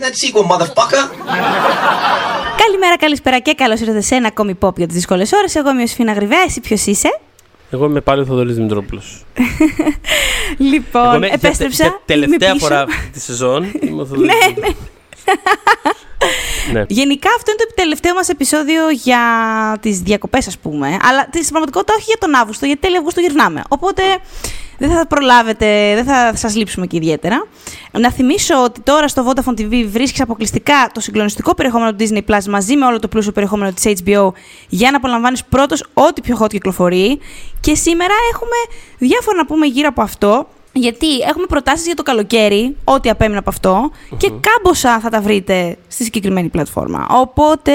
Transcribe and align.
that 0.00 0.14
sequel, 0.22 0.44
motherfucker. 0.52 1.02
Καλημέρα, 2.56 2.96
καλησπέρα 2.98 3.38
και 3.38 3.54
καλώς 3.54 3.80
ήρθατε 3.80 4.00
σε 4.00 4.14
ένα 4.14 4.26
ακόμη 4.26 4.58
pop 4.60 4.76
για 4.76 4.86
τις 4.86 4.94
δύσκολες 4.96 5.32
ώρες. 5.32 5.54
Εγώ 5.54 5.70
είμαι 5.70 5.82
ο 5.82 5.86
Σφίνα 5.86 6.12
Γρυβέ, 6.12 6.36
εσύ 6.46 6.60
ποιος 6.60 6.86
είσαι; 6.86 7.20
Εγώ 7.70 7.84
είμαι 7.84 8.00
πάλι 8.00 8.20
ο 8.20 8.24
Θοδωρής 8.24 8.54
Δημητρόπουλος. 8.54 9.24
λοιπόν, 10.72 11.22
επέστρεψα. 11.22 12.00
τελευταία 12.04 12.54
φορά 12.54 12.82
αυτή 12.82 13.10
τη 13.12 13.20
σεζόν 13.20 13.72
είμαι 13.80 14.02
ο 14.02 14.06
Θοδωρής. 14.06 14.32
ναι, 14.34 14.66
ναι. 14.66 14.74
ναι. 16.72 16.84
Γενικά 16.88 17.28
αυτό 17.36 17.50
είναι 17.50 17.64
το 17.68 17.74
τελευταίο 17.74 18.14
μας 18.14 18.28
επεισόδιο 18.28 18.90
για 18.90 19.20
τις 19.80 20.00
διακοπές 20.00 20.46
ας 20.46 20.58
πούμε, 20.58 20.86
αλλά 21.02 21.22
στην 21.32 21.48
πραγματικότητα 21.48 21.94
όχι 21.96 22.04
για 22.06 22.18
τον 22.18 22.34
Αύγουστο, 22.34 22.66
γιατί 22.66 22.80
τέλειο 22.80 22.98
Αυγούστου 22.98 23.20
γυρνάμε. 23.20 23.62
Οπότε 23.68 24.02
δεν 24.80 24.90
θα 24.90 25.06
προλάβετε, 25.06 25.94
δεν 25.94 26.04
θα 26.04 26.36
σας 26.36 26.56
λείψουμε 26.56 26.86
και 26.86 26.96
ιδιαίτερα. 26.96 27.46
Να 27.92 28.12
θυμίσω 28.12 28.62
ότι 28.62 28.80
τώρα 28.80 29.08
στο 29.08 29.26
Vodafone 29.26 29.60
TV 29.60 29.84
βρίσκεις 29.88 30.20
αποκλειστικά 30.20 30.90
το 30.94 31.00
συγκλονιστικό 31.00 31.54
περιεχόμενο 31.54 31.94
του 31.94 32.04
Disney 32.04 32.30
Plus 32.30 32.44
μαζί 32.48 32.76
με 32.76 32.86
όλο 32.86 32.98
το 32.98 33.08
πλούσιο 33.08 33.32
περιεχόμενο 33.32 33.72
της 33.72 33.92
HBO 34.04 34.30
για 34.68 34.90
να 34.90 34.96
απολαμβάνεις 34.96 35.44
πρώτος 35.44 35.84
ό,τι 35.94 36.20
πιο 36.20 36.38
hot 36.40 36.48
κυκλοφορεί. 36.48 37.18
Και 37.60 37.74
σήμερα 37.74 38.14
έχουμε 38.32 38.56
διάφορα 38.98 39.36
να 39.36 39.46
πούμε 39.46 39.66
γύρω 39.66 39.88
από 39.88 40.02
αυτό. 40.02 40.46
Γιατί 40.72 41.18
έχουμε 41.18 41.46
προτάσεις 41.46 41.86
για 41.86 41.94
το 41.94 42.02
καλοκαίρι, 42.02 42.76
ό,τι 42.84 43.10
απέμεινε 43.10 43.42
από 43.44 43.90
και 44.16 44.30
κάμποσα 44.40 45.00
θα 45.00 45.08
τα 45.08 45.20
βρείτε 45.20 45.76
στη 45.88 46.04
συγκεκριμένη 46.04 46.48
πλατφόρμα. 46.48 47.06
Οπότε, 47.10 47.72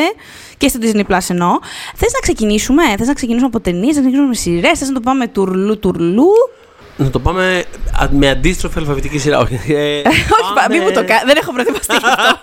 και 0.57 0.67
στο 0.67 0.79
Disney 0.81 1.03
Plus 1.11 1.19
εννοώ, 1.29 1.49
θες 1.95 2.11
να 2.13 2.19
ξεκινήσουμε, 2.21 2.83
θες 2.97 3.07
να 3.07 3.13
ξεκινήσουμε 3.13 3.49
από 3.53 3.59
ταινίες, 3.59 3.95
να 3.95 4.01
ξεκινήσουμε 4.01 4.27
με 4.27 4.35
σειρές, 4.35 4.79
θες 4.79 4.87
να 4.87 4.93
το 4.93 4.99
πάμε 4.99 5.27
τουρλού 5.27 5.79
τουρλού. 5.79 6.29
Να 6.97 7.09
το 7.09 7.19
πάμε 7.19 7.63
με 8.09 8.29
αντίστροφη 8.29 8.79
αλφαβητική 8.79 9.17
σειρά. 9.17 9.39
Όχι, 9.39 9.73
ε, 9.73 10.01
όχι 10.07 10.69
μην 10.69 10.81
μου 10.83 10.91
το 10.91 11.05
κάνει. 11.05 11.21
Δεν 11.25 11.37
έχω 11.37 11.51
προετοιμαστεί 11.51 11.95
αυτό. 11.95 12.39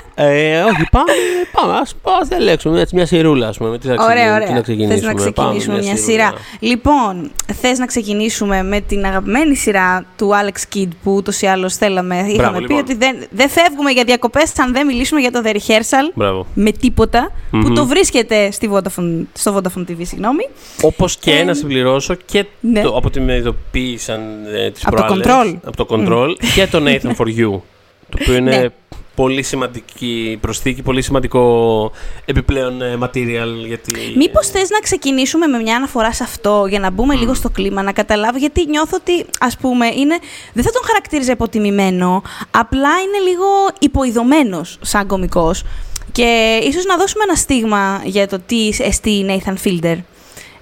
ε, 0.14 0.60
όχι, 0.60 0.88
πάμε. 0.90 1.12
πάμε 1.52 1.72
ας, 1.72 1.94
ας 2.20 2.28
διαλέξουμε 2.28 2.80
έτσι, 2.80 2.94
μια 2.94 3.06
σειρούλα, 3.06 3.48
ας 3.48 3.56
πούμε. 3.56 3.78
Τις 3.78 3.88
να, 3.90 4.04
ωραία, 4.04 4.34
ωραία. 4.34 4.46
Τις 4.46 4.54
να 4.54 4.60
ξεκινήσουμε. 4.60 4.94
Θες 4.96 5.04
να 5.04 5.14
ξεκινήσουμε 5.14 5.78
μια, 5.78 5.92
μια 5.92 5.96
σειρά. 5.96 6.32
Λοιπόν, 6.60 7.30
θες 7.60 7.78
να 7.78 7.86
ξεκινήσουμε 7.86 8.62
με 8.62 8.80
την 8.80 9.04
αγαπημένη 9.04 9.54
σειρά 9.56 10.04
του 10.16 10.30
Alex 10.30 10.76
Kidd 10.76 10.88
που 11.02 11.14
ούτως 11.14 11.40
ή 11.42 11.46
άλλως 11.46 11.76
θέλαμε. 11.76 12.14
Είχαμε 12.16 12.34
Μπράβο, 12.34 12.56
πει 12.56 12.60
λοιπόν. 12.62 12.78
ότι 12.78 12.94
δεν, 12.94 13.16
δεν 13.30 13.48
φεύγουμε 13.48 13.90
για 13.90 14.04
διακοπές 14.04 14.58
αν 14.58 14.72
δεν 14.72 14.86
μιλήσουμε 14.86 15.20
για 15.20 15.30
το 15.30 15.42
The 15.44 15.50
Rehearsal 15.50 16.10
Μπράβο. 16.14 16.46
με 16.54 16.70
τίποτα, 16.72 17.32
που 17.50 17.72
το 17.72 17.86
βρίσκεται 17.86 18.50
στη 18.50 18.70
Vodafone, 18.72 19.22
στο 19.32 19.56
Vodafone 19.56 19.90
TV, 19.90 19.96
συγγνώμη. 20.00 20.48
Όπως 20.82 21.16
και 21.16 21.30
Ε, 21.32 21.44
να 21.44 21.54
συμπληρώσω 21.54 22.14
και 22.14 22.44
ναι. 22.60 22.82
το, 22.82 22.88
από 22.88 23.06
ότι 23.06 23.20
με 23.20 23.36
ειδοποίησαν 23.36 24.20
ε, 24.54 24.70
τις 24.70 24.86
Από 24.86 24.96
το 24.96 25.02
προάλλες, 25.02 25.26
Control. 25.26 25.58
Από 25.64 25.76
το 25.76 25.86
Control 25.90 26.28
και 26.54 26.66
το 26.66 26.82
Nathan 26.86 27.16
For 27.16 27.26
You. 27.38 27.60
Το 28.08 28.18
οποίο 28.20 28.34
είναι 28.40 28.56
Ναι. 28.56 28.66
Πολύ 29.14 29.42
σημαντική 29.42 30.38
προσθήκη, 30.40 30.82
πολύ 30.82 31.02
σημαντικό 31.02 31.92
επιπλέον 32.24 32.82
ε, 32.82 32.98
material. 33.00 33.66
Γιατί, 33.66 33.92
Μήπως 34.16 34.48
θες 34.48 34.70
να 34.70 34.78
ξεκινήσουμε 34.78 35.46
με 35.46 35.58
μια 35.58 35.76
αναφορά 35.76 36.12
σε 36.12 36.22
αυτό 36.22 36.66
για 36.68 36.78
να 36.78 36.90
μπούμε 36.90 37.14
λίγο 37.14 37.34
στο 37.34 37.50
κλίμα, 37.50 37.82
να 37.82 37.92
καταλάβω. 37.92 38.38
Γιατί 38.38 38.66
νιώθω 38.66 38.96
ότι, 39.00 39.26
ας 39.38 39.56
πούμε, 39.56 39.86
είναι, 39.86 40.18
δεν 40.52 40.64
θα 40.64 40.70
τον 40.70 40.82
χαρακτήριζα 40.84 41.32
υποτιμημένο, 41.32 42.22
απλά 42.50 42.90
είναι 43.00 43.30
λίγο 43.30 43.46
υποειδωμένος 43.78 44.78
σαν 44.80 45.06
κωμικός. 45.06 45.64
Και 46.12 46.60
ίσως 46.62 46.84
να 46.84 46.96
δώσουμε 46.96 47.24
ένα 47.24 47.34
στίγμα 47.34 48.02
για 48.04 48.28
το 48.28 48.38
τι 48.46 48.68
εστί 48.78 49.26
Nathan 49.28 49.54
Fielder. 49.64 49.96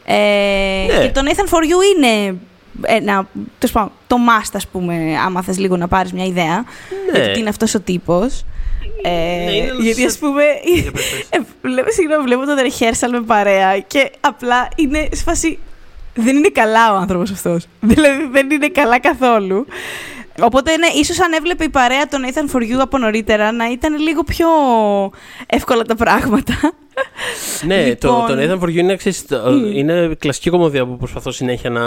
Ε, 0.04 0.86
Ναι. 0.86 1.06
Και 1.06 1.10
το 1.12 1.20
Nathan 1.24 1.54
For 1.54 1.62
You 1.62 1.96
είναι 1.96 2.36
ένα, 2.82 3.26
τέλος 3.58 3.74
πάντων, 3.74 3.92
το 4.06 4.16
must, 4.16 4.50
ας 4.54 4.66
πούμε, 4.66 4.94
άμα 5.24 5.42
θες 5.42 5.58
λίγο 5.58 5.76
να 5.76 5.88
πάρεις 5.88 6.12
μια 6.12 6.24
ιδέα 6.24 6.64
Ναι. 7.12 7.18
για 7.18 7.26
το 7.26 7.32
τι 7.32 7.38
είναι 7.40 7.48
αυτός 7.48 7.74
ο 7.74 7.80
τύπος. 7.80 8.44
Ε, 9.02 9.08
Ναι, 9.08 9.52
είναι 9.52 9.66
ένας- 9.66 9.82
γιατί 9.84 10.04
ας 10.04 10.18
πούμε, 10.18 10.42
Για 10.74 10.90
πες, 10.92 11.02
πες. 11.10 11.26
ε, 11.40 11.44
βλέπω, 11.62 11.90
συγγνώμη, 11.90 12.22
βλέπω 12.22 12.44
το 12.44 12.52
rehearsal 12.56 13.08
με 13.10 13.20
παρέα 13.20 13.78
και 13.78 14.10
απλά 14.20 14.68
είναι 14.76 15.08
σε 15.12 15.22
φάση. 15.22 15.58
Δεν 16.14 16.36
είναι 16.36 16.48
καλά 16.48 16.92
ο 16.92 16.96
άνθρωπος 16.96 17.30
αυτός. 17.30 17.66
Δηλαδή 17.80 18.28
δεν 18.32 18.50
είναι 18.50 18.68
καλά 18.68 19.00
καθόλου. 19.00 19.66
Οπότε 20.42 20.76
ναι, 20.76 20.86
ίσως 20.86 21.20
αν 21.20 21.32
έβλεπε 21.32 21.64
η 21.64 21.68
παρέα 21.68 22.06
τον 22.08 22.20
Nathan 22.24 22.54
For 22.56 22.60
You 22.62 22.78
από 22.80 22.98
νωρίτερα 22.98 23.52
να 23.52 23.70
ήταν 23.70 23.98
λίγο 23.98 24.22
πιο 24.22 24.46
εύκολα 25.46 25.82
τα 25.82 25.94
πράγματα. 25.94 26.54
Ναι, 27.66 27.84
Λοιπόν. 27.84 28.26
το, 28.26 28.34
το 28.34 28.40
Nathan 28.40 28.58
For 28.64 28.68
You 28.68 28.74
είναι, 28.74 28.96
ξέρεις, 28.96 29.26
το- 29.26 29.50
είναι 29.74 30.14
κλασική 30.18 30.50
κομμωδία 30.50 30.86
που 30.86 30.96
προσπαθώ 30.96 31.30
συνέχεια 31.30 31.70
να, 31.70 31.80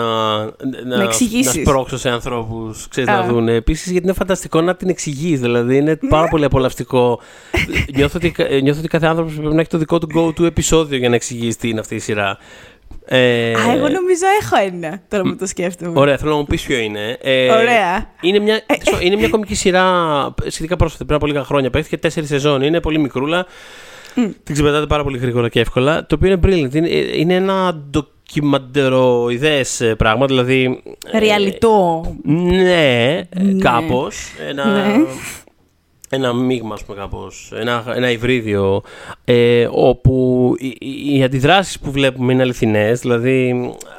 να, 0.85 0.97
Να 0.97 1.03
εξηγήσεις. 1.03 1.55
να 1.55 1.61
σπρώξω 1.61 1.97
σε 1.97 2.09
ανθρώπους 2.09 2.87
Α. 2.97 3.03
να 3.03 3.23
δουν. 3.23 3.47
Επίσης, 3.47 3.91
γιατί 3.91 4.05
είναι 4.05 4.15
φανταστικό 4.15 4.61
να 4.61 4.75
την 4.75 4.89
εξηγείς. 4.89 5.39
Δηλαδή, 5.39 5.77
είναι 5.77 5.99
πάρα 6.09 6.27
πολύ 6.27 6.45
απολαυστικό. 6.45 7.19
νιώθω, 7.95 8.17
ότι, 8.23 8.33
νιώθω 8.61 8.79
ότι 8.79 8.87
κάθε 8.87 9.05
άνθρωπος 9.07 9.33
πρέπει 9.33 9.53
να 9.55 9.59
έχει 9.61 9.69
το 9.69 9.77
δικό 9.77 9.99
του 9.99 10.07
go-to 10.15 10.43
επεισόδιο 10.45 10.97
για 10.97 11.09
να 11.09 11.15
εξηγήσει 11.15 11.57
τι 11.57 11.69
είναι 11.69 11.79
αυτή 11.79 11.95
η 11.95 11.99
σειρά. 11.99 12.37
Ε, 13.05 13.51
Α, 13.53 13.71
εγώ 13.75 13.87
νομίζω 13.89 14.25
έχω 14.41 14.55
ένα 14.65 15.01
τώρα 15.09 15.23
που 15.23 15.35
το 15.35 15.45
σκέφτομαι. 15.45 15.99
Ωραία, 15.99 16.17
θέλω 16.17 16.31
να 16.31 16.37
μου 16.37 16.45
πεις 16.45 16.61
ποιο 16.61 16.77
είναι. 16.77 17.17
Ε, 17.21 17.49
Ωραία. 17.51 18.09
Είναι 18.21 18.39
μια, 18.39 18.61
είναι 19.01 19.15
μια 19.15 19.29
κομική 19.29 19.55
σειρά 19.55 19.85
σχετικά 20.47 20.75
πρόσφατη, 20.75 21.03
πριν 21.05 21.17
από 21.17 21.27
λίγα 21.27 21.43
χρόνια. 21.43 21.69
Παίχθηκε 21.69 21.97
τέσσερις 21.97 22.29
σεζόν. 22.29 22.61
Είναι 22.61 22.79
πολύ 22.79 22.99
μικρούλα. 22.99 23.45
Την 24.43 24.53
ξεπετάτε 24.53 24.85
πάρα 24.85 25.03
πολύ 25.03 25.17
γρήγορα 25.17 25.49
και 25.49 25.59
εύκολα. 25.59 26.05
Το 26.05 26.15
οποίο 26.15 26.27
είναι 26.31 26.39
brilliant. 26.43 26.73
Είναι, 26.75 26.89
είναι 26.89 27.33
ένα 27.33 27.73
ντοκιμαντεροειδές 27.89 29.93
πράγμα. 29.97 30.25
Δηλαδή. 30.25 30.81
ε, 31.11 31.19
Ρεαλιτό. 31.19 32.05
ναι, 32.23 33.21
Ναι. 33.41 33.59
κάπως. 33.59 34.31
Ένα, 34.49 34.65
Ναι. 34.65 34.95
Ένα 36.13 36.34
μείγμα, 36.34 36.74
ας 36.74 36.84
πούμε, 36.84 36.97
κάπως. 36.97 37.51
Ένα, 37.56 37.84
ένα 37.96 38.12
υβρίδιο. 38.12 38.81
Ε, 39.25 39.68
όπου 39.72 40.53
οι, 40.59 40.75
οι, 40.79 41.18
οι 41.18 41.24
αντιδράσεις 41.24 41.79
που 41.79 41.91
βλέπουμε 41.91 42.34
είναι 42.34 42.41
αληθινές. 42.41 43.00
Δηλαδή, 43.00 43.51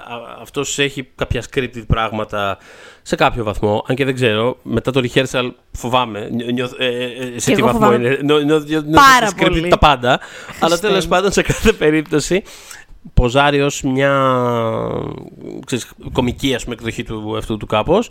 α- 0.09 0.41
αυτός 0.43 0.79
έχει 0.79 1.09
κάποια 1.15 1.43
scripted 1.55 1.85
πράγματα 1.87 2.59
σε 3.03 3.17
κάποιο 3.17 3.45
βαθμό. 3.45 3.85
Αν 3.89 3.97
και 3.97 4.05
δεν 4.05 4.15
ξέρω, 4.15 4.57
μετά 4.63 4.91
το 4.91 5.01
rehearsal 5.05 5.51
φοβάμαι. 5.73 6.29
νιώ- 6.33 6.51
νιώθω- 6.51 6.81
ε, 6.81 6.87
ε, 6.87 7.39
σε 7.39 7.51
Κι 7.51 7.57
τι 7.57 7.63
εγώ 7.63 7.67
βαθμό 7.67 7.81
φοβάμαι. 7.81 7.95
είναι. 8.07 8.19
Νιώ- 8.23 8.43
νιώ- 8.43 8.65
νιώ- 8.65 8.83
νιώθω 8.85 9.05
Πάρα 9.21 9.31
scripted 9.31 9.49
πολύ. 9.49 9.69
τα 9.69 9.79
πάντα. 9.79 10.09
Αλλά 10.61 10.69
Χριστέ 10.69 10.87
τέλος 10.87 11.05
μου. 11.05 11.11
πάντων, 11.11 11.33
σε 11.33 11.43
κάθε 11.43 11.73
περίπτωση, 11.73 12.43
ποζάρει 13.15 13.61
ως 13.61 13.83
μια 13.83 14.13
ξέρεις, 15.67 15.93
κομική 16.13 16.55
ας 16.55 16.63
πούμε, 16.63 16.75
εκδοχή 16.75 17.03
του 17.03 17.37
αυτού 17.37 17.57
του 17.57 17.67
καπως 17.67 18.11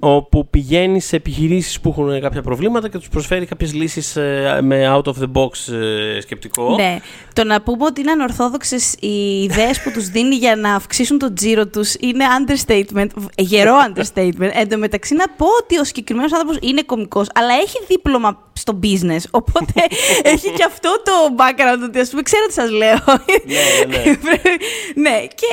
όπου 0.00 0.48
πηγαίνει 0.48 1.00
σε 1.00 1.16
επιχειρήσεις 1.16 1.80
που 1.80 1.88
έχουν 1.88 2.20
κάποια 2.20 2.42
προβλήματα 2.42 2.88
και 2.88 2.98
τους 2.98 3.08
προσφέρει 3.08 3.46
κάποιες 3.46 3.74
λύσεις 3.74 4.16
ε, 4.16 4.58
με 4.62 4.94
out 4.94 5.04
of 5.04 5.12
the 5.12 5.32
box 5.32 5.72
ε, 5.72 6.20
σκεπτικό. 6.20 6.74
Ναι. 6.76 6.98
Το 7.32 7.44
να 7.44 7.62
πούμε 7.62 7.84
ότι 7.84 8.00
είναι 8.00 8.10
ανορθόδοξες 8.10 8.94
οι 9.00 9.42
ιδέες 9.42 9.82
που 9.82 9.90
τους 9.90 10.08
δίνει 10.08 10.34
για 10.34 10.56
να 10.56 10.74
αυξήσουν 10.74 11.18
το 11.18 11.32
τζίρο 11.32 11.66
τους 11.66 11.94
είναι 11.94 12.24
understatement. 12.38 13.06
Γερό 13.36 13.74
understatement. 13.88 14.50
Εν 14.52 14.68
τω 14.68 14.78
μεταξύ, 14.78 15.14
να 15.14 15.24
πω 15.36 15.46
ότι 15.62 15.78
ο 15.78 15.84
συγκεκριμένος 15.84 16.32
άνθρωπος 16.32 16.58
είναι 16.60 16.82
κωμικό, 16.82 17.24
αλλά 17.34 17.54
έχει 17.54 17.78
δίπλωμα 17.88 18.38
στο 18.52 18.78
business. 18.82 19.22
Οπότε 19.30 19.72
έχει 20.34 20.50
και 20.50 20.64
αυτό 20.66 21.02
το 21.04 21.12
background 21.36 21.82
ότι 21.88 21.98
ας 21.98 22.08
πούμε, 22.10 22.22
ξέρω 22.22 22.46
τι 22.46 22.52
σας 22.52 22.70
λέω. 22.70 22.98
Ναι, 23.46 23.96
ναι, 23.96 23.97
ναι. 24.04 24.16
Πρέπει- 24.16 24.60
ναι, 25.04 25.20
και, 25.20 25.46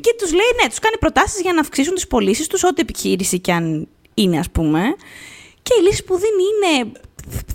και 0.00 0.14
τους 0.18 0.32
λέει, 0.32 0.50
ναι, 0.62 0.68
τους 0.68 0.78
κάνει 0.78 0.96
προτάσεις 0.98 1.40
για 1.40 1.52
να 1.52 1.60
αυξήσουν 1.60 1.94
τις 1.94 2.06
πωλήσεις 2.06 2.46
τους, 2.46 2.64
ό,τι 2.64 2.80
επιχείρηση 2.80 3.38
κι 3.38 3.50
αν 3.52 3.88
είναι, 4.14 4.38
ας 4.38 4.50
πούμε. 4.50 4.80
Και 5.62 5.72
η 5.80 5.82
λύση 5.82 6.04
που 6.04 6.14
δίνει 6.14 6.42
είναι 6.82 6.92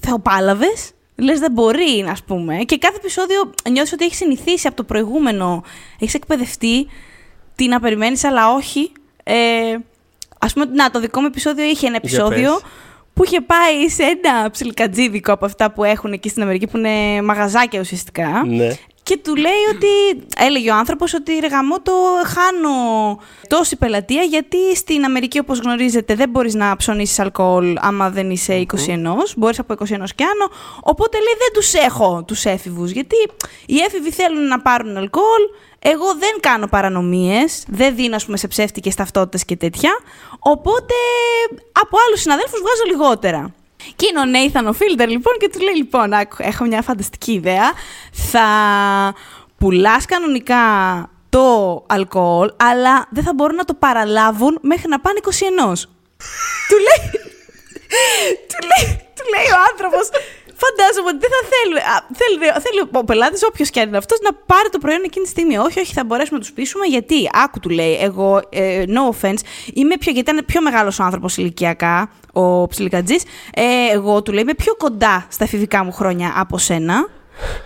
θεοπάλαβε. 0.01 0.67
Λες, 1.15 1.39
δεν 1.39 1.51
μπορεί, 1.51 2.05
ας 2.09 2.23
πούμε. 2.23 2.57
Και 2.57 2.77
κάθε 2.77 2.95
επεισόδιο 2.97 3.53
νιώθεις 3.71 3.93
ότι 3.93 4.05
έχεις 4.05 4.17
συνηθίσει 4.17 4.67
από 4.67 4.75
το 4.75 4.83
προηγούμενο. 4.83 5.63
Έχεις 5.99 6.13
εκπαιδευτεί 6.13 6.87
τι 7.55 7.67
να 7.67 7.79
περιμένεις, 7.79 8.23
αλλά 8.23 8.53
όχι. 8.53 8.91
Ε, 9.23 9.35
ας 10.39 10.53
πούμε, 10.53 10.65
να, 10.65 10.89
το 10.89 10.99
δικό 10.99 11.19
μου 11.21 11.25
επεισόδιο 11.27 11.63
είχε 11.63 11.87
ένα 11.87 11.99
Για 12.03 12.09
επεισόδιο 12.19 12.53
πες. 12.53 12.61
που 13.13 13.23
είχε 13.25 13.41
πάει 13.41 13.89
σε 13.89 14.03
ένα 14.03 14.49
ψιλικατζίδικο 14.51 15.31
από 15.33 15.45
αυτά 15.45 15.71
που 15.71 15.83
έχουν 15.83 16.13
εκεί 16.13 16.29
στην 16.29 16.41
Αμερική, 16.41 16.67
που 16.67 16.77
είναι 16.77 17.21
μαγαζάκια 17.21 17.79
ουσιαστικά. 17.79 18.43
Ναι. 18.45 18.67
Και 19.09 19.17
του 19.17 19.35
λέει 19.35 19.63
ότι, 19.73 20.25
έλεγε 20.37 20.71
ο 20.71 20.75
άνθρωπος 20.75 21.13
ότι 21.13 21.39
ρε 21.39 21.47
γαμό 21.47 21.81
το 21.81 21.91
χάνω 22.25 23.19
τόση 23.47 23.75
πελατεία 23.75 24.21
γιατί 24.21 24.75
στην 24.75 25.03
Αμερική 25.03 25.39
όπως 25.39 25.59
γνωρίζετε 25.59 26.15
δεν 26.15 26.29
μπορείς 26.29 26.53
να 26.53 26.75
ψωνίσεις 26.75 27.19
αλκοόλ 27.19 27.75
άμα 27.79 28.09
δεν 28.09 28.29
είσαι 28.29 28.65
21, 28.73 28.75
μπορείς 29.37 29.59
από 29.59 29.73
21 29.73 29.85
και 29.87 30.23
άνω, 30.23 30.51
οπότε 30.83 31.17
λέει 31.17 31.35
δεν 31.37 31.53
τους 31.53 31.73
έχω 31.73 32.23
τους 32.27 32.45
έφηβους 32.45 32.91
γιατί 32.91 33.15
οι 33.65 33.77
έφηβοι 33.77 34.11
θέλουν 34.11 34.47
να 34.47 34.61
πάρουν 34.61 34.97
αλκοόλ, 34.97 35.43
εγώ 35.79 36.13
δεν 36.19 36.39
κάνω 36.39 36.67
παρανομίες, 36.67 37.63
δεν 37.67 37.95
δίνω 37.95 38.15
ας 38.15 38.25
πούμε 38.25 38.37
σε 38.37 38.47
ψεύτικες 38.47 38.95
ταυτότητες 38.95 39.45
και 39.45 39.55
τέτοια, 39.55 39.91
οπότε 40.39 40.93
από 41.71 41.97
άλλους 42.07 42.21
συναδέλφους 42.21 42.59
βγάζω 42.59 42.83
λιγότερα. 42.87 43.53
Και 43.95 44.05
είναι 44.09 44.19
ο 44.19 44.25
Νέιθαν 44.25 44.67
ο 44.67 44.73
Φίλτερ 44.73 45.09
λοιπόν 45.09 45.33
και 45.39 45.49
του 45.49 45.59
λέει 45.59 45.75
λοιπόν, 45.75 46.13
άκου, 46.13 46.35
έχω 46.39 46.65
μια 46.65 46.81
φανταστική 46.81 47.31
ιδέα, 47.31 47.71
θα 48.11 48.47
πουλάς 49.57 50.05
κανονικά 50.05 50.63
το 51.29 51.83
αλκοόλ, 51.87 52.51
αλλά 52.57 53.07
δεν 53.09 53.23
θα 53.23 53.33
μπορούν 53.33 53.55
να 53.55 53.65
το 53.65 53.73
παραλάβουν 53.73 54.57
μέχρι 54.61 54.89
να 54.89 54.99
πάνε 54.99 55.19
21. 55.23 55.27
του 56.69 56.77
λέει, 56.87 57.11
του 58.49 58.59
λέει, 58.69 58.99
του 59.15 59.23
λέει 59.33 59.49
ο 59.55 59.59
άνθρωπος. 59.71 60.09
Φαντάζομαι 60.63 61.09
ότι 61.13 61.17
δεν 61.17 61.29
θα 61.35 61.41
θέλει, 61.51 61.75
θέλει, 62.19 62.51
θέλει 62.65 62.89
ο 62.91 63.03
πελάτης, 63.03 63.43
όποιος 63.43 63.69
και 63.69 63.79
αν 63.79 63.87
είναι 63.87 63.97
αυτός, 63.97 64.19
να 64.21 64.33
πάρει 64.33 64.69
το 64.69 64.77
προϊόν 64.77 65.01
εκείνη 65.05 65.25
τη 65.25 65.31
στιγμή. 65.31 65.57
Όχι, 65.57 65.79
όχι, 65.79 65.93
θα 65.93 66.03
μπορέσουμε 66.03 66.37
να 66.37 66.43
τους 66.43 66.53
πείσουμε 66.53 66.85
γιατί, 66.85 67.29
άκου 67.33 67.59
του 67.59 67.69
λέει, 67.69 67.97
εγώ, 68.01 68.41
ε, 68.49 68.83
no 68.87 69.03
offense, 69.13 69.41
είμαι 69.73 69.97
πιο, 69.97 70.11
γιατί 70.11 70.31
ήταν 70.31 70.45
πιο 70.45 70.61
μεγάλος 70.61 70.99
ο 70.99 71.03
άνθρωπος 71.03 71.37
ηλικιακά, 71.37 72.11
ο 72.33 72.67
ψιλικατζής. 72.67 73.23
Ε, 73.53 73.63
εγώ 73.93 74.21
του 74.21 74.31
λέει, 74.31 74.41
είμαι 74.41 74.53
πιο 74.53 74.75
κοντά 74.75 75.25
στα 75.29 75.43
εφηβικά 75.43 75.83
μου 75.83 75.91
χρόνια 75.91 76.33
από 76.35 76.57
σένα. 76.57 77.09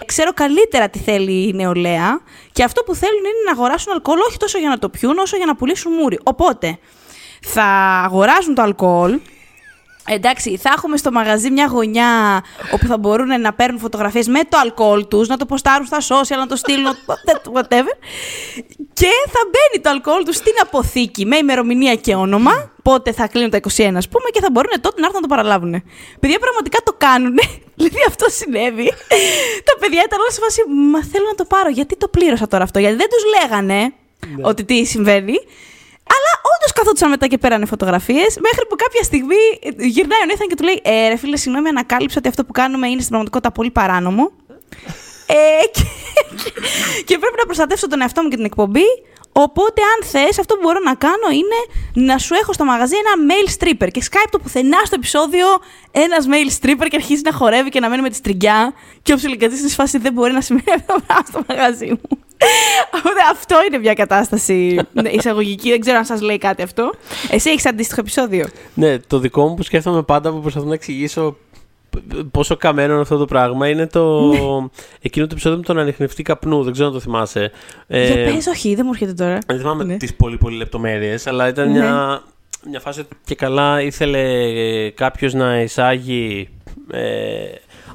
Ξέρω 0.06 0.34
καλύτερα 0.34 0.90
τι 0.90 1.00
θέλει 1.00 1.48
η 1.48 1.54
νεολαία 1.54 2.22
και 2.51 2.63
αυτό 2.63 2.84
που 2.84 2.95
θέλουν 2.95 3.18
είναι 3.19 3.44
να 3.45 3.51
αγοράσουν 3.51 3.94
αλκοόλ 3.94 4.19
όχι 4.28 4.38
τόσο 4.38 4.57
για 4.57 4.69
να 4.69 4.80
το 4.80 4.90
πιούν 4.90 5.18
όσο 5.18 5.38
για 5.38 5.45
να 5.45 5.56
πουλήσουν 5.56 5.92
μούρι. 5.94 6.19
Οπότε 6.24 6.78
θα 7.42 7.63
αγοράζουν 8.06 8.56
το 8.56 8.62
αλκοόλ, 8.62 9.19
Εντάξει, 10.08 10.58
θα 10.58 10.74
έχουμε 10.78 10.98
στο 10.98 11.12
μαγαζί 11.12 11.52
μια 11.52 11.66
γωνιά 11.66 12.44
όπου 12.74 12.86
θα 12.86 12.98
μπορούν 12.98 13.42
να 13.42 13.54
παίρνουν 13.54 13.80
φωτογραφίες 13.80 14.28
με 14.28 14.40
το 14.50 14.58
αλκοόλ 14.62 15.08
τους, 15.08 15.28
να 15.28 15.38
το 15.38 15.46
ποστάρουν 15.46 15.86
στα 15.86 15.98
social, 15.98 16.38
να 16.38 16.48
το 16.48 16.56
στείλουν, 16.56 16.96
whatever. 17.56 17.96
Και 18.94 19.12
θα 19.34 19.42
μπαίνει 19.52 19.84
το 19.84 19.90
αλκοόλ 19.90 20.24
τους 20.24 20.36
στην 20.36 20.54
αποθήκη 20.62 21.26
με 21.26 21.38
ημερομηνία 21.38 21.96
και 21.96 22.16
όνομα, 22.16 22.72
πότε 22.82 23.12
θα 23.12 23.28
κλείνουν 23.28 23.50
τα 23.50 23.58
21 23.58 23.62
ας 23.96 24.08
πούμε, 24.08 24.30
και 24.32 24.40
θα 24.42 24.48
μπορούν 24.52 24.72
τότε 24.82 25.00
να 25.00 25.06
έρθουν 25.06 25.22
να 25.22 25.28
το 25.28 25.36
παραλάβουν. 25.36 25.84
Παιδιά 26.20 26.40
πραγματικά 26.40 26.78
το 26.84 26.94
κάνουν. 26.98 27.40
Δηλαδή 27.76 28.00
αυτό 28.08 28.26
συνέβη. 28.30 28.94
τα 29.64 29.74
παιδιά 29.80 30.02
ήταν 30.06 30.20
όλα 30.20 30.32
σε 30.32 30.40
φάση, 30.42 30.62
μα 30.92 31.04
θέλω 31.04 31.26
να 31.28 31.36
το 31.36 31.46
πάρω, 31.46 31.70
γιατί 31.70 31.98
το 31.98 32.08
πλήρωσα 32.08 32.48
τώρα 32.48 32.64
αυτό, 32.64 32.80
γιατί 32.80 32.96
δεν 32.96 33.08
τους 33.10 33.24
λέγανε 33.42 33.80
ναι. 34.36 34.48
ότι 34.48 34.64
τι 34.64 34.86
συμβαίνει. 34.86 35.36
Αλλά 36.15 36.31
όντως 36.54 36.71
καθόντουσαν 36.74 37.10
μετά 37.10 37.27
και 37.27 37.38
πέρανε 37.38 37.65
φωτογραφίες, 37.65 38.31
μέχρι 38.48 38.65
που 38.69 38.75
κάποια 38.75 39.04
στιγμή 39.04 39.42
γυρνάει 39.95 40.21
ο 40.21 40.25
Νίθαν 40.25 40.48
και 40.48 40.56
του 40.56 40.63
λέει: 40.63 40.81
Ε, 40.83 41.07
ρε 41.07 41.18
φίλε, 41.18 41.38
συγγνώμη, 41.38 41.69
ανακάλυψα 41.69 42.18
ότι 42.19 42.27
αυτό 42.27 42.45
που 42.45 42.51
κάνουμε 42.51 42.88
είναι 42.88 43.00
στην 43.06 43.10
πραγματικότητα 43.10 43.51
πολύ 43.51 43.71
παράνομο. 43.71 44.31
ε, 45.25 45.65
και, 45.71 45.83
και, 47.07 47.18
πρέπει 47.18 47.38
να 47.38 47.45
προστατεύσω 47.45 47.88
τον 47.88 48.01
εαυτό 48.01 48.21
μου 48.21 48.30
και 48.30 48.36
την 48.36 48.45
εκπομπή. 48.45 48.88
Οπότε, 49.33 49.81
αν 49.81 50.07
θες, 50.07 50.39
αυτό 50.39 50.56
που 50.56 50.59
μπορώ 50.63 50.80
να 50.83 50.95
κάνω 50.95 51.30
είναι 51.31 51.59
να 52.07 52.18
σου 52.18 52.33
έχω 52.33 52.53
στο 52.53 52.65
μαγαζί 52.65 52.95
ένα 52.95 53.33
mail 53.33 53.47
stripper. 53.57 53.88
Και 53.91 54.01
Skype 54.12 54.27
το 54.30 54.39
πουθενά 54.39 54.77
στο 54.85 54.95
επεισόδιο 54.95 55.45
ένας 55.91 56.25
mail 56.27 56.65
stripper 56.65 56.85
και 56.89 56.95
αρχίζει 56.95 57.21
να 57.25 57.33
χορεύει 57.33 57.69
και 57.69 57.80
να 57.80 57.89
μένει 57.89 58.01
με 58.01 58.09
τη 58.09 58.15
στριγκιά. 58.15 58.74
Και 59.01 59.13
ο 59.13 59.15
ψιλικατή 59.15 59.57
στη 59.57 59.69
φάση 59.69 59.97
δεν 59.97 60.13
μπορεί 60.13 60.31
να 60.31 60.41
σημαίνει 60.41 60.71
αυτό 60.75 60.95
στο 61.27 61.44
μαγαζί 61.47 61.88
μου. 61.89 62.19
αυτό 63.31 63.56
είναι 63.68 63.77
μια 63.77 63.94
κατάσταση 63.94 64.80
εισαγωγική. 65.12 65.69
Δεν 65.69 65.80
ξέρω 65.80 65.97
αν 65.97 66.06
σας 66.06 66.21
λέει 66.21 66.38
κάτι 66.38 66.62
αυτό. 66.62 66.94
Εσύ 67.30 67.50
έχεις 67.50 67.65
αντίστοιχο 67.65 68.00
επεισόδιο. 68.00 68.47
Ναι, 68.74 69.00
το 69.00 69.19
δικό 69.19 69.47
μου 69.47 69.56
που 69.56 69.63
σκέφτομαι 69.63 70.03
πάντα 70.03 70.31
που 70.31 70.41
προσπαθώ 70.41 70.65
να 70.65 70.74
εξηγήσω 70.74 71.35
πόσο 72.31 72.57
καμένο 72.57 72.92
είναι 72.92 73.01
αυτό 73.01 73.18
το 73.18 73.25
πράγμα 73.25 73.69
είναι 73.69 73.88
το. 73.88 74.28
Ναι. 74.28 74.68
εκείνο 75.01 75.25
το 75.25 75.31
επεισόδιο 75.31 75.57
με 75.57 75.63
τον 75.63 75.80
ανοιχνευτή 75.80 76.24
καπνού. 76.24 76.63
Δεν 76.63 76.74
ξέρω 76.74 76.88
αν 76.88 76.94
το 76.94 77.00
θυμάσαι. 77.00 77.51
Ε, 77.88 78.06
Για 78.06 78.34
πες, 78.34 78.48
όχι, 78.48 78.75
δεν 78.75 78.84
μου 78.86 78.92
έρχεται 78.94 79.13
τώρα. 79.13 79.38
Δεν 79.48 79.60
θυμάμαι 79.60 79.84
ναι. 79.84 79.98
τις 79.98 80.16
πολύ 80.16 80.38
πολύ 80.38 80.57
λεπτομέρειες, 80.57 81.28
αλλά 81.28 81.48
ήταν 81.48 81.72
ναι. 81.72 81.80
μια, 81.80 82.24
μια 82.69 82.80
φάση 82.80 83.04
και 83.25 83.36
καλά 83.36 83.81
ήθελε 83.81 84.24
κάποιος 84.90 85.34
να 85.34 85.62
εισάγει. 85.62 86.50
Ε, 86.92 87.01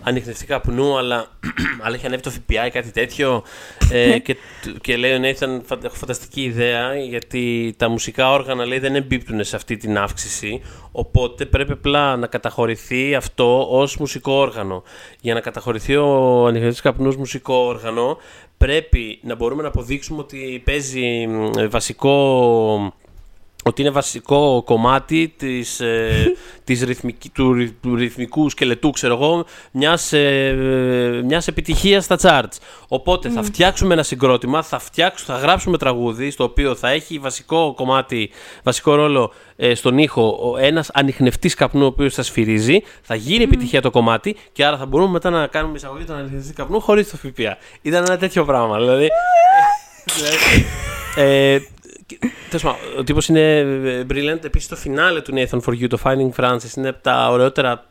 ανοιχνευτή 0.09 0.47
καπνού, 0.47 0.99
αλλά, 0.99 1.27
αλλά 1.83 1.97
είχε 1.97 2.07
ανέβει 2.07 2.23
το 2.23 2.31
ΦΠΑ 2.31 2.67
ή 2.67 2.71
κάτι 2.71 2.91
τέτοιο. 2.91 3.43
ε, 3.91 4.07
ναι. 4.07 4.19
και, 4.19 4.37
και 4.81 4.97
λέει 4.97 5.19
ναι, 5.19 5.29
ήταν 5.29 5.65
έχω 5.83 5.95
φανταστική 5.95 6.43
ιδέα, 6.43 6.97
γιατί 6.97 7.75
τα 7.79 7.89
μουσικά 7.89 8.33
όργανα 8.33 8.67
λέει, 8.67 8.79
δεν 8.79 8.95
εμπίπτουν 8.95 9.45
σε 9.45 9.57
αυτή 9.57 9.77
την 9.77 9.99
αύξηση. 9.99 10.63
Οπότε 10.93 11.47
πρέπει 11.47 11.73
απλά 11.73 12.17
να 12.17 12.27
καταχωρηθεί 12.27 13.15
αυτό 13.15 13.67
ως 13.71 13.97
μουσικό 13.97 14.33
όργανο. 14.33 14.83
Για 15.21 15.35
να 15.35 15.41
καταχωρηθεί 15.41 15.97
ο 15.97 16.47
ανοιχνευτή 16.47 16.83
καπνούς 16.83 17.17
μουσικό 17.17 17.55
όργανο, 17.55 18.19
πρέπει 18.57 19.19
να 19.23 19.35
μπορούμε 19.35 19.63
να 19.63 19.69
αποδείξουμε 19.69 20.21
ότι 20.21 20.63
παίζει 20.65 21.29
βασικό 21.69 22.15
ότι 23.69 23.83
είναι 23.83 23.91
βασικό 23.91 24.63
κομμάτι 24.65 25.35
της, 25.37 25.81
ε, 25.81 26.33
της 26.65 26.83
ρυθμική, 26.83 27.29
του, 27.29 27.75
του, 27.81 27.95
ρυθμικού 27.95 28.51
σκελετού, 28.51 28.91
ξέρω 28.91 29.15
εγώ, 29.15 29.45
μιας, 29.73 30.13
ε, 30.13 31.23
μιας 31.25 31.49
επιτυχίας 31.49 32.05
στα 32.05 32.19
charts. 32.23 32.59
Οπότε 32.89 33.29
θα 33.29 33.43
φτιάξουμε 33.43 33.93
ένα 33.93 34.03
συγκρότημα, 34.03 34.63
θα, 34.63 34.79
φτιάξουμε, 34.79 35.39
θα 35.39 35.43
γράψουμε 35.45 35.79
τραγούδι, 35.79 36.31
στο 36.31 36.45
οποίο 36.45 36.75
θα 36.75 36.89
έχει 36.89 37.19
βασικό 37.19 37.75
κομμάτι, 37.77 38.31
βασικό 38.63 38.95
ρόλο 38.95 39.33
ε, 39.57 39.75
στον 39.75 39.99
ήχο, 39.99 40.57
ένας 40.61 40.91
ανοιχνευτής 40.95 41.55
καπνού, 41.55 41.85
ο 41.85 41.87
οποίος 41.87 42.15
θα 42.15 42.23
σφυρίζει, 42.23 42.83
θα 43.03 43.15
γίνει 43.15 43.43
επιτυχία 43.43 43.81
το 43.83 43.91
κομμάτι 43.91 44.37
και 44.53 44.65
άρα 44.65 44.77
θα 44.77 44.87
μπορούμε 44.87 45.11
μετά 45.11 45.31
να 45.31 45.47
κάνουμε 45.47 45.77
εισαγωγή 45.77 46.05
των 46.05 46.17
ανοιχνευτή 46.17 46.53
καπνού 46.53 46.81
χωρίς 46.81 47.11
το 47.11 47.17
ΦΠΑ. 47.17 47.59
Ήταν 47.83 48.05
ένα 48.07 48.17
τέτοιο 48.17 48.45
πράγμα, 48.45 48.79
δηλαδή... 48.79 49.09
ε, 51.17 51.59
Τέλος 52.51 52.77
ο 52.99 53.05
τύπος 53.05 53.29
είναι 53.29 53.59
ε, 53.59 54.07
brilliant. 54.11 54.45
Επίσης 54.45 54.69
το 54.69 54.77
φινάλε 54.77 55.21
του 55.21 55.33
Nathan 55.35 55.61
for 55.61 55.73
You, 55.83 55.87
το 55.89 55.99
Finding 56.05 56.31
Francis, 56.37 56.77
είναι 56.77 56.89
από 56.89 57.03
τα 57.03 57.31
ωραιότερα. 57.31 57.87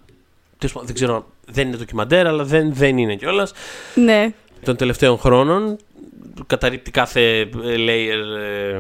δεν 0.84 0.94
ξέρω, 0.94 1.26
δεν 1.46 1.68
είναι 1.68 1.78
ντοκιμαντέρ, 1.78 2.28
αλλά 2.28 2.44
δεν, 2.44 2.74
δεν 2.74 2.98
είναι 2.98 3.16
κιόλας. 3.16 3.54
Ναι. 3.96 4.34
Των 4.64 4.76
τελευταίων 4.76 5.18
χρόνων. 5.18 5.78
Καταρρύπτει 6.48 6.92
κάθε 6.92 7.40
ε, 7.40 7.48
layer 7.78 8.38
ε, 8.40 8.80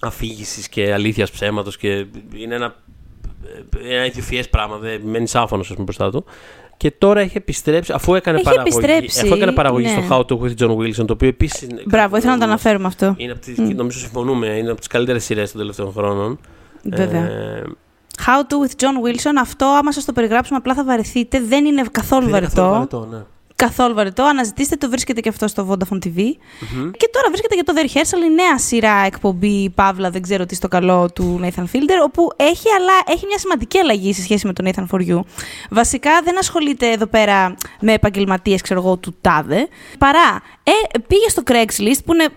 αφήγησης 0.00 0.68
και 0.68 0.92
αλήθειας 0.92 1.30
ψέματος 1.30 1.76
και 1.76 2.06
είναι 2.34 2.54
ένα, 2.54 2.76
ε, 3.84 3.94
ένα 3.94 4.04
ιδιοφιέ 4.04 4.42
πράγμα. 4.42 4.76
Δεν 4.76 5.00
μένει 5.04 5.26
άφωνος, 5.32 5.66
ας 5.66 5.72
πούμε, 5.72 5.84
μπροστά 5.84 6.10
του. 6.10 6.24
Και 6.80 6.90
τώρα 6.98 7.20
έχει 7.20 7.36
επιστρέψει, 7.36 7.92
αφού 7.92 8.14
έκανε 8.14 8.36
έχει 8.36 8.44
παραγωγή, 8.44 8.76
επιστρέψει, 8.76 9.20
αφού 9.20 9.34
έκανε 9.34 9.52
παραγωγή 9.52 9.86
ναι. 9.86 10.02
στο 10.02 10.02
How 10.10 10.20
to 10.20 10.42
with 10.42 10.54
John 10.62 10.76
Wilson, 10.76 11.06
το 11.06 11.12
οποίο 11.12 11.28
επίσης. 11.28 11.68
Μπράβο, 11.86 12.16
ήθελα 12.16 12.32
να 12.32 12.38
το 12.38 12.44
αναφέρουμε 12.44 12.86
αυτό. 12.86 13.14
Είναι 13.16 13.32
από 13.32 13.40
τις, 13.40 13.56
mm. 13.58 13.74
Νομίζω 13.74 13.98
συμφωνούμε, 13.98 14.46
είναι 14.46 14.70
από 14.70 14.78
τις 14.78 14.86
καλύτερες 14.88 15.24
σειρές 15.24 15.50
των 15.50 15.60
τελευταίων 15.60 15.92
χρόνων. 15.92 16.38
Βέβαια. 16.82 17.20
Ε, 17.20 17.62
How 18.26 18.40
to 18.40 18.66
with 18.66 18.82
John 18.82 19.06
Wilson, 19.06 19.32
αυτό 19.40 19.66
άμα 19.66 19.92
σας 19.92 20.04
το 20.04 20.12
περιγράψουμε 20.12 20.58
απλά 20.58 20.74
θα 20.74 20.84
βαρεθείτε. 20.84 21.40
Δεν 21.40 21.64
είναι 21.64 21.82
καθόλου 21.90 22.22
δεν 22.22 22.30
βαρετό. 22.30 22.60
Είναι 22.60 22.70
καθόλου 22.70 22.88
βαρετό, 22.90 23.16
ναι 23.16 23.22
καθόλου 23.64 23.94
βαρετό. 23.94 24.24
Αναζητήστε 24.24 24.76
το, 24.76 24.88
βρίσκεται 24.90 25.20
και 25.20 25.28
αυτό 25.28 25.48
στο 25.48 25.68
Vodafone 25.68 25.98
TV. 26.04 26.18
mm 26.18 26.90
Και 26.96 27.08
τώρα 27.12 27.28
βρίσκεται 27.28 27.54
για 27.54 27.64
το 27.64 27.72
The 27.76 27.84
Rehearsal 27.84 28.24
η 28.30 28.34
νέα 28.34 28.58
σειρά 28.58 29.02
εκπομπή 29.06 29.70
Παύλα, 29.70 30.10
δεν 30.10 30.22
ξέρω 30.22 30.46
τι 30.46 30.54
στο 30.54 30.68
καλό 30.68 31.10
του 31.14 31.40
Nathan 31.42 31.64
Fielder, 31.72 32.00
όπου 32.04 32.28
έχει, 32.36 32.68
αλλά, 32.78 32.92
έχει 33.06 33.26
μια 33.26 33.38
σημαντική 33.38 33.78
αλλαγή 33.78 34.12
σε 34.12 34.22
σχέση 34.22 34.46
με 34.46 34.52
τον 34.52 34.68
Nathan 34.68 34.86
For 34.90 35.08
You. 35.08 35.20
Βασικά 35.70 36.10
δεν 36.24 36.38
ασχολείται 36.38 36.90
εδώ 36.90 37.06
πέρα 37.06 37.54
με 37.80 37.92
επαγγελματίες, 37.92 38.60
ξέρω 38.60 38.80
εγώ, 38.80 38.96
του 38.96 39.16
τάδε. 39.20 39.68
Παρά, 39.98 40.42
ε, 40.62 40.98
πήγε 41.06 41.28
στο 41.28 41.42
Craigslist, 41.46 42.00
που 42.04 42.12
είναι 42.12 42.28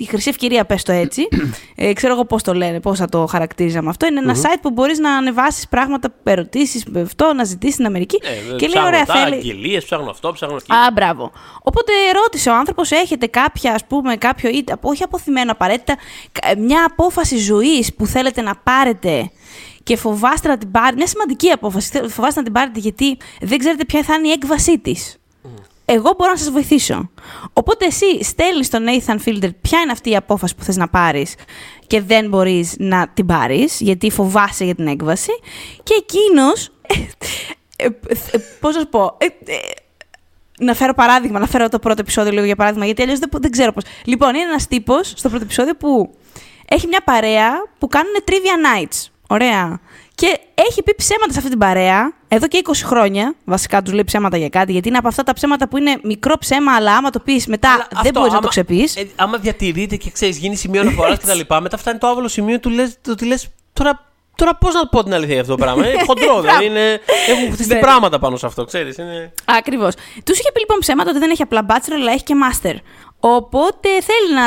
η 0.00 0.04
χρυσή 0.04 0.28
ευκαιρία, 0.28 0.64
πες 0.64 0.82
το 0.82 0.92
έτσι. 0.92 1.28
ε, 1.74 1.92
ξέρω 1.92 2.12
εγώ 2.12 2.24
πώς 2.24 2.42
το 2.42 2.54
λένε, 2.54 2.80
πώς 2.80 2.98
θα 2.98 3.08
το 3.08 3.26
χαρακτήριζαμε 3.26 3.88
αυτό. 3.88 4.06
Είναι 4.06 4.18
ένα 4.20 4.34
site 4.34 4.58
που 4.62 4.70
μπορείς 4.70 4.98
να 4.98 5.16
ανεβάσεις 5.16 5.68
πράγματα, 5.68 6.14
ερωτήσεις, 6.24 6.86
αυτό, 7.04 7.32
να 7.34 7.44
ζητήσεις 7.44 7.74
στην 7.74 7.86
Αμερική. 7.86 8.18
Ε, 8.22 8.56
και 8.56 8.68
λέει, 8.68 8.84
ωραία, 8.84 9.04
θέλει. 9.04 9.34
Αγγελίες, 9.34 9.84
ψάχνω 9.84 10.10
αυτό, 10.10 10.32
ψάχνω 10.32 10.56
αυτό. 10.56 10.74
Α, 10.74 10.90
μπράβο. 10.92 11.32
Οπότε 11.62 11.92
ρώτησε 12.22 12.50
ο 12.50 12.54
άνθρωπος, 12.54 12.90
έχετε 12.90 13.26
κάποια, 13.26 13.72
ας 13.72 13.86
πούμε, 13.86 14.16
κάποιο, 14.16 14.50
ή, 14.50 14.64
όχι 14.80 15.02
αποθυμένο 15.02 15.52
απαραίτητα, 15.52 15.96
μια 16.58 16.84
απόφαση 16.90 17.36
ζωής 17.36 17.94
που 17.94 18.06
θέλετε 18.06 18.40
να 18.40 18.56
πάρετε 18.56 19.30
και 19.82 19.96
φοβάστε 19.96 20.48
να 20.48 20.58
την 20.58 20.70
πάρετε. 20.70 20.96
Μια 20.96 21.06
σημαντική 21.06 21.50
απόφαση. 21.50 22.08
Φοβάστε 22.08 22.38
να 22.40 22.42
την 22.42 22.52
πάρετε 22.52 22.78
γιατί 22.78 23.16
δεν 23.40 23.58
ξέρετε 23.58 23.84
ποια 23.84 24.02
θα 24.02 24.14
είναι 24.14 24.28
η 24.28 24.30
έκβασή 24.30 24.78
της 24.78 25.19
εγώ 25.92 26.14
μπορώ 26.18 26.30
να 26.30 26.36
σας 26.36 26.50
βοηθήσω. 26.50 27.10
Οπότε 27.52 27.86
εσύ 27.86 28.24
στέλνεις 28.24 28.66
στον 28.66 28.84
Nathan 28.86 29.16
Fielder 29.28 29.50
ποια 29.60 29.80
είναι 29.80 29.92
αυτή 29.92 30.10
η 30.10 30.16
απόφαση 30.16 30.54
που 30.54 30.62
θες 30.62 30.76
να 30.76 30.88
πάρεις 30.88 31.34
και 31.86 32.00
δεν 32.00 32.28
μπορείς 32.28 32.74
να 32.78 33.08
την 33.08 33.26
πάρεις, 33.26 33.80
γιατί 33.80 34.10
φοβάσαι 34.10 34.64
για 34.64 34.74
την 34.74 34.86
έκβαση. 34.86 35.30
Και 35.82 35.94
εκείνος. 35.98 36.70
Ε, 37.76 37.84
ε, 37.84 38.38
Πώς 38.60 38.74
να 38.74 38.80
σου 38.80 38.88
πω. 38.88 39.16
Ε, 39.18 39.26
να 40.58 40.74
φέρω 40.74 40.94
παράδειγμα, 40.94 41.38
να 41.38 41.46
φέρω 41.46 41.68
το 41.68 41.78
πρώτο 41.78 42.00
επεισόδιο 42.00 42.32
λίγο 42.32 42.44
για 42.44 42.56
παράδειγμα, 42.56 42.84
γιατί 42.84 43.02
αλλιώς 43.02 43.18
δεν, 43.18 43.28
δεν 43.32 43.50
ξέρω 43.50 43.72
πώς. 43.72 43.84
Λοιπόν, 44.04 44.34
είναι 44.34 44.44
ένας 44.48 44.66
τύπος 44.66 45.12
στο 45.16 45.28
πρώτο 45.28 45.44
επεισόδιο 45.44 45.74
που 45.74 46.14
έχει 46.68 46.86
μια 46.86 47.00
παρέα 47.04 47.50
που 47.78 47.86
κάνουν 47.86 48.12
trivia 48.24 48.84
nights. 48.84 49.06
Ωραία. 49.28 49.80
Και 50.14 50.40
έχει 50.54 50.82
πει 50.82 50.94
ψέματα 50.96 51.32
σε 51.32 51.38
αυτή 51.38 51.50
την 51.50 51.58
παρέα 51.58 52.19
εδώ 52.32 52.48
και 52.48 52.62
20 52.64 52.72
χρόνια. 52.84 53.34
Βασικά 53.44 53.82
τους 53.82 53.92
λέει 53.92 54.04
ψέματα 54.04 54.36
για 54.36 54.48
κάτι, 54.48 54.72
γιατί 54.72 54.88
είναι 54.88 54.98
από 54.98 55.08
αυτά 55.08 55.22
τα 55.22 55.32
ψέματα 55.32 55.68
που 55.68 55.76
είναι 55.76 55.98
μικρό 56.02 56.36
ψέμα, 56.38 56.74
αλλά 56.74 56.96
άμα 56.96 57.10
το 57.10 57.18
πεις 57.18 57.46
μετά 57.46 57.88
δεν 58.02 58.12
μπορείς 58.12 58.32
να 58.32 58.40
το 58.40 58.48
ξεπείς. 58.48 58.96
Ε, 58.96 59.08
άμα 59.16 59.38
διατηρείται 59.38 59.96
και 59.96 60.10
ξέρεις, 60.10 60.38
γίνει 60.38 60.56
σημείο 60.56 60.80
αναφοράς 60.80 61.18
κτλ. 61.18 61.54
μετά 61.60 61.76
φτάνει 61.76 61.98
το 61.98 62.06
άβολο 62.06 62.28
σημείο 62.28 62.60
του 62.60 62.70
λες, 62.70 62.98
ότι 63.08 63.26
λες 63.26 63.48
τώρα. 63.72 64.08
Τώρα 64.34 64.56
πώς 64.56 64.74
να 64.74 64.86
πω 64.86 65.02
την 65.02 65.14
αλήθεια 65.14 65.32
για 65.32 65.42
αυτό 65.42 65.56
το 65.56 65.62
πράγμα. 65.62 65.88
Είναι 65.88 66.02
χοντρό, 66.06 66.40
δεν 66.46 66.60
είναι. 66.60 67.00
Έχουν 67.28 67.52
χτιστεί 67.52 67.74
ναι. 67.74 67.80
πράγματα 67.80 68.18
πάνω 68.18 68.36
σε 68.36 68.46
αυτό, 68.46 68.64
ξέρεις. 68.64 68.96
Είναι... 68.96 69.32
Ακριβώς. 69.44 69.94
Τους 70.24 70.38
είχε 70.38 70.52
πει 70.52 70.60
λοιπόν 70.60 70.78
ψέματα 70.78 71.10
ότι 71.10 71.18
δεν 71.18 71.30
έχει 71.30 71.42
απλά 71.42 71.66
bachelor, 71.68 71.94
αλλά 71.94 72.12
έχει 72.12 72.22
και 72.22 72.34
master. 72.44 72.74
Οπότε 73.20 73.88
θέλει 73.88 74.34
να. 74.34 74.44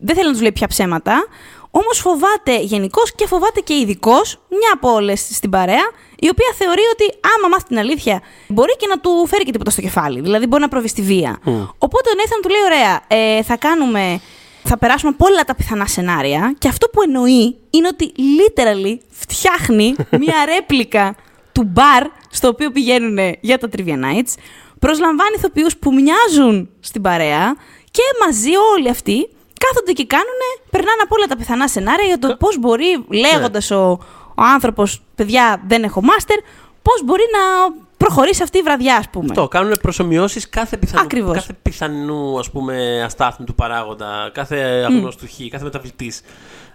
Δεν 0.00 0.14
θέλει 0.14 0.26
να 0.26 0.32
τους 0.32 0.40
λέει 0.40 0.52
πια 0.52 0.66
ψέματα. 0.66 1.26
Όμως 1.70 1.98
φοβάται 1.98 2.60
γενικώ 2.60 3.02
και 3.14 3.26
φοβάται 3.26 3.60
και 3.60 3.74
ειδικώ 3.74 4.20
μια 4.48 4.70
από 4.72 4.92
όλες 4.92 5.28
στην 5.32 5.50
παρέα, 5.50 5.90
η 6.18 6.28
οποία 6.28 6.52
θεωρεί 6.58 6.82
ότι 6.92 7.18
άμα 7.36 7.48
μάθει 7.48 7.64
την 7.64 7.78
αλήθεια, 7.78 8.22
μπορεί 8.48 8.76
και 8.76 8.86
να 8.86 9.00
του 9.00 9.26
φέρει 9.26 9.44
και 9.44 9.52
τίποτα 9.52 9.70
στο 9.70 9.80
κεφάλι. 9.80 10.20
Δηλαδή 10.20 10.46
μπορεί 10.46 10.62
να 10.62 10.68
προβεί 10.68 10.88
στη 10.88 11.02
βία. 11.02 11.38
Οπότε 11.78 12.10
ο 12.10 12.14
Νέιθαν 12.16 12.40
του 12.42 12.48
λέει: 12.48 12.62
Ωραία, 12.64 13.00
ε, 13.06 13.42
θα 13.42 13.56
κάνουμε. 13.56 14.20
Θα 14.62 14.78
περάσουμε 14.78 15.12
από 15.14 15.26
όλα 15.26 15.44
τα 15.44 15.54
πιθανά 15.54 15.86
σενάρια 15.86 16.54
και 16.58 16.68
αυτό 16.68 16.88
που 16.88 17.02
εννοεί 17.02 17.56
είναι 17.70 17.88
ότι 17.88 18.12
literally 18.16 18.96
φτιάχνει 19.08 19.94
μια 20.22 20.34
ρέπλικα 20.44 21.16
του 21.52 21.62
μπαρ 21.64 22.02
στο 22.30 22.48
οποίο 22.48 22.70
πηγαίνουν 22.70 23.18
για 23.40 23.58
τα 23.58 23.68
Trivia 23.76 23.94
Nights, 24.04 24.32
προσλαμβάνει 24.78 25.34
ηθοποιούς 25.36 25.76
που 25.76 25.92
μοιάζουν 25.94 26.68
στην 26.80 27.02
παρέα 27.02 27.56
και 27.90 28.02
μαζί 28.24 28.50
όλοι 28.74 28.88
αυτοί 28.88 29.28
κάθονται 29.58 29.92
και 29.92 30.06
κάνουν, 30.06 30.40
περνάνε 30.70 31.02
από 31.02 31.14
όλα 31.18 31.26
τα 31.26 31.36
πιθανά 31.36 31.68
σενάρια 31.68 32.06
για 32.06 32.18
το 32.18 32.36
πώς 32.36 32.58
μπορεί, 32.58 33.04
λέγοντας 33.08 33.70
ο, 33.70 33.90
ο 34.34 34.42
άνθρωπος, 34.54 35.02
παιδιά 35.14 35.62
δεν 35.66 35.82
έχω 35.82 36.02
μάστερ, 36.02 36.38
πώς 36.82 37.04
μπορεί 37.04 37.24
να 37.32 37.74
προχωρήσει 37.96 38.42
αυτή 38.42 38.58
η 38.58 38.62
βραδιά, 38.62 38.96
ας 38.96 39.08
πούμε. 39.10 39.26
Αυτό. 39.28 39.48
Κάνουν 39.48 39.78
προσωμιώσεις 39.82 40.48
κάθε, 40.48 40.76
πιθανού, 40.76 41.32
κάθε 41.32 41.52
πιθανού 41.62 42.38
ας 42.38 42.50
πούμε, 42.50 43.02
αστάθμου 43.04 43.46
παράγοντα, 43.54 44.30
κάθε 44.34 44.56
αγνώστου 44.86 45.26
χ, 45.26 45.48
κάθε 45.50 45.64
μεταβλητή 45.64 46.12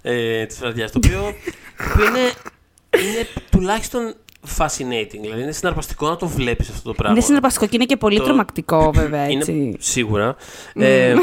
ε, 0.01 0.45
της 0.45 0.59
βραδιάς. 0.59 0.91
Το 0.91 0.99
οποίο 1.05 1.21
είναι, 2.07 2.31
είναι 3.03 3.27
τουλάχιστον 3.51 4.15
fascinating. 4.57 5.19
Δηλαδή 5.21 5.41
είναι 5.41 5.51
συναρπαστικό 5.51 6.09
να 6.09 6.15
το 6.15 6.27
βλέπεις 6.27 6.69
αυτό 6.69 6.81
το 6.89 6.93
πράγμα. 6.93 7.15
Είναι 7.15 7.25
συναρπαστικό 7.25 7.65
και 7.65 7.75
είναι 7.75 7.85
και 7.85 7.97
πολύ 7.97 8.17
το... 8.17 8.23
τρομακτικό, 8.23 8.91
βέβαια. 8.91 9.21
Έτσι. 9.31 9.51
Είναι, 9.51 9.75
σίγουρα. 9.79 10.35
ε, 10.73 11.13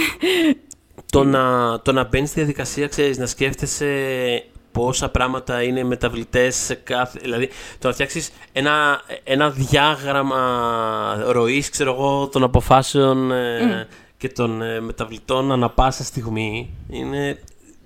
το, 1.11 1.25
να, 1.25 1.81
το 1.81 1.93
να 1.93 2.05
μπαίνεις 2.05 2.29
στη 2.29 2.38
διαδικασία, 2.38 2.88
ξέρεις, 2.88 3.19
να 3.19 3.26
σκέφτεσαι 3.26 3.87
πόσα 4.73 5.09
πράγματα 5.09 5.62
είναι 5.62 5.85
μεταβλητές 5.85 6.57
σε 6.57 6.75
κάθε. 6.75 7.19
Δηλαδή, 7.23 7.49
το 7.79 7.88
να 7.88 7.93
φτιάξεις 7.93 8.33
ένα, 8.52 9.00
ένα 9.25 9.50
διάγραμμα 9.50 11.25
ροής, 11.26 11.71
ξέρω 11.71 11.93
εγώ, 11.93 12.29
των 12.29 12.43
αποφάσεων 12.43 13.33
ε, 13.33 13.87
και 14.17 14.29
των 14.29 14.62
ε, 14.62 14.81
μεταβλητών 14.81 15.52
ανά 15.52 15.71
πάσα 15.71 16.05
στιγμή 16.05 16.75
είναι 16.88 17.38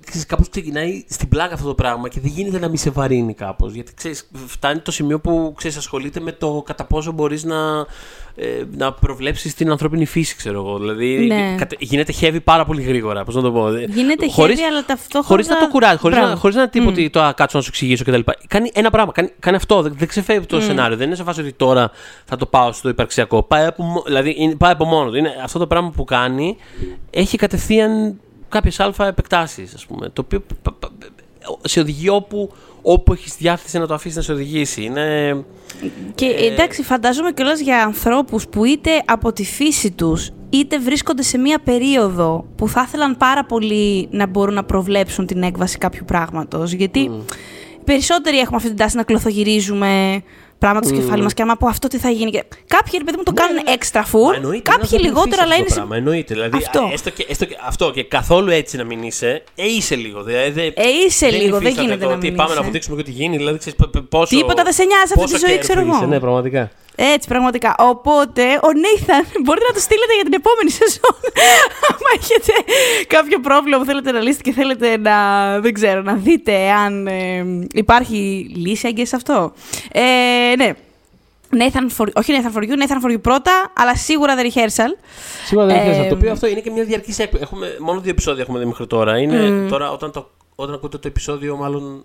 ξέρεις, 0.04 0.26
κάπως 0.26 0.48
ξεκινάει 0.48 1.04
στην 1.08 1.28
πλάκα 1.28 1.54
αυτό 1.54 1.66
το 1.66 1.74
πράγμα 1.74 2.08
και 2.08 2.20
δεν 2.20 2.30
γίνεται 2.30 2.58
να 2.58 2.68
μην 2.68 2.76
σε 2.76 2.90
βαρύνει 2.90 3.34
κάπως. 3.34 3.72
Γιατί 3.72 3.94
ξέρεις, 3.94 4.30
φτάνει 4.46 4.80
το 4.80 4.90
σημείο 4.90 5.20
που 5.20 5.54
ξέρεις, 5.56 5.76
ασχολείται 5.76 6.20
με 6.20 6.32
το 6.32 6.62
κατά 6.66 6.84
πόσο 6.84 7.12
μπορείς 7.12 7.44
να, 7.44 7.86
ε, 8.36 8.46
να 8.76 8.92
προβλέψεις 8.92 9.54
την 9.54 9.70
ανθρώπινη 9.70 10.06
φύση, 10.06 10.36
ξέρω 10.36 10.60
εγώ. 10.60 10.78
Δηλαδή 10.78 11.26
ναι. 11.26 11.56
γίνεται 11.78 12.12
heavy 12.20 12.38
πάρα 12.44 12.64
πολύ 12.64 12.82
γρήγορα, 12.82 13.24
πώς 13.24 13.34
να 13.34 13.42
το 13.42 13.52
πω. 13.52 13.68
Γίνεται 13.76 14.30
χωρίς, 14.30 14.60
heavy, 14.60 14.64
αλλά 14.70 14.84
ταυτόχρονα... 14.84 15.26
Χωρίς 15.26 15.48
να 15.48 15.58
το 15.58 15.68
κουράζει, 15.68 15.96
χωρίς, 15.96 16.18
να, 16.18 16.36
χωρίς 16.36 16.56
να 16.56 16.68
τίποτα 16.68 17.02
mm. 17.02 17.10
το 17.10 17.32
κάτσω 17.36 17.56
να 17.56 17.62
σου 17.62 17.68
εξηγήσω 17.72 18.04
κτλ. 18.04 18.20
Κάνει 18.48 18.70
ένα 18.74 18.90
πράγμα, 18.90 19.12
κάνει, 19.12 19.30
κάνει 19.38 19.56
αυτό, 19.56 19.82
δεν, 19.82 19.94
δεν 19.96 20.08
ξεφεύγει 20.08 20.46
το 20.46 20.56
mm. 20.56 20.62
σενάριο. 20.62 20.96
Δεν 20.96 21.06
είναι 21.06 21.16
σε 21.16 21.22
φάση 21.22 21.40
ότι 21.40 21.52
τώρα 21.52 21.90
θα 22.24 22.36
το 22.36 22.46
πάω 22.46 22.72
στο 22.72 22.88
υπαρξιακό. 22.88 23.42
Πάει 23.42 23.66
από, 23.66 24.02
δηλαδή, 24.06 24.56
πάει 24.58 24.72
από 24.72 24.84
μόνο 24.84 25.16
Είναι 25.16 25.34
αυτό 25.42 25.58
το 25.58 25.66
πράγμα 25.66 25.90
που 25.90 26.04
κάνει 26.04 26.56
έχει 27.10 27.36
κατευθείαν 27.36 28.20
κάποιες 28.48 28.80
αλφα 28.80 29.06
επεκτάσεις, 29.06 29.74
ας 29.74 29.86
πούμε. 29.86 30.08
Το 30.08 30.22
οποίο 30.24 30.42
σε 31.62 31.80
οδηγεί 31.80 32.08
όπου, 32.08 32.52
όπου 32.82 33.12
έχεις 33.12 33.36
διάθεση 33.36 33.78
να 33.78 33.86
το 33.86 33.94
αφήσεις 33.94 34.16
να 34.16 34.22
σε 34.22 34.32
οδηγήσει. 34.32 34.82
Είναι, 34.82 35.36
και 36.14 36.26
ε... 36.26 36.46
εντάξει, 36.46 36.82
φαντάζομαι 36.82 37.32
κιόλας 37.32 37.60
για 37.60 37.82
ανθρώπους 37.82 38.48
που 38.48 38.64
είτε 38.64 38.90
από 39.04 39.32
τη 39.32 39.44
φύση 39.44 39.90
τους 39.90 40.30
είτε 40.50 40.78
βρίσκονται 40.78 41.22
σε 41.22 41.38
μία 41.38 41.58
περίοδο 41.58 42.46
που 42.56 42.68
θα 42.68 42.84
ήθελαν 42.86 43.16
πάρα 43.16 43.44
πολύ 43.44 44.08
να 44.10 44.26
μπορούν 44.26 44.54
να 44.54 44.64
προβλέψουν 44.64 45.26
την 45.26 45.42
έκβαση 45.42 45.78
κάποιου 45.78 46.04
πράγματος. 46.06 46.72
Γιατί 46.72 47.10
mm. 47.12 47.34
περισσότεροι 47.84 48.38
έχουμε 48.38 48.56
αυτή 48.56 48.68
την 48.68 48.76
τάση 48.76 48.96
να 48.96 49.02
κλωθογυρίζουμε 49.02 50.22
πράγματα 50.64 50.86
στο 50.86 50.96
κεφάλι 50.96 51.22
μας 51.22 51.34
και 51.34 51.42
άμα 51.42 51.52
από 51.52 51.66
αυτό 51.68 51.88
τι 51.88 51.98
θα 51.98 52.10
γίνει. 52.10 52.30
Κάποιοι 52.66 52.92
ρε 52.98 53.04
παιδί 53.04 53.16
μου 53.16 53.22
το 53.22 53.32
ναι, 53.32 53.40
κάνουν 53.40 53.62
ναι. 53.64 53.72
extra 53.76 54.02
food, 54.12 54.62
κάποιοι 54.62 54.98
λιγότερο, 55.02 55.42
αλλά 55.42 55.54
είναι. 55.54 55.66
Πράγμα, 55.74 55.96
εννοείται. 55.96 56.34
Δηλαδή, 56.34 56.56
αυτό. 56.56 56.88
Έστω 56.92 57.10
και, 57.10 57.26
έστω 57.28 57.44
και, 57.44 57.56
αυτό 57.66 57.90
και 57.90 58.04
καθόλου 58.04 58.50
έτσι 58.50 58.76
να 58.76 58.84
μην 58.84 59.02
είσαι, 59.02 59.42
ε, 59.54 59.66
είσαι 59.66 59.94
λίγο. 59.94 60.22
Δηλαδή, 60.22 60.60
ε, 60.60 60.88
είσαι 61.06 61.28
δεν 61.28 61.40
λίγο, 61.40 61.58
δεν 61.58 61.72
γίνεται 61.72 62.06
να 62.06 62.16
μην 62.16 62.22
είσαι. 62.22 62.34
Πάμε 62.34 62.54
να 62.54 62.60
αποδείξουμε 62.60 62.96
και 62.96 63.02
τι 63.02 63.10
γίνει. 63.10 63.36
Δηλαδή, 63.36 63.58
ξέρεις, 63.58 63.78
πόσο, 64.08 64.36
Τίποτα 64.36 64.62
δεν 64.62 64.72
σε 64.72 64.84
νοιάζει 64.84 65.12
αυτή 65.16 65.32
τη 65.32 65.46
ζωή, 65.46 65.58
ξέρω 65.58 65.80
εγώ. 65.80 66.06
Ναι, 66.06 66.20
πραγματικά. 66.20 66.70
Έτσι, 66.96 67.28
πραγματικά. 67.28 67.74
Οπότε, 67.78 68.42
ο 68.42 68.72
Νέιθαν 68.72 69.24
μπορείτε 69.44 69.66
να 69.66 69.74
το 69.74 69.80
στείλετε 69.80 70.14
για 70.14 70.24
την 70.24 70.32
επόμενη 70.32 70.70
σεζόν. 70.70 71.16
Αν 71.88 71.96
έχετε 72.18 72.52
κάποιο 73.06 73.40
πρόβλημα 73.40 73.78
που 73.78 73.84
θέλετε 73.84 74.12
να 74.12 74.20
λύσετε 74.20 74.42
και 74.42 74.52
θέλετε 74.52 74.96
να, 74.96 75.16
δεν 75.60 75.72
ξέρω, 75.72 76.02
να 76.02 76.14
δείτε 76.14 76.70
αν 76.70 77.06
ε, 77.06 77.44
υπάρχει 77.72 78.50
λύση 78.56 78.86
αγγέ 78.86 79.04
σε 79.04 79.16
αυτό. 79.16 79.52
Ε, 79.92 80.53
ναι. 80.56 80.72
Nathan 81.50 81.88
for, 81.96 82.08
όχι 82.14 82.32
Nathan 82.32 82.56
for 82.56 82.62
you, 82.62 82.70
Nathan 82.70 83.04
for 83.04 83.12
you 83.12 83.20
πρώτα, 83.22 83.72
αλλά 83.76 83.96
σίγουρα 83.96 84.34
The 84.36 84.52
Rehearsal. 84.52 84.96
Σίγουρα 85.46 85.66
The 85.66 85.70
Rehearsal. 85.70 86.04
Ε, 86.04 86.08
το 86.08 86.14
οποίο 86.14 86.32
αυτό 86.32 86.46
είναι 86.46 86.60
και 86.60 86.70
μια 86.70 86.84
διαρκής 86.84 87.18
Έχουμε, 87.18 87.76
μόνο 87.80 88.00
δύο 88.00 88.10
επεισόδια 88.10 88.42
έχουμε 88.42 88.58
δει 88.58 88.64
μέχρι 88.64 88.86
τώρα. 88.86 89.18
Είναι 89.18 89.68
τώρα 89.68 89.92
όταν, 89.92 90.12
το, 90.12 90.30
όταν 90.54 90.74
ακούτε 90.74 90.98
το 90.98 91.08
επεισόδιο, 91.08 91.56
μάλλον 91.56 92.04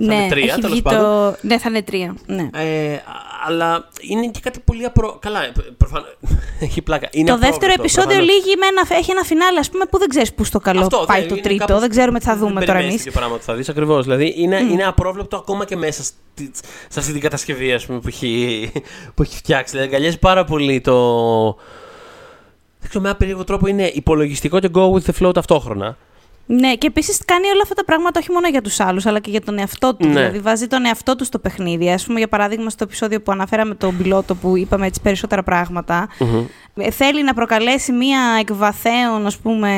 θα 0.00 0.04
ναι, 0.06 0.14
είναι 0.14 0.28
τρία, 0.28 0.58
τέλος 0.58 0.82
πάντων. 0.82 1.36
Ναι, 1.40 1.58
θα 1.58 1.68
είναι 1.68 1.82
τρία. 1.82 2.14
Ναι. 2.26 2.48
Ε, 2.52 3.02
αλλά 3.46 3.88
είναι 4.00 4.26
και 4.26 4.40
κάτι 4.42 4.60
πολύ 4.60 4.84
απρο... 4.84 5.18
Καλά, 5.20 5.40
προφανώ. 5.76 6.04
έχει 6.66 6.82
πλάκα. 6.82 7.08
Είναι 7.10 7.30
το 7.30 7.38
δεύτερο 7.38 7.72
επεισόδιο 7.72 8.08
προφανώς. 8.08 8.34
λύγει 8.34 8.56
με 8.56 8.66
ένα, 8.66 8.98
έχει 8.98 9.10
ένα 9.10 9.22
φινάλε, 9.22 9.58
ας 9.58 9.70
πούμε, 9.70 9.84
που 9.90 9.98
δεν 9.98 10.08
ξέρεις 10.08 10.34
πού 10.34 10.44
στο 10.44 10.58
καλό 10.58 10.80
Αυτό, 10.80 11.04
πάει 11.06 11.26
το 11.26 11.40
τρίτο. 11.40 11.64
Κάπως... 11.64 11.80
Δεν 11.80 11.90
ξέρουμε 11.90 12.18
τι 12.18 12.24
θα 12.24 12.36
δούμε 12.36 12.64
τώρα 12.64 12.78
εμείς. 12.78 13.02
Δεν 13.02 13.12
πράγμα 13.12 13.38
θα 13.40 13.54
δεις 13.54 13.68
ακριβώς. 13.68 14.04
Δηλαδή 14.04 14.34
είναι, 14.36 14.60
mm. 14.60 14.70
είναι 14.72 14.84
απρόβλεπτο 14.84 15.36
ακόμα 15.36 15.64
και 15.64 15.76
μέσα 15.76 16.02
στη, 16.02 16.50
σε 16.88 17.00
αυτή 17.00 17.12
την 17.12 17.20
κατασκευή 17.20 17.72
ας 17.72 17.86
πούμε, 17.86 17.98
που, 17.98 18.08
έχει, 18.08 18.72
που 19.14 19.22
έχει 19.22 19.36
φτιάξει. 19.36 19.72
Δηλαδή 19.72 19.90
αγκαλιάζει 19.90 20.18
πάρα 20.18 20.44
πολύ 20.44 20.80
το. 20.80 20.94
Δεν 22.80 22.88
ξέρω, 22.88 23.02
με 23.02 23.08
ένα 23.08 23.18
περίεργο 23.18 23.44
τρόπο 23.44 23.66
είναι 23.66 23.90
υπολογιστικό 23.94 24.60
και 24.60 24.70
go 24.74 24.92
with 24.92 25.10
the 25.10 25.26
flow 25.26 25.34
ταυτόχρονα. 25.34 25.96
Ναι, 26.50 26.74
και 26.74 26.86
επίσης 26.86 27.20
κάνει 27.24 27.46
όλα 27.46 27.60
αυτά 27.62 27.74
τα 27.74 27.84
πράγματα 27.84 28.20
όχι 28.20 28.32
μόνο 28.32 28.48
για 28.48 28.62
τους 28.62 28.80
άλλους, 28.80 29.06
αλλά 29.06 29.18
και 29.18 29.30
για 29.30 29.40
τον 29.40 29.58
εαυτό 29.58 29.94
του. 29.94 30.06
Ναι. 30.06 30.12
Δηλαδή, 30.12 30.38
βάζει 30.38 30.66
τον 30.66 30.84
εαυτό 30.84 31.16
του 31.16 31.24
στο 31.24 31.38
παιχνίδι. 31.38 31.90
Α 31.90 32.00
πούμε, 32.06 32.18
για 32.18 32.28
παράδειγμα, 32.28 32.70
στο 32.70 32.84
επεισόδιο 32.84 33.20
που 33.20 33.32
αναφέραμε 33.32 33.74
τον 33.74 33.96
πιλότο 33.96 34.34
που 34.34 34.56
είπαμε 34.56 34.86
έτσι 34.86 35.00
περισσότερα 35.00 35.42
ε, 36.74 36.90
θέλει 36.90 37.24
να 37.24 37.34
προκαλέσει 37.34 37.92
μία 37.92 38.20
εκβαθέων, 38.40 39.26
ας 39.26 39.36
πούμε, 39.36 39.72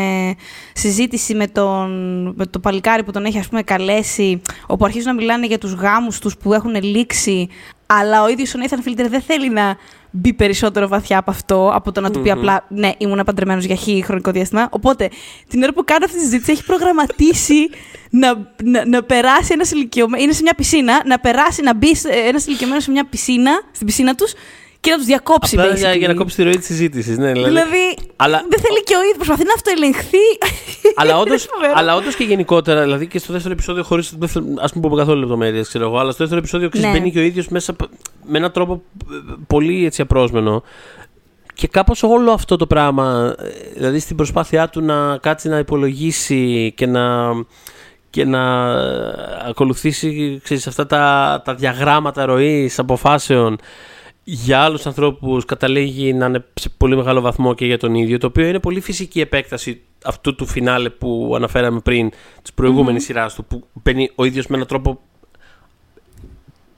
συζήτηση 0.72 1.34
με, 1.34 1.46
τον, 1.46 1.90
με 2.36 2.46
το 2.46 2.58
παλικάρι 2.58 3.02
που 3.02 3.12
τον 3.12 3.24
έχει, 3.24 3.38
ας 3.38 3.48
πούμε, 3.48 3.62
καλέσει, 3.62 4.42
όπου 4.66 4.84
αρχίζουν 4.84 5.08
να 5.08 5.14
μιλάνε 5.14 5.46
για 5.46 5.58
τους 5.58 5.72
γάμους 5.72 6.18
τους 6.18 6.36
που 6.36 6.52
έχουν 6.52 6.82
λήξει, 6.82 7.48
αλλά 7.86 8.22
ο 8.22 8.28
ίδιος 8.28 8.54
ο 8.54 8.58
Nathan 8.62 8.78
Φίλτερ 8.82 9.08
δεν 9.08 9.20
θέλει 9.20 9.50
να 9.50 9.76
μπει 10.10 10.32
περισσότερο 10.32 10.88
βαθιά 10.88 11.18
από 11.18 11.30
αυτό, 11.30 11.70
από 11.74 11.92
το 11.92 12.00
να 12.00 12.10
του 12.10 12.20
πει 12.20 12.30
απλά 12.30 12.64
Ναι, 12.68 12.92
ήμουν 12.98 13.22
παντρεμένος 13.24 13.64
για 13.64 13.74
χι 13.74 14.02
χρονικό 14.04 14.30
διάστημα. 14.30 14.68
Οπότε 14.70 15.08
την 15.48 15.62
ώρα 15.62 15.72
που 15.72 15.84
κάνω 15.84 16.04
αυτή 16.04 16.16
τη 16.16 16.22
συζήτηση 16.22 16.52
έχει 16.52 16.64
προγραμματίσει 16.64 17.68
να, 18.10 18.52
να, 18.64 18.86
να 18.86 19.02
περάσει 19.02 19.52
ένας 19.52 19.70
ηλικιωμένο. 19.70 20.22
Είναι 20.22 20.32
σε 20.32 20.42
μια 20.42 20.54
πισίνα, 20.54 21.02
να 21.04 21.18
περάσει, 21.18 21.62
να 21.62 21.74
μπει 21.74 21.90
ένας 22.26 22.46
ηλικιωμένος 22.46 22.82
σε 22.82 22.90
μια 22.90 23.04
πισίνα, 23.04 23.62
στην 23.72 23.86
πισίνα 23.86 24.14
τους 24.14 24.32
και 24.80 24.90
να 24.90 24.96
τους 24.96 25.06
διακόψει. 25.06 25.58
Απλά 25.58 25.74
για, 25.74 25.94
για, 25.94 26.08
να 26.08 26.14
κόψει 26.14 26.36
τη 26.36 26.42
ροή 26.42 26.56
της 26.56 26.66
συζήτησης. 26.66 27.18
Ναι, 27.18 27.32
δηλαδή, 27.32 27.48
δηλαδή 27.48 27.96
αλλά... 28.16 28.44
δεν 28.48 28.60
θέλει 28.60 28.82
και 28.84 28.94
ο 28.94 29.00
ίδιος, 29.00 29.16
προσπαθεί 29.16 29.44
να 29.44 29.52
αυτοελεγχθεί. 29.54 30.26
αλλά 31.78 31.94
όντω 31.98 32.10
και 32.18 32.24
γενικότερα, 32.24 32.82
δηλαδή 32.82 33.06
και 33.06 33.18
στο 33.18 33.32
δεύτερο 33.32 33.54
επεισόδιο, 33.54 33.82
χωρί 33.82 34.02
ας 34.60 34.72
πούμε 34.72 34.88
πούμε 34.88 34.96
καθόλου 34.96 35.20
λεπτομέρειες, 35.20 35.68
ξέρω 35.68 35.84
εγώ, 35.84 35.98
αλλά 35.98 36.10
στο 36.10 36.18
δεύτερο 36.18 36.40
επεισόδιο 36.40 36.70
ναι. 36.74 36.90
μπαίνει 36.92 37.10
και 37.10 37.18
ο 37.18 37.22
ίδιος 37.22 37.48
μέσα 37.48 37.74
με 38.26 38.38
έναν 38.38 38.52
τρόπο 38.52 38.82
ε, 39.10 39.34
πολύ 39.46 39.84
έτσι 39.84 40.02
απρόσμενο. 40.02 40.62
Και 41.54 41.68
κάπως 41.68 42.02
όλο 42.02 42.32
αυτό 42.32 42.56
το 42.56 42.66
πράγμα, 42.66 43.34
ε, 43.38 43.48
δηλαδή 43.74 43.98
στην 43.98 44.16
προσπάθειά 44.16 44.68
του 44.68 44.80
να 44.80 45.18
κάτσει 45.18 45.48
να 45.48 45.58
υπολογίσει 45.58 46.72
και 46.76 46.86
να 46.86 47.32
και 48.10 48.24
να 48.24 48.70
ε, 48.70 49.48
ακολουθήσει 49.48 50.40
ξέρεις, 50.42 50.66
αυτά 50.66 50.86
τα, 50.86 51.42
τα 51.44 51.54
διαγράμματα 51.54 52.24
ροής 52.24 52.78
αποφάσεων 52.78 53.58
για 54.24 54.60
άλλους 54.60 54.86
ανθρώπους 54.86 55.44
καταλήγει 55.44 56.12
να 56.12 56.26
είναι 56.26 56.44
σε 56.54 56.68
πολύ 56.68 56.96
μεγάλο 56.96 57.20
βαθμό 57.20 57.54
και 57.54 57.66
για 57.66 57.78
τον 57.78 57.94
ίδιο, 57.94 58.18
το 58.18 58.26
οποίο 58.26 58.46
είναι 58.46 58.58
πολύ 58.58 58.80
φυσική 58.80 59.20
επέκταση 59.20 59.80
αυτού 60.04 60.34
του 60.34 60.46
φινάλε 60.46 60.90
που 60.90 61.32
αναφέραμε 61.36 61.80
πριν, 61.80 62.10
της 62.42 62.52
προηγούμενης 62.52 63.02
mm-hmm. 63.02 63.06
σειράς 63.06 63.34
του, 63.34 63.44
που 63.44 63.66
μπαίνει 63.72 64.10
ο 64.14 64.24
ίδιος 64.24 64.46
με 64.46 64.56
έναν 64.56 64.68
τρόπο 64.68 65.00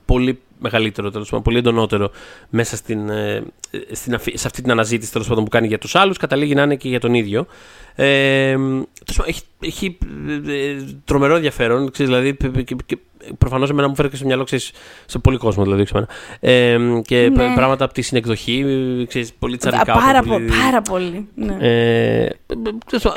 πολύ 0.05 0.39
μεγαλύτερο, 0.59 1.11
τέλος 1.11 1.29
πάντων, 1.29 1.43
πολύ 1.43 1.57
εντονότερο 1.57 2.11
μέσα 2.49 2.75
στην, 2.75 3.09
ε, 3.09 3.43
στην, 3.91 4.19
σε 4.33 4.47
αυτή 4.47 4.61
την 4.61 4.71
αναζήτηση 4.71 5.11
τέλος 5.11 5.27
πάντων, 5.27 5.43
που 5.43 5.49
κάνει 5.49 5.67
για 5.67 5.77
τους 5.77 5.95
άλλους, 5.95 6.17
καταλήγει 6.17 6.53
να 6.53 6.61
είναι 6.61 6.75
και 6.75 6.89
για 6.89 6.99
τον 6.99 7.13
ίδιο. 7.13 7.45
Ε, 7.95 8.57
έχει, 9.25 9.41
έχει 9.59 9.97
ε, 10.47 10.75
τρομερό 11.05 11.35
ενδιαφέρον, 11.35 11.91
ξέρεις, 11.91 12.11
δηλαδή 12.11 12.37
προφανώς 13.37 13.69
εμένα 13.69 13.87
μου 13.87 13.95
φέρει 13.95 14.09
και 14.09 14.15
στο 14.15 14.25
μυαλό 14.25 14.43
ξέρεις, 14.43 14.71
σε 15.05 15.19
πολύ 15.19 15.37
κόσμο 15.37 15.63
δηλαδή 15.63 15.83
ξεμένα. 15.83 16.07
Ε, 16.39 16.77
και 17.05 17.29
ναι. 17.29 17.53
πράγματα 17.53 17.85
από 17.85 17.93
τη 17.93 18.01
συνεκδοχή, 18.01 18.65
ξέρεις, 19.07 19.33
πολύ 19.39 19.57
τσαρικά. 19.57 19.93
Πάρα, 19.93 20.21
πολύ, 20.23 20.51
πάρα 20.63 20.81
πολύ. 20.81 21.27
Ναι. 21.35 21.57
Ε, 21.59 22.29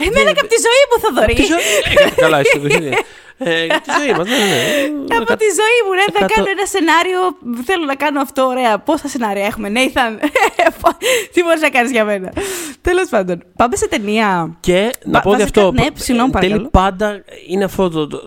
εμένα 0.06 0.32
και 0.32 0.40
από 0.40 0.48
τη 0.48 0.58
ζωή 0.66 0.82
μου 0.90 1.00
θα 1.00 1.12
δωρεί. 1.14 1.34
Καλά, 2.16 2.40
η 2.40 2.44
συνεκδοχή. 2.44 2.94
Ε, 3.38 3.64
για 3.64 3.80
τη 3.80 3.90
ζωή 3.98 4.16
μας. 4.16 4.28
Ναι, 4.28 4.36
ναι. 4.36 5.16
Από 5.16 5.36
τη 5.36 5.44
ζωή 5.44 5.78
μου, 5.86 5.92
ναι, 5.94 6.18
θα 6.18 6.26
κάνω 6.34 6.46
ένα 6.50 6.66
σενάριο. 6.66 7.20
Θέλω 7.64 7.84
να 7.84 7.94
κάνω 7.94 8.20
αυτό, 8.20 8.46
ωραία. 8.46 8.78
Πόσα 8.78 9.08
σενάρια 9.08 9.46
έχουμε, 9.46 9.68
Νέιθαν; 9.68 10.18
Τι 11.32 11.42
μπορείς 11.42 11.60
να 11.60 11.68
κάνεις 11.68 11.90
για 11.90 12.04
μένα; 12.04 12.32
Τέλος 12.80 13.08
πάντων, 13.08 13.42
πάμε 13.56 13.76
σε 13.76 13.88
ταινία. 13.88 14.56
Και 14.60 14.90
να 15.04 15.20
πω 15.20 15.30
ότι 15.30 15.42
αυτό. 15.42 15.72
Ναι, 15.72 15.86
συγγνώμη, 15.94 16.30
Τέλει 16.30 16.68
πάντα 16.70 17.24
είναι 17.48 17.64
αυτό 17.64 17.90
το, 17.90 18.22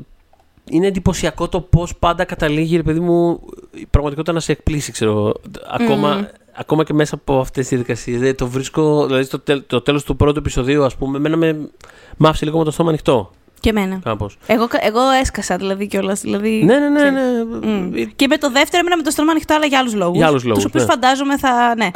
είναι 0.69 0.87
εντυπωσιακό 0.87 1.49
το 1.49 1.61
πώς 1.61 1.95
πάντα 1.95 2.23
καταλήγει, 2.23 2.75
ρε 2.75 2.83
παιδί 2.83 2.99
μου, 2.99 3.39
η 3.73 3.85
πραγματικότητα 3.89 4.33
να 4.33 4.39
σε 4.39 4.51
εκπλήσει, 4.51 4.91
ξέρω 4.91 5.11
εγώ. 5.11 5.33
Ακόμα, 5.71 6.29
ακόμα 6.55 6.83
και 6.83 6.93
μέσα 6.93 7.15
από 7.15 7.39
αυτές 7.39 7.59
τις 7.67 7.69
διαδικασίες. 7.69 8.17
Δηλαδή, 8.17 8.35
το 8.35 8.47
βρίσκω, 8.47 9.05
δηλαδή, 9.05 9.23
στο 9.23 9.39
τέλ, 9.39 9.63
το 9.67 9.81
τέλος 9.81 10.03
του 10.03 10.15
πρώτου 10.15 10.39
επεισοδίου, 10.39 10.83
ας 10.83 10.95
πούμε, 10.95 11.17
εμένα 11.17 11.37
με, 11.37 11.69
με 12.17 12.27
άφησε 12.27 12.45
λίγο 12.45 12.57
με 12.57 12.63
το 12.63 12.71
στόμα 12.71 12.89
ανοιχτό. 12.89 13.31
Και 13.59 13.69
εμένα. 13.69 13.99
Κάπως. 14.03 14.37
Εγώ, 14.45 14.67
εγώ 14.79 14.99
έσκασα 15.21 15.55
δηλαδή 15.57 15.87
κιόλας. 15.87 16.21
Δηλαδή, 16.21 16.63
Ναι, 16.63 16.77
ναι, 16.77 16.89
ναι. 16.89 17.09
ναι. 17.09 17.21
Mm. 17.63 18.07
Και 18.15 18.27
με 18.27 18.37
το 18.37 18.51
δεύτερο 18.51 18.79
έμεινα 18.79 18.97
με 18.97 19.03
το 19.03 19.11
στόμα 19.11 19.31
ανοιχτό, 19.31 19.53
αλλά 19.55 19.65
για 19.65 19.79
άλλους 19.79 19.93
λόγους. 19.93 20.17
Για 20.17 20.27
άλλους 20.27 20.43
λόγους, 20.43 20.63
Του 20.63 20.69
οποίους 20.73 20.85
ναι. 20.87 20.91
φαντάζομαι 20.93 21.37
θα. 21.37 21.73
Ναι. 21.77 21.89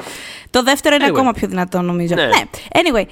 Το 0.50 0.64
δεύτερο 0.64 0.96
είναι 0.96 1.06
Anyway. 1.06 1.10
ακόμα 1.10 1.32
πιο 1.32 1.48
δυνατό, 1.48 1.82
νομίζω. 1.82 2.16
Ναι. 2.16 2.30
Anyway. 2.72 3.06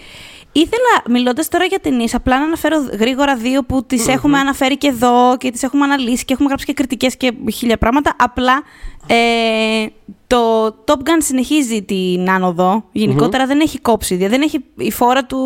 Ήθελα, 0.52 1.18
μιλώντας 1.18 1.48
τώρα 1.48 1.66
για 1.66 1.80
ταινίε, 1.80 2.08
απλά 2.14 2.40
να 2.40 2.46
αναφέρω 2.46 2.78
γρήγορα 3.00 3.36
δύο 3.36 3.64
που 3.64 3.86
τις 3.86 4.08
έχουμε 4.08 4.40
αναφέρει 4.40 4.78
και 4.78 4.88
εδώ 4.88 5.38
και 5.38 5.52
τις 5.52 5.64
έχουμε 5.64 5.84
αναλύσει 5.84 6.26
και 6.26 6.34
έχουμε 6.34 6.48
γράψει 6.48 6.66
και 6.66 6.74
κριτικές 6.74 7.18
και 7.18 7.34
χίλια 7.54 7.78
πράγματα. 7.78 8.16
Απλά 8.18 8.64
ε, 9.08 9.86
το 10.28 10.66
Top 10.66 10.96
Gun 10.96 11.18
συνεχίζει 11.18 11.84
την 11.84 12.30
άνοδο. 12.30 12.84
Γενικότερα 12.92 13.46
δεν 13.46 13.60
έχει 13.60 13.80
κόψει. 13.80 14.16
Δηλαδή 14.16 14.36
δεν 14.36 14.42
έχει, 14.42 14.60
η 14.78 14.92
φόρα 14.92 15.26
του 15.26 15.38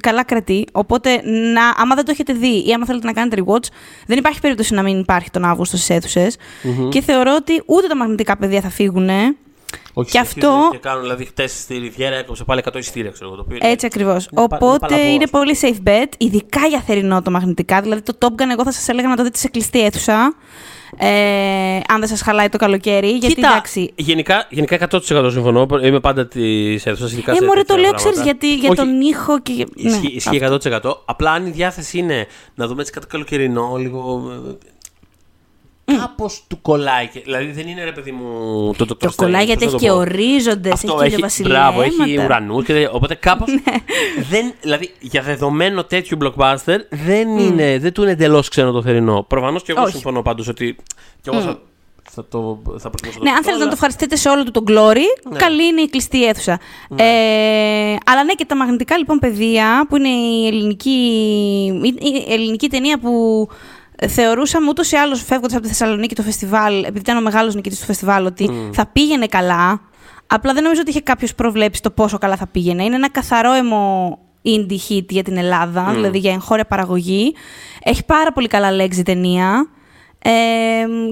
καλά 0.00 0.24
κρατεί. 0.24 0.66
Οπότε, 0.72 1.22
να, 1.26 1.62
άμα 1.76 1.94
δεν 1.94 2.04
το 2.04 2.10
έχετε 2.10 2.32
δει 2.32 2.64
ή 2.66 2.72
άμα 2.72 2.86
θέλετε 2.86 3.06
να 3.06 3.12
κάνετε 3.12 3.42
rewatch, 3.46 3.66
δεν 4.06 4.18
υπάρχει 4.18 4.40
περίπτωση 4.40 4.74
να 4.74 4.82
μην 4.82 4.98
υπάρχει 4.98 5.30
τον 5.30 5.44
Αύγουστο 5.44 5.76
στις 5.76 5.90
αιθουσε 5.90 6.30
Και 6.88 7.00
θεωρώ 7.00 7.34
ότι 7.34 7.62
ούτε 7.66 7.86
τα 7.86 7.96
μαγνητικά 7.96 8.36
πεδία 8.36 8.60
θα 8.60 8.68
φύγουν. 8.68 9.08
Όχι, 9.92 10.10
Και 10.10 10.18
συνεχίζουν 10.18 10.50
αυτό- 10.54 10.70
Και 10.70 10.78
κάνουν, 10.78 11.02
δηλαδή, 11.02 11.24
χτες 11.24 11.52
στη 11.60 11.76
Ριβιέρα 11.78 12.16
έκοψε 12.16 12.44
πάλι 12.44 12.60
100 12.64 12.78
εισιτήρια, 12.78 13.10
ξέρω 13.10 13.26
εγώ. 13.26 13.36
Το 13.36 13.42
οποίο 13.42 13.56
είναι- 13.56 13.68
Έτσι 13.70 13.86
ακριβώς. 13.86 14.26
είναι 14.32 14.46
πα- 14.48 14.58
είναι 14.60 14.70
Οπότε 14.72 14.78
παλαβός, 14.86 15.14
είναι 15.14 15.24
ας 15.24 15.30
πούμε. 15.30 15.44
πολύ 15.44 15.58
safe 15.62 15.88
bet, 15.88 16.12
ειδικά 16.18 16.66
για 16.66 16.80
θερινό 16.80 17.22
το 17.22 17.30
μαγνητικά. 17.30 17.80
Δηλαδή 17.80 18.02
το 18.02 18.12
Top 18.20 18.26
Gun, 18.42 18.46
εγώ 18.52 18.64
θα 18.64 18.72
σας 18.72 18.88
έλεγα 18.88 19.08
να 19.08 19.16
το 19.16 19.22
δείτε 19.22 19.38
σε 19.38 19.48
κλειστή 19.48 19.80
αίθουσα. 19.84 20.34
Ε, 20.98 21.80
αν 21.88 21.98
δεν 21.98 22.08
σας 22.08 22.20
χαλάει 22.22 22.48
το 22.48 22.58
καλοκαίρι. 22.58 23.10
γιατί 23.10 23.34
Κοίτα, 23.34 23.48
εντάξει. 23.48 23.92
γενικά, 23.96 24.46
γενικά 24.50 24.74
100% 24.74 25.30
συμφωνώ. 25.30 25.66
Είμαι 25.82 26.00
πάντα 26.00 26.26
της 26.26 26.86
αίθουσας. 26.86 27.12
Ειδικά 27.12 27.32
Ε, 27.32 27.34
σε 27.34 27.44
μωρέ, 27.44 27.60
το 27.60 27.66
τέτοια 27.66 27.80
λέω, 27.82 27.90
πράγματα. 27.90 28.10
ξέρεις, 28.10 28.30
γιατί 28.30 28.54
για 28.54 28.68
Όχι, 28.68 28.78
τον 28.78 29.00
ήχο 29.00 29.40
και. 29.40 29.52
ναι, 29.52 29.90
Ισχύει, 29.90 30.06
ισχύει 30.14 30.28
αυτό. 30.44 30.44
100%. 30.44 31.02
Απλά 31.04 31.30
αν 31.32 31.46
η 31.46 31.50
διάθεση 31.50 31.98
είναι 31.98 32.26
να 32.54 32.66
δούμε 32.66 32.80
έτσι 32.80 32.92
κάτι 32.92 33.06
καλοκαιρινό, 33.06 33.76
λίγο. 33.76 34.22
Κάπως 35.84 36.44
του 36.48 36.58
κολλάει. 36.62 37.06
και- 37.08 37.20
Δηλαδή 37.24 37.50
δεν 37.52 37.68
είναι 37.68 37.84
ρε 37.84 37.92
παιδί 37.92 38.10
μου 38.12 38.26
το 38.76 38.86
το 38.86 38.96
Το 38.96 39.12
κολλάει 39.16 39.44
γιατί 39.44 39.64
έχει 39.64 39.76
και 39.76 39.90
ορίζοντε, 39.90 40.68
έχει 40.68 40.86
Αυτό 40.86 40.96
και 40.98 41.04
έχει, 41.04 41.16
βασιλιέματα. 41.20 41.70
μπράβο, 41.72 41.82
έχει 41.82 42.18
ουρανούς. 42.24 42.64
Και, 42.64 42.72
τέτοια. 42.72 42.90
οπότε 42.90 43.14
κάπως. 43.14 43.48
Ναι. 43.52 43.60
δεν, 44.30 44.52
δηλαδή 44.60 44.90
για 45.00 45.22
δεδομένο 45.22 45.84
τέτοιου 45.84 46.18
blockbuster 46.22 46.76
δεν, 46.90 47.38
είναι, 47.38 47.78
δεν 47.78 47.92
του 47.92 48.02
είναι 48.02 48.10
εντελώς 48.10 48.48
ξένο 48.48 48.70
το 48.72 48.82
θερινό. 48.82 49.22
Προφανώς 49.28 49.62
και 49.62 49.72
εγώ 49.72 49.82
Όχι. 49.82 49.92
συμφωνώ 49.92 50.22
πάντως 50.22 50.48
ότι. 50.48 50.76
Και 51.20 51.30
εγώ 51.32 51.40
θα, 51.40 51.58
θα 52.10 52.24
το 52.28 52.62
θα 52.78 52.90
προτιμούσα 52.90 53.18
Ναι, 53.22 53.30
το 53.30 53.36
αν 53.36 53.42
θέλετε 53.42 53.62
να 53.62 53.68
το 53.68 53.74
ευχαριστείτε 53.74 54.16
σε 54.16 54.28
όλο 54.28 54.44
του 54.44 54.50
τον 54.50 54.64
glory, 54.68 55.30
Ναι. 55.30 55.38
καλή 55.38 55.64
είναι 55.66 55.80
η 55.80 55.88
κλειστή 55.88 56.24
αίθουσα. 56.26 56.60
Ε, 56.96 57.04
αλλά 58.06 58.24
ναι, 58.24 58.32
και 58.36 58.44
τα 58.44 58.56
μαγνητικά 58.56 58.98
λοιπόν 58.98 59.18
παιδεία, 59.18 59.86
που 59.88 59.96
είναι 59.96 60.08
η 60.08 60.46
ελληνική, 60.46 60.90
η 62.28 62.32
ελληνική 62.32 62.68
ταινία 62.68 62.98
που 62.98 63.48
θεωρούσαμε 64.08 64.68
ούτως 64.68 64.92
ή 64.92 64.96
άλλως 64.96 65.22
φεύγοντας 65.22 65.52
από 65.52 65.62
τη 65.62 65.68
Θεσσαλονίκη 65.68 66.14
το 66.14 66.22
φεστιβάλ, 66.22 66.78
επειδή 66.78 66.98
ήταν 66.98 67.16
ο 67.16 67.20
μεγάλος 67.20 67.54
νικητής 67.54 67.78
του 67.78 67.84
φεστιβάλ, 67.84 68.26
ότι 68.26 68.70
θα 68.72 68.86
πήγαινε 68.86 69.26
καλά. 69.26 69.80
Απλά 70.26 70.52
δεν 70.52 70.62
νομίζω 70.62 70.80
ότι 70.80 70.90
είχε 70.90 71.00
κάποιος 71.00 71.34
προβλέψει 71.34 71.82
το 71.82 71.90
πόσο 71.90 72.18
καλά 72.18 72.36
θα 72.36 72.46
πήγαινε. 72.46 72.84
Είναι 72.84 72.94
ένα 72.94 73.10
καθαρό 73.10 73.52
αιμο 73.52 74.18
indie 74.44 74.78
hit 74.88 75.04
για 75.08 75.22
την 75.22 75.36
Ελλάδα, 75.36 75.90
δηλαδή 75.92 76.18
για 76.18 76.32
εγχώρια 76.32 76.64
παραγωγή. 76.64 77.34
Έχει 77.82 78.04
πάρα 78.04 78.32
πολύ 78.32 78.46
καλά 78.46 78.72
λέξη 78.72 79.00
η 79.00 79.02
ταινία. 79.02 79.68
Ε, 80.18 80.30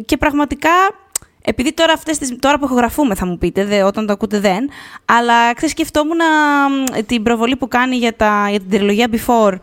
και 0.05 0.17
πραγματικά, 0.17 0.71
επειδή 1.45 1.73
τώρα, 1.73 1.93
αυτές 1.93 2.19
τις, 2.19 2.37
τώρα 2.39 2.59
που 2.59 2.65
ηχογραφούμε 2.65 3.15
θα 3.15 3.27
μου 3.27 3.39
πείτε, 3.39 3.65
δε, 3.65 3.83
όταν 3.83 4.07
το 4.07 4.13
ακούτε 4.13 4.41
δεν, 4.41 4.71
αλλά 5.05 5.55
ξέρεις, 5.55 5.71
σκεφτόμουν 5.71 6.21
α, 6.21 6.27
την 7.07 7.23
προβολή 7.23 7.57
που 7.57 7.69
κάνει 7.69 7.97
για, 7.97 8.17
τα, 8.17 8.47
για 8.51 8.61
την 8.61 8.71
τριλογία 8.71 9.09
Before, 9.13 9.55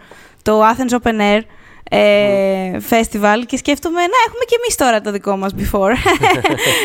το 0.42 0.62
Athens 0.62 0.98
Open 1.02 1.20
Air, 1.20 1.42
ε, 1.90 2.78
festival 2.90 3.44
και 3.46 3.58
σκέφτομαι 3.58 4.00
να 4.00 4.18
έχουμε 4.28 4.44
και 4.48 4.56
εμείς 4.60 4.76
τώρα 4.76 5.02
το 5.02 5.12
δικό 5.12 5.38
μας 5.38 5.52
before. 5.58 5.94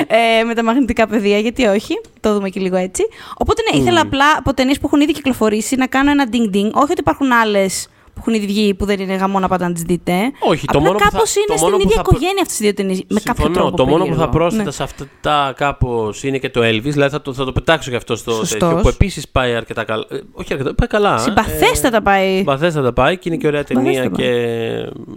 Ε, 0.06 0.42
με 0.42 0.54
τα 0.54 0.62
μαγνητικά 0.62 1.06
πεδία, 1.06 1.38
γιατί 1.38 1.64
όχι, 1.64 2.00
το 2.20 2.34
δούμε 2.34 2.48
και 2.48 2.60
λίγο 2.60 2.76
έτσι. 2.76 3.02
Οπότε 3.36 3.62
ναι, 3.62 3.80
ήθελα 3.80 4.00
απλά 4.00 4.24
από 4.38 4.54
ταινίες 4.54 4.78
που 4.78 4.86
έχουν 4.86 5.00
ήδη 5.00 5.12
κυκλοφορήσει 5.12 5.76
να 5.76 5.86
κάνω 5.86 6.10
ένα 6.10 6.28
ding-ding, 6.32 6.70
όχι 6.72 6.90
ότι 6.90 7.00
υπάρχουν 7.00 7.32
άλλες 7.32 7.88
που 8.03 8.03
έχουν 8.26 8.34
ήδη 8.34 8.46
βγει 8.46 8.74
που 8.74 8.84
δεν 8.84 9.00
είναι 9.00 9.14
γαμό 9.14 9.38
να 9.38 9.48
πάτε 9.48 9.64
να 9.64 9.72
τις 9.72 9.82
δείτε. 9.82 10.12
Όχι, 10.40 10.66
το 10.66 10.78
Απλά 10.78 10.80
μόνο 10.80 10.92
που 10.98 11.04
θα- 11.04 11.10
κάπως 11.10 11.32
το 11.32 11.40
είναι 11.48 11.60
μόνο 11.60 11.74
στην 11.74 11.82
που 11.82 11.88
ίδια 11.88 11.96
θα 11.96 12.02
προ- 12.02 12.12
οικογένεια 12.16 12.42
αυτές 12.42 12.56
τις 12.56 12.64
δύο 12.66 12.74
ταινίες, 12.74 12.98
με 13.08 13.20
κάποιο 13.24 13.44
Συμφωνώ. 13.44 13.54
τρόπο 13.70 13.76
Το 13.76 13.84
μόνο 13.86 13.98
που 14.04 14.04
θα 14.04 14.14
περίεργο. 14.14 14.38
πρόσθετα 14.38 14.64
Ναι. 14.64 14.70
σε 14.70 14.82
αυτά 14.82 15.52
κάπως 15.56 16.22
είναι 16.22 16.38
και 16.38 16.50
το 16.50 16.60
Elvis. 16.60 16.82
Δηλαδή 16.96 17.10
θα 17.10 17.22
το, 17.22 17.32
θα 17.34 17.44
το 17.44 17.52
πετάξω 17.52 17.90
και 17.90 17.96
αυτό 17.96 18.16
στο 18.16 18.30
Σωστός. 18.32 18.58
τέτοιο. 18.58 18.76
Που 18.82 18.88
επίσης 18.88 19.28
πάει 19.28 19.54
αρκετά 19.54 19.84
καλά. 19.84 20.04
Ε, 20.10 20.16
όχι 20.32 20.52
αρκετά, 20.52 20.74
πάει 20.74 20.88
καλά. 20.88 21.18
Συμπαθέστατα 21.18 22.02
πάει. 22.02 22.36
Συμπαθέστατα 22.36 22.92
πάει 22.92 23.18
και 23.18 23.28
είναι 23.28 23.38
και 23.38 23.46
ωραία 23.46 23.64
ταινία. 23.64 23.92
Συμπαθέστατα. 23.92 24.22
Και, 24.22 24.30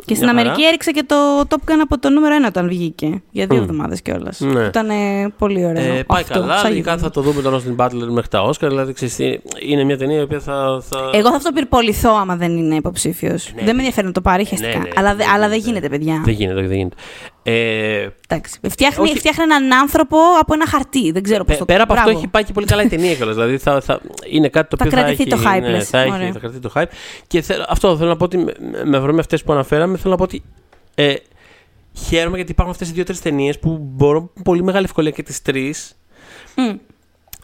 Και 0.06 0.15
στην 0.15 0.17
μια 0.17 0.28
χαρά. 0.28 0.39
Αμερική 0.39 0.63
έριξε 0.65 0.91
και 0.91 1.04
το 1.08 1.15
Top 1.50 1.70
Gun 1.72 1.80
από 1.84 2.00
το 2.00 2.10
νούμερο 2.10 2.36
1 2.36 2.48
όταν 2.48 2.67
βγήκε. 2.67 3.22
Για 3.32 3.46
δύο 3.46 3.58
εβδομάδες 3.58 4.02
κιόλας. 4.02 4.39
Ναι. 4.39 4.63
Ήταν 4.63 4.89
ε, 4.89 5.34
πολύ 5.38 5.65
ωραίο. 5.65 5.93
Ε, 5.93 6.04
πάει 6.04 6.22
αυτό, 6.22 6.39
καλά. 6.39 6.58
σαν 6.58 6.70
Λογικά 6.70 6.93
γεγονός. 6.96 7.02
θα 7.02 7.22
το 7.22 7.22
δούμε 7.22 7.41
τον 7.41 7.62
Austin 7.78 7.86
Butler 7.86 8.08
μέχρι 8.10 8.30
τα 8.30 8.50
Oscar. 8.50 8.67
Δηλαδή 8.67 8.93
ξέρεις, 8.93 9.15
τι, 9.15 9.38
είναι 9.67 9.84
μια 9.84 9.98
ταινία 9.98 10.20
η 10.20 10.22
οποία 10.22 10.39
θα. 10.39 10.82
θα... 10.89 11.10
Εγώ 11.13 11.30
θα 11.30 11.36
αυτοπυρποληθώ 11.36 12.10
άμα 12.22 12.36
δεν 12.36 12.58
είναι 12.58 12.76
υποψήφιος. 12.98 13.52
δεν 13.56 13.66
με 13.66 13.72
ενδιαφέρει 13.72 14.06
να 14.08 14.14
το 14.14 14.22
πάρει 14.22 14.46
χεστικά. 14.46 14.78
Ναι, 14.78 14.84
ναι, 14.84 14.90
αλλά, 14.96 15.10
δε- 15.16 15.24
δεν 15.24 15.30
αλλά 15.34 15.48
δεν 15.50 15.60
γίνεται. 15.60 15.80
γίνεται, 15.80 15.90
παιδιά. 15.98 16.22
Δεν 16.26 16.34
γίνεται, 16.34 16.60
όχι, 16.60 16.68
δεν 16.68 16.78
γίνεται. 16.78 16.96
Ε, 17.44 18.08
Εντάξει. 18.30 18.60
Φτιάχνει, 18.70 19.04
Όχι. 19.04 19.18
φτιάχνει 19.18 19.44
έναν 19.44 19.74
άνθρωπο 19.74 20.18
από 20.40 20.54
ένα 20.54 20.68
χαρτί. 20.68 21.12
Δεν 21.12 21.24
ξέρω 21.24 21.40
πώς 21.44 21.48
πε- 21.50 21.58
το 21.60 21.66
πέρα 21.66 21.84
από 21.84 21.94
αυτό 21.94 22.06
Μπράβο. 22.06 22.20
έχει 22.20 22.28
πάει 22.30 22.44
και 22.44 22.54
πολύ 22.54 22.66
καλά 22.66 22.84
η 22.84 22.88
ταινία 22.88 23.16
κιόλας. 23.16 23.36
Δηλαδή 23.36 23.58
θα, 23.58 23.82
θα, 23.82 24.00
είναι 24.30 24.50
κάτι 24.50 24.70
το 24.70 24.78
Θα 24.78 24.86
οποίο 24.88 24.98
θα 24.98 25.04
κρατηθεί 25.06 25.30
έχει, 25.30 25.44
το 25.44 25.50
hype, 25.50 25.62
ναι, 25.62 25.70
λες. 25.70 25.90
θα, 25.90 26.00
έχει, 26.00 26.12
Ωραία. 26.12 26.32
θα 26.32 26.40
κρατηθεί 26.40 26.62
το 26.62 26.72
hype. 26.76 26.88
Και 27.28 27.42
θέλω, 27.42 27.66
αυτό 27.70 27.98
θέλω 27.98 28.10
να 28.10 28.16
πω 28.18 28.24
ότι 28.24 28.38
με, 28.38 28.54
με 28.86 28.98
αφορμή 28.98 29.20
αυτές 29.20 29.44
που 29.44 29.52
αναφέραμε, 29.54 29.98
θέλω 29.98 30.10
να 30.12 30.18
πω 30.18 30.24
ότι 30.24 30.44
ε, 30.96 31.14
χαίρομαι 32.08 32.36
γιατί 32.36 32.52
υπάρχουν 32.52 32.74
αυτές 32.74 32.90
οι 32.90 32.94
δύο-τρεις 32.94 33.22
ταινίες 33.22 33.60
που 33.60 33.78
μπορώ 33.82 34.22
με 34.34 34.42
πολύ 34.44 34.64
μεγάλη 34.64 34.86
ευκολία 34.86 35.12
και 35.12 35.24
τις 35.24 35.42
τρεις 35.42 35.96
Μμ. 36.56 36.76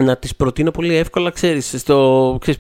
να 0.06 0.18
τις 0.18 0.36
προτείνω 0.36 0.72
πολύ 0.72 0.96
εύκολα, 0.96 1.30
ξέρεις, 1.30 1.74
στο, 1.78 2.38
ξέρεις 2.42 2.60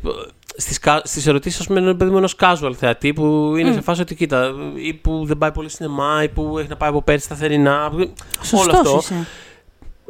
στις, 0.57 0.79
κα- 0.79 1.01
στις 1.03 1.27
ερωτήσεις, 1.27 1.59
ας 1.59 1.67
πούμε, 1.67 1.79
ενός 1.79 1.95
παιδί 1.95 2.11
μου 2.11 2.17
ενός 2.17 2.35
casual 2.39 2.71
θεατή 2.77 3.13
που 3.13 3.55
είναι 3.57 3.71
σε 3.73 3.81
φάση 3.81 4.01
ότι 4.01 4.15
κοίτα, 4.15 4.53
ή 4.75 4.93
που 4.93 5.25
δεν 5.25 5.37
πάει 5.37 5.51
πολύ 5.51 5.69
σινεμά, 5.69 6.23
ή 6.23 6.29
που 6.29 6.57
έχει 6.59 6.67
να 6.69 6.77
πάει 6.77 6.89
από 6.89 7.01
πέρσι 7.01 7.25
στα 7.25 7.35
θερινά, 7.35 7.89
όλο 7.93 8.13
Σωστός 8.41 8.73
αυτό. 8.73 8.97
είσαι. 8.97 9.27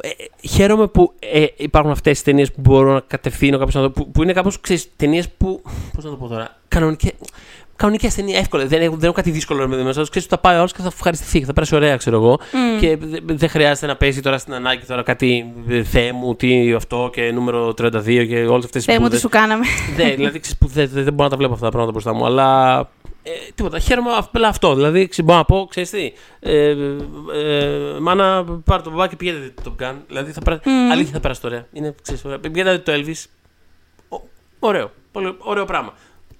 Ε, 0.00 0.08
χαίρομαι 0.48 0.86
που 0.86 1.12
ε, 1.18 1.44
υπάρχουν 1.56 1.90
αυτές 1.90 2.12
τις 2.12 2.22
ταινίες 2.22 2.52
που 2.52 2.60
μπορώ 2.60 2.92
να 2.92 3.00
κατευθύνω 3.00 3.56
κάποιος 3.58 3.74
να 3.74 3.80
δω, 3.80 3.90
που, 3.90 4.10
που 4.10 4.22
είναι 4.22 4.32
κάπως, 4.32 4.60
ξέρεις, 4.60 4.88
ταινίες 4.96 5.28
που, 5.30 5.62
πώς 5.94 6.04
να 6.04 6.10
το 6.10 6.16
πω 6.16 6.28
τώρα, 6.28 6.56
κανονικές, 6.68 7.12
Κανονική 7.76 8.06
ασθενεία, 8.06 8.38
εύκολα. 8.38 8.66
Δεν 8.66 8.80
έχω, 8.82 8.94
δεν 8.94 9.04
έχω 9.04 9.12
κάτι 9.12 9.30
δύσκολο 9.30 9.68
με 9.68 9.82
μέσα. 9.82 10.02
Ξέρεις, 10.10 10.28
θα 10.28 10.38
πάει 10.38 10.54
ο 10.54 10.58
άλλος 10.58 10.72
και 10.72 10.82
θα 10.82 10.86
ευχαριστηθεί 10.94 11.38
και 11.38 11.44
θα 11.44 11.52
περάσει 11.52 11.74
ωραία, 11.74 11.96
ξέρω 11.96 12.16
εγώ. 12.16 12.38
Και 12.80 12.96
δε- 12.96 13.18
δεν 13.24 13.48
χρειάζεται 13.48 13.86
να 13.86 13.96
παίζει 13.96 14.20
τώρα 14.20 14.38
στην 14.38 14.54
ανάγκη 14.54 14.86
τώρα 14.86 15.02
κάτι 15.02 15.52
ε, 15.68 15.82
Θεέ 15.82 16.12
μου, 16.12 16.34
τι 16.36 16.72
αυτό 16.72 17.10
και 17.12 17.30
νούμερο 17.32 17.68
32 17.68 18.02
και 18.28 18.44
όλες 18.46 18.64
αυτές 18.64 18.84
τι 18.84 18.90
Θεέ 18.90 18.98
μου, 19.00 19.08
τι 19.08 19.18
σου 19.18 19.28
κάναμε. 19.28 19.64
ναι, 19.96 20.14
δηλαδή 20.14 20.38
ξέρεις, 20.40 20.58
που 20.58 20.66
δεν, 20.66 20.88
δεν, 20.92 21.04
δεν 21.04 21.12
μπορώ 21.12 21.24
να 21.24 21.30
τα 21.30 21.36
βλέπω 21.36 21.52
αυτά 21.52 21.64
τα 21.64 21.70
πράγματα 21.70 21.92
μπροστά 21.92 22.14
μου. 22.14 22.24
Αλλά 22.24 22.78
ε, 23.22 23.30
τίποτα. 23.54 23.78
Χαίρομαι 23.78 24.10
απλά 24.12 24.48
αυτό. 24.48 24.74
Δηλαδή 24.74 25.08
ξέρεις, 25.08 25.24
μπορώ 25.30 25.38
να 25.38 25.44
πω, 25.44 25.66
ξέρεις 25.70 25.90
τι. 25.90 26.12
Ε, 26.40 26.68
ε, 27.34 27.98
μάνα, 28.00 28.44
πάρε 28.64 28.82
το 28.82 28.90
μπαμπάκι 28.90 29.10
και 29.10 29.16
πηγαίνετε 29.16 29.52
το 29.62 29.74
Top 29.78 29.84
Gun. 29.84 29.94
Δηλαδή 30.08 30.32
θα 30.32 30.40
περάσει. 30.40 30.62
Αλήθεια 30.92 31.12
θα 31.12 31.20
περάσει 31.20 31.40
ωραία. 31.44 31.66
Είναι, 31.72 31.94
ξέρεις, 32.02 32.24
ωραία. 32.24 32.38
Πηγαίνετε 32.38 32.78
το 32.78 32.92
Elvis. 32.98 33.24
Ο, 34.08 34.20
ωραίο. 34.58 34.90
Πολύ 35.12 35.34
ωραίο 35.38 35.64
πράγμα. 35.64 35.92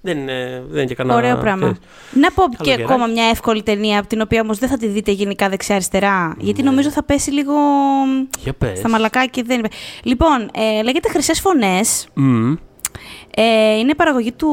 Δεν 0.07 0.19
είναι, 0.19 0.63
δεν 0.69 0.77
είναι 0.79 0.85
και 0.85 0.95
κανένα. 0.95 1.17
Ωραίο 1.19 1.37
πράγμα. 1.37 1.61
ξέρεις. 1.63 1.79
Να 2.13 2.31
πω 2.31 2.43
και 2.43 2.57
Καλοκαιράκι. 2.57 2.83
ακόμα 2.93 3.07
μια 3.07 3.25
εύκολη 3.25 3.63
ταινία, 3.63 3.99
από 3.99 4.09
την 4.09 4.21
οποία 4.21 4.41
όμως 4.41 4.59
δεν 4.59 4.69
θα 4.69 4.77
τη 4.77 4.87
δείτε 4.87 5.11
γενικά 5.11 5.49
δεξιά-αριστερά. 5.49 6.35
Γιατί 6.39 6.63
Ναι. 6.63 6.69
νομίζω 6.71 6.91
θα 6.91 7.03
πέσει 7.05 7.31
λίγο 7.31 7.53
Για 8.43 8.53
πες. 8.53 8.79
στα 8.79 8.89
μαλακά 8.89 9.27
και 9.27 9.43
δεν. 9.47 9.61
Λοιπόν, 10.03 10.51
ε, 10.55 10.83
λέγεται 10.83 11.09
Χρυσές 11.09 11.41
Φωνές. 11.41 12.07
Μμμ, 12.15 12.55
Ε, 13.37 13.79
είναι 13.79 13.95
παραγωγή 13.95 14.33
του, 14.33 14.49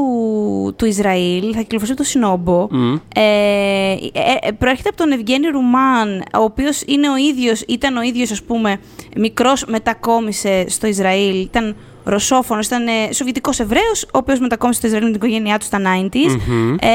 του 0.78 0.86
Ισραήλ, 0.86 1.52
θα 1.56 1.62
κυκλοφορήσει 1.62 1.92
από 1.92 2.02
το 2.02 2.08
Σινόμπο. 2.08 2.68
μμμ. 2.72 2.94
Ε, 3.16 3.22
ε, 3.22 3.98
ε, 4.42 4.52
προέρχεται 4.52 4.90
από 4.90 4.98
τον 4.98 5.12
Ευγένη 5.12 5.48
Ρουμάν, 5.48 6.24
ο 6.40 6.44
οποίος 6.44 6.82
είναι 6.86 7.10
ο 7.10 7.16
ίδιος, 7.16 7.62
ήταν 7.68 7.98
ο 7.98 8.02
ίδιος 8.02 8.32
ας 8.32 8.44
πούμε 8.44 8.80
μικρός 9.16 9.66
μετακόμισε 9.66 10.66
στο 10.70 10.88
Ισραήλ, 10.88 11.42
ήταν 11.42 11.76
ρωσόφωνος, 12.04 12.66
ήταν 12.66 12.88
ε, 12.88 13.14
σοβιετικός 13.14 13.60
Εβραίος, 13.60 14.04
ο 14.04 14.18
οποίος 14.18 14.40
μετακόμισε 14.40 14.80
στο 14.80 14.88
Ισραήλ 14.88 15.06
με 15.06 15.12
την 15.18 15.22
οικογένειά 15.22 15.58
του 15.58 15.66
στα 15.66 15.80
90s 15.80 16.38
Μμμ. 16.48 16.74
ε, 16.74 16.88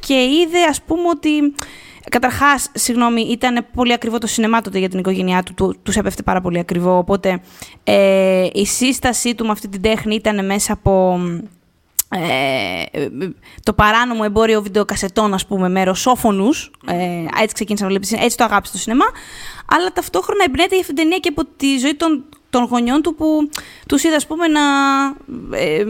και 0.00 0.14
είδε 0.14 0.62
ας 0.68 0.82
πούμε 0.82 1.08
ότι 1.08 1.30
Καταρχάς, 2.10 2.70
συγγνώμη, 2.74 3.20
ήταν 3.20 3.66
πολύ 3.74 3.92
ακριβό 3.92 4.18
το 4.18 4.26
σινεμά 4.26 4.60
τότε 4.60 4.78
για 4.78 4.88
την 4.88 4.98
οικογένειά 4.98 5.42
του. 5.42 5.54
Του 5.54 5.76
τους 5.82 5.96
έπεφτε 5.96 6.22
πάρα 6.22 6.40
πολύ 6.40 6.58
ακριβό. 6.58 6.96
Οπότε 6.98 7.40
ε, 7.84 8.46
η 8.52 8.66
σύστασή 8.66 9.34
του 9.34 9.44
με 9.44 9.50
αυτή 9.50 9.68
την 9.68 9.82
τέχνη 9.82 10.14
ήταν 10.14 10.46
μέσα 10.46 10.72
από 10.72 11.20
ε, 12.08 13.08
το 13.62 13.72
παράνομο 13.72 14.20
εμπόριο 14.24 14.62
βιντεοκασετών, 14.62 15.34
ας 15.34 15.46
πούμε, 15.46 15.68
με 15.68 15.84
ρωσόφωνους. 15.84 16.70
Ε, 16.86 16.94
έτσι 17.42 17.54
ξεκίνησα 17.54 17.84
να 17.84 17.90
βλέπεις, 17.90 18.12
έτσι 18.12 18.36
το 18.36 18.44
αγάπησε 18.44 18.72
το 18.72 18.78
σινεμά. 18.78 19.06
Αλλά 19.66 19.92
ταυτόχρονα 19.92 20.44
εμπνέεται 20.46 20.74
για 20.74 20.80
αυτήν 20.80 20.94
την 20.94 21.04
ταινία 21.04 21.18
και 21.18 21.28
από 21.28 21.44
τη 21.56 21.78
ζωή 21.78 21.94
των, 21.94 22.24
των 22.56 22.64
γονιών 22.64 23.02
του 23.02 23.14
που 23.14 23.50
τους 23.88 24.04
είδα, 24.04 24.16
ας 24.16 24.26
πούμε, 24.26 24.46
να, 24.48 24.60
ε, 25.58 25.84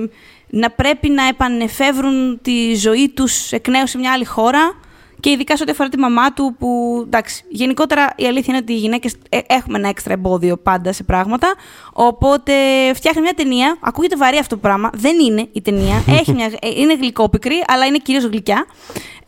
να 0.51 0.71
πρέπει 0.71 1.09
να 1.09 1.27
επανεφεύρουν 1.27 2.39
τη 2.43 2.75
ζωή 2.75 3.09
τους 3.09 3.53
εκ 3.53 3.69
νέου 3.69 3.87
σε 3.87 3.99
μια 3.99 4.13
άλλη 4.13 4.25
χώρα 4.25 4.75
και 5.21 5.31
ειδικά 5.31 5.57
σε 5.57 5.63
ό,τι 5.63 5.73
αφορά 5.73 5.89
τη 5.89 5.99
μαμά 5.99 6.33
του, 6.33 6.55
που 6.59 7.03
εντάξει, 7.07 7.45
γενικότερα 7.49 8.13
η 8.17 8.27
αλήθεια 8.27 8.45
είναι 8.49 8.57
ότι 8.57 8.73
οι 8.73 8.77
γυναίκες 8.77 9.15
ε, 9.29 9.39
έχουμε 9.47 9.79
ένα 9.79 9.89
έξτρα 9.89 10.13
εμπόδιο 10.13 10.57
πάντα 10.57 10.93
σε 10.93 11.03
πράγματα. 11.03 11.55
Οπότε 11.93 12.53
φτιάχνει 12.95 13.21
μια 13.21 13.35
ταινία. 13.35 13.77
Ακούγεται 13.81 14.17
βαρύ 14.17 14.39
αυτό 14.39 14.55
το 14.55 14.61
πράγμα. 14.61 14.91
Δεν 14.95 15.19
είναι 15.21 15.49
η 15.53 15.63
ταινία. 15.63 16.05
Έχει 16.21 16.33
μια, 16.33 16.47
ε, 16.61 16.69
είναι 16.77 16.95
γλυκόπικρη, 16.95 17.65
αλλά 17.67 17.87
είναι 17.87 17.99
κυρίως 17.99 18.25
γλυκιά. 18.25 18.67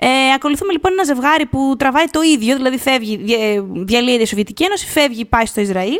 Ε, 0.00 0.32
ακολουθούμε 0.34 0.72
λοιπόν 0.72 0.92
ένα 0.92 1.04
ζευγάρι 1.04 1.46
που 1.46 1.74
τραβάει 1.78 2.04
το 2.04 2.20
ίδιο, 2.22 2.56
δηλαδή 2.56 2.78
φεύγει, 2.78 3.24
ε, 3.40 3.60
διαλύεται 3.84 4.22
η 4.22 4.26
Σοβιετική 4.26 4.64
Ένωση, 4.64 4.86
φεύγει, 4.86 5.24
πάει 5.24 5.46
στο 5.46 5.60
Ισραήλ. 5.60 5.98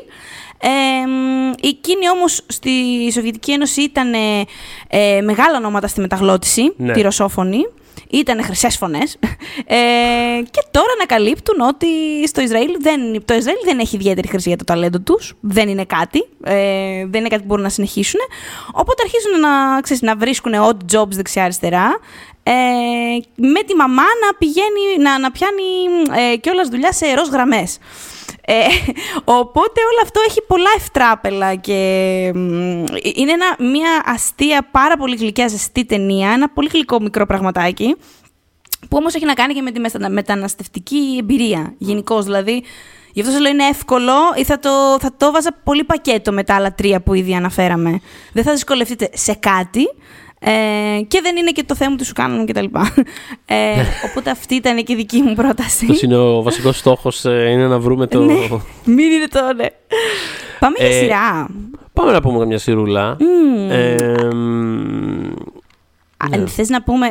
Ε, 0.60 0.68
εκείνοι 1.68 2.10
όμως 2.10 2.44
στη 2.46 2.70
Σοβιετική 3.12 3.52
Ένωση 3.52 3.82
ήταν 3.82 4.12
ε, 4.88 5.20
μεγάλα 5.20 5.56
ονόματα 5.56 5.86
στη 5.86 6.00
μεταγλώτηση, 6.00 6.72
ναι. 6.76 6.92
τη 6.92 7.00
ρωσόφωνη 7.00 7.66
ήταν 8.10 8.42
χρυσές 8.42 8.76
φωνές. 8.76 9.16
Ε, 9.66 9.76
και 10.50 10.62
τώρα 10.70 10.92
ανακαλύπτουν 10.96 11.60
ότι 11.60 11.86
στο 12.26 12.40
Ισραήλ 12.40 12.76
δεν, 12.80 13.24
το 13.24 13.34
Ισραήλ 13.34 13.58
δεν 13.64 13.78
έχει 13.78 13.96
ιδιαίτερη 13.96 14.28
χρυσή 14.28 14.48
για 14.48 14.58
το 14.58 14.64
ταλέντο 14.64 15.00
τους. 15.00 15.34
Δεν 15.40 15.68
είναι 15.68 15.84
κάτι. 15.84 16.28
Ε, 16.44 17.06
δεν 17.06 17.20
είναι 17.20 17.28
κάτι 17.28 17.40
που 17.40 17.46
μπορούν 17.46 17.62
να 17.62 17.68
συνεχίσουν. 17.68 18.20
Οπότε 18.72 19.02
αρχίζουν 19.02 19.40
να, 19.40 19.80
ξέρεις, 19.80 20.02
να 20.02 20.16
βρίσκουν 20.16 20.52
odd 20.54 20.96
jobs 20.96 21.10
δεξιά-αριστερά. 21.10 21.98
Ε, 22.42 22.52
με 23.34 23.62
τη 23.66 23.74
μαμά 23.74 24.02
να 24.02 24.36
πηγαίνει, 24.38 24.98
να, 25.02 25.18
να 25.18 25.30
πιάνει 25.30 25.62
ε, 26.32 26.36
κιόλας 26.36 26.68
δουλειά 26.68 26.92
σε 26.92 27.14
ροζ 27.14 27.28
γραμμές. 27.28 27.78
Ε, 28.50 28.66
οπότε 29.24 29.80
όλο 29.90 30.00
αυτό 30.02 30.20
έχει 30.28 30.42
πολλά 30.42 30.70
ευτράπελα 30.76 31.54
και 31.54 31.80
είναι 33.14 33.32
ένα, 33.32 33.70
μια 33.70 34.02
αστεία 34.04 34.68
πάρα 34.70 34.96
πολύ 34.96 35.16
γλυκιά 35.16 35.48
ζεστή 35.48 35.84
ταινία, 35.84 36.30
ένα 36.30 36.48
πολύ 36.48 36.68
γλυκό 36.72 37.00
μικρό 37.00 37.26
πραγματάκι, 37.26 37.96
που 38.80 38.96
όμως 38.96 39.14
έχει 39.14 39.24
να 39.24 39.34
κάνει 39.34 39.54
και 39.54 39.62
με 39.62 39.70
τη 39.70 39.80
μεταναστευτική 40.08 41.16
εμπειρία 41.20 41.74
γενικώς. 41.78 42.24
Δηλαδή, 42.24 42.62
γι' 43.12 43.20
αυτό 43.20 43.32
σας 43.32 43.40
λέω 43.40 43.52
είναι 43.52 43.66
εύκολο 43.66 44.12
ή 44.36 44.44
θα 44.44 44.58
το, 44.58 44.70
θα 45.00 45.12
το 45.16 45.32
βάζα 45.32 45.56
πολύ 45.64 45.84
πακέτο 45.84 46.32
με 46.32 46.44
τα 46.44 46.54
άλλα 46.54 46.74
τρία 46.74 47.00
που 47.00 47.14
ήδη 47.14 47.34
αναφέραμε. 47.34 48.00
Δεν 48.32 48.44
θα 48.44 48.52
δυσκολευτείτε 48.52 49.10
σε 49.12 49.34
κάτι, 49.34 49.88
ε, 50.40 50.50
και 51.08 51.20
δεν 51.22 51.36
είναι 51.36 51.50
και 51.50 51.64
το 51.64 51.74
θέμα 51.74 51.96
του 51.96 52.04
σου 52.04 52.12
κάνουν 52.12 52.46
κτλ. 52.46 52.64
Ε, 53.46 53.82
οπότε 54.08 54.30
αυτή 54.30 54.54
ήταν 54.54 54.84
και 54.84 54.92
η 54.92 54.96
δική 54.96 55.22
μου 55.22 55.34
πρόταση. 55.34 55.84
Αυτός 55.84 56.02
είναι 56.02 56.16
ο 56.16 56.42
βασικός 56.42 56.78
στόχος, 56.78 57.24
ε, 57.24 57.50
είναι 57.50 57.66
να 57.66 57.78
βρούμε 57.78 58.06
το. 58.06 58.20
ναι, 58.20 58.34
μην 58.84 59.10
είναι 59.10 59.26
το, 59.30 59.40
ναι. 59.56 59.66
Πάμε 60.58 60.76
για 60.78 60.86
ε, 60.88 60.92
σειρά. 60.92 61.48
Πάμε 61.92 62.12
να 62.12 62.20
πούμε 62.20 62.46
μια 62.46 62.58
σειρούλα. 62.58 63.16
Mm. 63.20 63.70
Ε, 63.70 63.94
ναι. 66.28 66.46
Θες 66.46 66.68
να 66.68 66.82
πούμε, 66.82 67.06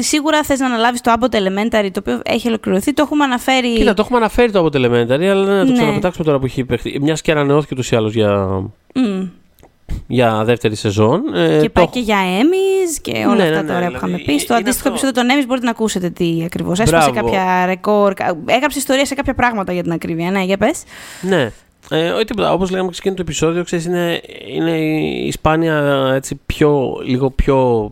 σίγουρα 0.00 0.42
θες 0.42 0.58
να 0.58 0.66
αναλάβεις 0.66 1.00
το 1.00 1.12
Abbott 1.18 1.34
Elementary, 1.34 1.88
το 1.92 2.00
οποίο 2.00 2.20
έχει 2.24 2.48
ολοκληρωθεί, 2.48 2.92
το 2.92 3.02
έχουμε 3.02 3.24
αναφέρει... 3.24 3.74
Κοίτα, 3.74 3.94
το 3.94 4.02
έχουμε 4.02 4.18
αναφέρει 4.18 4.50
το 4.50 4.64
Abbott 4.64 4.76
Elementary, 4.76 5.24
αλλά 5.24 5.44
να 5.44 5.64
το 5.64 5.70
ναι. 5.70 5.72
ξαναπετάξουμε 5.72 6.24
τώρα 6.24 6.38
που 6.38 6.44
έχει 6.44 6.60
υπεχθεί. 6.60 7.00
Μιας 7.00 7.20
και 7.20 7.30
ανανεώθηκε 7.30 7.74
ούτως 7.74 7.90
ή 7.90 7.96
άλλως 7.96 8.12
για... 8.12 8.62
Mm 8.94 9.28
για 10.06 10.44
δεύτερη 10.44 10.74
σεζόν. 10.74 11.34
Ε, 11.34 11.58
και 11.60 11.70
πάει 11.70 11.88
και 11.88 12.00
για 12.00 12.18
Emmys 12.40 12.98
και 13.02 13.24
όλα 13.26 13.34
ναι, 13.34 13.56
αυτά 13.56 13.62
ναι, 13.62 13.78
ναι, 13.78 13.90
που 13.90 13.96
είχαμε 13.96 14.18
πει. 14.18 14.38
Στο 14.38 14.54
αντίστοιχο 14.54 14.88
επεισόδιο 14.88 15.22
των 15.22 15.26
Emmys 15.30 15.46
μπορείτε 15.46 15.64
να 15.64 15.70
ακούσετε 15.70 16.10
τι 16.10 16.42
ακριβώς. 16.44 16.78
Έσπασε 16.78 17.10
κάποια 17.10 17.66
ρεκόρ. 17.66 18.12
Έγραψε 18.46 18.78
ιστορία 18.78 19.04
σε 19.04 19.14
κάποια 19.14 19.34
πράγματα 19.34 19.72
για 19.72 19.82
την 19.82 19.92
ακρίβεια. 19.92 20.30
Ναι, 20.30 20.42
για 20.42 20.56
πες. 20.56 20.82
Ναι. 21.20 21.52
Ε, 21.90 22.10
όχι 22.10 22.24
τίποτα. 22.24 22.52
Όπως 22.52 22.70
λέγαμε 22.70 22.90
και 22.90 23.10
το 23.10 23.16
επεισόδιο, 23.22 23.64
ξέρεις, 23.64 23.84
είναι, 23.84 24.20
είναι 24.46 24.78
η 24.78 25.26
Ισπάνια 25.26 26.10
έτσι 26.14 26.40
πιο, 26.46 27.00
λίγο 27.04 27.30
πιο. 27.30 27.90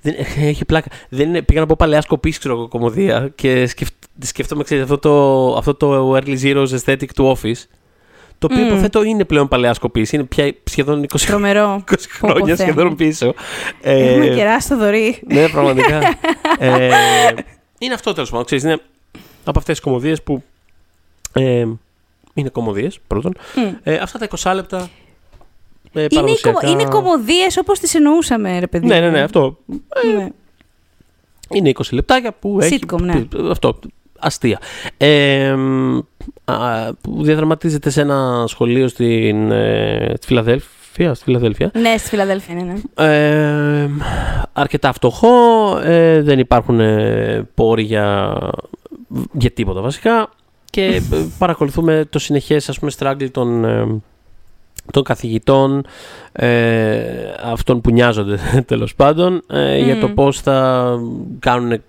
Δεν, 0.00 0.14
έχει 0.40 0.64
πλάκα. 0.64 0.88
Δεν 1.08 1.28
είναι, 1.28 1.42
πήγα 1.42 1.60
να 1.60 1.66
πω 1.66 1.74
παλαιά 1.78 2.00
σκοπής, 2.00 2.38
ξέρω 2.38 2.68
κομμωδία 2.68 3.32
και 3.34 3.70
σκέφτομαι, 4.18 4.62
ξέρεις, 4.62 4.82
αυτό 4.82 4.98
το, 4.98 5.54
αυτό 5.56 5.74
το 5.74 6.16
early 6.16 6.38
zeros 6.42 6.66
aesthetic 6.66 7.08
του 7.14 7.36
office. 7.36 7.64
Το 8.40 8.48
οποίο 8.50 8.64
mm. 8.64 8.68
υποθέτω 8.68 9.02
είναι 9.02 9.24
πλέον 9.24 9.48
παλαιά 9.48 9.74
σκοπής. 9.74 10.12
Είναι 10.12 10.24
πια 10.24 10.54
σχεδόν 10.64 11.06
20, 11.12 11.20
Τρομερό. 11.26 11.84
20 11.90 11.94
χρόνια 12.08 12.56
σχεδόν 12.56 12.96
πίσω. 12.96 13.34
Έχουμε 13.80 14.26
ε, 14.26 14.34
κεράσει 14.34 14.68
το 14.68 14.76
δωρή. 14.76 15.22
Ναι, 15.26 15.48
πραγματικά. 15.48 15.98
ε, 16.58 16.90
είναι 17.78 17.94
αυτό 17.94 18.12
τέλος 18.12 18.30
πάντων. 18.30 18.58
Είναι 18.58 18.80
από 19.44 19.58
αυτές 19.58 19.74
τις 19.74 19.80
κομμωδίες 19.80 20.22
που. 20.22 20.42
Ε, 21.32 21.66
είναι 22.34 22.48
κομμωδίες 22.48 22.98
πρώτον. 23.06 23.36
Mm. 23.56 23.74
Ε, 23.82 23.94
αυτά 23.94 24.18
τα 24.18 24.28
20 24.38 24.52
λεπτά. 24.54 24.88
Ε, 25.92 26.06
είναι, 26.10 26.34
είναι 26.70 26.84
κομμωδίες 26.84 27.56
όπως 27.56 27.78
τις 27.78 27.94
εννοούσαμε, 27.94 28.58
ρε 28.58 28.66
παιδί. 28.66 28.86
Ναι, 28.86 29.00
ναι, 29.00 29.10
ναι, 29.10 29.20
αυτό. 29.20 29.58
Ε, 30.04 30.16
ναι. 30.16 30.28
Είναι 31.50 31.72
20 31.74 31.82
λεπτάκια 31.90 32.32
που 32.32 32.58
Sitcom, 32.60 33.08
έχει. 33.08 33.28
Ναι. 33.36 33.50
Αυτό 33.50 33.78
αστεία. 34.20 34.60
Ε, 34.96 35.56
που 37.00 37.22
διαδραματίζεται 37.22 37.90
σε 37.90 38.00
ένα 38.00 38.44
σχολείο 38.46 38.88
στην 38.88 39.50
ε, 39.50 40.12
στη 40.16 40.26
Φιλαδέλφια. 40.26 41.14
Στη 41.14 41.24
Φιλαδέλφια. 41.24 41.70
Ναι, 41.74 41.96
στη 41.96 42.08
Φιλαδέλφια, 42.08 42.54
ναι. 42.54 42.62
ναι. 42.62 42.78
Ε, 42.94 43.90
αρκετά 44.52 44.92
φτωχό. 44.92 45.28
Ε, 45.84 46.22
δεν 46.22 46.38
υπάρχουν 46.38 46.80
ε, 46.80 47.48
πόροι 47.54 47.82
για, 47.82 48.38
για 49.32 49.50
τίποτα 49.50 49.80
βασικά. 49.80 50.30
Και 50.64 50.84
ε, 50.84 51.26
παρακολουθούμε 51.38 52.06
το 52.10 52.18
συνεχές 52.18 52.68
ας 52.68 52.78
πούμε 52.78 52.90
struggle 52.98 53.30
των, 53.30 53.64
των 54.92 55.02
καθηγητών, 55.02 55.84
ε, 56.32 57.02
αυτών 57.42 57.80
που 57.80 57.90
νοιάζονται 57.90 58.38
τέλος 58.66 58.94
πάντων, 58.94 59.42
για 59.84 59.98
το 60.00 60.08
πώς 60.08 60.40
θα 60.40 60.88
κάνουν 61.38 61.80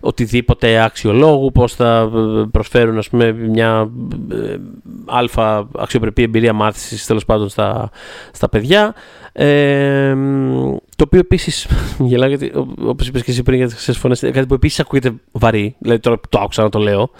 οτιδήποτε 0.00 0.82
αξιολόγου, 0.82 1.52
πώς 1.52 1.74
θα 1.74 2.10
προσφέρουν 2.50 2.98
ας 2.98 3.08
πούμε, 3.08 3.32
μια 3.32 3.90
ε, 4.32 4.56
αλφα 5.06 5.68
αξιοπρεπή 5.78 6.22
εμπειρία 6.22 6.52
μάθησης 6.52 7.06
τέλος 7.06 7.24
πάντων 7.24 7.48
στα, 7.48 7.90
στα 8.32 8.48
παιδιά. 8.48 8.94
Ε, 9.32 10.14
το 10.96 11.04
οποίο 11.04 11.18
επίσης, 11.18 11.66
γελάω 11.98 12.28
γιατί 12.28 12.52
όπως 12.82 13.08
είπες 13.08 13.22
και 13.22 13.30
εσύ 13.30 13.42
πριν 13.42 13.56
για 13.58 13.68
τι 13.68 13.74
χρυσέ 13.74 13.92
φωνές, 13.92 14.20
κάτι 14.20 14.46
που 14.46 14.54
επίσης 14.54 14.80
ακούγεται 14.80 15.14
βαρύ. 15.32 15.76
Δηλαδή 15.78 16.00
τώρα 16.00 16.20
το 16.28 16.38
άκουσα 16.40 16.62
να 16.62 16.68
το 16.68 16.78
λέω. 16.78 17.10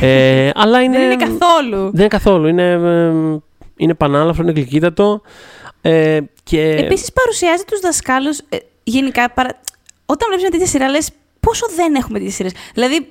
Ναι. 0.00 0.08
ε, 0.08 0.50
αλλά 0.54 0.82
είναι, 0.82 0.98
δεν 0.98 1.10
είναι 1.10 1.16
καθόλου. 1.16 1.76
Δεν 1.76 2.00
είναι 2.00 2.08
καθόλου. 2.08 2.46
Είναι, 2.46 2.70
ε, 2.70 3.38
είναι 3.76 3.94
πανάλαφρο, 3.94 4.42
είναι 4.42 4.52
γλυκύτατο. 4.52 5.20
Ε, 5.80 6.20
και... 6.42 6.60
Επίσης 6.60 7.12
παρουσιάζει 7.12 7.62
τους 7.64 7.80
δασκάλους 7.80 8.38
ε, 8.38 8.56
γενικά. 8.84 9.30
Παρα... 9.30 9.60
Όταν 10.06 10.28
βλέπεις 10.28 10.42
μια 10.42 10.50
τέτοια 10.50 10.66
σειρά, 10.66 10.88
λες 10.88 11.10
πόσο 11.44 11.66
δεν 11.76 11.94
έχουμε 11.94 12.18
τις 12.18 12.34
σειρές. 12.34 12.52
Δηλαδή, 12.74 13.08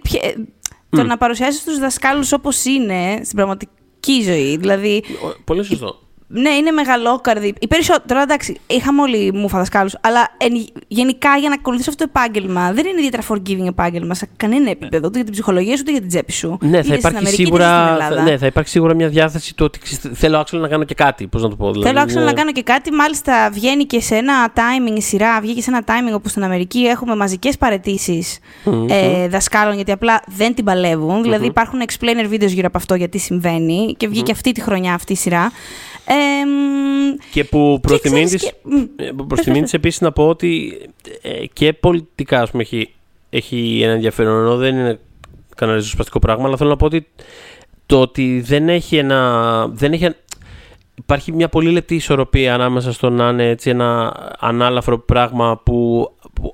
το 0.89 1.03
να 1.03 1.17
παρουσιάσεις 1.17 1.63
τους 1.63 1.79
δασκάλους 1.79 2.31
όπως 2.31 2.65
είναι 2.65 3.19
στην 3.23 3.35
πραγματική 3.35 4.21
ζωή. 4.23 4.57
Δηλαδή, 4.57 5.03
Πολύ 5.43 5.63
σωστό. 5.63 6.02
Ναι, 6.35 6.49
είναι 6.49 6.71
μεγαλόκαρδη. 6.71 7.53
Οι 7.59 7.67
περισσότεροι, 7.67 8.19
εντάξει, 8.19 8.59
είχαμε 8.67 9.01
όλοι 9.01 9.33
μου 9.33 9.47
δασκάλου, 9.47 9.89
αλλά 10.01 10.27
εν, 10.37 10.65
γενικά 10.87 11.37
για 11.39 11.49
να 11.49 11.55
ακολουθήσει 11.55 11.89
αυτό 11.89 12.05
το 12.05 12.11
επάγγελμα 12.15 12.71
δεν 12.71 12.85
είναι 12.85 12.97
ιδιαίτερα 12.97 13.23
forgiving 13.29 13.67
επάγγελμα 13.67 14.13
σε 14.13 14.27
κανένα 14.37 14.69
επίπεδο, 14.69 15.07
ούτε 15.07 15.15
για 15.15 15.23
την 15.23 15.33
ψυχολογία 15.33 15.75
σου, 15.75 15.79
ούτε 15.81 15.91
για 15.91 15.99
την 15.99 16.09
τσέπη 16.09 16.31
σου. 16.31 16.57
Ναι, 16.61 16.83
θα 16.83 16.93
υπάρχει, 16.93 17.17
Αμερική, 17.17 17.43
σίγουρα, 17.43 17.97
ναι, 18.23 18.37
θα 18.37 18.45
υπάρχει 18.45 18.69
σίγουρα 18.69 18.95
μια 18.95 19.07
διάθεση 19.07 19.55
του 19.55 19.65
ότι 19.65 19.79
θέλω 20.13 20.37
άξιο 20.37 20.59
να 20.59 20.67
κάνω 20.67 20.83
και 20.83 20.93
κάτι. 20.93 21.27
Πώς 21.27 21.41
να 21.41 21.49
το 21.49 21.55
πω, 21.55 21.71
δηλαδή, 21.71 21.89
θέλω 21.89 22.01
άξιο 22.01 22.19
ναι. 22.19 22.25
να 22.25 22.33
κάνω 22.33 22.51
και 22.51 22.63
κάτι. 22.63 22.91
Μάλιστα, 22.91 23.49
βγαίνει 23.51 23.85
και 23.85 24.01
σε 24.01 24.15
ένα 24.15 24.53
timing 24.55 24.97
η 24.97 25.01
σειρά, 25.01 25.41
βγήκε 25.41 25.61
σε 25.61 25.69
ένα 25.69 25.83
timing 25.87 26.15
όπου 26.15 26.29
στην 26.29 26.43
Αμερική 26.43 26.79
έχουμε 26.79 27.15
μαζικές 27.15 27.57
παρετήσεις 27.57 28.39
mm-hmm. 28.65 28.89
ε, 28.89 29.27
δασκάλων, 29.27 29.75
γιατί 29.75 29.91
απλά 29.91 30.21
δεν 30.25 30.53
την 30.53 30.65
παλεύουν. 30.65 31.19
Mm-hmm. 31.19 31.23
Δηλαδή, 31.23 31.45
υπάρχουν 31.45 31.81
explainer 31.85 32.33
videos 32.33 32.47
γύρω 32.47 32.67
από 32.67 32.77
αυτό 32.77 32.95
γιατί 32.95 33.17
συμβαίνει 33.17 33.95
και 33.97 34.07
βγήκε 34.07 34.31
mm-hmm. 34.31 34.35
αυτή 34.35 34.51
τη 34.51 34.61
χρονιά 34.61 34.93
αυτή 34.93 35.13
η 35.13 35.15
σειρά. 35.15 35.51
Ε, 36.05 36.13
και 37.31 37.43
που 37.43 37.79
προ 37.81 37.99
τιμήν 37.99 38.27
τη 38.27 38.37
και... 38.37 39.75
επίσης 39.75 40.01
να 40.01 40.11
πω 40.11 40.27
ότι 40.27 40.81
ε, 41.21 41.45
και 41.53 41.73
πολιτικά 41.73 42.41
ας 42.41 42.51
πούμε, 42.51 42.63
έχει, 42.63 42.93
έχει 43.29 43.79
ένα 43.83 43.93
ενδιαφέρον 43.93 44.39
ενώ 44.39 44.55
δεν 44.55 44.75
είναι 44.75 44.99
κανένα 45.55 45.77
ριζοσπαστικό 45.77 46.19
πράγμα 46.19 46.45
αλλά 46.45 46.57
θέλω 46.57 46.69
να 46.69 46.75
πω 46.75 46.85
ότι 46.85 47.07
το 47.85 48.01
ότι 48.01 48.41
δεν 48.41 48.69
έχει 48.69 48.97
ένα 48.97 49.67
δεν 49.67 49.93
έχει, 49.93 50.09
υπάρχει 50.95 51.31
μια 51.31 51.49
πολύ 51.49 51.69
λεπτή 51.69 51.95
ισορροπία 51.95 52.53
ανάμεσα 52.53 52.93
στο 52.93 53.09
να 53.09 53.29
είναι 53.29 53.49
έτσι 53.49 53.69
ένα 53.69 54.13
ανάλαφρο 54.39 54.99
πράγμα 54.99 55.61
που 55.63 56.09
που, 56.33 56.53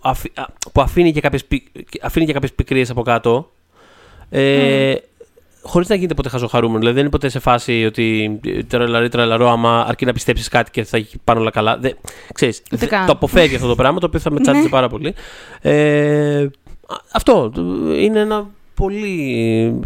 που 0.73 0.81
αφήνει 0.81 1.12
και 1.12 1.21
κάποιες, 1.21 1.45
αφήνει 2.01 2.25
και 2.25 2.33
κάποιες 2.33 2.53
πικρίες 2.53 2.89
από 2.89 3.01
κάτω. 3.01 3.51
Ε, 4.29 4.93
mm. 4.93 4.97
Χωρίς 5.69 5.88
να 5.88 5.95
γίνεται 5.95 6.13
ποτέ 6.13 6.29
χαζοχαρούμενο. 6.29 6.79
Δηλαδή 6.79 6.95
δεν 6.95 7.03
είναι 7.03 7.12
ποτέ 7.12 7.29
σε 7.29 7.39
φάση 7.39 7.86
ότι 7.86 8.39
τρελαρή, 8.67 9.10
τρελαρό, 9.10 9.49
άμα 9.49 9.86
αρκεί 9.88 10.05
να 10.05 10.13
πιστέψεις 10.13 10.47
κάτι 10.47 10.71
και 10.71 10.84
θα 10.84 10.97
έχει 10.97 11.17
πάνω 11.23 11.39
όλα 11.39 11.49
καλά. 11.49 11.77
Δεν, 11.77 11.97
ξέρεις, 12.34 12.63
το 13.05 13.12
αποφεύγει 13.12 13.55
αυτό 13.55 13.67
το 13.67 13.75
πράγμα, 13.75 13.99
το 13.99 14.05
οποίο 14.05 14.19
θα 14.19 14.32
με 14.32 14.39
τσάντιζε 14.39 14.63
ναι. 14.63 14.69
πάρα 14.69 14.89
πολύ. 14.89 15.13
Ε, 15.62 16.47
αυτό 17.12 17.51
είναι 17.99 18.19
ένα 18.19 18.47
πολύ. 18.73 19.82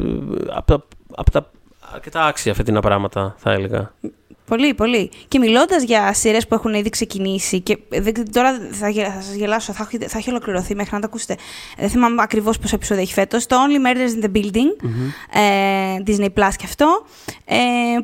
από 0.48 0.66
τα, 0.66 0.86
από 1.16 1.32
τα 1.32 1.52
αρκετά 1.94 2.26
άξια 2.26 2.54
φετινά 2.54 2.82
πράγματα, 2.82 3.36
θα 3.38 3.52
έλεγα. 3.52 3.94
Πολύ, 4.46 4.74
πολύ. 4.74 5.12
Και 5.28 5.40
μιλώντας 5.40 5.84
για 5.84 6.14
σειρές 6.14 6.48
που 6.48 6.54
έχουν 6.54 6.74
ήδη 6.74 6.90
ξεκινήσει. 6.90 7.60
Και 7.62 7.78
τώρα 8.32 8.54
θα, 8.72 8.92
θα 8.92 9.22
σας 9.22 9.34
γελάσω, 9.34 9.74
θα, 9.74 9.90
θα 10.08 10.18
έχει 10.18 10.30
ολοκληρωθεί 10.30 10.76
μέχρι 10.76 10.94
να 10.94 11.00
τα 11.00 11.06
ακούσετε. 11.06 11.36
Δεν 11.78 11.90
θυμάμαι 11.90 12.22
ακριβώς 12.22 12.60
πόσα 12.60 12.76
επεισόδια 12.76 13.04
έχει 13.04 13.14
φέτος. 13.14 13.46
Το 13.46 13.56
Only 13.56 13.88
Murders 13.88 14.24
in 14.24 14.26
the 14.26 14.38
Building. 14.38 14.84
mm 14.84 14.88
Ε, 15.32 16.04
Disney 16.08 16.26
Plus 16.40 16.54
και 16.58 16.66
αυτό. 16.66 17.06
Ε, 17.46 17.56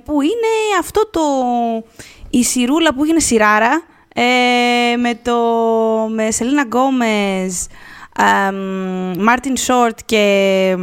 που 0.06 0.22
είναι 0.22 0.78
αυτό 0.80 1.10
το. 1.12 1.22
Η 2.30 2.44
σιρούλα 2.44 2.94
που 2.94 3.04
έγινε 3.04 3.20
σειράρα. 3.20 3.84
Ε, 4.14 4.96
με 4.96 5.20
το. 5.24 5.36
με 6.10 6.32
Σελίνα 6.32 6.62
Γκόμες, 6.62 7.68
Μάρτιν 9.18 9.58
Σόρτ 9.58 10.00
και. 10.06 10.76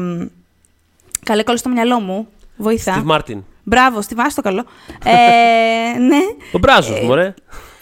Καλέ 1.23 1.43
κόλλο 1.43 1.59
στο 1.59 1.69
μυαλό 1.69 2.01
μου. 2.01 2.29
Βοηθά. 2.57 3.05
Steve 3.05 3.17
Martin. 3.17 3.39
Μπράβο, 3.69 4.03
στη 4.03 4.15
βάση 4.15 4.37
το 4.37 4.43
καλό. 4.43 4.65
ε, 5.05 5.99
ναι. 6.11 6.21
Ο 6.53 6.59
Μπράζος, 6.59 6.99
ε, 7.01 7.05
μωρέ. 7.05 7.35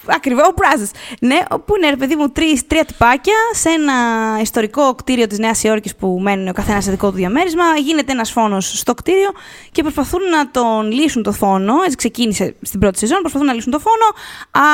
Ακριβώς, 0.06 0.46
ο 0.48 0.52
Μπράζος. 0.56 0.90
Ναι, 1.20 1.38
όπου 1.50 1.76
είναι, 1.76 1.90
ρε 1.90 1.96
παιδί 1.96 2.16
μου, 2.16 2.28
τρεις, 2.28 2.66
τρία 2.66 2.84
τυπάκια 2.84 3.34
σε 3.52 3.68
ένα 3.68 3.92
ιστορικό 4.40 4.94
κτίριο 4.94 5.26
της 5.26 5.38
Νέας 5.38 5.62
Υόρκης 5.62 5.96
που 5.96 6.18
μένουν 6.22 6.48
ο 6.48 6.52
καθένας 6.52 6.84
σε 6.84 6.90
δικό 6.90 7.10
του 7.10 7.16
διαμέρισμα. 7.16 7.64
Γίνεται 7.82 8.12
ένας 8.12 8.30
φόνος 8.30 8.78
στο 8.78 8.94
κτίριο 8.94 9.30
και 9.72 9.82
προσπαθούν 9.82 10.20
να 10.30 10.50
τον 10.50 10.90
λύσουν 10.90 11.22
το 11.22 11.32
φόνο. 11.32 11.74
Έτσι 11.82 11.96
ξεκίνησε 11.96 12.54
στην 12.62 12.80
πρώτη 12.80 12.98
σεζόν, 12.98 13.18
προσπαθούν 13.20 13.46
να 13.46 13.52
λύσουν 13.52 13.72
το 13.72 13.78
φόνο. 13.78 14.06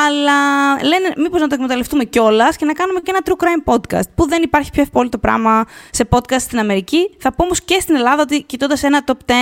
Αλλά 0.07 0.39
λένε, 0.85 1.13
μήπως 1.17 1.41
να 1.41 1.47
το 1.47 1.55
εκμεταλλευτούμε 1.55 2.05
κιόλας 2.05 2.57
και 2.57 2.65
να 2.65 2.73
κάνουμε 2.73 3.01
και 3.01 3.13
ένα 3.15 3.21
true 3.25 3.45
crime 3.45 3.75
podcast. 3.75 4.09
Που 4.15 4.29
δεν 4.29 4.43
υπάρχει 4.43 4.71
πιο 4.71 4.83
ευπόλυτο 4.83 5.19
πράγμα 5.19 5.65
σε 5.91 6.09
podcast 6.11 6.41
στην 6.41 6.59
Αμερική. 6.59 7.15
Θα 7.19 7.33
πω 7.33 7.45
όμως 7.45 7.63
και 7.63 7.81
στην 7.81 7.95
Ελλάδα 7.95 8.23
ότι 8.23 8.43
κοιτώντας 8.43 8.83
ένα 8.83 9.05
top 9.07 9.13
10 9.27 9.33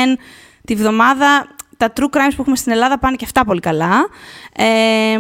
τη 0.65 0.75
βδομάδα 0.75 1.57
τα 1.79 1.93
true 1.97 2.17
crimes 2.17 2.33
που 2.37 2.41
έχουμε 2.41 2.57
στην 2.57 2.73
Ελλάδα 2.73 2.99
πάνε 2.99 3.17
και 3.17 3.25
αυτά 3.25 3.45
πολύ 3.45 3.61
καλά. 3.61 4.09
Ε, 4.57 5.17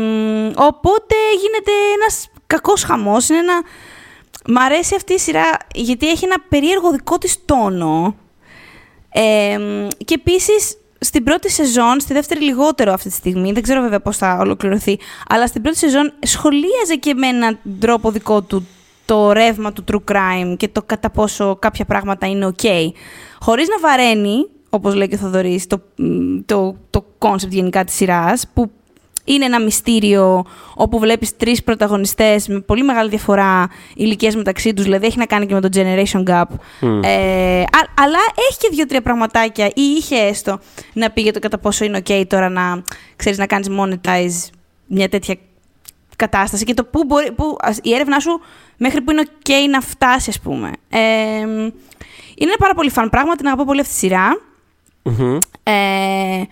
οπότε 0.56 1.14
γίνεται 1.40 1.72
ένας 2.00 2.28
κακός 2.46 2.82
χαμός. 2.82 3.28
Είναι 3.28 3.38
ένα... 3.38 3.62
Μ' 4.46 4.58
αρέσει 4.58 4.94
αυτή 4.94 5.12
η 5.12 5.18
σειρά 5.18 5.56
γιατί 5.74 6.08
έχει 6.08 6.24
ένα 6.24 6.36
περίεργο 6.48 6.90
δικό 6.90 7.18
της 7.18 7.44
τόνο. 7.44 8.16
Ε, 9.12 9.58
και 10.04 10.14
επίσης 10.14 10.76
στην 11.00 11.24
πρώτη 11.24 11.50
σεζόν, 11.50 12.00
στη 12.00 12.12
δεύτερη 12.12 12.40
λιγότερο 12.40 12.92
αυτή 12.92 13.08
τη 13.08 13.14
στιγμή, 13.14 13.52
δεν 13.52 13.62
ξέρω 13.62 13.80
βέβαια 13.80 14.00
πώς 14.00 14.16
θα 14.16 14.36
ολοκληρωθεί, 14.40 14.98
αλλά 15.28 15.46
στην 15.46 15.62
πρώτη 15.62 15.78
σεζόν 15.78 16.12
σχολίαζε 16.22 16.96
και 17.00 17.14
με 17.14 17.26
έναν 17.26 17.58
τρόπο 17.78 18.10
δικό 18.10 18.42
του 18.42 18.66
το 19.04 19.32
ρεύμα 19.32 19.72
του 19.72 19.84
true 19.92 20.12
crime 20.12 20.56
και 20.56 20.68
το 20.68 20.82
κατά 20.82 21.10
πόσο 21.10 21.56
κάποια 21.56 21.84
πράγματα 21.84 22.26
είναι 22.26 22.50
ok. 22.56 22.66
Χωρίς 23.40 23.68
να 23.68 23.78
βαραίνει, 23.78 24.46
όπως 24.70 24.94
λέει 24.94 25.08
και 25.08 25.14
ο 25.14 25.18
Θοδωρής, 25.18 25.66
το, 25.66 25.80
το, 26.46 26.76
το 26.90 27.04
concept 27.18 27.48
γενικά 27.48 27.84
της 27.84 27.94
σειράς, 27.94 28.46
που 28.54 28.70
είναι 29.24 29.44
ένα 29.44 29.60
μυστήριο 29.60 30.44
όπου 30.74 30.98
βλέπεις 30.98 31.36
τρεις 31.36 31.62
πρωταγωνιστές 31.62 32.48
με 32.48 32.60
πολύ 32.60 32.82
μεγάλη 32.82 33.08
διαφορά 33.08 33.68
ηλικίες 33.94 34.36
μεταξύ 34.36 34.74
τους, 34.74 34.84
δηλαδή 34.84 35.06
έχει 35.06 35.18
να 35.18 35.26
κάνει 35.26 35.46
και 35.46 35.54
με 35.54 35.60
το 35.60 35.68
generation 35.74 36.22
gap. 36.24 36.44
Ε, 37.02 37.64
αλλά 37.94 38.18
έχει 38.48 38.58
και 38.58 38.68
δύο-τρία 38.70 39.02
πραγματάκια 39.02 39.66
ή 39.66 39.82
είχε 39.82 40.16
έστω 40.16 40.58
να 40.92 41.10
πει 41.10 41.20
για 41.20 41.32
το 41.32 41.38
κατά 41.38 41.58
πόσο 41.58 41.84
είναι 41.84 42.02
ok 42.04 42.24
τώρα 42.26 42.48
να, 42.48 42.82
ξέρεις, 43.16 43.38
να 43.38 43.46
κάνεις 43.46 43.68
monetize 43.70 44.50
μια 44.86 45.08
τέτοια 45.08 45.36
κατάσταση 46.16 46.64
και 46.64 46.74
το 46.74 46.84
που 46.84 47.04
μπορεί, 47.04 47.32
που, 47.32 47.56
η 47.82 47.94
έρευνά 47.94 48.20
σου 48.20 48.40
μέχρι 48.76 49.00
που 49.00 49.10
είναι 49.10 49.22
ok 49.26 49.50
να 49.70 49.80
φτάσει, 49.80 50.30
ας 50.30 50.40
πούμε. 50.40 50.72
Ε, 50.88 50.98
είναι 52.40 52.50
ένα 52.50 52.56
πάρα 52.58 52.74
πολύ 52.74 52.90
φαν 52.90 53.10
πράγμα, 53.10 53.36
την 53.36 53.46
αγαπώ 53.46 53.64
πολύ 53.64 53.80
αυτή 53.80 53.92
τη 53.92 53.98
σειρά. 53.98 54.40
Mm-hmm. 55.08 55.38
Ε, 55.62 56.42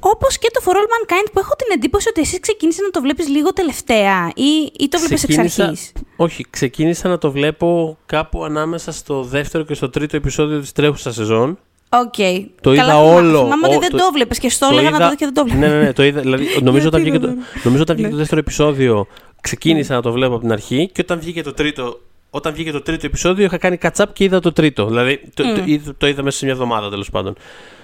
Όπως 0.00 0.38
και 0.38 0.48
το 0.52 0.60
For 0.64 0.70
All 0.70 0.74
Mankind 0.74 1.28
που 1.32 1.38
έχω 1.38 1.54
την 1.56 1.66
εντύπωση 1.72 2.08
ότι 2.08 2.20
εσύ 2.20 2.40
ξεκίνησε 2.40 2.82
να 2.82 2.90
το 2.90 3.00
βλέπεις 3.00 3.28
λίγο 3.28 3.52
τελευταία 3.52 4.30
ή, 4.34 4.72
ή 4.78 4.88
το 4.88 4.98
βλέπεις 4.98 5.22
εξ 5.22 5.38
αρχής; 5.38 5.92
Όχι, 6.16 6.46
ξεκίνησα 6.50 7.08
να 7.08 7.18
το 7.18 7.30
βλέπω 7.30 7.98
κάπου 8.06 8.44
ανάμεσα 8.44 8.92
στο 8.92 9.22
δεύτερο 9.22 9.64
και 9.64 9.74
στο 9.74 9.90
τρίτο 9.90 10.16
επεισόδιο 10.16 10.60
της 10.60 10.72
τρέχουσας 10.72 11.14
σεζόν. 11.14 11.58
Οκ. 11.88 12.14
Okay. 12.16 12.46
Το 12.60 12.72
είδα 12.72 12.82
Καλά, 12.82 13.00
όλο. 13.00 13.42
Θυμάμαι 13.42 13.66
ότι 13.66 13.78
δεν 13.78 13.90
το, 13.90 13.96
το 13.96 14.10
βλέπει 14.12 14.38
και 14.38 14.48
στο 14.48 14.68
έλεγα 14.70 14.90
να 14.90 14.98
το 14.98 15.08
δω 15.08 15.14
και 15.14 15.24
δεν 15.24 15.34
το 15.34 15.44
βλέπω. 15.44 15.60
Ναι, 15.60 15.68
ναι, 15.68 15.78
ναι, 15.78 15.92
το 15.92 16.02
είδα. 16.02 16.20
Δηλαδή, 16.20 16.46
νομίζω 16.62 16.86
όταν 16.88 17.00
βγήκε, 17.00 17.18
το, 17.18 17.34
νομίζω 17.62 17.82
όταν 17.82 17.96
βγήκε 17.96 18.10
το 18.10 18.16
δεύτερο 18.16 18.40
επεισόδιο, 18.40 19.06
ξεκίνησα 19.40 19.94
να 19.94 20.02
το 20.02 20.12
βλέπω 20.12 20.32
από 20.32 20.42
την 20.42 20.52
αρχή 20.52 20.90
και 20.92 21.00
όταν 21.00 21.18
βγήκε 21.20 21.42
το 21.42 21.52
τρίτο, 21.52 22.00
όταν 22.36 22.54
βγήκε 22.54 22.72
το 22.72 22.82
τρίτο 22.82 23.06
επεισόδιο, 23.06 23.44
είχα 23.44 23.56
κάνει 23.56 23.78
catch 23.82 24.02
up 24.02 24.06
και 24.12 24.24
είδα 24.24 24.40
το 24.40 24.52
τρίτο. 24.52 24.86
Δηλαδή, 24.86 25.20
το, 25.34 25.44
mm. 25.46 25.80
το, 25.84 25.94
το, 25.94 26.06
είδα 26.06 26.22
μέσα 26.22 26.38
σε 26.38 26.44
μια 26.44 26.54
εβδομάδα 26.54 26.90
τέλος 26.90 27.10
πάντων. 27.10 27.36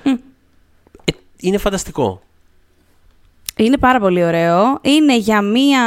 Mm. 0.04 0.18
Ε, 1.04 1.12
είναι 1.40 1.58
φανταστικό. 1.58 2.20
Είναι 3.56 3.78
πάρα 3.78 4.00
πολύ 4.00 4.24
ωραίο. 4.24 4.78
Είναι 4.82 5.16
για 5.16 5.42
μία. 5.42 5.80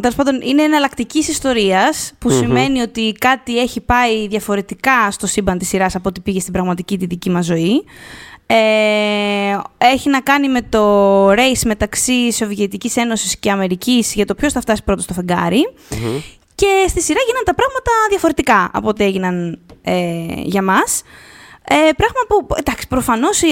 Τέλος 0.00 0.16
πάντων, 0.16 0.40
είναι 0.40 0.62
εναλλακτικής 0.62 1.28
ιστορίας, 1.28 2.12
που 2.18 2.30
σημαίνει 2.30 2.80
ότι 2.80 3.12
κάτι 3.12 3.58
έχει 3.58 3.80
πάει 3.80 4.28
διαφορετικά 4.28 5.10
στο 5.10 5.26
σύμπαν 5.26 5.58
της 5.58 5.68
σειράς 5.68 5.94
από 5.94 6.08
ό,τι 6.08 6.20
πήγε 6.20 6.40
στην 6.40 6.52
πραγματική 6.52 6.98
τη 6.98 7.06
δική 7.06 7.30
μας 7.30 7.44
ζωή. 7.44 7.84
Ε, 8.46 9.58
έχει 9.78 10.10
να 10.10 10.20
κάνει 10.20 10.48
με 10.48 10.62
το 10.62 11.28
race 11.30 11.62
μεταξύ 11.64 12.32
Σοβιετικής 12.32 12.96
Ένωσης 12.96 13.38
και 13.38 13.50
Αμερικής 13.50 14.14
για 14.14 14.26
το 14.26 14.34
ποιος 14.34 14.52
θα 14.52 14.60
φτάσει 14.60 14.84
πρώτος 14.84 15.04
στο 15.04 15.14
φεγγαρι 15.14 15.62
Και 16.54 16.84
στη 16.88 17.02
σειρά 17.02 17.20
γίνανε 17.26 17.44
τα 17.44 17.54
πράγματα 17.54 17.90
διαφορετικά 18.08 18.70
από 18.72 18.88
ό,τι 18.88 19.04
έγιναν 19.04 19.58
ε, 19.82 20.24
για 20.36 20.62
μας. 20.62 21.02
Ε, 21.64 21.74
πράγμα 21.74 22.20
που, 22.28 22.46
εντάξει, 22.54 22.88
προφανώς 22.88 23.42
η, 23.42 23.48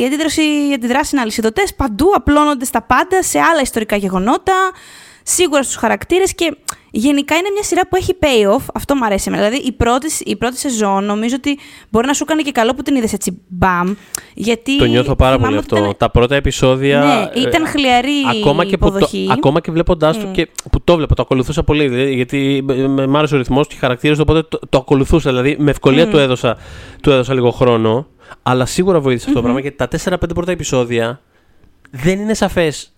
η, 0.00 0.04
αντίδραση, 0.04 0.42
οι 0.42 0.72
αντιδράσει 0.72 1.10
είναι 1.12 1.22
αλυσιδωτέ. 1.22 1.62
Παντού 1.76 2.10
απλώνονται 2.14 2.64
στα 2.64 2.82
πάντα, 2.82 3.22
σε 3.22 3.38
άλλα 3.38 3.60
ιστορικά 3.60 3.96
γεγονότα, 3.96 4.70
σίγουρα 5.22 5.62
στους 5.62 5.76
χαρακτήρες 5.76 6.34
και 6.34 6.56
Γενικά 6.90 7.36
είναι 7.36 7.50
μια 7.52 7.62
σειρά 7.62 7.88
που 7.88 7.96
έχει 7.96 8.16
payoff. 8.20 8.64
Αυτό 8.74 8.94
μου 8.94 9.04
αρέσει. 9.04 9.30
Δηλαδή 9.30 9.56
η 9.56 9.72
πρώτη, 9.72 10.06
η 10.24 10.36
πρώτη 10.36 10.58
σεζόν 10.58 11.04
νομίζω 11.04 11.34
ότι 11.36 11.58
μπορεί 11.90 12.06
να 12.06 12.12
σου 12.12 12.24
κάνει 12.24 12.42
και 12.42 12.52
καλό 12.52 12.74
που 12.74 12.82
την 12.82 12.96
είδες 12.96 13.12
έτσι 13.12 13.42
μπαμ. 13.48 13.94
Γιατί 14.34 14.78
το 14.78 14.84
νιώθω 14.84 15.16
πάρα 15.16 15.38
πολύ 15.38 15.56
αυτό. 15.56 15.94
Τα 15.96 16.10
πρώτα 16.10 16.34
επεισόδια. 16.34 16.98
Ναι, 16.98 17.40
ήταν 17.40 17.66
χλιαρή 17.66 18.12
ακόμα 18.40 18.64
και 18.64 18.74
υποδοχή. 18.74 19.24
το, 19.26 19.32
ακόμα 19.32 19.60
και 19.60 19.70
βλέποντάς 19.70 20.16
mm. 20.16 20.20
το. 20.20 20.26
Και, 20.30 20.48
που 20.70 20.82
το 20.84 20.96
βλέπω, 20.96 21.14
το 21.14 21.22
ακολουθούσα 21.22 21.62
πολύ. 21.62 22.14
Γιατί 22.14 22.64
με 22.88 23.18
άρεσε 23.18 23.34
ο 23.34 23.38
ρυθμός 23.38 23.66
και 23.66 23.74
οι 23.74 23.78
χαρακτήρε 23.78 24.14
του. 24.14 24.20
Οπότε 24.22 24.42
το, 24.42 24.58
το 24.68 24.78
ακολουθούσα. 24.78 25.30
Δηλαδή 25.30 25.56
με 25.58 25.70
ευκολία 25.70 26.06
mm. 26.06 26.10
του, 26.10 26.18
έδωσα, 26.18 26.56
του 27.02 27.10
έδωσα 27.10 27.34
λίγο 27.34 27.50
χρόνο. 27.50 28.06
Αλλά 28.42 28.66
σίγουρα 28.66 29.00
βοήθησε 29.00 29.24
mm-hmm. 29.24 29.28
αυτό 29.28 29.40
το 29.40 29.42
πράγμα 29.42 29.60
γιατί 29.60 29.76
τα 29.76 30.18
4-5 30.28 30.34
πρώτα 30.34 30.52
επεισόδια 30.52 31.20
δεν 31.90 32.20
είναι 32.20 32.34
σαφές 32.34 32.92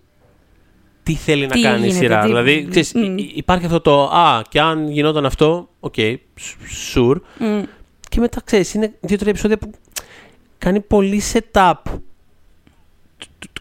τι 1.03 1.13
θέλει 1.13 1.47
να 1.47 1.59
κάνει 1.59 1.87
η 1.87 1.91
σειρά. 1.91 2.21
Τι... 2.21 2.27
Δηλαδή, 2.27 2.67
ξέρεις, 2.69 2.91
υπάρχει 3.35 3.65
αυτό 3.65 3.81
το 3.81 4.03
«Α, 4.03 4.41
και 4.49 4.59
αν 4.61 4.89
γινόταν 4.89 5.25
αυτό, 5.25 5.69
οκ, 5.79 5.93
okay, 5.97 6.15
sure». 6.93 7.15
Mm. 7.39 7.63
Και 8.09 8.19
μετά, 8.19 8.41
ξέρεις, 8.43 8.73
είναι 8.73 8.93
δύο-τρία 8.99 9.29
επεισόδια 9.29 9.57
που 9.57 9.71
κάνει 10.57 10.79
πολύ 10.79 11.21
setup 11.33 11.73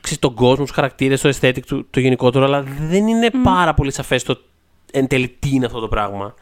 ξέρεις, 0.01 0.19
τον 0.19 0.35
κόσμο, 0.35 0.65
τους 0.65 0.75
χαρακτήρες, 0.75 1.21
το 1.21 1.29
aesthetic, 1.29 1.61
το, 1.67 1.85
το 1.91 2.01
γενικότερο, 2.01 2.45
αλλά 2.45 2.65
δεν 2.81 3.07
είναι 3.07 3.29
mm. 3.33 3.37
πάρα 3.45 3.75
πολύ 3.75 3.93
σαφές 3.93 4.23
το 4.23 4.41
εν 4.93 5.07
τέλει 5.07 5.37
τι 5.39 5.49
είναι 5.53 5.67
αυτό 5.67 5.81
το 5.81 5.89
πράγμα. 5.89 6.35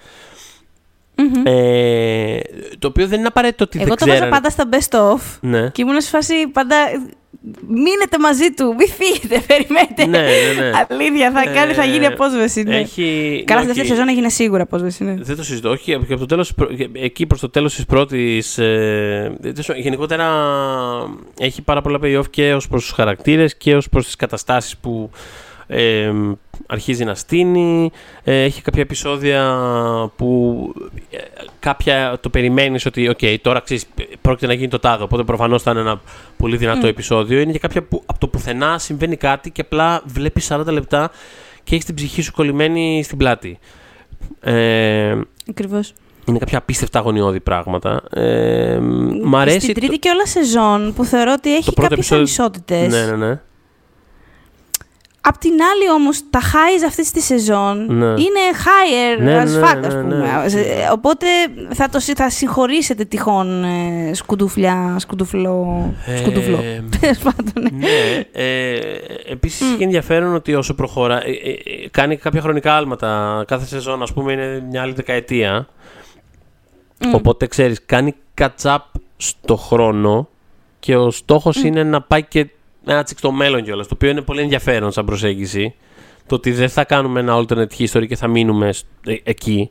Mm-hmm. 1.17 1.47
Ε, 1.51 2.41
το 2.79 2.89
οποίο 2.89 3.07
δεν 3.07 3.19
είναι 3.19 3.29
απαραίτητο 3.29 3.65
ότι 3.65 3.79
Εγώ 3.79 3.87
δεν 3.87 3.97
το 3.97 4.07
βάζα 4.07 4.29
πάντα 4.29 4.51
στα 4.51 4.69
best 4.71 4.99
of 4.99 5.39
ναι. 5.41 5.69
και 5.69 5.83
ήμουν 5.83 6.01
σε 6.01 6.09
φάση 6.09 6.47
πάντα 6.47 6.77
μείνετε 7.69 8.19
μαζί 8.21 8.51
του, 8.57 8.75
μη 8.79 8.87
φύγετε, 8.87 9.43
περιμένετε. 9.53 10.07
Ναι, 10.07 10.19
ναι, 10.19 10.61
ναι. 10.61 10.71
Αλήθεια, 10.89 11.31
θα, 11.31 11.51
κάνει, 11.51 11.73
θα 11.73 11.85
γίνει 11.85 12.05
ε, 12.05 12.07
απόσβεση. 12.07 12.63
Ναι. 12.63 12.77
Έχει... 12.77 13.43
Καλά, 13.47 13.59
στη 13.59 13.69
δεύτερη 13.69 13.89
σεζόν 13.89 14.09
έγινε 14.09 14.29
σίγουρα 14.29 14.63
απόσβεση. 14.63 15.05
Ναι. 15.05 15.15
Δεν 15.15 15.37
το 15.37 15.43
συζητώ. 15.43 15.71
Όχι, 15.71 15.93
από 15.95 16.17
το 16.17 16.27
τέλος, 16.27 16.53
εκεί 16.93 17.27
προς 17.27 17.41
το 17.41 17.51
τέλος 17.51 17.75
της 17.75 17.85
πρώτης. 17.85 18.59
Ε, 18.59 19.37
γενικότερα 19.77 20.29
έχει 21.39 21.63
πάρα 21.63 21.81
πολλά 21.83 21.99
payoff 22.03 22.31
και 22.31 22.55
ως 22.55 22.69
προς 22.69 22.83
τους 22.83 22.93
χαρακτήρες 22.93 23.57
και 23.57 23.77
ως 23.77 23.89
προς 23.89 24.05
τις 24.05 24.17
καταστάσεις 24.17 24.77
που 24.77 25.11
ε, 25.67 26.13
αρχίζει 26.67 27.05
να 27.05 27.15
στείνει, 27.15 27.91
ε, 28.25 28.43
έχει 28.43 28.63
κάποια 28.63 28.83
επεισόδια 28.83 29.59
που 30.17 30.73
ε, 31.11 31.17
κάποια 31.59 32.19
το 32.21 32.29
περιμένεις 32.31 32.87
ότι 32.87 33.11
okay, 33.19 33.37
τώρα 33.43 33.61
ξέρεις, 33.61 33.87
πρόκειται 34.21 34.47
να 34.47 34.53
γίνει 34.53 34.69
το 34.69 34.79
τάδο, 34.79 35.05
οπότε 35.05 35.23
προφανώς 35.23 35.63
θα 35.63 35.71
είναι 35.71 35.81
ένα 35.81 36.01
πολύ 36.37 36.57
δυνατό 36.57 36.87
επεισόδιο. 36.87 37.41
Είναι 37.41 37.53
και 37.53 37.59
κάποια 37.59 37.83
που 37.83 38.03
από 38.07 38.19
το 38.19 38.29
πουθενά 38.29 38.79
συμβαίνει 38.79 39.17
κάτι 39.17 39.51
και 39.51 39.61
απλά 39.61 40.03
βλέπεις 40.07 40.53
40 40.53 40.67
λεπτά 40.67 41.11
και 41.65 41.75
έχεις 41.75 41.85
την 41.85 41.95
ψυχή 41.95 42.23
σου 42.23 42.33
κολλημένη 42.33 43.03
στην 43.05 43.19
πλάτη. 43.19 43.59
Ε, 44.41 45.19
Ακριβώς. 45.51 45.93
είναι 46.25 46.39
κάποια 46.39 46.59
απίστευτα 46.59 46.99
αγωνιώδη 46.99 47.41
πράγματα. 47.41 48.03
Ε, 48.15 48.79
μ' 49.25 49.37
αρέσει. 49.37 49.61
Στην 49.61 49.75
τρίτη 49.75 49.99
και 49.99 50.09
όλα 50.09 50.27
σεζόν 50.27 50.93
που 50.97 51.05
θεωρώ 51.05 51.33
ότι 51.33 51.55
έχει 51.55 51.73
πρώτο 51.73 51.81
κάποιες 51.81 52.11
επεισόδιο- 52.11 52.45
ανισότητες. 52.45 52.93
Ναι, 52.93 53.17
ναι, 53.17 53.27
ναι. 53.27 53.41
Απ' 55.31 55.39
την 55.39 55.51
άλλη 55.51 55.91
όμως 55.95 56.23
τα 56.31 56.41
highs 56.41 56.85
αυτής 56.87 57.11
της 57.11 57.25
σεζόν 57.25 57.87
Ναι. 57.97 58.05
είναι 58.07 58.43
higher 58.65 59.23
Ναι, 59.23 59.43
as 59.43 59.47
ναι, 59.49 59.59
fuck 59.61 59.79
ναι, 59.81 59.87
ας 59.87 59.95
ναι, 59.95 60.01
πούμε. 60.01 60.17
ναι. 60.17 60.61
Ε, 60.61 60.89
Οπότε 60.93 61.27
θα, 61.75 61.89
το, 61.89 61.99
συ- 62.01 62.17
θα 62.17 62.31
συγχωρήσετε 62.31 63.05
τυχόν 63.05 63.65
ε, 63.65 64.11
σκουντούφλια, 64.15 64.97
σκουντούφλο, 64.99 65.95
σκουντούφλο. 66.21 66.57
Ε, 66.57 66.85
Τέλος 67.01 67.19
πάντων. 67.19 67.53
ναι. 67.73 67.87
ναι. 67.87 68.25
Ε, 68.33 68.79
Επίσης 69.27 69.73
έχει 69.73 69.83
ενδιαφέρον 69.83 70.35
ότι 70.35 70.55
όσο 70.55 70.75
προχωρά. 70.75 71.27
ε, 71.27 71.31
ε, 71.31 71.51
ε, 71.51 71.89
κάνει 71.91 72.17
κάποια 72.17 72.41
χρονικά 72.41 72.77
άλματα. 72.77 73.45
Κάθε 73.47 73.67
σεζόν, 73.67 74.03
ας 74.03 74.13
πούμε, 74.13 74.33
είναι 74.33 74.65
μια 74.71 74.83
άλλη 74.83 74.93
δεκαετία. 74.93 75.69
Μμ. 77.07 77.15
Οπότε 77.15 77.47
ξέρεις, 77.47 77.81
κάνει 77.87 78.15
catch-up 78.41 78.79
στο 79.17 79.57
χρόνο 79.57 80.29
και 80.79 80.97
ο 80.97 81.11
στόχος 81.11 81.63
είναι 81.63 81.83
να 81.85 82.03
πάει 82.03 82.23
και 82.25 82.47
ένα 82.87 83.03
τσικ 83.03 83.19
στο 83.19 83.31
μέλλον 83.33 83.63
κιόλας. 83.63 83.87
Το 83.87 83.95
οποίο 83.95 84.11
είναι 84.11 84.21
πολύ 84.23 84.41
ενδιαφέρον 84.41 84.93
σαν 84.93 85.05
προσέγγιση. 85.05 85.75
Το 86.27 86.35
ότι 86.35 86.53
δεν 86.53 86.69
θα 86.69 86.85
κάνουμε 86.85 87.21
ένα 87.21 87.35
alternate 87.37 87.73
history 87.79 88.07
και 88.09 88.17
θα 88.17 88.27
μείνουμε 88.27 88.73
σ- 88.73 88.85
ε, 89.07 89.15
εκεί. 89.23 89.71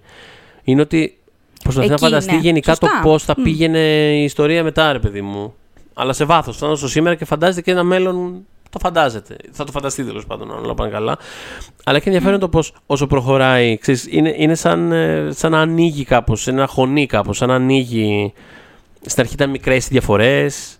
Είναι 0.63 0.81
ότι 0.81 1.17
προσπαθεί 1.63 1.87
να 1.87 1.93
Εκεί, 1.93 2.03
φανταστεί 2.03 2.33
ναι. 2.33 2.39
γενικά 2.39 2.69
Σωστά. 2.75 2.87
το 2.87 3.09
πώς 3.09 3.23
θα 3.23 3.33
Μμ. 3.37 3.43
πήγαινε 3.43 3.79
η 4.15 4.23
ιστορία 4.23 4.63
μετά, 4.63 4.91
ρε 4.91 4.99
παιδί 4.99 5.21
μου. 5.21 5.53
Αλλά 5.93 6.13
σε 6.13 6.25
βάθος. 6.25 6.55
Φτάνω 6.55 6.75
στο 6.75 6.87
σήμερα 6.87 7.15
και 7.15 7.25
φαντάζεται 7.25 7.61
και 7.61 7.71
ένα 7.71 7.83
μέλλον. 7.83 8.45
Το 8.69 8.79
φαντάζεται. 8.79 9.35
Θα 9.51 9.63
το 9.63 9.71
φανταστεί 9.71 10.03
τέλος 10.03 10.25
πάντων, 10.25 10.51
αν 10.51 10.63
όλα 10.63 10.73
πάνε 10.73 10.91
καλά. 10.91 11.17
Αλλά 11.83 11.97
έχει 11.97 12.07
ενδιαφέρον 12.07 12.39
το 12.39 12.49
πώς 12.49 12.73
όσο 12.85 13.07
προχωράει. 13.07 13.77
Ξέρεις, 13.77 14.07
είναι 14.09 14.33
είναι 14.37 14.55
σαν, 14.55 14.91
ε, 14.91 15.27
σαν 15.31 15.51
να 15.51 15.59
ανοίγει 15.59 16.03
κάπως, 16.03 16.47
ένα 16.47 16.67
χωνί 16.67 17.05
κάπως. 17.05 17.37
Σαν 17.37 17.47
να 17.47 17.55
ανοίγει. 17.55 18.33
Στην 19.05 19.21
αρχή 19.21 19.33
ήταν 19.33 19.49
μικρές 19.49 19.85
οι 19.85 19.89
διαφορές. 19.91 20.78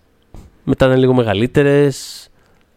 Μετά 0.70 0.86
ήταν 0.86 0.98
λίγο 1.00 1.14
μεγαλύτερες. 1.14 2.30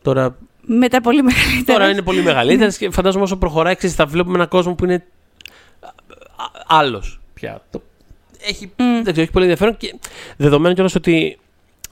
Τώρα, 0.03 0.37
Μετά 0.63 1.01
πολύ 1.01 1.23
μεγαλύτερα. 1.23 1.79
τώρα 1.79 1.91
είναι 1.91 2.03
πολύ 2.03 2.23
μεγαλύτερες 2.23 2.77
και 2.77 2.91
φαντάζομαι 2.91 3.25
όσο 3.25 3.37
προχωράει, 3.37 3.75
ξέρεις, 3.75 3.97
θα 3.97 4.07
βλέπουμε 4.07 4.35
έναν 4.35 4.49
κόσμο 4.49 4.75
που 4.75 4.85
είναι 4.85 5.05
άλλος 6.67 7.21
πια. 7.35 7.63
Το- 7.71 7.83
Έχει, 8.45 8.67
Μμ. 8.77 8.93
δεν 8.93 9.03
ξέρω, 9.03 9.21
έχει 9.21 9.31
πολύ 9.31 9.45
ενδιαφέρον 9.45 9.77
και 9.77 9.95
δεδομένου 10.37 10.75
κιόλας 10.75 10.95
ότι 10.95 11.39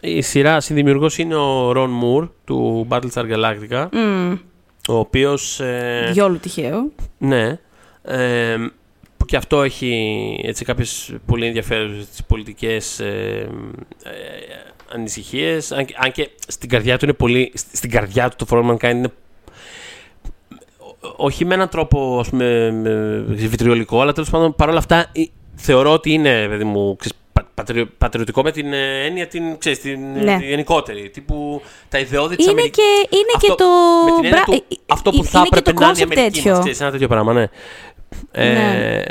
η 0.00 0.20
σειρά 0.22 0.60
συνδημιουργός 0.60 1.18
είναι 1.18 1.34
ο 1.34 1.72
Ρον 1.72 1.90
Μουρ 1.90 2.28
του 2.44 2.86
Battlestar 2.90 3.24
Galactica, 3.32 3.86
Μμ. 3.92 4.32
ο 4.88 4.94
οποίος. 4.98 5.60
Ε, 5.60 6.10
Διόλου 6.12 6.38
τυχαίο. 6.38 6.90
ναι. 7.18 7.58
Ε, 8.02 8.56
που 9.16 9.24
και 9.26 9.36
αυτό 9.36 9.62
έχει 9.62 10.40
έτσι, 10.44 10.64
κάποιες 10.64 11.14
πολύ 11.26 11.46
ενδιαφέρουσες 11.46 12.22
πολιτικές 12.26 13.00
ε, 13.00 13.48
ε, 14.02 14.10
ανησυχίες. 14.94 15.72
Αν, 15.72 15.84
και- 15.84 15.94
αν 15.98 16.12
και 16.12 16.30
στην 16.46 16.68
καρδιά 16.68 16.98
του 16.98 17.04
είναι 17.04 17.14
πολύ... 17.14 17.52
Στην 17.72 17.90
καρδιά 17.90 18.28
του 18.28 18.44
το 18.44 18.46
For 18.50 18.64
All 18.64 18.70
Mankind 18.74 18.90
είναι 18.94 19.12
ό- 20.78 21.14
όχι 21.16 21.44
με 21.44 21.54
έναν 21.54 21.68
τρόπο 21.68 22.18
ας 22.20 22.28
πούμε, 22.28 22.70
με- 22.70 23.24
βιτριολικό, 23.46 24.00
αλλά 24.00 24.12
τέλος 24.12 24.30
πάντων 24.30 24.54
παρόλα 24.54 24.78
αυτά 24.78 24.96
ε, 25.12 25.22
θεωρώ 25.54 25.92
ότι 25.92 26.12
είναι 26.12 26.46
παιδί 26.48 26.64
μου, 26.64 26.96
ξέρεις, 26.96 27.18
πα- 27.32 27.48
πατριο- 27.54 27.88
πατριωτικό 27.98 28.42
με 28.42 28.50
την 28.50 28.72
ε, 28.72 29.04
έννοια 29.04 29.26
την, 29.26 29.58
ξέρεις, 29.58 29.80
την, 29.80 30.00
Ναι. 30.12 30.38
την 30.38 30.48
γενικότερη. 30.48 31.10
Τύπου 31.10 31.62
τα 31.88 31.98
ιδεώδη 31.98 32.36
της 32.36 32.44
Είναι 32.44 32.52
Αμερικής. 32.52 32.84
και, 32.84 33.16
είναι 33.16 33.32
Αυτό- 33.36 33.46
και 33.48 33.54
το. 33.54 33.64
με 34.04 34.10
την 34.10 34.24
έννοια 34.24 34.42
μπρα- 34.46 34.56
του, 34.58 34.64
ε, 34.68 34.76
αυτό 34.86 35.10
ε, 35.14 35.16
που 35.16 35.24
θα 35.24 35.38
είναι 35.38 35.48
και 35.48 35.58
έπρεπε 35.58 35.72
το 35.78 35.80
να 35.84 35.86
είναι 35.88 35.98
η 35.98 36.02
concept 36.02 36.12
Αμερική 36.12 36.32
τέτοιο. 36.36 36.50
μας, 36.50 36.58
ξέρεις, 36.60 36.80
ένα 36.80 36.90
τέτοιο 36.90 37.08
πράγμα, 37.08 37.32
ναι. 37.32 37.46
Ε, 38.32 38.52
Ναι. 38.52 39.02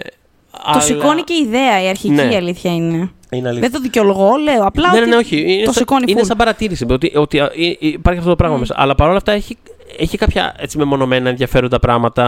Το 0.51 0.59
αλλά- 0.63 0.81
σηκώνει 0.81 1.21
και 1.23 1.33
η 1.33 1.41
ιδέα, 1.47 1.83
η 1.83 1.87
αρχική 1.87 2.13
Ναι. 2.13 2.35
αλήθεια 2.35 2.73
είναι. 2.73 3.11
Είναι 3.31 3.47
αλήθεια. 3.47 3.69
Δεν 3.69 3.77
το 3.77 3.83
δικαιολογώ, 3.83 4.35
λέω. 4.35 4.65
Απλά. 4.65 4.91
Ναι, 4.91 4.95
ναι, 4.95 5.01
ότι 5.01 5.09
ναι, 5.09 5.15
όχι. 5.15 5.53
Είναι, 5.53 5.63
το 5.63 5.71
σαν, 5.71 5.73
σηκώνει 5.73 6.03
είναι 6.07 6.21
full. 6.21 6.25
σαν 6.25 6.37
παρατήρηση. 6.37 6.85
Ότι, 6.89 7.11
ότι 7.15 7.39
α, 7.39 7.45
ε, 7.45 7.67
ε, 7.67 7.75
υπάρχει 7.79 8.19
αυτό 8.19 8.29
το 8.29 8.35
πράγμα 8.35 8.57
μέσα. 8.57 8.75
Αλλά 8.77 8.95
παρόλα 8.95 9.17
αυτά 9.17 9.31
έχει, 9.31 9.57
έχει 9.97 10.17
κάποια 10.17 10.55
έτσι, 10.57 10.77
μεμονωμένα 10.77 11.29
ενδιαφέροντα 11.29 11.79
πράγματα. 11.79 12.25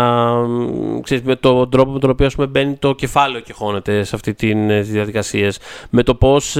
μ, 0.47 0.99
Ξέρεις, 0.99 1.23
με 1.23 1.35
τον 1.35 1.69
τρόπο 1.69 1.91
με 1.91 1.99
τον 1.99 2.09
οποίο 2.09 2.25
ας 2.25 2.35
πούμε, 2.35 2.47
μπαίνει 2.47 2.75
το 2.75 2.93
κεφάλαιο 2.95 3.41
και 3.41 3.53
χώνεται 3.53 4.03
σε 4.03 4.15
αυτή 4.15 4.33
τη 4.33 4.53
διαδικασία. 4.81 5.53
Με 5.89 6.03
το 6.03 6.15
πώς 6.15 6.57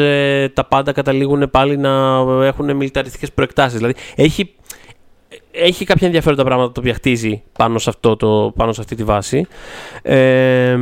τα 0.54 0.66
πάντα 0.66 0.92
καταλήγουν 0.92 1.50
πάλι 1.50 1.78
να 1.78 2.18
έχουν 2.44 2.76
μιλιταριστικές 2.76 3.32
προεκτάσεις. 3.32 3.78
Δηλαδή 3.78 3.94
έχει, 4.16 4.54
έχει 5.52 5.86
κάποια 5.86 6.08
ενδιαφέροντα 6.08 6.44
πράγματα 6.44 6.72
τα 6.72 6.82
οποία 6.82 6.94
χτίζει 6.94 7.44
πάνω 7.58 7.80
σε, 7.80 7.90
αυτό 7.90 8.16
το, 8.16 8.54
πάνω 8.56 8.74
σε 8.74 8.82
αυτή 8.82 8.96
τη 8.96 9.04
βάση. 9.04 9.48
Ε, 10.02 10.78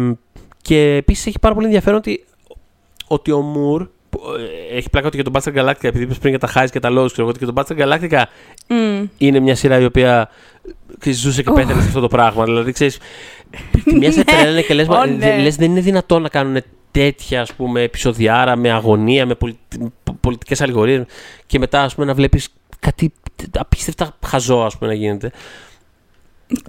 και 0.61 0.95
επίσης 0.95 1.25
έχει 1.25 1.39
πάρα 1.39 1.53
πολύ 1.53 1.65
ενδιαφέρον 1.65 1.97
ότι, 1.97 2.23
ότι 3.09 3.31
ο 3.31 3.41
Μουρ. 3.41 3.87
που, 4.09 4.19
ε, 4.71 4.77
Έχει 4.77 4.89
πλάκα 4.89 5.07
ότι 5.07 5.17
και 5.17 5.23
τον 5.23 5.33
Battlestar 5.35 5.55
Galactica, 5.55 5.83
επειδή 5.83 6.03
είπες 6.03 6.17
πριν 6.17 6.29
για 6.29 6.39
τα 6.39 6.49
highs 6.55 6.67
και 6.71 6.79
τα 6.79 6.89
lows, 6.89 7.11
ξέρω 7.11 7.21
εγώ, 7.21 7.29
ότι 7.29 7.39
και 7.39 7.45
τον 7.45 7.55
Battlestar 7.57 7.77
Galactica 7.77 8.23
Μμ. 8.67 9.05
είναι 9.17 9.39
μια 9.39 9.55
σειρά 9.55 9.79
η 9.79 9.85
οποία 9.85 10.29
ξέρεις, 10.99 11.19
ζούσε 11.19 11.43
και 11.43 11.51
πέθανε 11.51 11.81
σε 11.81 11.87
αυτό 11.87 11.99
το 11.99 12.07
πράγμα. 12.07 12.43
Δηλαδή, 12.43 12.71
ξέρεις. 12.71 12.97
Τη 13.83 13.95
μία 13.95 14.11
σε 14.11 14.23
τρέλανε 14.23 14.61
και 14.61 14.73
λες, 14.73 14.87
Ω, 14.87 15.05
ναι. 15.05 15.37
λες, 15.37 15.55
δεν 15.55 15.71
είναι 15.71 15.81
δυνατόν 15.81 16.21
να 16.21 16.29
κάνουν 16.29 16.61
τέτοια 16.91 17.41
ας 17.41 17.53
πούμε, 17.53 17.81
επεισοδιάρα 17.81 18.55
με 18.55 18.71
αγωνία, 18.71 19.25
με 19.25 19.35
πολι... 19.35 19.57
πολιτικές 20.21 20.61
αλληγορίε 20.61 21.05
και 21.45 21.59
μετά 21.59 21.81
ας 21.81 21.95
πούμε, 21.95 22.05
να 22.05 22.13
βλέπεις 22.13 22.49
κάτι 22.79 23.13
απίστευτα 23.57 24.17
χαζό 24.25 24.59
ας 24.59 24.77
πούμε, 24.77 24.89
να 24.89 24.95
γίνεται. 24.95 25.31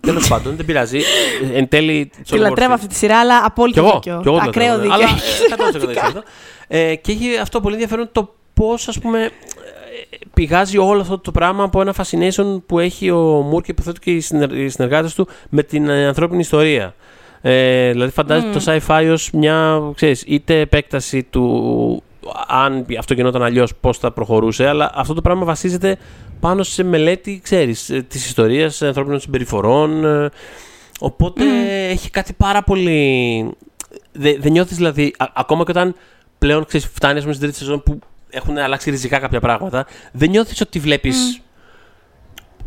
Τέλος 0.01 0.29
πάντων, 0.29 0.57
δεν 0.57 0.65
πειράζει. 0.65 0.99
Ε, 1.53 1.59
Εν 1.59 1.69
τέλει. 1.69 2.11
it's 2.15 2.17
Τη 2.17 2.23
all 2.33 2.37
worth 2.37 2.41
λατρεύω 2.41 2.71
it. 2.73 2.75
αυτή 2.75 2.87
τη 2.87 2.95
σειρά, 2.95 3.19
αλλά 3.19 3.39
Κι 3.39 3.45
απόλυτο 3.47 3.81
εγώ. 3.81 3.93
δίκιο. 3.93 4.21
Κι 4.23 4.29
εγώ 4.29 4.39
το 4.39 4.45
Ακραίο 4.49 4.77
λατρεύω, 4.77 4.83
δίκιο. 4.83 4.95
Αλλά 4.95 5.05
ε, 5.05 5.71
100% 5.73 5.75
έχεις 5.75 5.87
δίκιο. 5.87 6.23
Ε, 6.69 6.95
και 6.95 7.13
έχει 7.13 7.37
αυτό 7.43 7.61
πολύ 7.61 7.75
ενδιαφέρον 7.75 8.09
το 8.13 8.35
πώς, 8.55 8.89
ας 8.89 8.99
πούμε, 8.99 9.23
ε, 9.25 9.31
πηγάζει 10.35 10.79
όλο 10.79 11.01
αυτό 11.01 11.19
το 11.19 11.31
πράγμα 11.31 11.65
από 11.65 11.81
ένα 11.81 11.95
fascination 11.97 12.63
που 12.67 12.79
έχει 12.79 13.11
ο 13.11 13.19
Μουρ 13.21 13.63
και 13.63 13.71
υποθέτω 13.71 13.99
και 14.01 14.11
οι, 14.11 14.21
συνεργ, 14.21 14.53
οι 14.59 14.69
συνεργάτες 14.69 15.15
του 15.15 15.29
με 15.49 15.63
την 15.63 15.89
ε, 15.89 16.07
ανθρώπινη 16.07 16.41
ιστορία. 16.41 16.95
Ε, 17.41 17.91
δηλαδή, 17.91 18.11
φαντάζεται 18.13 18.59
το 18.59 18.65
sci-fi 18.67 19.09
ως 19.13 19.31
μια 19.31 19.81
ξέρεις, 19.95 20.25
είτε 20.27 20.61
επέκταση 20.61 21.23
του 21.23 22.03
αν 22.47 22.87
αυτό 22.99 23.15
γινόταν 23.15 23.43
αλλιώς, 23.43 23.73
πώς 23.81 23.99
θα 23.99 24.11
προχωρούσε, 24.13 24.67
αλλά 24.67 24.91
αυτό 24.95 25.15
το 25.15 25.21
πράγμα 25.21 25.45
βασίζεται 25.45 25.99
πάνω 26.41 26.63
σε 26.63 26.83
μελέτη, 26.83 27.41
ξέρεις, 27.43 27.91
ε, 27.91 28.03
της 28.03 28.27
ιστορίας 28.27 28.83
ανθρώπινων 28.83 29.21
συμπεριφορών. 29.21 30.05
ε, 30.05 30.31
Οπότε 31.03 31.45
έχει 31.89 32.11
κάτι 32.11 32.33
πάρα 32.33 32.63
πολύ. 32.63 33.51
Δεν 34.13 34.37
δε 34.41 34.49
νιώθεις 34.49 34.77
δηλαδή, 34.77 35.15
α- 35.19 35.27
ακόμα 35.35 35.65
και 35.65 35.71
όταν 35.71 35.95
πλέον 36.39 36.65
ξέρεις, 36.65 36.87
φτάνει 36.95 37.15
ας 37.17 37.21
πούμε, 37.21 37.35
στην 37.35 37.47
τρίτη 37.47 37.63
σεζόν 37.65 37.83
που 37.83 37.99
έχουν 38.31 38.59
αλλάξει 38.59 38.91
ριζικά 38.91 39.19
κάποια 39.19 39.41
πράγματα, 39.41 39.87
δεν 40.13 40.31
νιώθεις 40.31 40.61
ότι 40.61 40.79
βλέπεις 40.79 41.41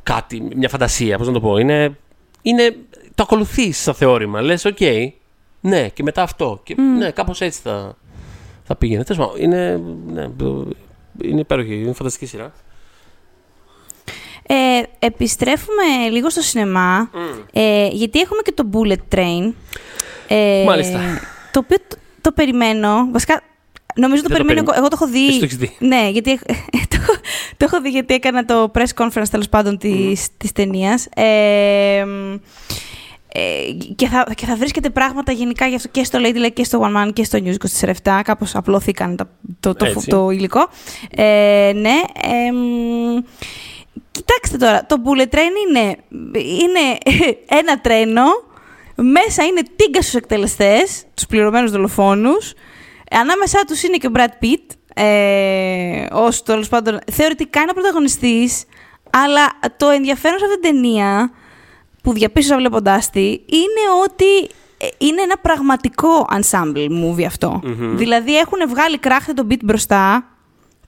κάτι, 0.04 0.48
μια 0.56 0.70
φαντασία. 0.70 1.18
Πώς 1.18 1.28
να 1.28 1.34
το 1.34 1.40
πω. 1.42 1.58
Είναι, 1.58 1.98
είναι, 2.42 2.76
το 3.16 3.24
ακολουθείς 3.24 3.78
σαν 3.78 3.94
θεώρημα. 3.94 4.42
Λες, 4.42 4.66
οκ, 4.66 4.78
ναι, 5.62 5.90
και 5.90 6.04
μετά 6.04 6.22
αυτό. 6.22 6.60
Και, 6.64 6.76
Ναι, 6.98 7.12
κάπως 7.12 7.42
έτσι 7.42 7.60
θα, 7.64 7.96
θα 8.64 8.76
πήγαινε. 8.76 9.04
Τέλος 9.04 9.26
πάντων, 9.28 9.42
είναι, 9.44 9.82
ναι, 10.14 10.30
το- 10.30 10.68
είναι 11.22 11.40
υπέροχη, 11.40 11.74
είναι 11.82 11.94
φανταστική 11.94 12.26
σειρά. 12.26 12.52
Ε, 14.48 14.56
επιστρέφουμε 15.00 16.10
λίγο 16.12 16.30
στο 16.30 16.42
σινεμά, 16.42 17.10
ε, 17.54 17.88
γιατί 17.88 18.20
έχουμε 18.20 18.42
και 18.44 18.52
το 18.52 18.70
Bullet 18.74 19.16
Train. 19.16 19.54
Ε, 20.28 20.64
Μάλιστα. 20.66 21.00
Το 21.52 21.60
οποίο 21.60 21.78
το, 21.88 21.96
το 22.22 22.32
περιμένω. 22.32 23.08
Βασικά, 23.12 23.42
νομίζω 23.96 24.22
το 24.22 24.28
Δεν 24.28 24.38
το 24.38 24.44
περιμένω. 24.44 24.66
περι- 24.66 24.68
εγώ- 24.68 24.78
εγώ 24.80 24.88
το 24.88 24.98
έχω 25.02 25.08
δει. 25.12 25.28
Εσύ 25.28 25.40
το 25.40 25.46
έχεις 25.46 25.58
δει. 25.58 25.76
Ναι, 25.80 26.10
γιατί 26.12 26.32
έχ- 26.32 26.42
το, 26.92 26.98
το 27.58 27.66
έχω 27.66 27.82
δει 27.82 27.90
γιατί 27.90 28.14
έκανα 28.14 28.46
το 28.46 28.72
press 28.76 29.04
conference 29.04 29.28
τέλος 29.32 29.50
πάντων 29.50 29.78
της, 29.78 30.28
της 30.38 30.52
ταινίας. 30.52 31.08
Ε, 31.16 32.04
μ, 32.06 32.34
ε, 33.36 33.40
και, 33.96 34.08
θα, 34.08 34.26
και 34.36 34.46
θα 34.46 34.56
βρίσκεται 34.56 34.90
πράγματα 34.90 35.32
γενικά 35.32 35.68
γι' 35.68 35.76
αυτό 35.76 35.88
και 35.92 36.04
στο 36.04 36.20
Lady 36.22 36.46
Like 36.46 36.54
και 36.54 36.64
στο 36.64 36.82
One 36.84 37.04
Man 37.08 37.14
και 37.14 37.24
στο 37.24 37.40
News 37.44 37.56
24 37.86 38.22
Κάπως 38.24 38.56
απλώθηκαν 38.56 39.16
τα, 39.16 39.30
το, 39.60 39.74
το, 39.76 39.86
Έτσι. 39.86 40.08
το, 40.08 40.30
υλικό. 40.30 40.68
Ε, 41.16 41.72
ναι. 41.76 42.02
Ε, 42.24 42.52
μ, 42.52 43.24
κοιτάξτε 44.12 44.58
τώρα, 44.58 44.86
το 44.86 44.96
bullet 45.06 45.36
train 45.36 45.52
είναι, 45.68 45.96
είναι 46.38 46.98
ένα 47.60 47.82
τρένο, 47.82 48.24
μέσα 48.96 49.44
είναι 49.44 49.62
τίγκα 49.76 50.02
στους 50.02 50.14
εκτελεστές, 50.14 51.04
τους 51.14 51.26
πληρωμένους 51.26 51.72
δολοφόνους, 51.72 52.54
ανάμεσά 53.12 53.64
τους 53.68 53.84
είναι 53.84 53.98
και 53.98 54.08
ο 54.08 54.12
Brad 54.14 54.44
Pitt, 54.44 54.76
ε, 54.94 56.06
ως 56.12 56.44
τέλος 56.44 56.70
πάντων 56.70 57.00
θεωρητικά 57.12 57.62
είναι 57.62 57.72
ο 57.72 57.74
πρωταγωνιστής, 57.74 58.64
αλλά 59.10 59.52
το 59.78 59.90
ενδιαφέρον 59.90 60.40
σε 60.40 60.46
αυτήν 60.46 60.62
την 60.62 60.72
ταινία 60.72 61.32
που 62.04 62.14
διαπίστωσα 62.14 62.60
βλέποντά 62.60 63.02
τη 63.12 63.30
είναι 63.30 63.84
ότι 64.04 64.50
ε, 64.78 64.88
είναι 64.98 65.22
ένα 65.22 65.38
πραγματικό 65.38 66.28
ensemble 66.32 66.88
movie 66.90 67.24
αυτό. 67.24 67.62
Δηλαδή 67.96 68.38
έχουν 68.38 68.60
βγάλει 68.70 68.98
κράχτη 68.98 69.34
τον 69.34 69.48
beat 69.50 69.64
μπροστά 69.64 70.33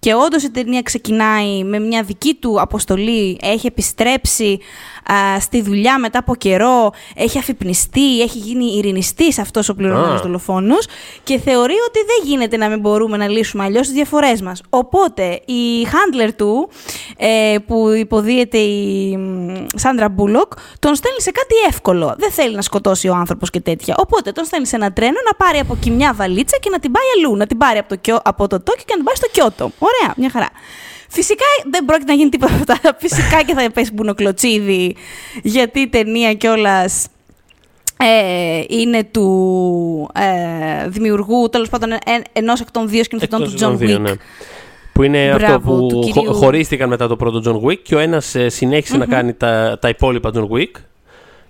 Και 0.05 0.13
όντως 0.13 0.43
η 0.43 0.51
ταινία 0.51 0.81
ξεκινάει 0.81 1.63
με 1.63 1.79
μια 1.79 2.03
δική 2.03 2.33
του 2.33 2.61
αποστολή, 2.61 3.37
έχει 3.41 3.67
επιστρέψει 3.67 4.59
στη 5.39 5.61
δουλειά 5.61 5.99
μετά 5.99 6.19
από 6.19 6.35
καιρό, 6.35 6.91
έχει 7.15 7.37
αφυπνιστεί, 7.37 8.21
έχει 8.21 8.37
γίνει 8.37 8.65
ειρηνιστής 8.65 9.39
αυτός 9.39 9.69
ο 9.69 9.75
πληρωμένο 9.75 10.19
δολοφόνο 10.19 10.75
και 11.23 11.39
θεωρεί 11.39 11.75
ότι 11.87 11.99
δεν 11.99 12.29
γίνεται 12.31 12.57
να 12.57 12.69
μην 12.69 12.79
μπορούμε 12.79 13.17
να 13.17 13.27
λύσουμε 13.27 13.63
αλλιώς 13.63 13.85
τις 13.85 13.95
διαφορές 13.95 14.41
μας. 14.41 14.61
Οπότε 14.69 15.41
η 15.45 15.85
handler 15.85 16.29
του, 16.35 16.69
ε, 17.17 17.55
που 17.67 17.89
υποδίεται 17.89 18.57
η 18.57 19.19
Σάντρα 19.75 20.09
Μπούλοκ, 20.09 20.51
τον 20.79 20.95
στέλνει 20.95 21.21
σε 21.21 21.31
κάτι 21.31 21.55
εύκολο. 21.67 22.15
Δεν 22.17 22.31
θέλει 22.31 22.55
να 22.55 22.61
σκοτώσει 22.61 23.07
ο 23.07 23.13
άνθρωπος 23.15 23.49
και 23.49 23.61
τέτοια. 23.61 23.95
Οπότε 23.97 24.31
τον 24.31 24.45
στέλνει 24.45 24.67
σε 24.67 24.75
ένα 24.75 24.93
τρένο 24.93 25.17
να 25.25 25.45
πάρει 25.45 25.59
από 25.59 25.73
εκεί 25.73 25.91
μια 25.91 26.13
βαλίτσα 26.13 26.57
και 26.61 26.69
να 26.69 26.79
την 26.79 26.91
πάει 26.91 27.03
αλλού. 27.17 27.35
Να 27.35 27.47
την 27.47 27.57
πάρει 27.57 27.77
από 27.77 27.97
το, 27.97 28.19
από 28.23 28.47
το 28.47 28.61
Τόκιο 28.61 28.83
και 28.85 28.95
να 28.95 28.95
την 28.95 29.03
πάει 29.03 29.15
στο 29.15 29.27
Κιώτο. 29.31 29.71
Ωραία, 29.79 30.13
μια 30.17 30.29
χαρά. 30.29 30.49
Φυσικά 31.15 31.45
δεν 31.71 31.85
πρόκειται 31.85 32.11
να 32.11 32.17
γίνει 32.17 32.29
τίποτα 32.29 32.53
από 32.53 32.71
αυτά. 32.71 32.93
Φυσικά 33.07 33.43
και 33.43 33.53
θα 33.53 33.71
πέσει 33.71 33.91
μπουνοκλωτσίδι, 33.93 34.95
γιατί 35.43 35.79
η 35.79 35.87
ταινία 35.87 36.33
κιόλας 36.33 37.07
ε, 37.97 38.63
είναι 38.67 39.03
του 39.03 40.09
ε, 40.13 40.89
δημιουργού, 40.89 41.49
τέλος 41.49 41.69
πάντων, 41.69 41.91
ε, 41.91 41.99
ενός 42.33 42.61
εκ 42.61 42.71
των 42.71 42.89
δύο 42.89 43.03
σκηνοθετών 43.03 43.43
του 43.43 43.53
John 43.59 43.73
Wick. 43.73 43.99
Ναι. 43.99 44.11
Που 44.93 45.03
είναι 45.03 45.29
αυτό 45.29 45.59
που 45.59 46.01
κυρίου... 46.13 46.33
χωρίστηκαν 46.33 46.89
μετά 46.89 47.07
το 47.07 47.15
πρώτο 47.15 47.41
John 47.45 47.67
Wick 47.67 47.77
και 47.77 47.95
ο 47.95 47.99
ένας 47.99 48.35
ε, 48.35 48.49
συνεχισε 48.49 48.97
να 48.97 49.05
κάνει 49.05 49.33
τα, 49.33 49.77
τα 49.81 49.89
υπόλοιπα 49.89 50.31
John 50.33 50.47
Wick. 50.47 50.81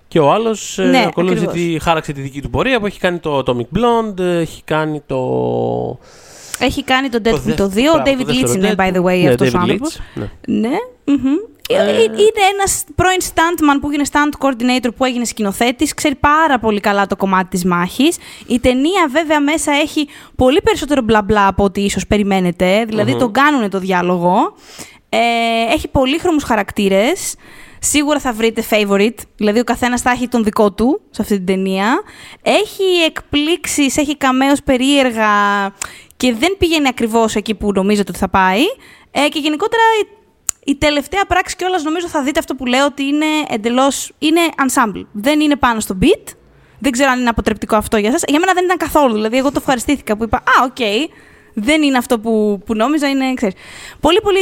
Και 0.08 0.18
ο 0.18 0.32
άλλος 0.32 0.78
ε, 0.78 0.84
ναι, 0.84 1.04
ακολούθησε 1.06 1.46
τη, 1.46 1.78
χάραξε 1.80 2.12
τη 2.12 2.20
δική 2.20 2.42
του 2.42 2.50
πορεία 2.50 2.80
που 2.80 2.86
έχει 2.86 2.98
κάνει 2.98 3.18
το 3.18 3.42
Atomic 3.46 3.78
Blonde, 3.78 4.20
έχει 4.20 4.62
κάνει 4.64 5.02
το. 5.06 5.18
Έχει 6.58 6.84
κάνει 6.84 7.08
το 7.08 7.18
Deadpool 7.24 7.54
το 7.56 7.72
2. 7.74 7.78
Ο 7.78 8.02
David 8.04 8.28
Leitch 8.28 8.54
είναι, 8.54 8.74
by 8.78 8.92
the 8.92 9.02
way, 9.02 9.22
ναι, 9.22 9.28
αυτός 9.28 9.54
ο 9.54 9.58
άνθρωπος. 9.58 9.98
Ναι. 10.14 10.28
ναι. 10.46 10.76
Ε, 11.68 12.02
είναι 12.02 12.42
ένας 12.52 12.84
πρώην 12.94 13.18
stuntman 13.22 13.78
που 13.80 13.88
έγινε 13.88 14.04
stunt 14.12 14.46
coordinator 14.46 14.88
που 14.96 15.04
έγινε 15.04 15.24
σκηνοθέτης. 15.24 15.94
Ξέρει 15.94 16.14
πάρα 16.14 16.58
πολύ 16.58 16.80
καλά 16.80 17.06
το 17.06 17.16
κομμάτι 17.16 17.48
της 17.48 17.64
μάχης. 17.64 18.16
Η 18.46 18.60
ταινία, 18.60 19.08
βέβαια, 19.10 19.40
μέσα 19.40 19.72
έχει 19.72 20.08
πολύ 20.36 20.60
περισσότερο 20.62 21.02
μπλα 21.02 21.22
μπλα 21.22 21.46
από 21.46 21.64
ό,τι 21.64 21.80
ίσως 21.80 22.06
περιμένετε. 22.06 22.84
Δηλαδή, 22.88 23.16
τον 23.16 23.32
κάνουν 23.32 23.70
το 23.70 23.78
διάλογο. 23.78 24.54
Ε, 25.08 25.18
έχει 25.72 25.88
πολύχρωμους 25.88 26.42
χαρακτήρες. 26.42 27.34
Σίγουρα 27.78 28.20
θα 28.20 28.32
βρείτε 28.32 28.64
favorite, 28.70 29.18
δηλαδή 29.36 29.58
ο 29.58 29.64
καθένας 29.64 30.00
θα 30.00 30.10
έχει 30.10 30.28
τον 30.28 30.44
δικό 30.44 30.72
του 30.72 31.00
σε 31.10 31.22
αυτή 31.22 31.36
την 31.36 31.46
ταινία. 31.46 32.02
Έχει 32.42 32.82
εκπλήξεις, 33.06 33.96
έχει 33.96 34.16
καμέως 34.16 34.62
περίεργα 34.62 35.28
και 36.16 36.34
δεν 36.34 36.56
πηγαίνει 36.58 36.88
ακριβώς 36.88 37.34
εκεί 37.34 37.54
που 37.54 37.72
νομίζετε 37.72 38.10
ότι 38.10 38.18
θα 38.18 38.28
πάει. 38.28 38.60
Ε, 39.10 39.28
και 39.28 39.38
γενικότερα 39.38 39.82
η, 40.64 40.74
τελευταία 40.74 41.24
πράξη 41.24 41.56
κιόλας 41.56 41.82
νομίζω 41.82 42.08
θα 42.08 42.22
δείτε 42.22 42.38
αυτό 42.38 42.54
που 42.54 42.66
λέω 42.66 42.84
ότι 42.84 43.02
είναι 43.02 43.26
εντελώς, 43.48 44.12
είναι 44.18 44.40
ensemble. 44.56 45.06
Δεν 45.12 45.40
είναι 45.40 45.56
πάνω 45.56 45.80
στο 45.80 45.98
beat. 46.02 46.32
Δεν 46.78 46.92
ξέρω 46.92 47.10
αν 47.10 47.20
είναι 47.20 47.28
αποτρεπτικό 47.28 47.76
αυτό 47.76 47.96
για 47.96 48.10
σας. 48.10 48.22
Για 48.26 48.40
μένα 48.40 48.52
δεν 48.52 48.64
ήταν 48.64 48.76
καθόλου. 48.76 49.14
Δηλαδή, 49.14 49.36
εγώ 49.36 49.48
το 49.48 49.56
ευχαριστήθηκα 49.58 50.16
που 50.16 50.24
είπα 50.24 50.36
«Α, 50.36 50.64
οκ, 50.64 50.74
okay, 50.78 51.12
δεν 51.54 51.82
είναι 51.82 51.98
αυτό 51.98 52.18
που, 52.18 52.62
που 52.66 52.74
νόμιζα, 52.74 53.08
είναι, 53.08 53.34
ξέρεις». 53.34 53.54
Πολύ, 54.00 54.20
πολύ 54.20 54.40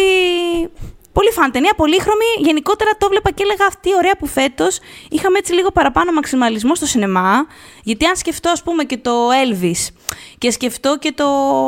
Πολύ 1.15 1.31
fun 1.31 1.51
ταινία, 1.51 1.73
πολύχρωμη. 1.77 2.25
Γενικότερα 2.39 2.91
το 2.99 3.09
'βλεπα 3.09 3.31
και 3.31 3.43
έλεγα 3.43 3.67
α 3.67 3.76
τι 3.76 3.95
ωραία 3.95 4.17
που 4.17 4.27
φέτος 4.27 4.79
είχαμε 5.09 5.39
έτσι 5.39 5.53
λίγο 5.53 5.71
παραπάνω 5.71 6.13
μαξιμαλισμό 6.13 6.75
στο 6.75 6.87
σινεμά. 6.87 7.47
Γιατί 7.83 8.07
αν 8.07 8.17
σκεφτώ, 8.17 8.51
ας 8.51 8.63
πούμε, 8.63 8.85
και 8.85 8.97
το 8.97 9.29
Elvis 9.29 9.95
και 10.39 10.51
σκεφτώ 10.51 10.99
και 10.99 11.13
το 11.13 11.25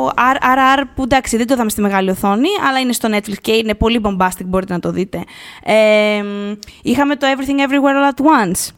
RRR, 0.07 0.83
που 0.95 1.03
εντάξει 1.03 1.37
δεν 1.37 1.47
το 1.47 1.53
είδαμε 1.53 1.69
στη 1.69 1.81
μεγάλη 1.81 2.09
οθόνη, 2.09 2.49
αλλά 2.67 2.79
είναι 2.79 2.93
στο 2.93 3.09
Netflix 3.11 3.37
και 3.41 3.51
είναι 3.51 3.75
πολύ 3.75 4.01
bombastic, 4.03 4.45
μπορείτε 4.45 4.73
να 4.73 4.79
το 4.79 4.91
δείτε. 4.91 5.23
Ε, 5.63 6.23
είχαμε 6.81 7.15
το 7.15 7.27
Everything 7.27 7.69
Everywhere 7.69 8.11
All 8.11 8.13
at 8.13 8.25
Once. 8.25 8.73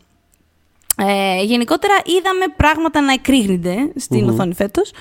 Ε, 1.07 1.43
γενικότερα 1.43 1.93
είδαμε 2.05 2.45
πράγματα 2.55 3.01
να 3.01 3.13
εκρήγνεται 3.13 3.91
στην 3.95 4.25
mm-hmm. 4.25 4.31
οθόνη 4.31 4.53
φέτος. 4.53 4.91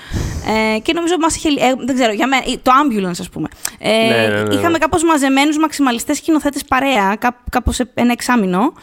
Ε, 0.75 0.79
και 0.79 0.93
νομίζω 0.93 1.15
μας 1.19 1.35
είχε. 1.35 1.49
Ε, 1.49 1.73
δεν 1.85 1.95
ξέρω, 1.95 2.13
για 2.13 2.27
μένα, 2.27 2.43
το 2.61 2.71
ambulance, 2.83 3.19
ας 3.19 3.29
πούμε. 3.29 3.47
Ε, 3.79 3.89
ναι, 3.89 4.27
ναι, 4.27 4.27
ναι, 4.27 4.43
ναι. 4.43 4.53
Είχαμε 4.53 4.77
κάπως 4.77 5.03
μαζεμένους 5.03 5.57
μαξιμαλιστές 5.57 6.17
σκηνοθέτες 6.17 6.63
παρέα, 6.65 7.17
κάπως 7.49 7.75
σε 7.75 7.89
ένα 7.93 8.11
εξάμεινο. 8.11 8.73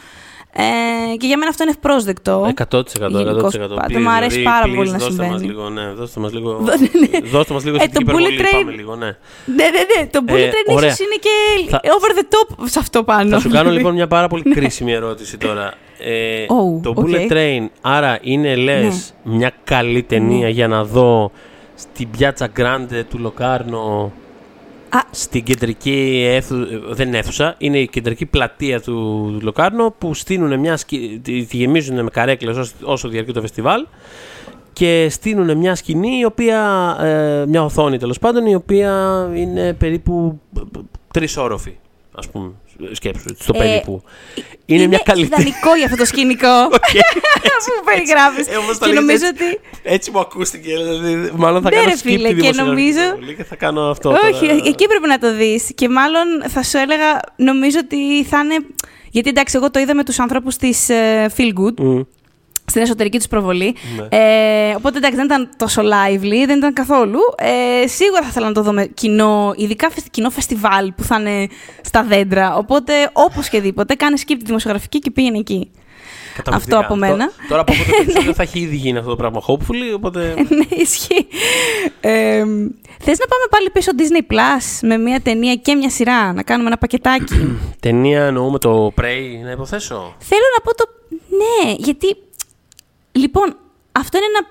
Ε, 0.59 1.17
και 1.17 1.27
για 1.27 1.37
μένα 1.37 1.51
αυτό 1.51 1.63
είναι 1.63 1.73
ευπρόσδεκτο. 1.73 2.53
100%. 2.57 2.65
100%. 2.65 2.81
100%. 2.81 4.01
Μου 4.01 4.11
αρέσει 4.11 4.43
πάρα 4.43 4.69
πολύ 4.75 4.91
να 4.91 4.99
συμβαίνει. 4.99 5.31
Μας 5.31 5.43
λίγο, 5.43 5.69
ναι, 5.69 5.93
δώστε 5.93 6.21
μας 6.21 6.33
λίγο, 6.33 6.65
δώστε 7.33 7.55
μας 7.55 7.65
λίγο 7.65 7.77
ε, 7.77 7.87
το 7.93 8.01
bullet 8.07 8.41
train... 8.41 8.53
πάμε 8.53 8.73
λίγο, 8.73 8.97
ναι. 8.97 9.07
Ναι, 9.07 9.65
ναι, 9.65 10.01
ναι, 10.01 10.07
το 10.11 10.21
bullet 10.27 10.49
train 10.49 10.85
ίσως 10.85 10.99
είναι 10.99 11.17
και 11.21 11.31
θα... 11.71 11.81
over 11.85 12.19
the 12.19 12.23
top 12.23 12.65
σε 12.65 12.79
αυτό 12.79 13.05
πάνω. 13.05 13.31
Θα 13.31 13.41
σου 13.41 13.49
κάνω 13.49 13.71
λοιπόν 13.71 13.95
μια 13.95 14.07
πάρα 14.07 14.29
πολύ 14.29 14.43
κρίσιμη 14.43 14.93
ερώτηση 14.93 15.39
τώρα. 15.39 15.75
Ε, 15.99 16.45
oh, 16.49 16.83
το 16.83 16.95
Bullet 16.97 17.33
Train, 17.33 17.67
άρα 17.81 18.19
είναι 18.23 18.57
λες 18.57 19.15
ναι. 19.25 19.35
μια 19.37 19.53
καλή 19.65 20.03
ταινία 20.03 20.49
για 20.49 20.69
να 20.69 20.85
δω 20.85 21.31
στην 21.75 22.11
πιάτσα 22.11 22.47
Γκράντε 22.47 23.05
του 23.05 23.19
Λοκάρνο 23.19 24.13
στην 25.11 25.43
κεντρική 25.43 26.25
αίθουσα, 26.29 26.67
δεν 26.91 27.09
είναι 27.09 27.19
αίθουσα, 27.19 27.55
είναι 27.59 27.79
η 27.79 27.89
κεντρική 27.89 28.27
πλατεία 28.27 28.81
του 28.81 29.39
Λοκάρνο 29.43 29.95
που 29.99 30.15
στείνουν 30.15 30.61
μια 30.61 30.77
σκηνή, 30.77 31.19
τη 31.19 31.57
γεμίζουν 31.57 32.03
με 32.03 32.11
καρέκλες 32.11 32.57
όσο, 32.57 32.73
όσο 32.83 33.09
διαρκεί 33.09 33.33
το 33.33 33.41
φεστιβάλ 33.41 33.87
και 34.73 35.09
στείνουν 35.11 35.57
μια 35.57 35.75
σκηνή, 35.75 36.19
η 36.19 36.25
οποία, 36.25 36.97
ε, 37.01 37.47
μια 37.47 37.65
οθόνη 37.65 37.99
τέλος 37.99 38.19
πάντων, 38.19 38.47
η 38.47 38.55
οποία 38.55 38.93
είναι 39.35 39.73
περίπου 39.73 40.41
τρεις 41.13 41.37
όροφοι, 41.37 41.77
ας 42.15 42.29
πούμε 42.29 42.53
σκέψου, 42.93 43.37
στο 43.39 43.53
ε, 43.57 43.59
περίπου. 43.59 44.03
Είναι, 44.35 44.83
είναι 44.83 44.87
μια 44.87 45.01
καλύτερη. 45.05 45.43
Είναι 45.43 45.49
ιδανικό 45.49 45.77
για 45.77 45.85
αυτό 45.85 45.97
το 45.97 46.05
σκηνικό. 46.05 46.69
που 47.79 47.85
περιγράφεις. 47.85 48.47
Ε, 48.47 48.87
και 48.87 48.93
νομίζω 48.93 49.27
ότι. 49.27 49.61
Έτσι 49.83 50.11
μου 50.11 50.21
ακούστηκε. 50.21 50.77
Δηλαδή, 50.77 51.31
μάλλον 51.37 51.63
θα 51.63 51.71
ναι, 51.71 51.77
κάνω 51.77 51.97
φίλε, 51.97 52.33
και 52.33 52.53
νομίζω. 52.53 53.19
Και 53.37 53.45
θα 53.45 53.57
κάνω 53.57 53.91
αυτό. 53.91 54.11
Όχι, 54.11 54.47
τώρα. 54.47 54.63
εκεί 54.65 54.87
πρέπει 54.87 55.07
να 55.07 55.19
το 55.19 55.35
δεις. 55.35 55.71
Και 55.75 55.89
μάλλον 55.89 56.27
θα 56.49 56.63
σου 56.63 56.79
έλεγα, 56.79 57.21
νομίζω 57.37 57.79
ότι 57.83 58.25
θα 58.25 58.39
είναι. 58.39 58.57
Γιατί 59.11 59.29
εντάξει, 59.29 59.57
εγώ 59.57 59.71
το 59.71 59.79
είδα 59.79 59.95
με 59.95 60.05
τους 60.05 60.19
ανθρώπους 60.19 60.57
της 60.57 60.87
uh, 60.89 61.27
Feel 61.37 61.53
Good. 61.53 61.85
Mm 61.85 62.05
στην 62.67 62.83
εσωτερική 62.83 63.17
τους 63.17 63.29
προβολή. 63.29 63.75
Ναι. 63.97 64.19
Ε, 64.19 64.75
οπότε 64.75 64.97
εντάξει, 64.97 65.17
δεν 65.17 65.25
ήταν 65.25 65.49
τόσο 65.57 65.83
lively, 65.83 66.47
δεν 66.47 66.57
ήταν 66.57 66.73
καθόλου. 66.73 67.19
Ε, 67.39 67.87
σίγουρα 67.87 68.23
θα 68.23 68.29
ήθελα 68.29 68.47
να 68.47 68.53
το 68.53 68.63
δω 68.63 68.73
με 68.73 68.87
κοινό, 68.87 69.53
ειδικά 69.57 69.91
κοινό 70.11 70.31
φεστιβάλ 70.31 70.93
που 70.93 71.03
θα 71.03 71.17
είναι 71.21 71.47
στα 71.81 72.03
δέντρα. 72.03 72.57
Οπότε, 72.57 72.93
όπως 73.13 73.49
και 73.49 73.61
δίποτε, 73.61 73.95
κάνε 73.95 74.17
skip 74.21 74.35
τη 74.39 74.45
δημοσιογραφική 74.45 74.99
και 74.99 75.11
πήγαινε 75.11 75.39
εκεί. 75.39 75.71
Αυτό 76.51 76.79
από 76.79 76.97
μένα. 76.97 77.31
Τώρα 77.49 77.61
από 77.61 77.73
αυτό 77.73 78.25
το 78.25 78.35
θα 78.39 78.43
έχει 78.43 78.59
ήδη 78.59 78.77
γίνει 78.77 78.99
αυτό 78.99 79.11
το 79.11 79.17
πράγμα, 79.17 79.41
hopefully, 79.47 79.95
οπότε... 79.95 80.35
ναι, 80.49 80.77
ισχύει. 80.77 81.27
Ε, 82.01 82.45
θες 83.01 83.19
να 83.19 83.27
πάμε 83.27 83.47
πάλι 83.51 83.71
πίσω 83.73 83.91
Disney 83.97 84.33
Plus 84.33 84.79
με 84.83 84.97
μια 84.97 85.21
ταινία 85.21 85.55
και 85.55 85.75
μια 85.75 85.91
σειρά, 85.91 86.33
να 86.33 86.43
κάνουμε 86.43 86.69
ένα 86.69 86.79
πακετάκι; 86.79 87.59
ταινία 87.81 88.25
εννοούμε 88.25 88.59
το 88.59 88.93
Prey, 89.01 89.45
να 89.45 89.51
υποθέσω. 89.51 90.15
Θέλω 90.19 90.45
να 90.57 90.63
πω 90.63 90.75
το... 90.77 90.85
Ναι, 91.29 91.73
γιατί 91.79 92.17
Λοιπόν, 93.17 93.57
αυτό 93.93 94.19
είναι 94.19 94.27
ένα 94.27 94.47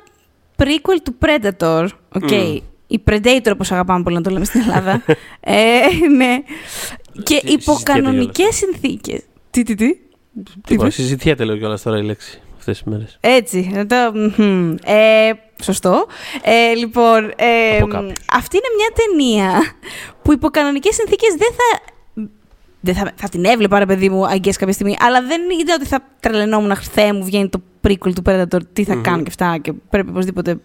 prequel 0.57 0.99
του 1.03 1.15
Predator. 1.21 1.87
Okay. 2.19 2.59
Η 2.87 3.03
Predator, 3.05 3.51
όπως 3.53 3.71
αγαπάμε 3.71 4.03
πολύ 4.03 4.15
να 4.15 4.21
το 4.21 4.29
λέμε 4.29 4.45
στην 4.45 4.61
Ελλάδα. 4.61 5.03
ε, 5.39 5.79
ναι. 6.15 6.37
Και 7.23 7.41
υπό 7.43 7.79
κανονικέ 7.83 8.51
συνθήκες. 8.51 9.21
Τι, 9.49 9.63
τι, 9.63 9.75
τι; 9.75 9.95
Τι 10.61 10.89
συζητιέται 10.89 11.43
λέω 11.43 11.57
κιόλας 11.57 11.81
τώρα 11.81 11.97
η 11.97 12.03
λέξη 12.03 12.41
αυτές 12.57 12.77
τις 12.77 12.91
μέρες. 12.91 13.17
Έτσι. 13.19 13.85
Το, 13.87 13.95
ε, 14.83 15.31
σωστό. 15.63 16.05
Ε, 16.41 16.73
λοιπόν, 16.73 17.33
ε, 17.35 17.77
αυτή 18.31 18.57
είναι 18.57 18.71
μια 18.77 18.91
ταινία 18.95 19.75
που 20.21 20.31
υπό 20.31 20.49
κανονικέ 20.49 20.91
συνθήκες 20.91 21.29
δεν 21.29 21.49
θα 21.51 21.93
δεν 22.85 22.95
θα, 22.95 23.11
θα 23.15 23.29
την 23.29 23.45
έβλεπα, 23.45 23.79
ρε 23.79 23.85
παιδί 23.85 24.09
μου, 24.09 24.27
αγγές 24.27 24.57
κάποια 24.57 24.73
στιγμή, 24.73 24.95
αλλά 24.99 25.21
δεν 25.21 25.41
είδα 25.59 25.73
ότι 25.73 25.85
θα 25.85 25.99
τρελαινόμουν, 26.19 26.75
Θεέ 26.75 27.13
μου, 27.13 27.23
βγαίνει 27.23 27.49
το 27.49 27.61
prequel 27.87 28.13
του 28.15 28.21
Predator, 28.25 28.59
τι 28.73 28.83
θα 28.83 28.93
mm-hmm. 28.93 29.01
κάνω 29.01 29.17
και 29.17 29.29
αυτά 29.29 29.57
και 29.57 29.73
πρέπει 29.73 30.09
οπωσδήποτε, 30.09 30.57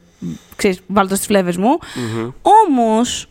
ξέρεις, 0.57 0.81
βάλω 0.87 1.09
το 1.09 1.15
στις 1.15 1.27
φλέβες 1.27 1.57
μου. 1.57 1.79
Mm-hmm. 1.81 2.33
Όμως, 2.67 3.27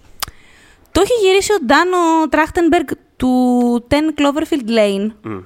το 0.92 1.02
έχει 1.02 1.14
γυρίσει 1.28 1.54
ο 1.54 1.66
Ντάνο 1.66 2.28
Τράχτενμπεργκ 2.30 2.88
του 3.18 3.88
10 3.90 3.94
Cloverfield 3.94 4.70
Lane 4.70 5.12
mm. 5.28 5.42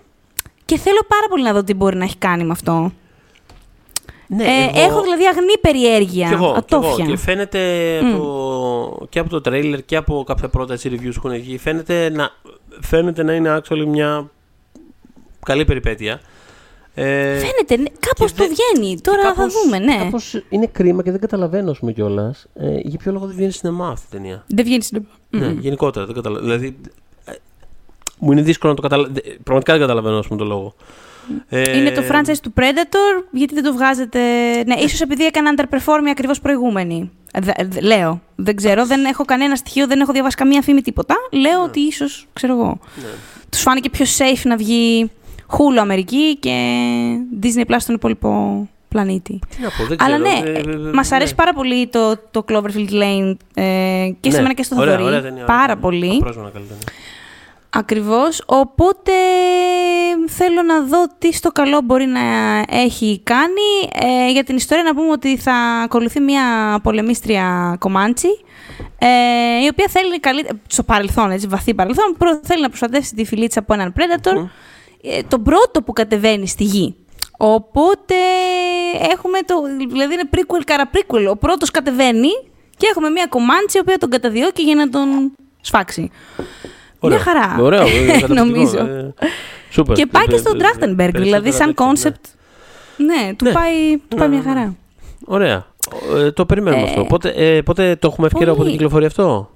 και 0.66 0.78
θέλω 0.78 1.00
πάρα 1.08 1.28
πολύ 1.30 1.44
να 1.44 1.54
δω 1.54 1.64
τι 1.64 1.74
μπορεί 1.74 1.96
να 1.96 2.04
έχει 2.04 2.18
κάνει 2.18 2.44
με 2.44 2.52
αυτό. 2.52 2.92
Ναι, 4.36 4.44
ε, 4.44 4.80
εγώ... 4.80 4.86
Έχω 4.86 5.02
δηλαδή 5.02 5.26
αγνή 5.26 5.58
περιέργεια. 5.62 6.28
Και 6.28 6.34
εγώ, 6.34 6.64
και, 6.66 6.76
εγώ. 6.76 6.96
και 6.96 7.18
φαίνεται 7.18 7.60
mm. 8.02 8.06
από, 8.06 9.08
και 9.10 9.20
από 9.20 9.30
το 9.30 9.42
τρέιλερ 9.42 9.86
και 9.86 9.96
από 9.96 10.24
κάποια 10.26 10.50
πρώτα 10.50 10.76
reviews 10.76 11.14
που 11.22 11.28
έχουν 11.28 11.32
βγει, 11.32 11.58
φαίνεται 11.58 12.10
να, 12.10 12.32
φαίνεται 12.82 13.24
να 13.24 13.34
είναι 13.34 13.62
actually 13.62 13.86
μια 13.86 14.30
καλή 15.46 15.66
περιπέτεια. 15.66 16.22
Ε, 16.96 17.38
Φαίνεται, 17.38 17.78
ναι, 17.78 17.90
κάπως 18.00 18.34
το 18.34 18.44
βγαίνει. 18.44 19.02
Τώρα 19.02 19.34
θα 19.34 19.48
δούμε, 19.48 19.80
ναι. 19.80 19.98
Κάπως 19.98 20.42
είναι 20.50 20.66
κρίμα 20.66 21.04
και 21.04 21.12
δεν 21.12 21.20
καταλαβαίνω, 21.20 21.72
ας 21.72 21.80
πούμε 21.80 21.92
κιόλας. 21.92 22.46
Ε, 22.54 22.78
για 22.84 22.98
ποιο 22.98 23.12
λόγο 23.12 23.26
δεν 23.26 23.36
βγαίνει 23.36 23.52
σινεμά 23.52 23.88
αυτή 23.88 24.06
η 24.06 24.18
ταινία. 24.18 24.44
Δεν 24.48 24.66
βγαίνει 24.66 24.84
σινεμά. 24.84 25.08
Ναι, 25.30 25.56
γενικότερα 25.60 26.06
δεν 26.06 26.16
καταλαβαίνω. 26.16 26.48
Δηλαδή, 26.48 26.78
ε, 27.26 27.32
μου 28.20 28.32
είναι 28.32 28.42
δύσκολο 28.42 28.72
να 28.72 28.82
το 28.82 28.88
καταλάβω. 28.88 29.14
Πραγματικά 29.44 29.72
δεν 29.72 29.82
καταλαβαίνω, 29.82 30.18
ας 30.18 30.28
πούμε, 30.28 30.40
το 30.40 30.46
λόγο. 30.46 30.74
Ε, 31.50 31.78
είναι 31.78 31.92
το 31.92 32.02
franchise 32.12 32.38
του 32.42 32.54
Predator, 32.58 33.24
γιατί 33.32 33.54
δεν 33.54 33.64
το 33.64 33.74
βγάζετε; 33.74 34.20
Ναι, 34.66 34.76
ίσως 34.80 35.02
επειδή 35.02 35.26
έκανα 35.26 35.54
underperform 35.58 36.08
ακριβώς 36.12 36.40
προηγούμενη. 36.42 37.12
λέω. 37.82 38.22
Δεν 38.36 38.56
ξέρω, 38.56 38.86
δεν 38.86 39.06
έχω 39.06 39.26
κανένα 39.26 39.56
στοιχείο, 39.56 39.88
δεν 39.88 40.00
έχω 40.00 40.12
διαβάσει 40.12 40.36
καμία 40.36 40.62
φήμη 40.62 40.82
τίποτα. 40.82 41.16
Λέω 41.32 41.52
ναι. 41.58 41.64
ότι 41.64 41.80
ίσως, 41.80 42.28
ξέρω 42.34 42.54
εγώ. 42.54 42.80
Ναι. 42.96 43.08
Τους 43.50 43.62
φάνηκε 43.62 43.90
πιο 43.90 44.06
safe 44.18 44.42
να 44.44 44.56
βγει 44.56 45.12
Hulu 45.48 45.78
Αμερική 45.80 46.38
και 46.40 46.52
Disney 47.44 47.66
Plus 47.72 47.76
στον 47.78 47.96
υπόλοιπο 47.96 48.68
πλανήτη. 48.88 49.40
Τι 49.50 49.62
να 49.62 49.70
πω, 49.78 49.86
δεν 49.88 49.98
ξέρω. 49.98 50.16
Αλλά 50.16 50.18
ναι, 50.18 50.50
ε, 50.50 50.60
ε, 50.60 50.92
μας 50.94 51.12
αρέσει 51.12 51.30
ναι. 51.32 51.36
πάρα 51.38 51.54
πολύ 51.54 51.88
το, 51.88 52.18
το 52.32 52.46
Cloverfield 52.50 52.90
Lane 52.90 53.36
ε, 53.54 53.64
και 54.20 54.30
σε 54.32 54.36
Ναι. 54.36 54.42
μένα 54.42 54.54
και 54.54 54.64
στο 54.64 54.76
Ωραία, 54.76 54.92
Θοδωρή. 54.98 55.08
ωραία 55.16 55.22
ταινία, 55.22 55.46
πάρα 55.46 55.64
ωραία. 55.64 55.78
πολύ. 55.78 56.24
Απρόσμενα 57.74 57.86
καλή 57.86 58.02
ταινία. 58.02 58.10
Ακριβώς. 58.10 58.44
Οπότε 58.46 59.12
θέλω 60.28 60.62
να 60.62 60.82
δω 60.84 61.06
τι 61.18 61.34
στο 61.34 61.52
καλό 61.52 61.82
μπορεί 61.82 62.06
να 62.06 62.22
έχει 62.70 63.22
κάνει. 63.24 63.90
Ε, 64.28 64.32
για 64.32 64.44
την 64.44 64.56
ιστορία 64.56 64.84
να 64.84 64.96
πούμε 64.96 65.10
ότι 65.12 65.38
θα 65.38 65.54
ακολουθεί 65.84 66.20
μια 66.20 66.80
πολεμίστρια 66.84 67.76
Κομάντσι, 67.80 68.28
ε, 68.98 69.08
η 69.64 69.68
οποία 69.72 69.86
θέλει 69.90 70.20
καλή, 70.20 70.48
στο 70.68 70.84
παρελθόν, 70.84 71.32
έτσι, 71.32 71.48
βαθύ 71.48 71.74
παρελθόν, 71.74 72.16
προ- 72.18 72.40
θέλει 72.44 72.62
να 72.62 72.68
προστατεύσει 72.68 73.16
τη 73.16 73.26
φιλίτσα 73.26 73.60
από 73.60 73.74
έναν 73.74 73.94
Predator, 73.98 74.50
ε, 75.02 75.22
τον 75.28 75.44
πρώτο 75.44 75.82
που 75.84 75.94
κατεβαίνει 75.94 76.48
στη 76.48 76.64
γη. 76.64 76.96
Οπότε 77.38 78.16
έχουμε 79.12 79.40
το, 79.46 79.56
δηλαδή 79.90 80.14
είναι 80.14 80.30
prequel 80.36 80.62
καρα 80.66 80.90
prequel. 80.94 81.28
Ο 81.30 81.38
πρώτος 81.38 81.72
κατεβαίνει 81.72 82.30
και 82.78 82.88
έχουμε 82.92 83.10
μια 83.10 83.26
Κομάντσι 83.30 83.78
η 83.78 83.80
οποία 83.80 83.98
τον 83.98 84.10
καταδιώκει 84.10 84.64
για 84.64 84.76
να 84.76 84.90
τον 84.90 85.32
σφάξει. 85.62 86.12
Ωραία. 87.04 87.18
Μια 87.18 87.26
χαρά. 87.26 87.64
Ωραίο, 87.64 87.82
ε, 87.82 87.86
καταπληκτικό, 88.06 88.34
Νομίζω. 88.34 88.78
ε, 88.78 89.14
Σούπερ. 89.70 89.96
Και 89.96 90.06
πάει 90.06 90.26
και 90.26 90.36
Ε, 90.36 90.38
στον 90.38 90.56
ε, 90.56 90.58
Τράχτενμπεργκ, 90.58 91.12
περισσότερα 91.12 91.42
δηλαδή 91.42 91.58
σαν 91.58 91.66
δεν 91.66 91.76
ξέρω, 91.76 91.88
ναι. 91.90 91.94
κόνσεπτ. 91.94 92.26
Ναι, 92.98 93.34
του 93.36 93.46
Ναι. 93.46 93.52
πάει, 93.52 93.98
του 94.08 94.16
πάει 94.16 94.28
Ναι, 94.28 94.36
μια 94.36 94.44
ναι, 94.46 94.54
ναι. 94.54 94.60
χαρά. 94.60 94.76
Ωραία. 95.26 95.66
Ε, 96.18 96.32
το 96.32 96.46
περιμένουμε 96.46 96.82
Ε, 96.82 96.86
αυτό. 96.86 97.04
Πότε, 97.04 97.30
ε, 97.30 97.62
πότε 97.62 97.96
το 97.96 98.08
έχουμε 98.12 98.28
ευκαιρία 98.28 98.48
πολύ. 98.48 98.58
από 98.60 98.64
την 98.64 98.72
κυκλοφορία 98.72 99.08
αυτό; 99.08 99.50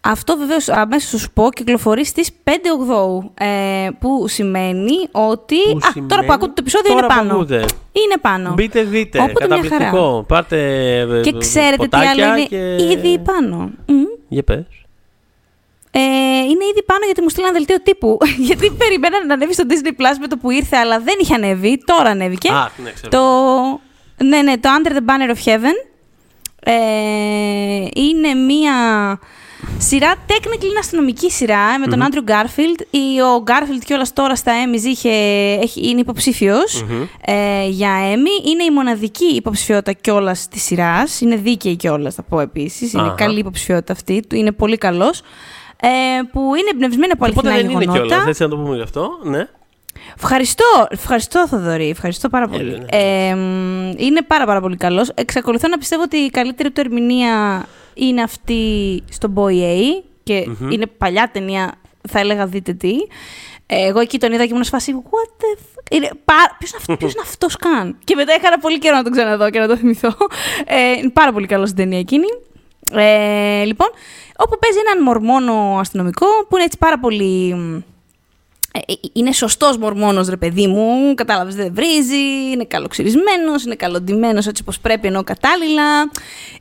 Αυτό 0.00 0.36
βεβαίως 0.36 0.68
αμέσως 0.68 1.10
θα 1.10 1.18
σου 1.18 1.30
πω 1.34 1.48
κυκλοφορεί 1.52 2.04
στις 2.04 2.30
5 2.44 2.50
Οκτώου, 2.80 3.30
ε, 3.34 3.88
που 4.00 4.28
σημαίνει 4.28 4.92
ότι... 5.10 5.56
Που 5.70 5.76
α, 5.76 5.80
τώρα 5.80 5.90
σημαίνει- 5.92 6.26
που 6.26 6.32
ακούτε 6.32 6.52
το 6.52 6.58
επεισόδιο 6.60 6.88
Τώρα 6.92 6.98
είναι 7.04 7.14
που 7.14 7.18
πάνω. 7.20 7.32
ακούτε. 7.34 7.56
Είναι 7.92 8.16
πάνω. 8.20 8.52
Μπείτε, 8.52 8.82
δείτε. 8.82 9.18
Οπότε 9.18 9.46
μια 9.46 9.56
Καταπληκτικό. 9.56 10.24
Πάρτε 10.28 10.58
ε, 10.98 11.20
Και 11.20 11.32
ξέρετε 11.38 11.76
τι 11.82 11.88
ποτάκια 11.88 12.10
άλλο 12.10 12.36
είναι 12.36 12.46
και... 12.46 12.76
ήδη 12.92 13.18
πάνω. 13.18 13.70
Μμ. 13.86 13.94
Για 14.28 14.42
πες. 14.42 14.64
Ε, 15.92 16.00
είναι 16.50 16.64
ήδη 16.70 16.82
πάνω 16.86 17.04
γιατί 17.04 17.22
μου 17.22 17.28
στείλαν 17.28 17.52
δελτίο 17.52 17.80
τύπου. 17.82 18.18
γιατί 18.48 18.70
περιμένα 18.70 19.24
να 19.26 19.34
ανέβει 19.34 19.52
στο 19.52 19.64
Disney 19.68 19.88
Plus 20.00 20.16
με 20.20 20.26
το 20.26 20.36
που 20.36 20.50
ήρθε, 20.50 20.76
αλλά 20.76 20.98
δεν 21.00 21.14
είχε 21.20 21.34
ανέβει. 21.34 21.82
Τώρα 21.84 22.10
ανέβηκε. 22.10 22.50
Α, 22.50 22.70
ναι, 22.84 22.92
ξέρω. 22.92 23.08
Το, 23.10 24.24
ναι, 24.24 24.42
ναι, 24.42 24.58
το 24.58 24.68
Under 24.82 24.90
the 24.90 24.96
Banner 25.10 25.30
of 25.34 25.48
Heaven 25.50 25.74
ε, 26.64 26.72
είναι 27.94 28.34
μία 28.34 28.72
σειρά, 29.78 30.14
technically 30.26 30.64
είναι 30.64 30.78
αστυνομική 30.78 31.30
σειρά 31.30 31.78
με 31.78 31.86
τον 31.86 32.02
Andrew 32.02 32.30
Garfield. 32.30 32.80
Η- 32.90 33.20
Ο 33.20 33.42
Garfield 33.46 33.82
κιόλα 33.84 34.06
τώρα 34.14 34.36
στα 34.36 34.52
Emmys 34.64 34.82
είχε, 34.84 35.10
έχει, 35.62 35.88
είναι 35.88 36.00
υποψήφιος, 36.00 36.84
ε, 37.24 37.66
για 37.68 37.90
Emmy. 38.14 38.46
Είναι 38.48 38.64
η 38.64 38.70
μοναδική 38.70 39.24
υποψηφιότητα 39.24 39.92
κιόλας 39.92 40.48
της 40.48 40.62
σειράς. 40.62 41.20
Είναι 41.20 41.36
δίκαιη 41.36 41.76
κιόλας, 41.76 42.14
θα 42.14 42.22
πω 42.22 42.40
επίσης. 42.40 42.92
Είναι 42.92 43.02
Αχα. 43.02 43.14
καλή 43.14 43.38
υποψηφιότητα 43.38 43.92
αυτή. 43.92 44.22
του, 44.28 44.36
Είναι 44.36 44.52
πολύ 44.52 44.76
καλός. 44.78 45.22
Ε, 45.82 45.88
που 46.32 46.40
είναι 46.54 46.68
εμπνευσμένη 46.72 47.12
από 47.12 47.26
Οπότε 47.30 47.48
αληθινά 47.50 47.68
δεν 47.72 47.80
είναι 47.80 47.84
γεγονότα. 47.92 48.06
κιόλας. 48.14 48.28
Έτσι 48.28 48.42
να 48.42 48.48
το 48.48 48.56
πούμε 48.56 48.76
γι' 48.76 48.82
αυτό. 48.82 49.10
Ναι. 49.22 49.46
Ευχαριστώ, 50.16 50.86
ευχαριστώ 50.90 51.48
Θοδωρή, 51.48 51.88
ευχαριστώ 51.88 52.28
πάρα 52.28 52.48
πολύ. 52.48 52.70
ναι. 52.78 52.84
Ε, 52.90 53.34
μ, 53.34 53.92
είναι 53.96 54.22
πάρα 54.22 54.44
πάρα 54.46 54.60
πολύ 54.60 54.76
καλός. 54.76 55.08
Εξακολουθώ 55.14 55.68
να 55.68 55.78
πιστεύω 55.78 56.02
ότι 56.02 56.16
η 56.16 56.30
καλύτερη 56.30 56.70
του 56.70 56.80
ερμηνεία 56.80 57.66
είναι 57.94 58.22
αυτή 58.22 58.58
στο 59.10 59.32
Boy 59.36 59.50
A 59.62 60.02
και 60.22 60.46
είναι 60.70 60.86
παλιά 60.86 61.30
ταινία, 61.32 61.72
θα 62.08 62.18
έλεγα 62.18 62.46
δείτε 62.46 62.72
τι. 62.72 62.92
Ε, 63.66 63.86
εγώ 63.86 64.00
εκεί 64.00 64.18
τον 64.18 64.32
είδα 64.32 64.44
και 64.44 64.50
ήμουν 64.52 64.64
σε 64.64 64.70
φάση, 64.70 64.92
what 65.10 65.28
the 65.42 65.58
fuck. 65.58 65.84
Είναι, 65.96 66.10
πα- 66.24 66.56
ποιος, 66.58 66.70
είναι 66.70 66.80
αυ- 66.88 66.98
ποιος 66.98 67.12
είναι 67.12 67.22
αυτός 67.24 67.56
καν; 67.56 67.96
Και 68.04 68.14
μετά 68.14 68.32
έκανα 68.32 68.58
πολύ 68.58 68.78
καιρό 68.78 68.96
να 68.96 69.02
τον 69.02 69.12
ξαναδώ 69.12 69.50
και 69.50 69.58
να 69.58 69.66
το 69.68 69.76
θυμηθώ. 69.76 70.14
Ε, 70.66 70.90
είναι 70.98 71.10
πάρα 71.10 71.32
πολύ 71.32 71.46
καλός 71.46 71.68
στην 71.68 71.82
ταινία 71.84 71.98
εκείνη. 71.98 72.26
Ε, 72.92 73.64
λοιπόν, 73.64 73.88
όπου 74.36 74.58
παίζει 74.58 74.78
έναν 74.78 75.02
μορμόνο 75.02 75.76
αστυνομικό 75.78 76.26
που 76.48 76.56
είναι 76.56 76.64
έτσι 76.64 76.78
πάρα 76.78 76.98
πολύ 76.98 77.54
μ, 77.54 77.74
ε, 77.74 77.78
ε, 77.78 77.82
είναι 79.12 79.32
σωστός 79.32 79.76
μορμόνος, 79.76 80.28
ρε 80.28 80.36
παιδί 80.36 80.66
μου. 80.66 81.14
Κατάλαβες, 81.14 81.54
δεν 81.54 81.74
βρίζει. 81.74 82.50
Είναι 82.52 82.64
καλοξυρισμένος, 82.64 83.64
είναι 83.64 83.74
καλοντημένος 83.74 84.46
έτσι 84.46 84.62
όπως 84.62 84.80
πρέπει 84.80 85.06
ενώ 85.06 85.24
κατάλληλα. 85.24 86.10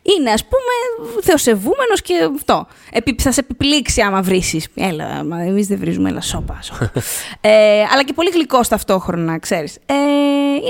Είναι, 0.02 0.32
ας 0.32 0.44
πούμε, 0.44 1.10
θεοσεβούμενος 1.22 2.02
και 2.02 2.30
αυτό. 2.36 2.68
Επί, 2.92 3.16
θα 3.22 3.32
σε 3.32 3.40
επιπλήξει 3.40 4.02
άμα 4.02 4.22
βρίσει. 4.22 4.64
Έλα, 4.74 5.26
εμείς 5.48 5.68
δεν 5.68 5.80
βρίζουμε, 5.80 6.10
έλα, 6.10 6.22
σώπα. 6.22 6.60
σώπα. 6.62 6.92
ε, 7.50 7.84
αλλά 7.92 8.04
και 8.04 8.14
πολύ 8.14 8.30
γλυκός 8.30 8.68
ταυτόχρονα, 8.68 9.40
ξέρεις. 9.40 9.76
Ε, 9.86 9.94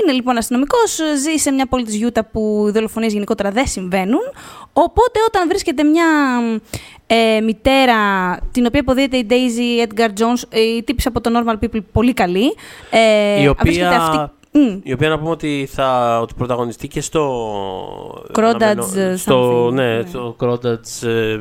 είναι 0.02 0.12
λοιπόν 0.12 0.36
αστυνομικός, 0.36 0.98
ζει 1.22 1.36
σε 1.36 1.50
μια 1.50 1.66
πόλη 1.66 1.84
της 1.84 1.94
Γιούτα 1.94 2.24
που 2.24 2.64
οι 2.68 2.70
δολοφονίες 2.70 3.12
γενικότερα 3.12 3.50
δεν 3.50 3.66
συμβαίνουν. 3.66 4.22
Οπότε 4.72 5.18
όταν 5.28 5.48
βρίσκεται 5.48 5.82
μια 5.84 6.06
ε, 7.12 7.40
μητέρα, 7.40 7.96
την 8.52 8.66
οποία 8.66 8.80
υποδίεται 8.80 9.16
η 9.16 9.26
Daisy 9.30 9.88
Edgar 9.88 10.08
Jones, 10.08 10.56
η 10.78 10.82
τύπης 10.82 11.06
από 11.06 11.20
το 11.20 11.30
Normal 11.34 11.64
People, 11.64 11.80
πολύ 11.92 12.12
καλή. 12.12 12.54
Ε, 12.90 13.42
Η 13.42 13.46
οποία- 13.48 13.62
βρίσκεται 13.64 13.94
αυτή... 13.94 14.30
Μμ. 14.52 14.78
Η 14.82 14.92
οποία 14.92 15.08
να 15.08 15.18
πούμε 15.18 15.30
ότι 15.30 15.68
θα 15.72 16.18
ότι 16.20 16.34
πρωταγωνιστεί 16.36 16.88
και 16.88 17.00
στο. 17.00 17.44
Crawdads, 18.34 18.42
αναμενό- 18.60 18.84
uh, 18.96 19.12
Στο, 19.16 19.66
something, 19.66 19.72
ναι, 19.72 19.96
ναι. 19.96 20.06
στο 20.08 20.36
Crawdads. 20.40 21.08
ε, 21.08 21.36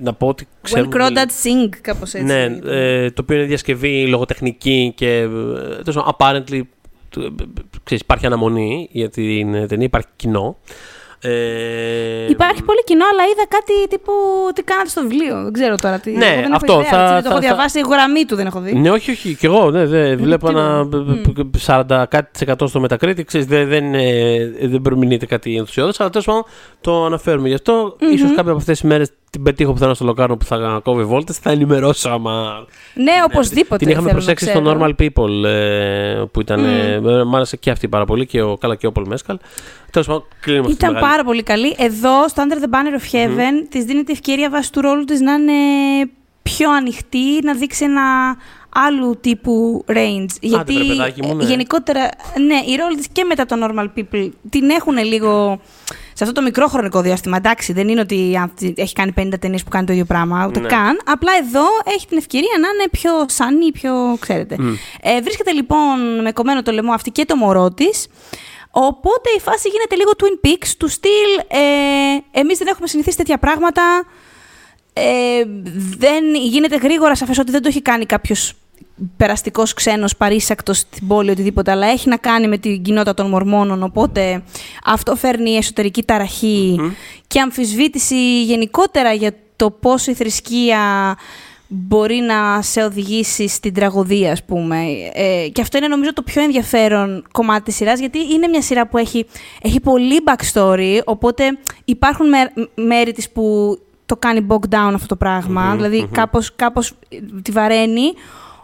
να 0.00 0.12
πω 0.12 0.26
ότι 0.26 0.46
When 0.50 0.58
ξέρουμε. 0.62 0.96
Crawdads 0.98 1.16
Sing, 1.46 1.68
κάπως 1.80 2.14
έτσι. 2.14 2.24
Ναι, 2.34 2.42
ε, 2.74 3.10
το 3.10 3.22
οποίο 3.22 3.36
είναι 3.36 3.44
διασκευή 3.46 4.06
λογοτεχνική 4.06 4.92
και. 4.96 5.08
ε, 5.18 5.28
τέλος 5.84 5.94
πάντων, 6.04 6.14
apparently. 6.18 6.60
ε, 7.16 7.24
ε, 7.24 7.28
ξέρεις, 7.84 8.02
υπάρχει 8.02 8.26
αναμονή 8.26 8.88
για 8.92 9.08
την 9.08 9.68
ταινία, 9.68 9.86
υπάρχει 9.86 10.08
κοινό. 10.16 10.56
Ε, 11.20 12.28
Υπάρχει 12.28 12.62
πολύ 12.62 12.84
κοινό, 12.84 13.04
αλλά 13.12 13.22
είδα 13.24 13.44
κάτι 13.48 13.88
τύπου 13.88 14.12
τι 14.54 14.62
κάνατε 14.62 14.88
στο 14.88 15.00
βιβλίο. 15.00 15.42
Δεν 15.42 15.52
ξέρω 15.52 15.74
τώρα 15.76 15.98
τι. 15.98 16.10
Ναι, 16.10 16.24
εγώ 16.26 16.34
δεν 16.34 16.44
έχω 16.44 16.54
αυτό, 16.54 16.72
ιδέα, 16.72 16.90
θα- 16.90 17.00
έτσι, 17.02 17.12
δεν 17.14 17.22
το 17.22 17.28
θα- 17.28 17.34
έχω 17.34 17.34
θα- 17.34 17.38
διαβάσει, 17.40 17.78
η 17.78 17.84
γραμμή 17.90 18.24
του 18.24 18.36
δεν 18.36 18.46
έχω 18.46 18.60
δει. 18.60 18.74
Ναι, 18.74 18.90
όχι, 18.90 19.10
όχι. 19.10 19.34
Κι 19.34 19.46
εγώ 19.46 19.70
ναι, 19.70 19.86
δεν 19.86 20.18
βλέπω 20.18 20.46
τίποτα. 20.48 20.88
ένα 21.66 21.86
40 21.98 22.06
κάτι 22.10 22.30
της 22.32 22.40
εκατός 22.40 22.70
στο 22.70 22.82
Metacritic. 22.88 23.24
Ξέρεις, 23.24 23.46
δεν, 23.46 23.68
δεν, 23.68 23.94
ε, 23.94 24.52
δεν 24.62 24.80
προμηνείται 24.82 25.26
κάτι 25.26 25.56
ενθουσιώδες, 25.56 26.00
αλλά 26.00 26.10
τέλος 26.10 26.26
πάντων 26.26 26.44
το 26.80 27.04
αναφέρουμε. 27.04 27.48
Γι' 27.48 27.54
αυτό 27.54 27.96
ίσως 28.12 28.28
κάποια 28.28 28.42
από 28.50 28.56
αυτές 28.60 28.80
τις 28.80 28.88
μέρες 28.88 29.10
την 29.30 29.42
πετύχω 29.42 29.72
που 29.72 29.78
θα 29.78 29.84
είναι 29.84 29.94
στο 29.94 30.04
Λοκάρνο 30.04 30.36
που 30.36 30.44
θα 30.44 30.80
κόβει 30.84 31.04
βόλτες, 31.04 31.36
θα 31.38 31.50
ενημερώσω 31.50 32.08
άμα... 32.08 32.66
Ναι, 32.94 33.12
οπωσδήποτε. 33.24 33.76
Την 33.76 33.88
είχαμε 33.88 34.08
θέλω 34.08 34.18
να 34.18 34.24
προσέξει 34.24 34.48
στο 34.48 34.60
ξέρω. 34.62 34.78
Normal 34.80 34.94
People 35.00 35.44
ε, 35.44 36.22
που 36.32 36.40
ήταν. 36.40 36.64
ε, 36.64 37.24
μ' 37.24 37.36
άρεσε 37.36 37.56
και 37.56 37.70
αυτή 37.70 37.88
πάρα 37.88 38.04
πολύ 38.04 38.26
και 38.26 38.42
ο, 38.42 38.56
καλά 38.56 38.74
και 38.74 38.86
ο 38.86 38.92
Πολ 38.92 39.04
Μέσκαλ. 39.06 39.38
Τέλος 39.90 40.06
πάντων, 40.06 40.24
κλείνουμε 40.40 40.64
αυτή 40.64 40.76
τη 40.76 40.84
Ήταν 40.84 40.94
μεγάλη- 40.94 41.12
πάρα 41.12 41.24
πολύ 41.24 41.42
καλή. 41.42 41.74
Εδώ, 41.78 42.28
στο 42.28 42.42
Under 42.48 42.64
the 42.64 42.70
Banner 42.74 43.00
of 43.00 43.14
Heaven, 43.14 43.66
της 43.68 43.84
δίνεται 43.84 44.12
ευκαιρία 44.12 44.50
βάσει 44.50 44.72
του 44.72 44.80
ρόλου 44.80 45.04
της 45.04 45.20
να 45.20 45.32
είναι 45.32 45.52
πιο 46.42 46.70
ανοιχτή, 46.70 47.40
να 47.42 47.54
δείξει 47.54 47.84
ένα 47.84 48.36
άλλου 48.68 49.18
τύπου 49.20 49.84
range. 49.88 50.26
Γιατί 50.40 50.72
βρε 50.72 50.84
παιδάκι 50.84 51.22
μου, 51.22 51.34
ναι. 51.34 51.44
ε, 51.44 51.46
γενικότερα, 51.46 52.00
ναι, 52.46 52.72
η 52.72 52.76
ρόλη 52.76 52.96
της 52.96 53.08
και 53.12 53.24
μετά 53.24 53.46
το 53.46 53.56
Normal 53.62 53.86
People 53.98 54.30
την 54.50 54.70
έχουν 54.70 54.96
λίγο... 54.98 55.60
Σε 56.18 56.24
αυτό 56.24 56.36
το 56.36 56.42
μικρό 56.42 56.66
χρονικό 56.68 57.00
διάστημα, 57.00 57.36
εντάξει, 57.36 57.72
δεν 57.72 57.88
είναι 57.88 58.00
ότι 58.00 58.36
αν 58.36 58.52
έχει 58.74 58.92
κάνει 58.94 59.12
50 59.16 59.32
ταινίες 59.40 59.62
που 59.62 59.68
κάνει 59.70 59.86
το 59.86 59.92
ίδιο 59.92 60.04
πράγμα, 60.04 60.46
ούτε 60.46 60.60
Ναι. 60.60 60.68
καν. 60.68 61.00
Απλά 61.04 61.32
εδώ 61.46 61.64
έχει 61.84 62.06
την 62.06 62.16
ευκαιρία 62.16 62.58
να 62.60 62.68
είναι 62.68 62.88
πιο 62.90 63.10
σανή, 63.28 63.72
πιο 63.72 64.16
ξέρετε. 64.20 64.56
Ε, 65.00 65.20
βρίσκεται 65.20 65.52
λοιπόν 65.52 66.22
με 66.22 66.32
κομμένο 66.32 66.62
το 66.62 66.72
λαιμό 66.72 66.92
αυτή 66.92 67.10
και 67.10 67.24
το 67.24 67.36
μωρό 67.36 67.70
της. 67.70 68.06
Οπότε 68.70 69.30
η 69.36 69.40
φάση 69.40 69.68
γίνεται 69.68 69.96
λίγο 69.96 70.10
Twin 70.18 70.46
Peaks 70.46 70.68
του 70.78 70.88
στυλ. 70.88 71.30
Ε, 71.48 72.40
Εμείς 72.40 72.58
δεν 72.58 72.66
έχουμε 72.66 72.86
συνηθίσει 72.86 73.16
τέτοια 73.16 73.38
πράγματα. 73.38 73.82
Ε, 74.92 75.42
δεν 75.98 76.34
γίνεται 76.34 76.76
γρήγορα 76.76 77.14
σαφές 77.14 77.38
ότι 77.38 77.50
δεν 77.50 77.62
το 77.62 77.68
έχει 77.68 77.82
κάνει 77.82 78.06
κάποιος 78.06 78.54
περαστικός 79.16 79.74
ξένος 79.74 80.16
παρήσακτος 80.16 80.78
στην 80.78 81.06
πόλη 81.06 81.30
οτιδήποτε, 81.30 81.70
αλλά 81.70 81.86
έχει 81.86 82.08
να 82.08 82.16
κάνει 82.16 82.48
με 82.48 82.58
την 82.58 82.82
κοινότητα 82.82 83.14
των 83.14 83.28
Μορμόνων. 83.28 83.82
Οπότε 83.82 84.42
αυτό 84.84 85.16
φέρνει 85.16 85.50
εσωτερική 85.50 86.02
ταραχή 86.02 86.80
και 87.26 87.40
αμφισβήτηση 87.40 88.42
γενικότερα 88.44 89.12
για 89.12 89.32
το 89.56 89.70
πώς 89.70 90.06
η 90.06 90.14
θρησκεία 90.14 91.16
μπορεί 91.68 92.16
να 92.16 92.62
σε 92.62 92.82
οδηγήσει 92.82 93.48
στην 93.48 93.74
τραγωδία, 93.74 94.32
ας 94.32 94.44
πούμε. 94.44 94.84
Ε, 95.12 95.48
και 95.52 95.60
αυτό 95.60 95.78
είναι 95.78 95.88
νομίζω 95.88 96.12
το 96.12 96.22
πιο 96.22 96.42
ενδιαφέρον 96.42 97.24
κομμάτι 97.32 97.62
της 97.62 97.74
σειράς, 97.74 97.98
γιατί 97.98 98.18
είναι 98.18 98.48
μια 98.48 98.62
σειρά 98.62 98.86
που 98.86 98.98
έχει, 98.98 99.26
έχει 99.62 99.80
πολύ 99.80 100.22
backstory, 100.24 101.00
οπότε 101.04 101.58
υπάρχουν 101.84 102.28
μέ- 102.28 102.52
μέρη 102.74 103.12
της 103.12 103.30
που 103.30 103.78
το 104.06 104.16
κάνει 104.16 104.46
bog 104.48 104.74
down 104.74 104.92
αυτό 104.94 105.06
το 105.06 105.16
πραγμα 105.16 105.74
δηλαδη 105.76 106.02
mm-hmm. 106.02 106.12
κάπως, 106.12 106.54
κάπως 106.56 106.92
τη 107.42 107.50
βαραίνει. 107.50 108.12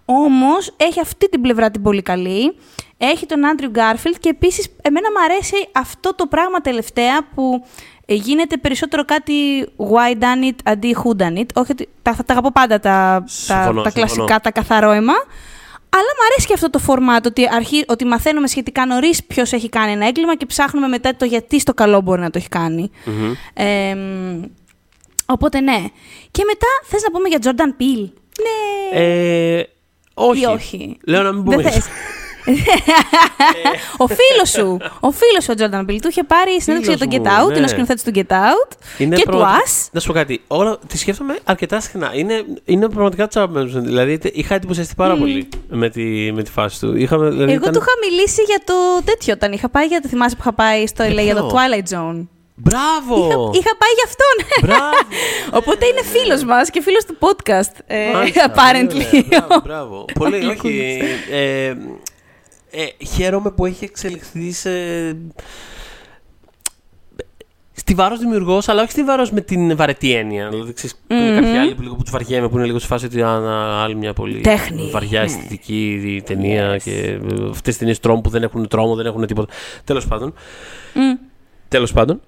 Όμως 0.05 0.75
έχει 0.77 1.01
αυτή 1.01 1.29
την 1.29 1.41
πλευρά 1.41 1.71
την 1.71 1.83
πολύ 1.83 2.03
καλή. 2.03 2.57
Έχει 2.97 3.27
τον 3.27 3.47
Άντριου 3.47 3.71
Γκάρφιλτ 3.71 4.17
και 4.21 4.29
επίσης 4.29 4.69
εμένα 4.83 5.11
μου 5.11 5.25
αρέσει 5.25 5.69
αυτό 5.73 6.15
το 6.15 6.27
πράγμα 6.27 6.61
τελευταία 6.61 7.27
που 7.35 7.65
γίνεται 8.07 8.57
περισσότερο 8.57 9.05
κάτι 9.05 9.67
why 9.77 10.23
done 10.23 10.49
it 10.51 10.57
αντί 10.65 10.97
who 11.05 11.23
done 11.23 11.39
it. 11.39 11.47
Όχι, 11.55 11.75
τα, 12.03 12.15
θα 12.15 12.25
τα 12.25 12.33
αγαπώ 12.33 12.53
πάντα 12.53 12.81
τα, 12.81 13.25
τα, 13.47 13.81
τα 13.85 13.91
κλασικά, 13.91 14.41
τα 14.41 14.51
καθαρό 14.51 14.91
αίμα. 14.91 15.15
Αλλά 15.97 16.11
μου 16.17 16.25
αρέσει 16.31 16.47
και 16.47 16.53
αυτό 16.53 16.71
το 16.71 16.79
φορμάτ, 16.79 17.27
ότι, 17.27 17.49
αρχί, 17.53 17.85
ότι 17.89 18.05
μαθαίνουμε 18.05 18.47
σχετικά 18.47 18.87
νωρίς 18.87 19.25
ποιος 19.25 19.53
έχει 19.53 19.69
κάνει 19.69 19.93
ένα 19.93 20.07
έγκλημα 20.07 20.37
και 20.37 20.47
ψάχνουμε 20.47 20.89
μετά 20.89 21.17
το 21.17 21.25
γιατί 21.25 21.61
στο 21.61 21.75
καλό 21.75 22.01
μπορεί 22.01 22.21
να 22.21 22.31
το 22.31 22.39
έχει 22.39 22.49
κάνει. 22.49 22.91
Ε, 23.55 23.97
οπότε 25.27 25.61
ναι. 25.61 25.85
Και 26.31 26.43
μετά 26.47 26.67
θες 26.85 27.03
να 27.03 27.11
πούμε 27.11 27.29
για 27.29 27.39
Jordan 27.43 27.83
Peele; 27.83 28.13
Ναι. 28.43 29.01
Ε, 29.01 29.65
όχι. 30.15 30.41
Ή 30.41 30.45
όχι. 30.45 30.97
Λέω 31.05 31.23
να 31.23 31.33
μην 31.33 31.45
πούμε. 31.45 31.63
Δεν 31.63 31.73
θες. 31.73 31.87
ο 33.97 34.07
φίλος 34.07 34.51
σου, 34.51 34.79
ο 35.01 35.11
φίλος 35.11 35.45
σου 35.45 35.49
ο 35.51 35.55
Τζόρνταν 35.55 35.85
Πιλ, 35.85 36.01
του 36.01 36.09
είχε 36.09 36.23
πάρει 36.23 36.61
συνέντευξη 36.61 36.95
για 36.97 37.07
τον 37.07 37.09
Get 37.11 37.43
Out, 37.43 37.49
ναι. 37.49 37.57
είναι 37.57 37.65
ο 37.65 37.69
σκηνοθέτη 37.69 38.03
του 38.03 38.11
Get 38.15 38.33
Out 38.33 38.77
είναι 38.99 39.17
και 39.17 39.25
του 39.31 39.39
Us. 39.39 39.89
Να 39.93 40.01
σου 40.01 40.07
πω 40.07 40.13
κάτι. 40.13 40.41
Όλα, 40.47 40.79
τη 40.87 40.99
σκέφτομαι 40.99 41.39
αρκετά 41.45 41.81
συχνά. 41.81 42.11
Είναι, 42.15 42.45
είναι 42.65 42.89
πραγματικά 42.89 43.29
του 43.29 43.41
αγαπημένου. 43.41 43.81
Δηλαδή 43.81 44.19
είχα 44.33 44.55
εντυπωσιαστεί 44.55 44.95
πάρα 44.95 45.15
mm. 45.15 45.19
πολύ 45.19 45.49
με 45.69 45.89
τη, 45.89 46.33
με 46.33 46.43
τη 46.43 46.51
φάση 46.51 46.81
του. 46.81 46.97
Είχαμε, 46.97 47.31
δηλαδή, 47.31 47.53
Εγώ 47.53 47.61
ήταν... 47.63 47.73
του 47.73 47.81
είχα 47.83 48.11
μιλήσει 48.11 48.43
για 48.43 48.61
το 48.65 48.75
τέτοιο 49.05 49.33
όταν 49.35 49.53
είχα 49.53 49.69
πάει 49.69 49.87
για 49.87 50.01
το 50.01 50.09
θυμάσαι 50.09 50.35
που 50.35 50.41
είχα 50.43 50.53
πάει 50.53 50.87
στο 50.87 51.05
LA 51.05 51.23
για 51.23 51.35
το 51.35 51.51
Twilight 51.53 51.95
Zone. 51.95 52.27
Μπράβο! 52.57 53.17
Είχα, 53.17 53.59
είχα 53.59 53.77
πάει 53.77 53.93
γι' 53.99 54.05
αυτόν. 54.07 54.63
Μπράβο! 54.63 54.97
Οπότε 55.53 55.87
είναι 55.87 56.03
φίλος 56.03 56.45
μας 56.45 56.71
και 56.71 56.83
φίλος 56.83 57.05
του 57.05 57.17
podcast. 57.19 57.81
Ε, 57.87 58.11
apparently. 58.35 59.25
Μπράβο, 59.29 59.61
μπράβο. 59.65 60.05
Πολύ, 60.15 60.47
όχι. 60.47 60.99
Ε, 61.31 61.75
ε, 62.71 63.05
χαίρομαι 63.07 63.51
που 63.51 63.67
έχει 63.67 63.85
εξελιχθεί 63.85 64.53
σε... 64.53 64.71
Στη 67.77 67.95
βάρος 67.95 68.19
δημιουργός, 68.19 68.69
αλλά 68.69 68.83
όχι 68.83 68.91
στη 68.91 69.05
βάρος 69.05 69.31
με 69.31 69.41
την 69.41 69.77
βαρετή 69.77 70.15
έννοια. 70.15 70.49
Δηλαδή, 70.49 70.73
ξέρεις, 70.73 70.97
mm-hmm. 70.97 71.13
είναι 71.13 71.35
κάποιοι 71.35 71.57
άλλοι 71.57 71.75
που, 71.75 71.83
λίγο 71.83 71.95
που 71.95 72.03
του 72.03 72.11
βαριέμαι, 72.11 72.49
που 72.49 72.57
είναι 72.57 72.67
λίγο 72.67 72.79
στη 72.79 72.89
φάση 72.89 73.05
ότι 73.05 73.23
άλλη 73.23 73.95
μια 73.95 74.13
πολύ 74.13 74.41
Τέχνη. 74.41 74.91
βαριά 74.91 75.19
ναι. 75.19 75.25
αισθητική 75.25 76.23
ταινία 76.25 76.75
yes. 76.75 76.83
και 76.83 77.19
αυτές 77.45 77.63
τις 77.63 77.79
ταινίες 77.79 78.01
τρόμου 78.01 78.21
που 78.21 78.31
δεν 78.31 78.43
έχουν 78.43 78.69
τρόμο, 78.69 78.95
δεν 78.95 79.07
έχουν 79.07 79.27
τίποτα. 79.27 79.53
Τέλος 79.85 80.07
πάντων. 80.07 80.35
Mm. 80.95 81.19
Τέλος 81.69 81.93
πάντων. 81.93 82.21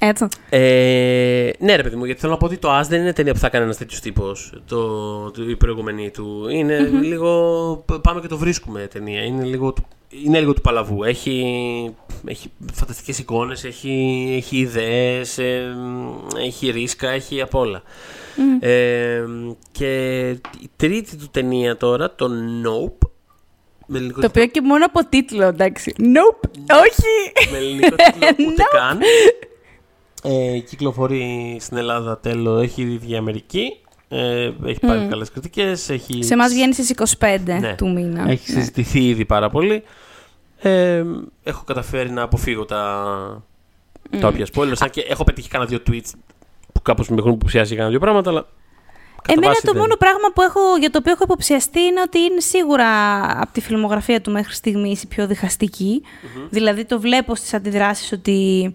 Έτσι. 0.00 0.26
Ε, 0.48 1.50
ναι, 1.58 1.76
ρε 1.76 1.82
παιδί 1.82 1.96
μου, 1.96 2.04
γιατί 2.04 2.20
θέλω 2.20 2.32
να 2.32 2.38
πω 2.38 2.46
ότι 2.46 2.56
το 2.56 2.78
As 2.78 2.84
δεν 2.88 3.00
είναι 3.00 3.12
ταινία 3.12 3.32
που 3.32 3.38
θα 3.38 3.48
κάνει 3.48 3.64
ένας 3.64 3.76
τέτοιος 3.76 4.00
τύπος. 4.00 4.52
Το, 4.66 5.30
το, 5.30 5.42
η 5.48 5.56
προηγούμενη 5.56 6.10
του. 6.10 6.48
Είναι 6.50 6.78
mm-hmm. 6.80 7.02
λίγο. 7.02 7.84
Πάμε 8.02 8.20
και 8.20 8.26
το 8.26 8.38
βρίσκουμε 8.38 8.88
ταινία. 8.92 9.22
Είναι 9.22 9.44
λίγο, 9.44 9.74
είναι 10.24 10.38
λίγο 10.38 10.52
του 10.52 10.60
παλαβού. 10.60 11.04
Έχει, 11.04 11.94
έχει 12.24 12.50
φανταστικές 12.72 13.18
εικόνες, 13.18 13.64
έχει, 13.64 14.34
έχει 14.36 14.56
ιδέες, 14.56 15.38
ε, 15.38 15.76
έχει 16.38 16.70
ρίσκα, 16.70 17.08
έχει 17.08 17.40
απ' 17.40 17.54
όλα. 17.54 17.82
Mm. 18.36 18.66
Ε, 18.66 19.24
και 19.72 20.28
η 20.60 20.70
τρίτη 20.76 21.16
του 21.16 21.28
ταινία 21.30 21.76
τώρα, 21.76 22.14
το 22.14 22.30
Nope. 22.64 23.08
Με 23.88 24.00
το 24.00 24.26
οποίο 24.26 24.46
και 24.46 24.60
μόνο 24.60 24.84
από 24.84 25.08
τίτλο, 25.08 25.44
εντάξει. 25.44 25.94
Nope, 25.98 26.48
όχι. 26.84 27.50
Με 27.50 27.58
ελληνικό 27.58 27.96
τίτλο 27.96 28.28
ούτε 28.48 28.62
καν. 28.72 28.98
Ε, 30.26 30.58
κυκλοφορεί 30.58 31.56
στην 31.60 31.76
Ελλάδα 31.76 32.18
τέλο, 32.18 32.58
έχει 32.58 32.82
ήδη 32.82 33.12
η 33.12 33.16
Αμερική. 33.16 33.76
Ε, 34.08 34.52
έχει 34.64 34.80
πάρει 34.80 35.06
mm. 35.06 35.08
καλές 35.08 35.30
κριτικές. 35.30 35.88
Έχει... 35.88 36.24
Σε 36.24 36.34
εμάς 36.34 36.52
βγαίνει 36.52 36.72
στις 36.74 37.16
25 37.18 37.38
ναι. 37.44 37.74
του 37.74 37.92
μήνα. 37.92 38.30
Έχει 38.30 38.52
ναι. 38.52 38.58
συζητηθεί 38.58 39.08
ήδη 39.08 39.24
πάρα 39.24 39.50
πολύ. 39.50 39.82
Ε, 40.58 41.04
έχω 41.42 41.64
καταφέρει 41.64 42.10
να 42.10 42.22
αποφύγω 42.22 42.64
τα, 42.64 43.42
mm. 44.10 44.18
τα 44.20 44.28
όποια 44.28 44.46
spoilers. 44.54 44.78
Αν 44.78 44.90
και 44.90 45.00
έχω 45.00 45.24
πετύχει 45.24 45.48
κάνα 45.48 45.64
δύο 45.64 45.78
tweets 45.90 46.10
που 46.72 46.82
κάπως 46.82 47.08
με 47.08 47.16
έχουν 47.18 47.32
υποψιάσει 47.32 47.66
για 47.66 47.76
κάνα 47.76 47.90
δύο 47.90 48.00
πράγματα, 48.00 48.30
αλλά 48.30 48.46
Εμένα 49.28 49.52
το 49.52 49.72
δεν... 49.72 49.76
μόνο 49.76 49.96
πράγμα 49.96 50.28
που 50.34 50.42
έχω, 50.42 50.60
για 50.80 50.90
το 50.90 50.98
οποίο 50.98 51.12
έχω 51.12 51.22
υποψιαστεί 51.22 51.80
είναι 51.80 52.00
ότι 52.00 52.18
είναι 52.18 52.40
σίγουρα 52.40 52.88
από 53.40 53.52
τη 53.52 53.60
φιλμογραφία 53.60 54.20
του 54.20 54.30
μέχρι 54.30 54.54
στιγμή 54.54 54.98
η 55.02 55.06
πιο 55.06 55.26
διχαστικη 55.26 56.02
mm-hmm. 56.04 56.46
Δηλαδή 56.50 56.84
το 56.84 57.00
βλέπω 57.00 57.34
στις 57.34 57.54
αντιδράσεις 57.54 58.12
ότι 58.12 58.74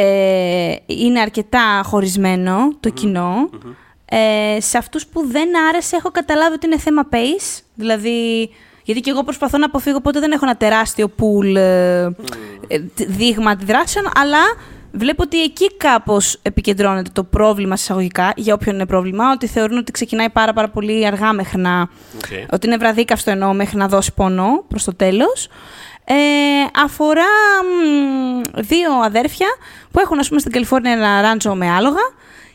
ε, 0.00 0.76
είναι 0.86 1.20
αρκετά 1.20 1.80
χωρισμένο 1.84 2.72
το 2.80 2.88
κοινο 2.88 3.50
Ε, 4.10 4.60
σε 4.60 4.78
αυτούς 4.78 5.06
που 5.06 5.26
δεν 5.26 5.48
άρεσε 5.68 5.96
έχω 5.96 6.10
καταλάβει 6.10 6.54
ότι 6.54 6.66
είναι 6.66 6.78
θέμα 6.78 7.08
pace, 7.12 7.62
δηλαδή... 7.74 8.50
Γιατί 8.84 9.00
και 9.00 9.10
εγώ 9.10 9.24
προσπαθώ 9.24 9.58
να 9.58 9.66
αποφύγω, 9.66 9.96
οπότε 9.96 10.20
δεν 10.20 10.32
έχω 10.32 10.44
ένα 10.44 10.56
τεράστιο 10.56 11.14
pool 11.18 11.54
ε, 11.56 12.02
ε 12.02 12.10
δείγμα 13.06 13.50
αντιδράσεων, 13.50 14.08
αλλά 14.14 14.38
βλέπω 14.92 15.22
ότι 15.22 15.42
εκεί 15.42 15.76
κάπως 15.76 16.38
επικεντρώνεται 16.42 17.10
το 17.12 17.24
πρόβλημα 17.24 17.74
εισαγωγικά, 17.74 18.32
για 18.36 18.54
όποιον 18.54 18.74
είναι 18.74 18.86
πρόβλημα, 18.86 19.30
ότι 19.32 19.46
θεωρούν 19.46 19.78
ότι 19.78 19.92
ξεκινάει 19.92 20.30
πάρα, 20.30 20.52
πάρα 20.52 20.68
πολύ 20.68 21.06
αργά 21.06 21.32
μέχρι 21.32 21.60
να... 21.60 21.88
Ότι 22.50 22.66
είναι 22.66 22.76
βραδίκαυστο 22.76 23.30
εννοώ 23.30 23.52
μέχρι 23.52 23.76
να 23.76 23.88
δώσει 23.88 24.14
πόνο 24.14 24.64
προς 24.68 24.84
το 24.84 24.94
τέλος. 24.94 25.48
Ε, 26.10 26.14
αφορά 26.84 27.24
δύο 28.54 28.92
αδέρφια 28.92 29.46
που 29.90 30.00
έχουν, 30.00 30.18
ας 30.18 30.28
πούμε, 30.28 30.40
στην 30.40 30.52
Καλιφόρνια 30.52 30.92
ένα 30.92 31.20
ράντσο 31.20 31.54
με 31.54 31.70
άλογα 31.70 32.00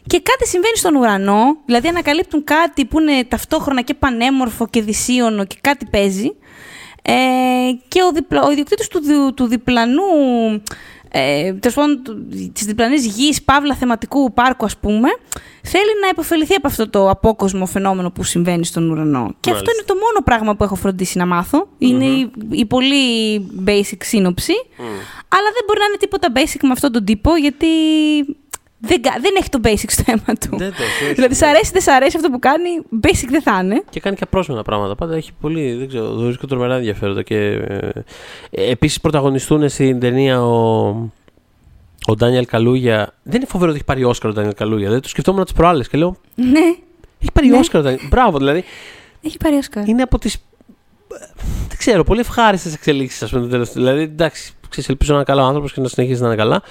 και 0.08 0.22
κάτι 0.22 0.48
συμβαίνει 0.48 0.78
στον 0.78 0.96
ουρανό, 0.96 1.58
δηλαδή 1.66 1.88
ανακαλύπτουν 1.88 2.44
κάτι 2.44 2.86
που 2.86 3.00
είναι 3.00 3.24
ταυτόχρονα 3.24 3.82
και 3.82 3.94
πανέμορφο 3.94 4.68
και 4.68 4.82
δυσίωνο 4.82 5.46
και 5.46 5.58
κάτι 5.62 5.86
παίζει. 5.86 6.36
Ε, 7.02 7.14
και 7.88 8.02
ο, 8.04 8.12
διπλα, 8.12 8.44
ο 8.44 8.52
ιδιοκτήτης 8.52 8.88
του, 8.88 9.34
του 9.36 9.48
διπλανού 9.48 10.04
ε, 11.16 11.54
τέλος 11.54 11.76
πάντων, 11.76 12.02
της 12.54 12.66
διπλανής 12.66 13.06
γης, 13.06 13.44
παύλα 13.44 13.76
θεματικού 13.76 14.34
πάρκου, 14.34 14.66
ας 14.66 14.78
πούμε, 14.78 15.10
θέλει 15.62 15.92
να 16.02 16.08
υποφεληθεί 16.08 16.54
από 16.54 16.68
αυτό 16.68 16.90
το 16.90 17.10
απόκοσμο 17.10 17.66
φαινόμενο 17.66 18.12
που 18.12 18.24
συμβαίνει 18.24 18.66
στον 18.66 18.90
ουρανό. 18.90 19.36
Και 19.40 19.52
αυτό 19.52 19.72
είναι 19.72 19.84
το 19.86 19.94
μόνο 19.94 20.24
πράγμα 20.24 20.56
που 20.56 20.64
έχω 20.64 20.76
φροντίσει 20.76 21.18
να 21.18 21.26
μάθω. 21.26 21.68
Είναι 21.78 22.06
η, 22.06 22.32
η, 22.50 22.66
πολύ 22.66 23.38
basic 23.66 23.98
σύνοψη. 24.00 24.54
Αλλά 25.28 25.50
δεν 25.54 25.64
μπορεί 25.68 25.80
να 25.80 25.86
είναι 25.86 25.98
τίποτα 26.00 26.28
basic 26.36 26.60
με 26.62 26.72
αυτόν 26.72 26.92
τον 26.92 27.06
τύπο, 27.06 27.36
γιατί 27.36 27.68
δεν, 28.86 29.02
δεν 29.22 29.34
έχει 29.38 29.50
το 29.50 29.60
basic 29.64 29.86
στο 29.88 30.04
αίμα 30.06 30.38
του. 30.40 30.58
Δεν 30.58 30.72
το 30.72 30.84
έχει. 30.84 31.14
Δηλαδή, 31.14 31.36
σ' 31.36 31.42
αρέσει, 31.42 31.72
δεν 31.72 31.82
σ' 31.82 31.88
αρέσει 31.88 32.18
αυτό 32.18 32.30
που 32.30 32.40
κάνει, 32.40 32.70
basic 33.04 33.28
δεν 33.30 33.42
θα 33.42 33.60
είναι. 33.64 33.84
Και 33.90 34.00
κάνει 34.00 34.16
και 34.16 34.24
απρόσμενα 34.24 34.64
πράγματα. 34.64 34.96
Πάντα 34.96 35.16
έχει 35.16 35.32
πολύ, 35.42 35.74
δεν 35.74 35.88
ξέρω, 35.88 36.08
το 36.08 36.20
βρίσκω 36.20 36.48
τρομερά 36.48 36.76
ενδιαφέροντα. 36.76 37.24
Και 37.24 37.36
ε, 37.36 37.90
επίσης 38.50 39.02
πρωταγωνιστούν 39.02 39.70
στην 39.70 40.00
ταινία 40.00 40.44
ο. 40.44 41.12
Ο 42.08 42.16
Ντάνιελ 42.16 42.46
Καλούγια. 42.46 43.14
Δεν 43.24 43.36
είναι 43.36 43.46
φοβερό 43.46 43.70
ότι 43.70 43.78
έχει 43.78 43.88
πάρει 43.88 44.04
Όσκαρ 44.04 44.30
ο 44.30 44.34
Ντάνιελ 44.34 44.54
Καλούγια. 44.54 44.90
Δεν 44.90 45.02
το 45.02 45.10
σκεφτόμουν 45.10 45.44
τις 45.44 45.54
προάλλες 45.54 45.88
και 45.88 45.98
λέω. 45.98 46.18
Ναι. 46.36 46.60
Έχει 47.20 47.32
πάρει 47.34 47.48
ναι. 47.48 47.58
Όσκαρ 47.58 47.82
ο 47.82 47.84
Ντάνιελ. 47.84 48.08
Μπράβο, 48.08 48.38
δηλαδή. 48.38 48.64
Έχει 49.22 49.38
πάρει 49.38 49.56
Όσκαρ. 49.56 49.88
Είναι 49.88 50.02
από 50.02 50.20
τις. 50.20 50.38
Δεν 51.68 51.78
ξέρω, 51.78 52.04
πολύ 52.04 52.20
ευχάριστες 52.20 52.74
εξελίξεις, 52.74 53.24
ας 53.24 53.30
πούμε. 53.30 53.64
Δηλαδή, 53.74 54.02
εντάξει, 54.02 54.54
ξέρεις, 54.74 54.90
ελπίζω 54.90 55.12
να 55.12 55.18
είναι 55.18 55.26
καλό 55.26 55.44
άνθρωπος 55.44 55.74
και 55.74 55.82
να 55.82 55.88
συνεχίσει 55.88 56.22
να 56.22 56.28
είναι 56.28 56.36
καλά. 56.36 56.62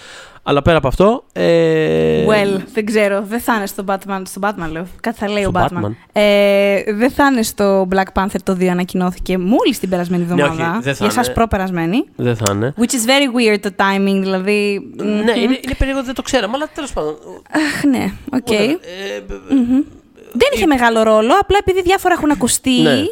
Αλλά 0.44 0.62
πέρα 0.62 0.76
από 0.76 0.88
αυτό. 0.88 1.24
Ε... 1.32 2.24
Well, 2.26 2.60
δεν 2.72 2.84
ξέρω. 2.84 3.22
Δεν 3.28 3.40
θα 3.40 3.54
είναι 3.54 3.66
στο 3.66 3.84
Batman. 3.86 4.22
Στο 4.24 4.40
Batman, 4.42 4.70
λέω. 4.70 4.86
Κάτι 5.00 5.18
θα 5.18 5.28
λέει 5.28 5.44
ο 5.44 5.50
Batman. 5.54 5.90
Ε, 6.12 6.82
δεν 6.94 7.10
θα 7.10 7.26
είναι 7.26 7.42
στο 7.42 7.88
Black 7.94 8.22
Panther 8.22 8.36
το 8.42 8.52
2 8.52 8.66
ανακοινώθηκε 8.66 9.38
μόλις 9.38 9.78
την 9.78 9.88
περασμένη 9.88 10.22
εβδομάδα. 10.22 10.80
Ναι, 10.84 10.90
όχι, 10.90 10.96
για 10.98 11.06
εσάς 11.06 11.32
προπερασμένη. 11.32 12.04
Δεν 12.16 12.36
θα 12.36 12.52
είναι. 12.52 12.74
Which 12.78 12.82
is 12.82 12.84
very 12.84 13.54
weird 13.54 13.58
το 13.60 13.70
timing, 13.76 14.20
δηλαδή. 14.20 14.92
Ναι, 14.96 15.04
είναι, 15.32 15.58
είναι 15.64 15.74
περίεργο, 15.78 16.02
δεν 16.02 16.14
το 16.14 16.22
ξέραμε, 16.22 16.52
αλλά 16.54 16.68
τέλος 16.74 16.92
πάντων. 16.92 17.16
Αχ, 17.50 17.84
ναι, 17.84 18.12
οκ. 18.32 18.46
Okay. 18.46 18.68
Ε, 18.80 19.20
mm-hmm. 19.28 19.84
Δεν 20.32 20.48
είχε 20.54 20.66
μεγάλο 20.66 21.02
ρόλο, 21.02 21.34
απλά 21.40 21.58
επειδή 21.60 21.82
διάφορα 21.82 22.14
έχουν 22.14 22.30
ακουστεί 22.30 22.82
ναι. 22.82 23.04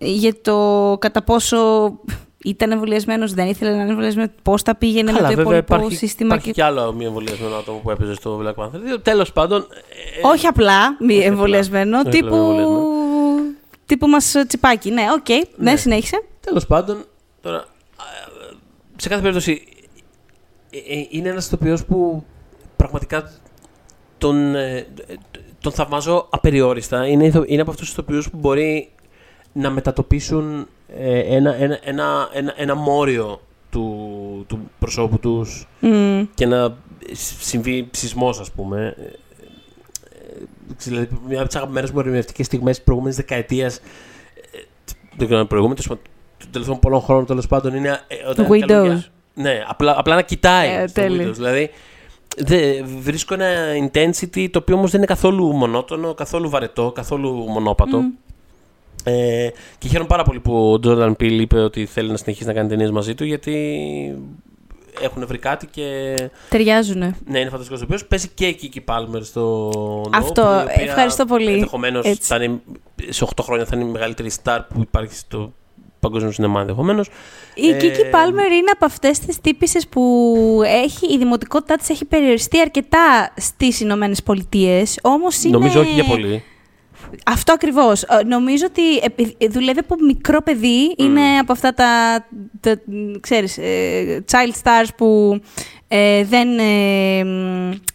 για 0.00 0.40
το 0.42 0.96
κατά 1.00 1.22
πόσο 1.22 1.56
ήταν 2.44 2.70
εμβολιασμένος, 2.70 3.34
δεν 3.34 3.46
ήθελε 3.46 3.70
να 3.70 3.80
είναι 3.80 3.88
εμβολιασμένος. 3.88 4.30
Πώς 4.42 4.62
τα 4.62 4.74
πήγαινε 4.74 5.12
Καλά, 5.12 5.28
με 5.28 5.34
το 5.34 5.42
βέβαια, 5.42 5.58
υπόλοιπο 5.58 5.74
υπάρχει, 5.74 5.96
σύστημα. 5.96 6.34
Υπάρχει 6.34 6.52
και... 6.52 6.62
άλλο 6.62 6.92
μη 6.92 7.04
εμβολιασμένο 7.04 7.56
άτομο 7.56 7.78
που 7.78 7.90
έπαιζε 7.90 8.14
στο 8.14 8.42
Black 8.42 8.64
Panther 8.64 8.96
2. 8.96 9.02
Τέλος 9.02 9.32
πάντων. 9.32 9.66
Ε, 10.22 10.26
όχι 10.28 10.46
απλά 10.46 10.96
μη 11.00 11.16
όχι 11.16 11.26
εμβολιασμένο, 11.26 11.98
απλά. 11.98 12.10
τύπου. 12.10 12.56
τύπου 13.86 14.06
μας 14.06 14.34
τσιπάκι. 14.46 14.90
Ναι, 14.90 15.06
οκ, 15.12 15.24
okay. 15.28 15.42
ναι. 15.56 15.70
ναι, 15.70 15.76
συνέχισε. 15.76 16.22
Τέλος 16.40 16.66
πάντων, 16.66 17.04
τώρα. 17.40 17.64
Σε 18.96 19.08
κάθε 19.08 19.20
περίπτωση. 19.20 19.64
Ε, 20.70 20.76
ε, 20.76 21.06
είναι 21.08 21.28
ένας 21.28 21.46
ηθοποιός 21.46 21.84
που 21.84 22.24
πραγματικά 22.76 23.32
τον, 24.18 24.54
τον 25.60 25.72
θαυμάζω 25.72 26.26
απεριόριστα. 26.30 27.06
Είναι, 27.06 27.42
είναι 27.46 27.60
από 27.60 27.70
αυτούς 27.70 27.86
τους 27.86 27.90
ηθοποιούς 27.90 28.30
που 28.30 28.36
μπορεί 28.36 28.88
να 29.52 29.70
μετατοπίσουν 29.70 30.66
ε, 30.83 30.83
ένα, 30.96 31.54
ένα, 31.54 31.78
ένα, 31.82 32.28
ένα, 32.32 32.54
ένα 32.56 32.74
μόριο 32.74 33.40
του, 33.70 34.44
του 34.48 34.70
προσώπου 34.78 35.18
τους 35.18 35.66
και 36.34 36.46
να 36.46 36.76
συμβεί 37.12 37.88
ψισμός 37.90 38.40
ας 38.40 38.50
πούμε. 38.50 38.96
δηλαδή, 40.78 41.08
μια 41.28 41.38
από 41.38 41.46
τις 41.46 41.56
αγαπημένες 41.56 41.90
μου 41.90 41.98
ερμηνευτικές 41.98 42.46
στιγμές 42.46 42.74
της 42.76 42.84
προηγούμενης 42.84 43.16
δεκαετίας. 43.16 43.80
Δεν 45.16 45.26
ξέρω 45.26 45.40
αν 45.40 45.46
προηγούμενη, 45.46 45.80
των 45.82 45.98
τελευταίων 46.50 46.78
πολλών 46.78 47.00
χρόνων 47.00 47.26
τέλος 47.26 47.46
πάντων 47.46 47.74
είναι. 47.74 48.00
Όταν 48.28 48.46
Windows. 48.50 48.98
Ναι, 49.34 49.64
απλά, 49.68 49.94
απλά 49.98 50.14
να 50.14 50.22
κοιτάει. 50.22 50.68
Ε, 50.68 50.86
στο 50.86 51.02
Windows, 51.02 51.32
δηλαδή, 51.34 51.70
Δε, 52.36 52.82
βρίσκω 52.82 53.34
ένα 53.34 53.48
intensity 53.88 54.48
το 54.50 54.58
οποίο 54.58 54.76
όμως 54.76 54.90
δεν 54.90 54.98
είναι 55.00 55.08
καθόλου 55.08 55.52
μονότονο, 55.52 56.14
καθόλου 56.14 56.48
βαρετό, 56.48 56.92
καθόλου 56.94 57.30
μονόπατο. 57.30 58.04
Ε, 59.04 59.48
και 59.78 59.88
χαίρομαι 59.88 60.08
πάρα 60.08 60.22
πολύ 60.22 60.40
που 60.40 60.72
ο 60.72 60.78
Τζόρνταν 60.78 61.16
Πιλ 61.16 61.40
είπε 61.40 61.58
ότι 61.58 61.86
θέλει 61.86 62.10
να 62.10 62.16
συνεχίσει 62.16 62.46
να 62.46 62.52
κάνει 62.52 62.68
ταινίες 62.68 62.90
μαζί 62.90 63.14
του 63.14 63.24
γιατί 63.24 63.54
έχουν 65.00 65.26
βρει 65.26 65.38
κάτι 65.38 65.66
και. 65.66 66.14
Ταιριάζουν. 66.48 66.98
Ναι, 67.26 67.38
είναι 67.38 67.50
φανταστικός 67.50 67.78
το 67.78 67.84
οποίος. 67.84 68.06
Παίζει 68.06 68.28
και 68.28 68.46
η 68.46 68.54
Κίκη 68.54 68.80
Πάλμερ 68.80 69.24
στο. 69.24 69.70
Αυτό. 70.12 70.64
ευχαριστώ 70.68 71.24
πολύ. 71.24 71.52
Ενδεχομένως 71.52 72.06
σε 73.08 73.26
8 73.36 73.42
χρόνια 73.42 73.64
θα 73.64 73.76
είναι 73.76 73.84
η 73.84 73.90
μεγαλύτερη 73.90 74.30
star 74.42 74.58
που 74.74 74.80
υπάρχει 74.80 75.14
στο 75.14 75.52
παγκόσμιο 76.00 76.32
σινεμά 76.32 76.60
ενδεχομένως. 76.60 77.08
Η 77.54 77.68
ε... 77.68 77.76
Κίκη 77.76 78.04
Πάλμερ 78.10 78.52
είναι 78.52 78.70
από 78.72 78.84
αυτές 78.84 79.18
τις 79.18 79.40
τύπησες 79.40 79.88
που 79.88 80.60
έχει, 80.64 81.12
η 81.12 81.18
δημοτικότητά 81.18 81.76
της 81.76 81.88
έχει 81.88 82.04
περιοριστεί 82.04 82.60
αρκετά 82.60 83.32
στις 83.36 83.80
Ηνωμένες 83.80 84.22
Πολιτείες. 84.22 84.98
Όμως 85.02 85.42
είναι. 85.42 85.56
Νομίζω 85.56 85.80
όχι 85.80 85.92
για 85.92 86.04
πολύ. 86.04 86.44
Αυτό 87.26 87.52
ακριβώς. 87.52 88.02
Ε, 88.02 88.24
νομίζω 88.26 88.66
ότι 88.68 88.96
ε, 89.38 89.48
δουλεύει 89.48 89.78
από 89.78 89.96
μικρό 90.06 90.42
παιδί. 90.42 90.94
Είναι 90.96 91.38
από 91.40 91.52
αυτά 91.52 91.74
τα, 91.74 92.24
τα 92.60 92.80
ξέρεις, 93.20 93.58
ε, 93.58 94.24
child 94.30 94.62
stars 94.62 94.88
που 94.96 95.40
δεν, 96.28 96.48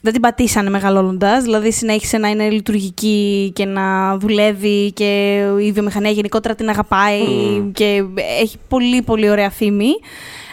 δεν 0.02 0.14
την 0.14 0.22
πατήσανε 0.22 0.70
μεγαλώνοντας. 0.70 1.44
Δηλαδή 1.44 1.72
συνέχισε 1.72 2.18
να 2.18 2.28
είναι 2.28 2.50
λειτουργική 2.50 3.52
και 3.56 3.66
να 3.66 4.18
δουλεύει 4.18 4.92
και 4.92 5.42
η 5.62 5.72
βιομηχανία 5.72 6.12
γενικότερα 6.12 6.56
την 6.56 6.70
αγαπάει 6.70 7.22
και 7.74 8.04
έχει 8.42 8.58
πολύ 8.68 9.02
πολύ 9.02 9.30
ωραία 9.30 9.50
φήμη. 9.50 9.92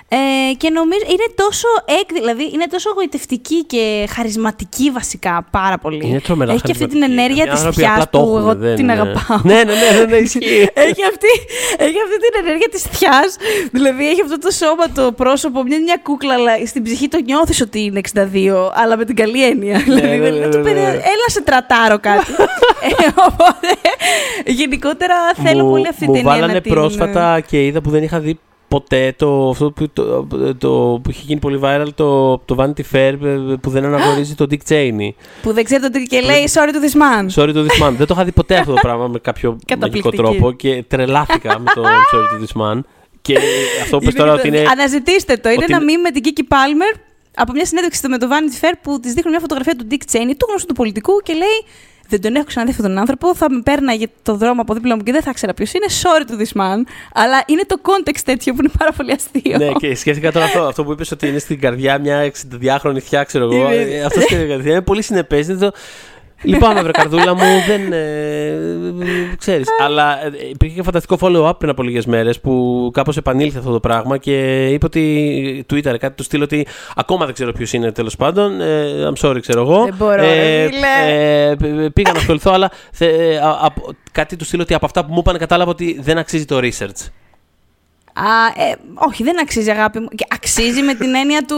Ε, 0.09 0.55
και 0.57 0.71
νομίζω 0.71 1.05
είναι 1.07 1.29
τόσο 1.35 1.69
έκ, 2.01 2.13
δηλαδή 2.13 2.51
είναι 2.55 2.67
τόσο 2.71 2.91
εγωιτευτική 2.91 3.65
και 3.65 4.09
χαρισματική 4.15 4.91
βασικά 4.91 5.47
πάρα 5.51 5.79
πολύ. 5.79 6.07
Είναι 6.07 6.21
τρομερά 6.21 6.53
Έχει 6.53 6.63
και 6.63 6.73
αυτή 6.73 6.87
την 6.87 7.03
ενέργεια 7.03 7.47
της 7.47 7.61
θιάς 7.61 8.09
που 8.11 8.19
εγώ 8.19 8.55
δεν 8.55 8.77
την 8.77 8.91
αγαπάω. 8.91 9.41
ναι, 9.43 9.55
ναι, 9.55 9.63
ναι, 9.63 9.99
ναι, 9.99 10.05
ναι 10.05 10.17
ισχύει. 10.17 10.69
έχει, 10.89 11.03
αυτή, 11.13 11.31
έχει 11.77 11.99
αυτή 12.05 12.17
την 12.25 12.35
ενέργεια 12.45 12.69
της 12.71 12.83
θιάς. 12.83 13.37
Δηλαδή 13.73 14.09
έχει 14.09 14.23
αυτό 14.23 14.39
το 14.39 14.51
σώμα, 14.51 14.91
το 14.95 15.13
πρόσωπο, 15.13 15.63
μια, 15.63 15.79
μια 15.81 16.01
κούκλα, 16.03 16.35
αλλά 16.35 16.67
στην 16.67 16.83
ψυχή 16.83 17.09
το 17.09 17.19
νιώθεις 17.25 17.61
ότι 17.61 17.83
είναι 17.83 18.01
62, 18.15 18.71
αλλά 18.73 18.97
με 18.97 19.05
την 19.05 19.17
καλή 19.17 19.45
έννοια. 19.45 19.77
Ναι, 19.77 19.83
δηλαδή, 19.83 20.19
ναι, 20.19 20.31
ναι, 20.31 20.47
ναι, 20.47 20.73
ναι. 20.73 20.81
έλα 20.89 21.27
σε 21.27 21.43
τρατάρω 21.43 21.99
κάτι. 21.99 22.33
ε, 22.89 23.07
οπότε 23.29 23.69
γενικότερα 24.47 25.15
θέλω 25.43 25.65
πολύ 25.65 25.89
αυτή 25.89 26.01
την 26.01 26.09
ενέργεια. 26.09 26.33
Μου 26.33 26.41
βάλανε 26.41 26.61
πρόσφατα 26.61 27.41
και 27.41 27.67
είδα 27.67 27.81
που 27.81 27.91
δεν 27.91 28.03
είχα 28.03 28.21
δει 28.21 28.39
ποτέ 28.69 29.15
το, 29.17 29.49
αυτό 29.49 29.71
που, 29.71 29.89
το, 29.93 30.27
το, 30.59 31.01
που 31.03 31.11
είχε 31.11 31.23
γίνει 31.27 31.41
πολύ 31.41 31.61
viral, 31.63 31.87
το, 31.95 32.39
το 32.39 32.57
Vanity 32.59 32.83
Fair 32.93 33.15
που 33.61 33.71
δεν 33.71 33.85
αναγνωρίζει 33.85 34.35
τον 34.35 34.49
Dick 34.51 34.69
Cheney. 34.69 35.11
Που 35.43 35.53
δεν 35.53 35.65
ξέρει 35.65 35.91
το 35.91 36.01
και 36.09 36.21
λέει 36.21 36.49
sorry 36.53 36.69
to 36.69 36.81
this 36.85 36.97
man. 37.01 37.43
Sorry 37.43 37.55
to 37.55 37.67
this 37.67 37.87
man. 37.87 37.93
δεν 37.97 38.07
το 38.07 38.15
είχα 38.15 38.25
δει 38.25 38.33
ποτέ 38.33 38.57
αυτό 38.57 38.75
το 38.75 38.79
πράγμα 38.83 39.07
με 39.07 39.19
κάποιο 39.19 39.59
μαγικό 39.81 40.11
τρόπο 40.11 40.53
και 40.53 40.85
τρελάθηκα 40.89 41.59
με 41.59 41.71
το 41.75 41.83
sorry 42.13 42.41
to 42.41 42.45
this 42.45 42.63
man. 42.63 42.81
Και 43.23 43.39
αυτό 43.83 43.99
που 43.99 44.13
τώρα 44.13 44.33
ότι 44.33 44.49
είναι. 44.49 44.65
Αναζητήστε 44.71 45.37
το. 45.37 45.49
Είναι 45.51 45.65
ένα 45.69 45.83
μήνυμα 45.83 46.03
με 46.03 46.21
την 46.21 46.23
Kiki 46.25 46.53
Palmer 46.53 47.01
από 47.37 47.53
μια 47.53 47.67
συνέντευξη 47.67 48.09
με 48.09 48.19
το 48.19 48.29
Vanity 48.31 48.65
Fair 48.65 48.75
που 48.83 49.01
της 49.01 49.13
δείχνουν 49.13 49.31
μια 49.31 49.41
φωτογραφία 49.41 49.77
του 49.77 49.87
Dick 49.91 50.13
Cheney, 50.13 50.35
του 50.39 50.47
γνωστού 50.49 50.67
του 50.67 50.75
πολιτικού 50.75 51.21
και 51.23 51.33
λέει 51.33 51.59
δεν 52.09 52.21
τον 52.21 52.35
έχω 52.35 52.45
ξαναδεί 52.45 52.71
αυτόν 52.71 52.87
τον 52.87 52.99
άνθρωπο. 52.99 53.35
Θα 53.35 53.51
με 53.51 53.61
πέρναγε 53.63 54.07
το 54.23 54.37
δρόμο 54.37 54.61
από 54.61 54.75
δίπλα 54.75 54.97
μου 54.97 55.03
και 55.03 55.13
δεν 55.13 55.23
θα 55.23 55.31
ήξερα 55.31 55.55
ποιος 55.55 55.73
είναι. 55.73 55.87
Sorry 56.03 56.31
to 56.31 56.35
this 56.35 56.61
man. 56.61 56.83
Αλλά 57.13 57.43
είναι 57.47 57.63
το 57.67 57.77
context 57.83 58.21
τέτοιο 58.25 58.55
που 58.55 58.61
είναι 58.63 58.73
πάρα 58.79 58.93
πολύ 58.93 59.13
αστείο. 59.13 59.59
Ναι, 59.59 59.73
και 59.73 59.95
σκέφτηκα 59.95 60.33
τώρα 60.33 60.45
αυτό, 60.45 60.63
αυτό 60.63 60.85
που 60.85 60.93
είπες 60.93 61.11
ότι 61.11 61.29
είναι 61.29 61.39
στην 61.39 61.61
καρδιά 61.61 61.99
μια 61.99 62.33
62χρονη 62.61 62.99
θιά, 62.99 63.23
ξέρω 63.23 63.45
εγώ. 63.45 63.69
Ε, 63.69 64.03
αυτός 64.05 64.25
είναι 64.31 64.81
πολύ 64.81 65.03
συνεπές. 65.03 65.47
Λυπάμαι, 66.47 66.83
βρε 66.83 66.91
καρδούλα 66.91 67.35
μου, 67.35 67.45
δεν. 67.67 67.93
Ε, 67.93 69.35
ξέρεις. 69.39 69.67
Αλλά 69.81 70.25
ε, 70.25 70.31
υπήρχε 70.51 70.75
και 70.75 70.83
φανταστικό 70.83 71.17
follow-up 71.21 71.59
πριν 71.59 71.71
από 71.71 71.83
λίγες 71.83 72.07
μέρες 72.07 72.41
που 72.41 72.91
κάπως 72.93 73.17
επανήλθε 73.17 73.59
αυτό 73.59 73.73
το 73.73 73.81
πράγμα 73.81 74.19
και 74.19 74.67
είπε 74.67 74.85
ότι. 74.85 75.65
Twitter 75.73 75.97
κάτι 75.99 76.17
του 76.17 76.23
στείλω 76.23 76.45
ότι 76.45 76.67
ακόμα 76.97 77.25
δεν 77.25 77.35
ξέρω 77.35 77.53
ποιος 77.53 77.73
είναι 77.73 77.93
τέλος 77.93 78.17
πάντων. 78.17 78.61
Ε, 78.61 79.09
I'm 79.09 79.29
sorry, 79.29 79.41
ξέρω 79.41 79.61
εγώ. 79.61 79.85
Δεν 79.85 79.95
μπορώ, 79.99 80.23
ε, 80.23 80.65
ε, 80.65 81.57
πήγα 81.93 82.13
να 82.13 82.19
ασχοληθώ, 82.19 82.53
αλλά 82.53 82.71
θε, 82.93 83.07
ε, 83.07 83.41
κάτι 84.13 84.37
του 84.37 84.45
στείλω 84.45 84.63
ότι 84.63 84.75
από 84.75 84.87
αυτά 84.87 85.05
που 85.05 85.13
μου 85.13 85.19
είπαν 85.19 85.39
κατάλαβα 85.39 85.71
ότι 85.71 85.99
δεν 86.01 86.19
αξίζει 86.19 86.45
το 86.45 86.59
research. 86.63 87.11
Α, 88.19 88.63
ε, 88.63 88.75
όχι, 88.95 89.23
δεν 89.23 89.41
αξίζει 89.41 89.71
αγάπη 89.71 89.99
μου. 89.99 90.09
αξίζει 90.29 90.83
με 90.83 90.95
την 90.95 91.15
έννοια 91.15 91.45
του 91.45 91.57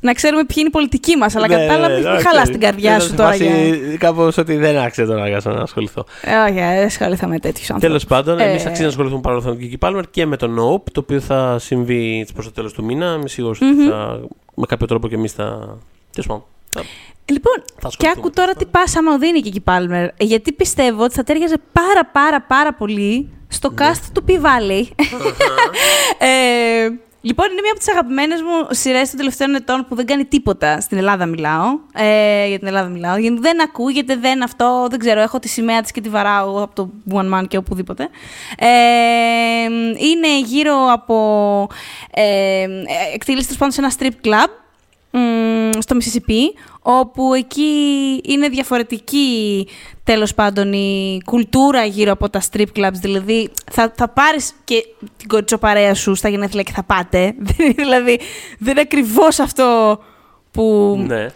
να 0.00 0.12
ξέρουμε 0.12 0.44
ποιοι 0.44 0.56
είναι 0.58 0.68
οι 0.68 0.70
πολιτικοί 0.70 1.16
μας. 1.16 1.36
Αλλά 1.36 1.48
ναι, 1.48 1.54
κατάλαβε, 1.54 1.98
ναι, 1.98 2.10
μην 2.10 2.20
χαλάς 2.20 2.50
την 2.50 2.60
καρδιά 2.60 3.00
σου 3.00 3.14
τώρα. 3.14 3.34
Για... 3.34 3.50
Κάπως 3.98 4.36
ότι 4.36 4.56
δεν 4.56 4.78
άξιζε 4.78 5.06
τώρα 5.06 5.28
για 5.28 5.40
να 5.44 5.62
ασχοληθώ. 5.62 6.04
Ε, 6.22 6.36
όχι, 6.36 6.52
δεν 6.52 6.84
ασχοληθώ 6.84 7.26
με 7.26 7.38
τέτοιους 7.38 7.70
άνθρωπου. 7.70 7.96
Τέλο 7.96 8.08
πάντων, 8.08 8.38
ε, 8.38 8.44
εμείς 8.44 8.64
αξίζει 8.64 8.82
να 8.82 8.88
ασχοληθούμε 8.88 9.20
παρόλο 9.20 9.42
με 9.42 9.48
τον 9.48 9.58
Κίκη 9.58 9.78
Πάλμερ 9.78 10.10
και 10.10 10.26
με 10.26 10.36
τον 10.36 10.50
Νόουπ, 10.50 10.90
το 10.90 11.00
οποίο 11.00 11.20
θα 11.20 11.58
συμβεί 11.58 12.26
προς 12.34 12.44
το 12.44 12.52
τέλος 12.52 12.72
του 12.72 12.84
μήνα. 12.84 13.14
Είμαι 13.18 13.28
σίγουρος 13.28 13.60
ότι 13.60 13.88
θα, 13.88 14.20
με 14.54 14.66
κάποιο 14.66 14.86
τρόπο 14.86 15.08
και 15.08 15.14
εμείς 15.14 15.32
θα. 15.32 15.78
Τέλος 16.12 16.26
πάντων. 16.26 16.44
Λοιπόν, 17.24 17.62
και 17.96 18.08
άκου 18.16 18.30
τώρα 18.30 18.52
τι 18.54 18.66
πάσα 18.66 19.02
μου 19.02 19.18
δίνει 19.18 19.38
η 19.38 19.40
Κίκη 19.40 19.60
Πάλμερ. 19.60 20.08
Γιατί 20.18 20.52
πιστεύω 20.52 21.04
ότι 21.04 21.14
θα 21.14 21.22
τέριαζε 21.22 21.56
πάρα 21.72 22.06
πάρα 22.12 22.40
πάρα 22.40 22.74
πολύ 22.74 23.28
στο 23.50 23.70
ναι. 23.70 23.90
cast 23.90 24.02
του 24.12 24.24
P 24.28 24.30
Valley. 24.30 24.82
ε, 26.18 26.88
λοιπόν, 27.20 27.50
είναι 27.50 27.60
μία 27.60 27.70
από 27.70 27.78
τις 27.78 27.88
αγαπημένες 27.88 28.42
μου 28.42 28.66
σειρές 28.70 29.08
των 29.08 29.18
τελευταίων 29.18 29.54
ετών 29.54 29.86
που 29.88 29.94
δεν 29.94 30.06
κάνει 30.06 30.24
τίποτα. 30.24 30.80
Στην 30.80 30.98
Ελλάδα 30.98 31.26
μιλάω. 31.26 31.78
Ε, 31.94 32.46
για 32.46 32.58
την 32.58 32.66
Ελλάδα 32.66 32.88
μιλάω. 32.88 33.16
Γιατί 33.16 33.40
δεν 33.40 33.62
ακούγεται, 33.62 34.16
δεν 34.16 34.42
αυτό, 34.42 34.86
δεν 34.90 34.98
ξέρω. 34.98 35.20
Έχω 35.20 35.38
τη 35.38 35.48
σημαία 35.48 35.80
της 35.80 35.90
και 35.90 36.00
τη 36.00 36.08
βαράω 36.08 36.62
από 36.62 36.74
το 36.74 36.90
One 37.12 37.38
Man 37.38 37.44
και 37.48 37.56
οπουδήποτε. 37.56 38.08
Ε, 38.58 38.68
είναι 39.98 40.40
γύρω 40.44 40.76
από. 40.92 41.68
Ε, 42.10 42.66
εκτελήσει 43.14 43.56
πάνω 43.56 43.72
σε 43.72 43.80
ένα 43.80 43.92
strip 43.98 44.26
club 44.26 44.48
στο 45.78 45.96
Mississippi, 45.96 46.42
όπου 46.82 47.34
εκεί 47.34 47.72
είναι 48.24 48.48
διαφορετική 48.48 49.66
τέλος 50.04 50.34
πάντων 50.34 50.72
η 50.72 51.20
κουλτούρα 51.24 51.84
γύρω 51.84 52.12
από 52.12 52.30
τα 52.30 52.40
strip 52.50 52.66
clubs, 52.76 52.92
δηλαδή 53.00 53.50
θα, 53.72 53.92
θα 53.96 54.08
πάρεις 54.08 54.52
και 54.64 54.86
την 55.16 55.28
κοριτσοπαρέα 55.28 55.94
σου 55.94 56.14
στα 56.14 56.28
γενέθλια 56.28 56.62
και 56.62 56.72
θα 56.72 56.82
πάτε, 56.82 57.34
δηλαδή 57.80 58.20
δεν 58.58 58.70
είναι 58.70 58.80
ακριβώς 58.80 59.38
αυτό 59.38 59.98
που 60.50 60.96
ναι. 61.06 61.26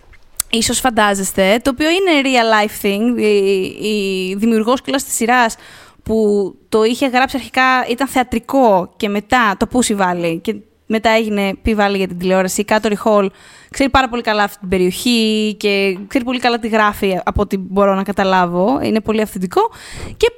ίσως 0.51 0.81
φαντάζεστε, 0.81 1.61
το 1.63 1.71
οποίο 1.71 1.89
είναι 1.91 2.29
real 2.29 2.65
life 2.65 2.87
thing, 2.87 3.21
η, 3.21 3.87
η 3.89 4.35
δημιουργός 4.35 4.83
και 4.83 4.93
της 4.93 5.15
σειράς 5.15 5.57
που 6.03 6.55
το 6.69 6.83
είχε 6.85 7.07
γράψει 7.07 7.37
αρχικά, 7.37 7.87
ήταν 7.89 8.09
θεατρικό 8.09 8.93
και 8.97 9.09
μετά 9.09 9.57
το 9.59 9.67
Pussy 9.73 9.97
Valley. 9.97 10.39
Και 10.41 10.55
μετά 10.87 11.11
έγινε 11.11 11.53
P 11.67 11.69
Valley 11.69 11.97
για 11.97 12.09
την 12.09 12.19
τηλεόραση, 12.19 12.61
η 12.61 12.65
Κάτορι 12.65 12.99
Hall 13.05 13.27
ξέρει 13.71 13.91
πάρα 13.91 14.09
πολύ 14.09 14.23
καλά 14.23 14.43
αυτή 14.43 14.59
την 14.59 14.69
περιοχή 14.69 15.55
και 15.59 15.99
ξέρει 16.09 16.25
πολύ 16.25 16.39
καλά 16.39 16.59
τι 16.59 16.69
γράφει 16.69 17.21
από 17.25 17.43
ό,τι 17.43 17.57
μπορώ 17.57 17.95
να 17.95 18.03
καταλάβω. 18.03 18.81
Είναι 18.83 19.01
πολύ 19.01 19.21
αυθεντικό. 19.21 19.71
Και 20.17 20.33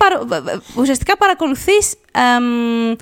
ουσιαστικά 0.77 1.17
παρακολουθείς 1.17 1.95
εμ, 2.13 2.95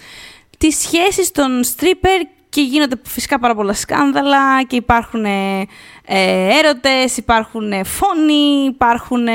τις 0.58 0.78
σχέσεις 0.78 1.30
των 1.30 1.62
stripper 1.64 2.33
και 2.54 2.60
γίνονται 2.60 2.96
φυσικά 3.02 3.38
πάρα 3.38 3.54
πολλά 3.54 3.72
σκάνδαλα 3.72 4.62
και 4.62 4.76
υπάρχουν 4.76 5.24
ε, 5.24 5.66
έρωτες, 6.58 7.16
υπάρχουν 7.16 7.84
φόνοι, 7.84 8.64
υπάρχουν 8.66 9.26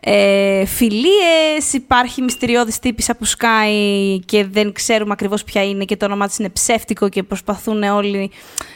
ε, 0.00 0.64
φιλίες, 0.64 1.72
υπάρχει 1.72 2.22
μυστηριώδης 2.22 2.78
τύπησα 2.78 3.16
που 3.16 3.24
σκάει 3.24 4.18
και 4.18 4.44
δεν 4.44 4.72
ξέρουμε 4.72 5.12
ακριβώς 5.12 5.44
ποια 5.44 5.64
είναι 5.64 5.84
και 5.84 5.96
το 5.96 6.04
όνομά 6.04 6.26
της 6.26 6.38
είναι 6.38 6.48
ψεύτικο 6.48 7.08
και 7.08 7.22
προσπαθούν 7.22 7.82
όλοι 7.82 8.30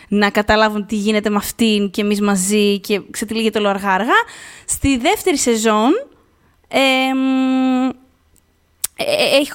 να 0.09 0.31
καταλάβουν 0.31 0.87
τι 0.87 0.97
γίνεται 0.97 1.31
με 1.31 1.37
αυτήν 1.37 1.91
και 1.91 2.01
εμείς 2.01 2.21
μαζί 2.21 2.81
και 2.81 3.01
ξετυλίγεται 3.11 3.59
όλο 3.59 3.69
αργά-αργά. 3.69 4.23
Στη 4.65 4.97
δεύτερη 4.99 5.37
σεζόν 5.39 5.91
ε, 6.69 6.81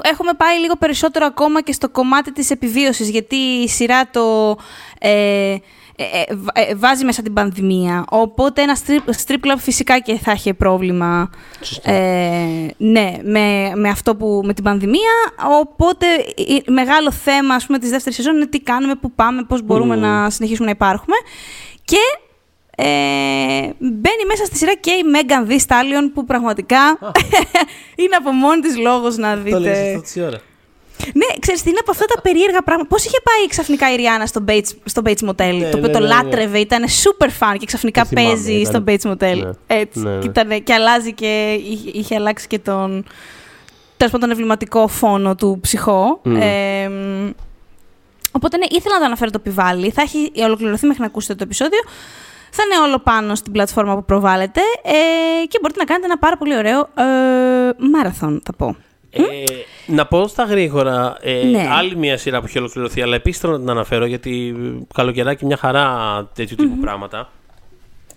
έχουμε 0.02 0.34
πάει 0.34 0.60
λίγο 0.60 0.76
περισσότερο 0.76 1.26
ακόμα 1.26 1.62
και 1.62 1.72
στο 1.72 1.90
κομμάτι 1.90 2.32
της 2.32 2.50
επιβίωσης, 2.50 3.10
γιατί 3.10 3.36
η 3.36 3.68
σειρά 3.68 4.10
το 4.10 4.58
ε, 5.00 5.56
ε, 6.02 6.24
ε, 6.54 6.76
βάζει 6.76 7.06
μέσα 7.06 7.22
την 7.22 7.34
πανδημία. 7.34 8.06
Οπότε 8.10 8.62
ένα 8.62 8.78
strip, 8.86 9.12
strip 9.26 9.34
club 9.34 9.58
φυσικά 9.58 10.00
και 10.00 10.18
θα 10.18 10.32
έχει 10.32 10.54
πρόβλημα 10.54 11.30
ναι, 12.78 13.12
με, 13.24 13.72
με 13.76 13.90
αυτό 13.90 14.16
που, 14.16 14.42
με 14.46 14.54
την 14.54 14.64
πανδημία. 14.64 15.12
Οπότε 15.60 16.06
μεγάλο 16.68 17.12
θέμα 17.12 17.56
ας 17.56 17.66
πούμε, 17.66 17.80
της 17.80 17.90
δεύτερης 17.90 18.18
σεζόν 18.18 18.36
είναι 18.36 18.48
τι 18.48 18.60
κάνουμε, 18.60 18.96
πού 18.96 19.12
πάμε, 19.12 19.44
πώς 19.44 19.62
μπορούμε 19.62 19.96
να 19.96 20.30
συνεχίσουμε 20.30 20.66
να 20.66 20.72
υπάρχουμε. 20.72 21.16
Και 21.84 22.20
Ε, 22.82 23.74
μπαίνει 23.78 24.26
μέσα 24.28 24.46
στη 24.46 24.58
σειρά 24.58 24.74
και 24.76 24.92
η 24.92 25.04
Megan 25.14 25.52
Thee 25.52 25.60
Stallion 25.68 26.12
που 26.14 26.26
πραγματικά 26.26 26.78
είναι 28.02 28.16
από 28.18 28.32
μόνη 28.32 28.62
της 28.62 28.78
λόγος 28.78 29.18
να 29.18 29.36
δείτε. 29.36 29.56
Το 29.56 29.60
λες 29.60 29.96
αυτό 29.96 30.26
ώρα. 30.26 30.40
Ναι, 31.14 31.26
ξέρεις 31.40 31.62
τι 31.62 31.70
είναι 31.70 31.80
από 31.82 31.92
αυτά 31.92 32.06
τα 32.06 32.22
περίεργα 32.22 32.62
πράγματα. 32.62 32.90
Πώς 32.90 33.06
είχε 33.06 33.18
πάει 33.24 33.48
ξαφνικά 33.48 33.94
η 33.94 33.96
Ριάννα 33.96 34.26
στο 34.26 34.44
Bates, 34.48 34.70
στο 34.84 35.02
Bates 35.06 35.30
Motel, 35.30 35.58
ναι, 35.60 35.70
το 35.70 35.78
οποίο 35.78 35.80
ναι, 35.80 35.88
το 35.88 36.00
ναι, 36.00 36.08
ναι. 36.08 36.14
λάτρευε, 36.14 36.60
ήταν 36.60 36.84
super 36.84 37.28
fan 37.28 37.56
και 37.60 37.66
ξαφνικά 37.66 38.06
παίζει 38.14 38.54
ήταν... 38.54 38.66
στο 38.74 38.84
Bates 38.88 39.12
Motel. 39.12 39.38
Ναι. 39.44 39.50
Έτσι. 39.68 40.00
Ναι. 40.00 40.18
Και, 40.20 40.28
ήταν, 40.28 40.64
και 40.64 40.74
αλλάζει 40.74 41.14
και 41.14 41.60
είχε, 41.64 41.90
είχε 41.94 42.16
αλλάξει 42.16 42.48
και 42.48 42.60
τον, 42.60 43.06
τέλος 43.98 44.12
τον 44.20 44.30
εμβληματικό 44.30 44.88
φόνο 44.88 45.36
του 45.36 45.60
ψυχό. 45.62 46.22
Mm. 46.26 46.36
Ε, 46.40 46.90
οπότε 48.32 48.58
ναι, 48.58 48.66
ήθελα 48.70 48.94
να 48.94 49.00
το 49.00 49.06
αναφέρω 49.06 49.32
το 49.32 49.40
πιβάλι. 49.40 49.90
Θα 49.92 50.02
έχει 50.02 50.32
ολοκληρωθεί 50.44 50.86
μέχρι 50.86 51.02
να 51.02 51.08
ακούσετε 51.08 51.36
το 51.36 51.44
επεισόδιο. 51.44 51.80
Θα 52.52 52.64
είναι 52.64 52.88
όλο 52.88 53.00
πάνω 53.00 53.36
στην 53.36 53.52
πλατφόρμα 53.52 53.96
που 53.96 54.06
προβάλλεται 54.06 54.62
ε, 54.84 55.46
και 55.48 55.58
μπορείτε 55.62 55.80
να 55.80 55.86
κάνετε 55.86 56.06
ένα 56.06 56.18
πάρα 56.18 56.38
πολύ 56.38 56.58
ωραίο 56.58 56.80
ε, 56.80 57.88
μάραθον, 57.92 58.42
θα 58.46 58.54
πω. 58.54 58.76
Ε, 59.12 59.22
να 59.88 60.06
πω 60.06 60.28
στα 60.28 60.44
γρήγορα 60.44 61.18
ε, 61.22 61.44
ναι. 61.44 61.68
άλλη 61.72 61.96
μια 61.96 62.18
σειρά 62.18 62.40
που 62.40 62.46
έχει 62.46 62.58
ολοκληρωθεί, 62.58 63.02
αλλά 63.02 63.16
επίσης 63.16 63.42
θέλω 63.42 63.54
να 63.54 63.60
την 63.60 63.70
αναφέρω 63.70 64.06
γιατί 64.06 64.56
καλοκαιράκι 64.94 65.46
μια 65.46 65.58
χαρά 65.58 65.88
τέτοιου 66.34 66.56
τύπου 66.56 66.76
mm-hmm. 66.76 66.82
πράγματα. 66.82 67.30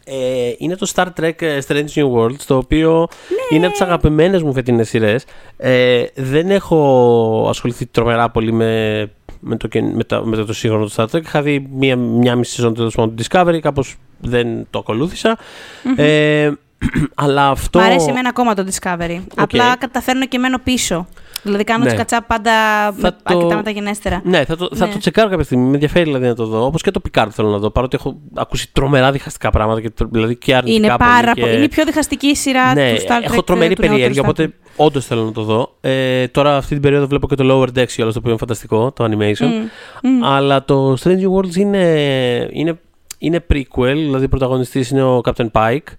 Ε, 0.05 0.53
είναι 0.59 0.77
το 0.77 0.93
Star 0.95 1.07
Trek 1.21 1.43
ε, 1.43 1.59
Strange 1.69 1.89
New 1.95 2.13
Worlds, 2.13 2.41
το 2.47 2.57
οποίο 2.57 3.09
ναι. 3.29 3.57
είναι 3.57 3.65
από 3.67 3.75
τις 3.75 3.83
αγαπημένες 3.83 4.43
μου 4.43 4.53
φετινές 4.53 4.89
σειρές. 4.89 5.25
Ε, 5.57 6.05
δεν 6.15 6.51
έχω 6.51 7.47
ασχοληθεί 7.49 7.87
τρομερά 7.87 8.31
πολύ 8.31 8.53
με, 8.53 9.11
με, 9.41 9.57
το, 9.57 9.69
με, 9.95 10.05
το, 10.05 10.25
με 10.25 10.37
το 10.37 10.53
σύγχρονο 10.53 10.85
του 10.85 10.93
Star 10.93 11.07
Trek. 11.07 11.23
Είχα 11.23 11.43
δει 11.43 11.69
μία, 11.73 11.97
μία 11.97 12.37
μισή 12.37 12.55
σεζόν 12.55 12.75
του 12.75 13.15
Discovery, 13.19 13.59
κάπως 13.61 13.97
δεν 14.23 14.67
το 14.71 14.79
ακολούθησα. 14.79 15.37
Mm-hmm. 15.37 15.99
Ε, 15.99 16.51
αλλά 17.15 17.49
αυτό... 17.49 17.79
Μ' 17.79 17.83
αρέσει 17.83 18.07
εμένα 18.09 18.29
ακόμα 18.29 18.55
το 18.55 18.67
Discovery. 18.71 19.21
Απλά 19.37 19.77
καταφέρνω 19.77 20.27
και 20.27 20.39
μένω 20.39 20.59
πίσω. 20.59 21.07
Δηλαδή 21.43 21.65
κάνω 21.65 21.85
ναι. 21.85 21.93
κατσάπ 21.93 22.27
πάντα 22.27 22.53
με 22.97 23.11
το... 23.11 23.17
αρκετά 23.23 23.57
μεταγενέστερα. 23.57 24.21
Ναι, 24.25 24.45
θα 24.45 24.57
το, 24.57 24.69
θα 24.75 24.87
ναι. 24.87 24.93
το 24.93 24.99
τσεκάρω 24.99 25.29
κάποια 25.29 25.45
στιγμή. 25.45 25.67
Με 25.67 25.75
ενδιαφέρει 25.75 26.05
δηλαδή 26.05 26.27
να 26.27 26.35
το 26.35 26.47
δω. 26.47 26.65
Όπως 26.65 26.83
και 26.83 26.91
το 26.91 27.01
Picard 27.09 27.29
θέλω 27.31 27.49
να 27.49 27.59
δω. 27.59 27.71
Παρότι 27.71 27.97
έχω 28.01 28.21
ακούσει 28.35 28.73
τρομερά 28.73 29.13
διχαστικά 29.13 29.51
πράγματα. 29.51 29.81
Και, 29.81 29.91
δηλαδή 30.11 30.37
και 30.37 30.55
αρνητικά 30.55 30.87
είναι, 30.87 30.97
πάρα 30.97 31.33
και... 31.33 31.41
είναι 31.41 31.65
η 31.65 31.69
πιο 31.69 31.85
διχαστική 31.85 32.37
σειρά 32.37 32.75
ναι, 32.75 32.95
του 32.95 33.01
Star 33.03 33.21
Trek. 33.21 33.25
Έχω 33.25 33.43
τρομερή 33.43 33.75
περιέργεια. 33.75 34.23
Οπότε 34.23 34.53
όντως 34.77 35.07
θέλω 35.07 35.25
να 35.25 35.33
το 35.33 35.43
δω. 35.43 35.77
Ε, 35.81 36.27
τώρα 36.27 36.57
αυτή 36.57 36.73
την 36.73 36.83
περίοδο 36.83 37.07
βλέπω 37.07 37.29
και 37.29 37.35
το 37.35 37.45
Lower 37.51 37.79
Decks, 37.79 37.95
όλο 37.99 38.13
το 38.13 38.19
οποίο 38.19 38.31
είναι 38.31 38.39
φανταστικό, 38.39 38.93
το 38.93 39.05
animation. 39.05 39.45
Mm. 39.45 39.65
Mm. 40.03 40.09
Αλλά 40.23 40.65
το 40.65 40.97
Strange 41.03 41.31
Worlds 41.37 41.55
είναι, 41.55 42.49
είναι, 42.53 42.81
είναι 43.23 43.45
prequel. 43.53 43.95
Δηλαδή, 43.95 44.25
ο 44.25 44.29
πρωταγωνιστής 44.29 44.91
είναι 44.91 45.03
ο 45.03 45.21
Captain 45.25 45.51
Pike. 45.53 45.93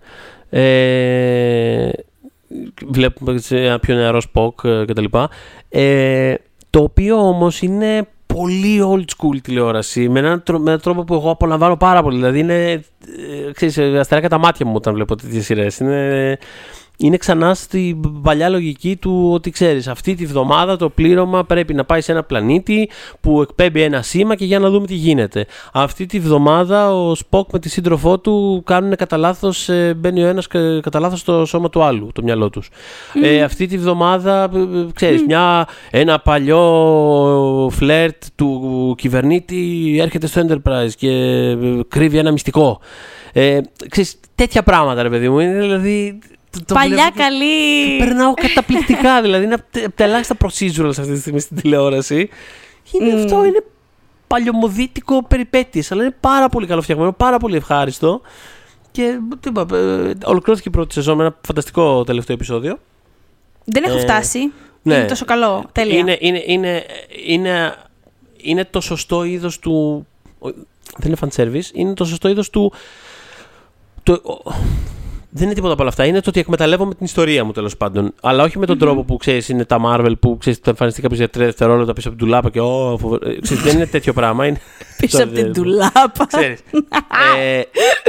Ε, 0.50 1.90
βλέπουμε 2.86 3.40
ένα 3.50 3.80
πιο 3.80 3.96
νεαρό 3.96 4.22
Spock 4.34 4.64
ε, 4.64 4.86
κτλ. 4.86 5.06
Ε, 5.70 6.34
το 6.70 6.82
οποίο 6.82 7.28
όμως 7.28 7.62
είναι 7.62 8.08
πολύ 8.26 8.82
old 8.84 9.06
school 9.18 9.38
τηλεόραση 9.42 10.10
με 10.10 10.20
έναν, 10.20 10.44
με 10.48 10.58
έναν 10.58 10.82
τρόπο 10.82 11.04
που 11.04 11.14
εγώ 11.14 11.30
απολαμβάνω 11.30 11.78
πάρα 11.78 12.04
πολύ. 12.04 12.16
Δηλαδή 12.16 12.40
είναι, 12.40 12.72
ε, 13.48 13.52
ξέρεις, 13.54 13.78
αστεράκια 13.78 14.30
τα 14.30 14.38
μάτια 14.38 14.66
μου 14.66 14.74
όταν 14.76 14.94
βλέπω 14.94 15.16
τέτοιες 15.16 15.46
σειρές. 15.46 15.78
Είναι, 15.78 16.38
είναι 17.04 17.18
ξανά 17.18 17.54
στην 17.54 18.22
παλιά 18.22 18.50
λογική 18.50 18.96
του 18.96 19.30
ότι 19.34 19.50
ξέρεις 19.50 19.88
αυτή 19.88 20.16
τη 20.16 20.26
βδομάδα 20.26 20.78
το 20.78 20.90
πλήρωμα 20.90 21.44
πρέπει 21.44 21.74
να 21.74 21.86
πάει 21.86 22.02
σε 22.02 22.12
ένα 22.12 22.24
πλανήτη 22.24 22.90
που 23.22 23.42
εκπέμπει 23.42 23.82
ένα 23.82 24.02
σήμα 24.02 24.36
και 24.36 24.46
για 24.46 24.60
να 24.60 24.70
δούμε 24.70 24.88
τι 24.88 24.94
γίνεται. 24.94 25.46
Αυτή 25.74 26.06
τη 26.06 26.20
βδομάδα 26.20 26.94
ο 26.94 27.16
Σποκ 27.16 27.50
με 27.52 27.60
τη 27.60 27.70
σύντροφό 27.70 28.20
του 28.20 28.62
κάνουν 28.66 28.96
κατά 28.96 29.18
λάθος, 29.18 29.70
ε, 29.70 29.94
μπαίνει 29.94 30.24
ο 30.24 30.28
ένας 30.28 30.48
κατά 30.82 31.00
λάθος 31.00 31.20
στο 31.20 31.46
σώμα 31.46 31.70
του 31.70 31.84
άλλου, 31.84 32.10
το 32.14 32.24
μυαλό 32.24 32.50
τους. 32.50 32.70
Ε, 33.24 33.42
αυτή 33.42 33.66
τη 33.66 33.78
βδομάδα, 33.78 34.44
ε, 34.44 34.86
ξέρεις, 34.94 35.24
μια, 35.26 35.68
ένα 35.92 36.20
παλιό 36.20 37.70
φλερτ 37.72 38.24
του 38.36 38.96
κυβερνήτη 38.98 39.98
έρχεται 40.02 40.28
στο 40.28 40.46
Enterprise 40.48 40.92
και 40.98 41.10
κρύβει 41.88 42.18
ένα 42.18 42.32
μυστικό. 42.32 42.80
Ε, 43.34 43.60
ξέρεις, 43.90 44.20
τέτοια 44.36 44.64
πράγματα 44.64 45.02
ρε 45.04 45.10
παιδί 45.10 45.30
μου, 45.30 45.40
είναι 45.40 45.60
δηλαδή 45.60 46.20
το, 46.66 46.74
Παλιά 46.74 47.12
καλή. 47.16 47.98
Περνάω 47.98 48.34
καταπληκτικά. 48.34 49.22
δηλαδή 49.26 49.44
είναι 49.44 49.54
από 49.54 49.92
τα 49.96 50.04
ελάχιστα 50.04 50.36
procedurals 50.40 51.00
αυτή 51.00 51.14
τη 51.14 51.20
στιγμή 51.20 51.40
στην 51.40 51.58
τηλεόραση. 51.58 52.30
Είναι 52.92 53.14
αυτό, 53.14 53.46
είναι 53.46 53.64
παλιωμοδίτικο 54.28 55.24
περιπέτειες, 55.24 55.92
αλλά 55.92 56.04
είναι 56.04 56.16
πάρα 56.20 56.50
πολύ 56.50 56.68
καλοφτιαγμένο, 56.68 57.12
πάρα 57.12 57.38
πολύ 57.38 57.56
ευχάριστο. 57.56 58.22
Και 58.92 59.20
τι 59.40 59.50
είπα, 59.50 59.66
ε, 59.78 60.14
ολοκληρώθηκε 60.24 60.70
η 60.70 60.72
πρώτη 60.72 60.94
σεζόν 60.94 61.18
με 61.18 61.24
ένα 61.24 61.36
φανταστικό 61.42 62.04
τελευταίο 62.04 62.36
επεισόδιο. 62.36 62.80
Δεν 63.66 63.84
έχω 63.84 63.98
ε, 63.98 64.00
φτάσει. 64.00 64.52
Ναι. 64.82 64.96
Είναι 64.96 65.06
τόσο 65.06 65.26
καλό. 65.26 65.66
Τέλεια. 65.72 65.98
Είναι, 65.98 66.18
είναι, 66.20 66.44
είναι, 66.46 66.84
είναι, 67.26 67.76
είναι 68.38 68.66
το 68.66 68.82
σωστό 68.82 69.24
είδος 69.24 69.60
του. 69.60 70.08
Δεν 70.98 71.12
είναι 71.12 71.18
fan 71.22 71.42
service, 71.42 71.74
είναι 71.74 71.94
το 71.94 72.06
σωστό 72.06 72.30
είδος 72.30 72.50
του. 72.50 72.74
Το, 74.04 74.42
δεν 75.36 75.46
είναι 75.46 75.54
τίποτα 75.54 75.74
από 75.74 75.82
όλα 75.82 75.92
αυτά. 75.92 76.06
Είναι 76.06 76.20
το 76.22 76.30
ότι 76.30 76.40
εκμεταλλεύομαι 76.40 76.96
την 76.96 77.06
ιστορία 77.06 77.44
μου 77.44 77.52
τέλος 77.52 77.78
πάντων. 77.78 78.14
Αλλά 78.22 78.44
όχι 78.44 78.58
με 78.58 78.66
τον 78.66 78.78
τρόπο 78.78 79.04
που 79.04 79.18
ξέρεις, 79.18 79.50
είναι 79.50 79.66
τα 79.66 79.80
Marvel 79.86 80.14
που 80.20 80.38
ξέρεις, 80.38 80.60
θα 80.60 80.70
εμφανιστεί 80.70 81.02
κάποιο 81.02 81.18
για 81.18 81.30
τρία 81.30 81.46
δευτερόλεπτα 81.46 81.94
πίσω 81.94 82.10
από 82.10 82.18
την 82.18 82.28
τουλάπα 82.28 82.50
και. 82.50 82.60
Oh, 82.64 83.20
ξέρεις, 83.42 83.64
δεν 83.64 83.76
είναι 83.76 83.86
τέτοιο 83.86 84.14
πράγμα. 84.14 84.48
Είναι... 84.48 84.60
πίσω 85.00 85.24
από 85.24 85.34
την 85.34 85.54
τουλάπα. 85.54 86.28
ε, 87.42 87.62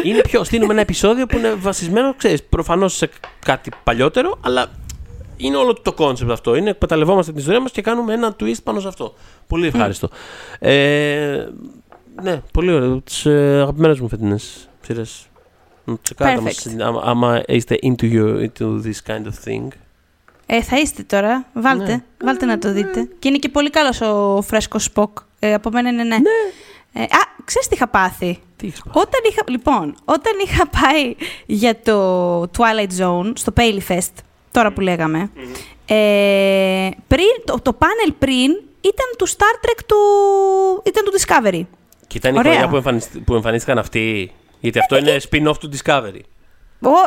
είναι 0.02 0.20
πιο. 0.20 0.44
Στείλουμε 0.44 0.72
ένα 0.72 0.80
επεισόδιο 0.80 1.26
που 1.26 1.36
είναι 1.36 1.54
βασισμένο, 1.54 2.14
ξέρεις, 2.14 2.42
προφανώς 2.42 2.96
σε 2.96 3.10
κάτι 3.44 3.70
παλιότερο, 3.84 4.38
αλλά 4.40 4.66
είναι 5.36 5.56
όλο 5.56 5.74
το 5.82 5.92
κόνσεπτ 5.92 6.30
αυτό. 6.30 6.54
Είναι 6.54 6.70
εκμεταλλευόμαστε 6.70 7.30
την 7.30 7.40
ιστορία 7.40 7.60
μας 7.60 7.70
και 7.70 7.82
κάνουμε 7.82 8.12
ένα 8.12 8.36
twist 8.40 8.62
πάνω 8.62 8.80
σε 8.80 8.88
αυτό. 8.88 9.14
Πολύ 9.46 9.66
ευχάριστο. 9.66 10.08
Ε, 10.58 11.46
ναι, 12.22 12.42
πολύ 12.52 12.72
ωραίο. 12.72 13.00
Τις 13.00 13.26
ε, 13.26 13.58
αγαπημένες 13.60 14.00
μου 14.00 14.08
φετινές 14.08 14.68
σειρές. 14.80 15.28
Τσεκάρετε 16.02 16.52
άμα 17.02 17.42
είστε 17.46 17.78
into, 17.82 18.02
you, 18.02 18.46
into 18.46 18.82
this 18.82 19.12
kind 19.12 19.24
of 19.24 19.48
thing. 19.48 19.68
Ε, 20.46 20.62
θα 20.62 20.78
είστε 20.78 21.02
τώρα. 21.02 21.46
Βάλτε. 21.52 21.84
Ναι. 21.84 22.04
Βάλτε 22.24 22.46
να 22.46 22.58
το 22.58 22.72
δείτε. 22.72 23.08
Και 23.18 23.28
είναι 23.28 23.38
και 23.38 23.48
πολύ 23.48 23.70
καλός 23.70 24.00
ο 24.00 24.42
φρέσκος 24.42 24.84
Σποκ. 24.84 25.18
Ε, 25.38 25.54
από 25.54 25.70
μένα 25.70 25.88
είναι 25.88 26.02
ναι. 26.02 26.16
ναι. 26.16 26.30
Ε, 26.96 27.02
α, 27.02 27.20
ξέρεις 27.44 27.68
τι 27.68 27.74
είχα 27.74 27.88
πάθει; 27.88 28.38
Τι 28.56 28.66
είχα 28.66 28.82
πάθει; 28.84 28.98
Όταν 28.98 29.20
είχα, 29.30 29.42
λοιπόν, 29.46 29.94
όταν 30.04 30.32
είχα 30.44 30.66
πάει 30.66 31.14
για 31.46 31.80
το 31.82 32.40
Twilight 32.42 33.00
Zone 33.00 33.32
στο 33.34 33.52
Paley 33.56 33.78
Fest, 33.88 34.12
τώρα 34.50 34.72
που 34.72 34.80
λέγαμε, 34.80 35.30
ε, 35.86 36.88
πριν, 37.06 37.34
το, 37.44 37.60
το 37.62 37.72
πάνελ 37.72 38.12
πριν 38.18 38.50
ήταν 38.80 39.06
του 39.18 39.28
Star 39.28 39.64
Trek 39.64 39.78
του, 39.86 39.96
ήταν 40.84 41.04
του 41.04 41.12
Discovery. 41.20 41.62
Και 42.06 42.16
ήταν 42.16 42.34
η 42.34 42.38
χρονιά 42.38 42.68
που, 42.68 42.82
που 43.24 43.34
εμφανίστηκαν 43.34 43.78
αυτοί; 43.78 44.32
Γιατί 44.64 44.78
αυτό 44.78 44.96
είναι 44.96 45.16
spin-off 45.30 45.56
του 45.60 45.70
Discovery. 45.72 46.20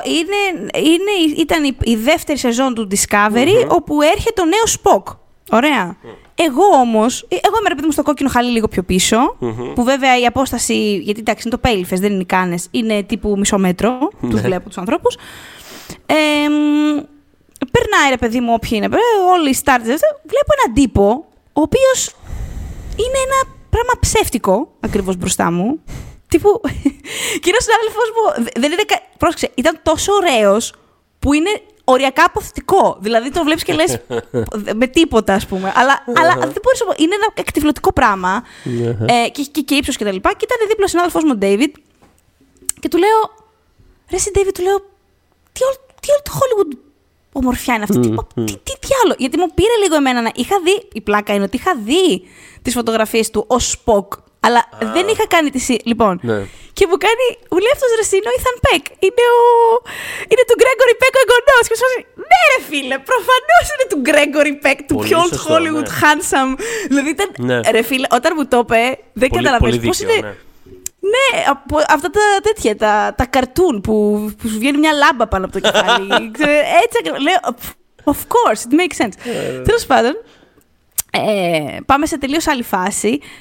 είναι, 0.03 0.69
είναι, 0.77 1.33
ήταν 1.37 1.75
η, 1.81 1.95
δεύτερη 1.95 2.37
σεζόν 2.37 2.73
του 2.73 2.87
Discovery, 2.91 3.67
όπου 3.67 4.01
έρχεται 4.01 4.41
ο 4.41 4.45
νέος 4.45 4.81
Spock. 4.81 5.15
Ωραία. 5.51 5.97
Εγώ 6.35 6.63
όμως, 6.63 7.27
εγώ 7.29 7.55
είμαι 7.59 7.69
ρε 7.69 7.85
μου 7.85 7.91
στο 7.91 8.03
κόκκινο 8.03 8.29
χαλί 8.29 8.51
λίγο 8.51 8.67
πιο 8.67 8.83
πισω 8.83 9.37
που 9.75 9.83
βέβαια 9.83 10.19
η 10.19 10.25
απόσταση, 10.25 10.95
γιατί 10.97 11.19
εντάξει 11.19 11.47
είναι 11.47 11.55
το 11.55 11.69
πέλιφε, 11.69 11.95
δεν 11.95 12.11
είναι 12.11 12.21
οι 12.21 12.25
κάνες, 12.25 12.67
είναι 12.71 13.03
τύπου 13.03 13.37
μισό 13.37 13.57
μέτρο, 13.57 13.97
τους 14.21 14.33
ναι. 14.33 14.41
βλέπω 14.41 14.67
τους 14.67 14.77
ανθρώπους. 14.77 15.15
Ε, 16.05 16.15
περνάει 17.71 18.09
ρε 18.09 18.17
παιδί 18.17 18.39
μου, 18.39 18.53
όποιοι 18.53 18.71
είναι, 18.73 18.89
όλοι 19.33 19.49
οι 19.49 19.57
stars, 19.63 19.81
βλέπω 20.25 20.51
έναν 20.63 20.73
τύπο, 20.73 21.25
ο 21.53 21.61
οποίος 21.61 22.15
είναι 22.95 23.17
ένα 23.25 23.55
πράγμα 23.69 23.93
ψεύτικο 23.99 24.71
ακριβώς 24.79 25.17
μπροστά 25.17 25.51
μου. 25.51 25.79
Τύπου. 26.27 26.61
Κύριο 27.43 27.59
συνάδελφο 27.61 28.01
μου. 28.15 28.51
Δεν 28.61 28.71
είναι. 28.71 28.83
Πρόσεξε, 29.17 29.51
ήταν 29.55 29.79
τόσο 29.83 30.13
ωραίος 30.13 30.73
που 31.19 31.33
είναι 31.33 31.49
οριακά 31.83 32.23
αποθητικό. 32.23 32.97
Δηλαδή 32.99 33.31
το 33.31 33.43
βλέπεις 33.43 33.63
και 33.63 33.73
λες. 33.73 33.99
με 34.79 34.87
τίποτα, 34.87 35.33
ας 35.33 35.45
πούμε. 35.45 35.73
Αλλά, 35.75 36.03
αλλά 36.15 36.33
δεν 36.33 36.61
μπορείς 36.63 36.83
να 36.87 36.95
Είναι 36.97 37.15
ένα 37.15 37.27
εκτιφλωτικό 37.33 37.93
πράγμα. 37.93 38.43
ε, 39.05 39.29
και, 39.29 39.43
και, 39.51 39.61
και 39.61 39.75
ύψος 39.75 39.97
και 39.97 40.03
τα 40.03 40.11
λοιπά. 40.11 40.33
Και 40.33 40.45
ήταν 40.49 40.67
δίπλα 40.67 40.85
ο 40.85 40.87
συνάδελφός 40.87 41.23
μου, 41.23 41.37
Ντέιβιτ. 41.37 41.75
Και 42.79 42.87
του 42.87 42.97
λέω. 42.97 43.19
Ρε, 44.09 44.15
εσύ, 44.15 44.31
Ντέιβιτ, 44.31 44.55
του 44.55 44.63
λέω. 44.63 44.77
Τι 45.51 45.63
όλο, 45.63 45.75
τι 46.01 46.11
όλο 46.11 46.21
το 46.23 46.31
Hollywood 46.35 46.77
ομορφιά 47.31 47.73
είναι 47.73 47.83
αυτή. 47.83 47.99
τι, 47.99 48.43
τι, 48.43 48.79
τι, 48.79 48.87
άλλο. 49.03 49.15
Γιατί 49.17 49.37
μου 49.37 49.47
πήρε 49.53 49.75
λίγο 49.83 49.95
εμένα 49.95 50.21
να. 50.21 50.31
Είχα 50.35 50.55
δει. 50.63 50.87
Η 50.93 51.01
πλάκα 51.01 51.33
είναι 51.33 51.43
ότι 51.43 51.57
είχα 51.57 51.75
δει 51.75 52.27
τις 52.61 52.73
φωτογραφίες 52.73 53.29
του 53.29 53.43
ως 53.47 53.83
Spock 53.85 54.07
αλλά 54.47 54.61
δεν 54.95 55.05
είχα 55.11 55.25
κάνει 55.33 55.49
τη 55.55 55.59
σύνδεση. 55.59 55.87
Λοιπόν. 55.91 56.13
Ναι. 56.29 56.39
Και 56.77 56.85
μου 56.89 56.97
κάνει. 57.05 57.27
Μου 57.51 57.59
λέει 57.63 57.73
αυτός 57.77 57.89
ρε 57.99 58.05
είναι 58.17 58.29
ο 58.31 58.35
Ethan 58.37 58.57
Peck. 58.65 58.83
Είναι, 59.05 59.23
ο... 59.35 59.39
είναι 60.31 60.43
του 60.49 60.55
Gregory 60.61 60.95
Peck 61.01 61.13
ο 61.19 61.21
εγγονός. 61.25 61.63
Και 61.69 61.75
μου 61.79 61.87
Ναι, 62.31 62.41
ρε 62.51 62.59
φίλε, 62.69 62.95
προφανώς 63.09 63.65
είναι 63.71 63.85
του 63.91 63.99
Gregory 64.09 64.55
Peck, 64.65 64.79
του 64.87 64.95
πιο 65.05 65.17
old 65.23 65.35
Hollywood 65.47 65.89
ναι. 65.89 65.99
handsome. 66.01 66.53
Δηλαδή 66.87 67.09
ήταν. 67.17 67.29
Ναι. 67.49 67.57
Ρε 67.75 67.81
φίλε, 67.89 68.07
όταν 68.17 68.31
μου 68.35 68.45
το 68.53 68.59
είπε, 68.63 68.81
δεν 69.21 69.29
καταλαβαίνω 69.29 69.77
πώς 69.87 69.99
είναι. 69.99 70.19
Ναι. 70.27 70.33
Ναι, 71.15 71.43
από 71.49 71.77
αυτά 71.77 72.09
τα 72.09 72.21
τέτοια, 72.43 72.75
τα, 72.75 73.13
τα 73.17 73.25
καρτούν 73.25 73.81
που, 73.81 73.93
που 74.37 74.47
σου 74.47 74.57
βγαίνει 74.59 74.77
μια 74.77 74.93
λάμπα 74.93 75.27
πάνω 75.27 75.45
από 75.45 75.53
το 75.53 75.59
κεφάλι. 75.59 76.07
Έτσι, 76.83 76.97
λέω, 77.27 77.39
of 78.13 78.19
course, 78.33 78.61
it 78.67 78.73
makes 78.79 78.97
sense. 79.03 79.15
Yeah, 79.27 79.63
Τέλος 79.63 79.85
πάντων, 79.85 80.13
ε, 81.27 81.77
πάμε 81.85 82.05
σε 82.05 82.17
τελείως 82.17 82.47
άλλη 82.47 82.63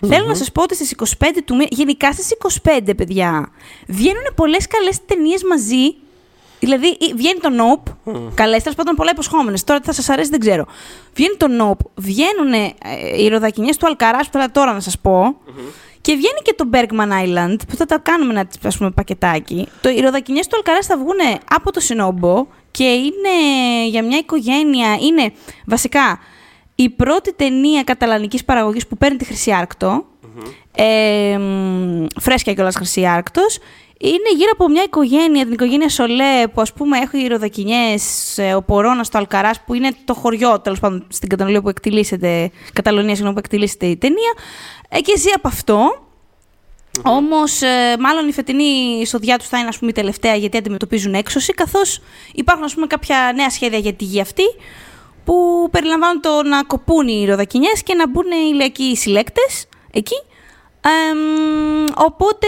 Θέλω 0.09 0.27
να 0.27 0.35
σας 0.35 0.53
πω 0.53 0.63
ότι 0.63 0.75
στις 0.75 0.95
25 1.19 1.27
του 1.45 1.55
μήνα, 1.55 1.69
γενικά 1.71 2.13
στις 2.13 2.37
25, 2.63 2.97
παιδιά, 2.97 3.53
βγαίνουν 3.87 4.25
πολλές 4.35 4.67
καλές 4.67 5.05
ταινίες 5.07 5.43
μαζί. 5.45 5.95
Δηλαδή, 6.59 6.97
βγαίνει 7.17 7.39
το 7.41 7.49
Nope. 7.59 8.11
Mm. 8.11 8.31
Καλές, 8.35 8.63
τέλος 8.63 8.77
πάντων, 8.77 8.95
πολλά 8.95 9.11
υποσχόμενες. 9.11 9.65
Τώρα 9.65 9.81
τι 9.81 9.87
θα 9.87 9.93
σας 9.93 10.09
αρέσει, 10.09 10.31
δεν 10.31 10.41
ξέρω. 10.41 10.67
Βγαίνει 11.15 11.37
το 11.37 11.47
Nope, 11.61 11.87
βγαίνουν 11.95 12.53
ε, 12.53 12.75
οι 13.23 13.29
ροδακινιές 13.29 13.77
του 13.77 13.87
Αλκαράς, 13.87 14.27
που 14.27 14.33
θέλω 14.33 14.51
τώρα 14.51 14.73
να 14.73 14.81
σας 14.81 14.99
πω. 14.99 15.37
Και 16.01 16.13
βγαίνει 16.13 16.41
και 16.43 16.55
το 16.57 16.69
Bergman 16.73 17.25
Island, 17.25 17.57
που 17.69 17.77
θα 17.77 17.87
τα 17.87 17.99
κάνουμε 17.99 18.33
ένα 18.33 18.49
ας 18.65 18.77
πούμε, 18.77 18.91
πακετάκι. 18.91 19.69
Το, 19.81 19.89
οι 19.89 20.01
ροδακινιές 20.01 20.47
του 20.47 20.57
Αλκαράς 20.57 20.87
θα 20.87 20.97
βγουν 20.97 21.19
από 21.51 21.73
το 21.73 21.81
Σινόμπο 21.81 22.47
και 22.71 22.85
είναι 22.85 23.87
για 23.89 24.03
μια 24.05 24.19
οικογένεια. 24.19 24.97
Είναι 25.01 25.33
βασικά 25.67 26.19
η 26.77 26.91
πρώτη 26.91 27.35
ταινία 27.35 27.83
καταλανικής 27.83 28.45
παραγωγής 28.45 28.87
που 28.87 28.97
παίρνει 28.97 29.17
τη 29.17 29.25
Χρυσή 29.25 29.53
ε, 30.77 31.39
φρέσκια 32.21 32.55
κιόλας 32.55 32.77
Χρυσή 32.77 33.07
Άρκτος, 33.07 33.59
είναι 33.99 34.33
γύρω 34.37 34.51
από 34.53 34.69
μια 34.69 34.83
οικογένεια, 34.83 35.45
την 35.45 35.53
οικογένεια 35.53 35.89
Σολέ, 35.89 36.47
που 36.55 36.61
ας 36.61 36.73
πούμε 36.73 36.99
έχει 36.99 37.27
ροδακινιές, 37.27 38.39
ε, 38.39 38.55
ο 38.55 38.63
Πορώνας 38.63 39.07
στο 39.07 39.19
Αλκαράς, 39.19 39.61
που 39.67 39.75
είναι 39.75 39.91
το 40.05 40.15
χωριό, 40.15 40.61
τέλος 40.61 40.81
πάντων, 40.81 41.07
στην 41.09 41.29
Καταλωνία 41.29 41.63
που 41.63 41.69
εκτιλήσεται, 41.69 42.51
Καταλωνία, 42.73 43.11
συγγνώμη, 43.11 43.35
που 43.35 43.41
εκτιλήσεται 43.45 43.87
η 43.87 43.97
ταινία, 43.97 44.33
ε, 44.89 45.01
και 45.01 45.13
ζει 45.17 45.29
από 45.35 45.49
αυτό. 45.49 45.89
Mm-hmm. 45.89 47.01
Όμως, 47.05 47.63
ε, 47.63 47.97
μάλλον 47.99 48.29
η 48.29 48.33
φετινή 48.33 48.99
εισοδιά 49.01 49.39
τους 49.39 49.49
θα 49.49 49.59
είναι 49.59 49.69
ας 49.69 49.79
πούμε, 49.79 49.91
η 49.91 49.95
τελευταία 49.95 50.35
γιατί 50.35 50.57
αντιμετωπίζουν 50.57 51.15
έξωση, 51.15 51.53
καθώς 51.53 52.01
υπάρχουν 52.35 52.65
ας 52.65 52.75
πούμε, 52.75 52.87
κάποια 52.87 53.33
νέα 53.35 53.51
σχέδια 53.51 53.79
για 53.79 53.93
τη 53.93 54.05
γη 54.05 54.21
αυτή 54.21 54.45
που 55.27 55.69
περιλαμβάνουν 55.71 56.21
το 56.21 56.43
να 56.43 56.63
κοπούν 56.63 57.09
οι 57.09 57.27
ροδακινιές 57.27 57.83
και 57.83 57.95
να 57.95 58.09
μπουν 58.09 58.25
οι 58.25 58.49
ηλιακοί 58.53 58.97
συλλέκτες 58.97 59.69
εκεί. 59.93 60.23
οπότε 61.97 62.47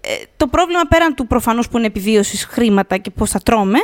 ε, 0.00 0.10
το 0.36 0.46
πρόβλημα 0.46 0.82
πέραν 0.88 1.14
του 1.14 1.26
προφανώς 1.26 1.68
που 1.68 1.76
είναι 1.76 1.86
επιβίωσης 1.86 2.44
χρήματα 2.44 2.96
και 2.96 3.10
πώς 3.10 3.30
θα 3.30 3.40
τρώμε, 3.40 3.78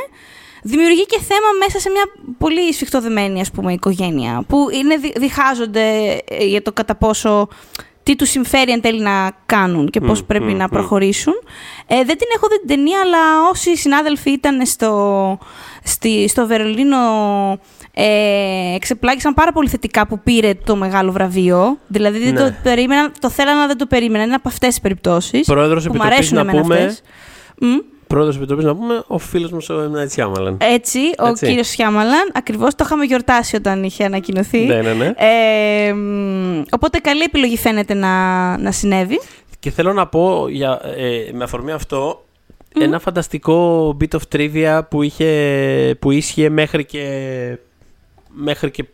δημιουργεί 0.63 1.05
και 1.05 1.19
θέμα 1.19 1.47
μέσα 1.59 1.79
σε 1.79 1.89
μια 1.89 2.03
πολύ 2.37 2.73
σφιχτοδεμένη 2.73 3.41
ας 3.41 3.51
πούμε, 3.51 3.73
οικογένεια, 3.73 4.43
που 4.47 4.67
είναι, 4.71 4.95
διχάζονται 5.15 6.17
ε, 6.27 6.45
για 6.45 6.61
το 6.61 6.71
κατά 6.71 6.95
πόσο 6.95 7.47
τι 8.03 8.15
τους 8.15 8.29
συμφέρει 8.29 8.71
εν 8.71 8.81
τέλει 8.81 9.01
να 9.01 9.31
κάνουν 9.45 9.89
και 9.89 9.99
πώς 9.99 10.23
πρέπει 10.23 10.53
να 10.53 10.69
προχωρήσουν. 10.69 11.33
Ε, 11.87 11.95
δεν 11.95 12.17
την 12.17 12.27
έχω 12.35 12.47
δει 12.47 12.59
την 12.59 12.67
ταινία, 12.67 12.99
αλλά 12.99 13.49
όσοι 13.49 13.77
συνάδελφοι 13.77 14.31
ήταν 14.31 14.65
στο, 14.65 15.37
στη, 15.83 16.27
στο 16.27 16.47
Βερολίνο 16.47 16.97
ε, 17.95 18.75
εξεπλάγησαν 18.75 19.33
πάρα 19.33 19.51
πολύ 19.51 19.69
θετικά 19.69 20.07
που 20.07 20.19
πήρε 20.19 20.53
το 20.65 20.75
μεγάλο 20.75 21.11
βραβείο. 21.11 21.77
Δηλαδή 21.87 22.19
δεν 22.19 22.35
το 22.35 22.43
ναι. 22.43 22.59
περίμεναν, 22.63 23.11
το 23.19 23.29
θέλανε, 23.29 23.67
δεν 23.67 23.77
το 23.77 23.85
περίμεναν. 23.85 24.25
Είναι 24.25 24.35
από 24.35 24.49
αυτές 24.49 24.69
τις 24.69 24.81
περιπτώσεις. 24.81 25.45
Πρόεδρος 25.45 25.85
Επιτροπής 25.85 26.31
να 26.31 26.45
πούμε. 26.45 26.95
Πρόεδρος 28.07 28.35
Επιτροπής 28.35 28.65
να 28.65 28.75
πούμε, 28.75 29.03
ο 29.07 29.17
φίλος 29.17 29.51
μας 29.51 29.69
ο 29.69 29.73
Νάιτ 29.73 30.11
Σιάμαλαν. 30.11 30.57
Έτσι, 30.61 30.99
ο 30.99 31.33
κύριος 31.33 31.67
Σιάμαλαν. 31.67 32.31
Ακριβώς 32.33 32.75
το 32.75 32.83
είχαμε 32.85 33.05
γιορτάσει 33.05 33.55
όταν 33.55 33.83
είχε 33.83 34.03
ανακοινωθεί. 34.03 34.65
Ναι, 34.65 34.81
ναι, 34.81 34.93
ναι. 34.93 35.13
Ε, 35.15 35.93
οπότε 36.71 36.97
καλή 36.97 37.21
επιλογή 37.21 37.57
φαίνεται 37.57 37.93
να, 37.93 38.57
να 38.57 38.71
συνέβη. 38.71 39.19
Και 39.59 39.71
θέλω 39.71 39.93
να 39.93 40.07
πω, 40.07 40.47
για, 40.49 40.81
ε, 40.97 41.31
με 41.33 41.43
αφορμή 41.43 41.71
αυτό, 41.71 42.25
ένα 42.79 42.99
φανταστικό 42.99 43.97
bit 44.01 44.17
of 44.17 44.35
trivia 44.35 44.81
που, 44.89 45.01
είχε, 45.01 45.97
που 45.99 46.11
ίσχυε 46.11 46.49
μέχρι 46.49 46.85
και 46.85 46.99
μέχρι 48.33 48.71
και, 48.71 48.85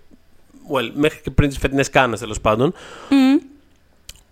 well, 0.73 0.91
μέχρι 0.93 1.19
και 1.23 1.31
πριν 1.31 1.49
τις 1.49 1.57
φετινές 1.57 1.89
κάνες 1.89 2.19
τέλος 2.19 2.41
πάντων 2.41 2.73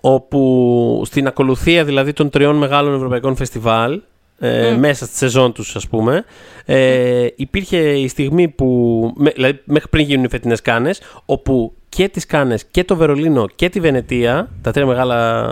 όπου 0.02 1.02
στην 1.06 1.28
ακολουθία 1.28 1.84
δηλαδή 1.84 2.14
των 2.14 2.30
τριών 2.30 2.56
μεγάλων 2.56 2.96
ευρωπαϊκών 2.96 3.36
φεστιβάλ 3.36 4.02
ε, 4.40 4.76
μέσα 4.80 5.06
στη 5.06 5.16
σεζόν 5.18 5.54
τους 5.54 5.76
ας 5.76 5.88
πούμε 5.88 6.26
ε, 6.66 7.28
υπήρχε 7.36 7.78
η 7.78 8.08
στιγμή 8.08 8.48
που 8.48 9.14
δηλαδή 9.36 9.60
μέχρι 9.64 9.90
πριν 9.90 10.06
γίνουν 10.06 10.24
οι 10.24 10.30
φετινές 10.30 10.62
κάνες 10.62 11.02
όπου 11.26 11.74
και 11.90 12.10
τις 12.10 12.26
Κάνες 12.26 12.66
και 12.66 12.84
το 12.84 12.96
Βερολίνο 12.96 13.48
και 13.56 13.70
τη 13.70 13.80
Βενετία 13.80 14.50
τα 14.62 14.72
τρία 14.72 14.86
μεγάλα 14.86 15.50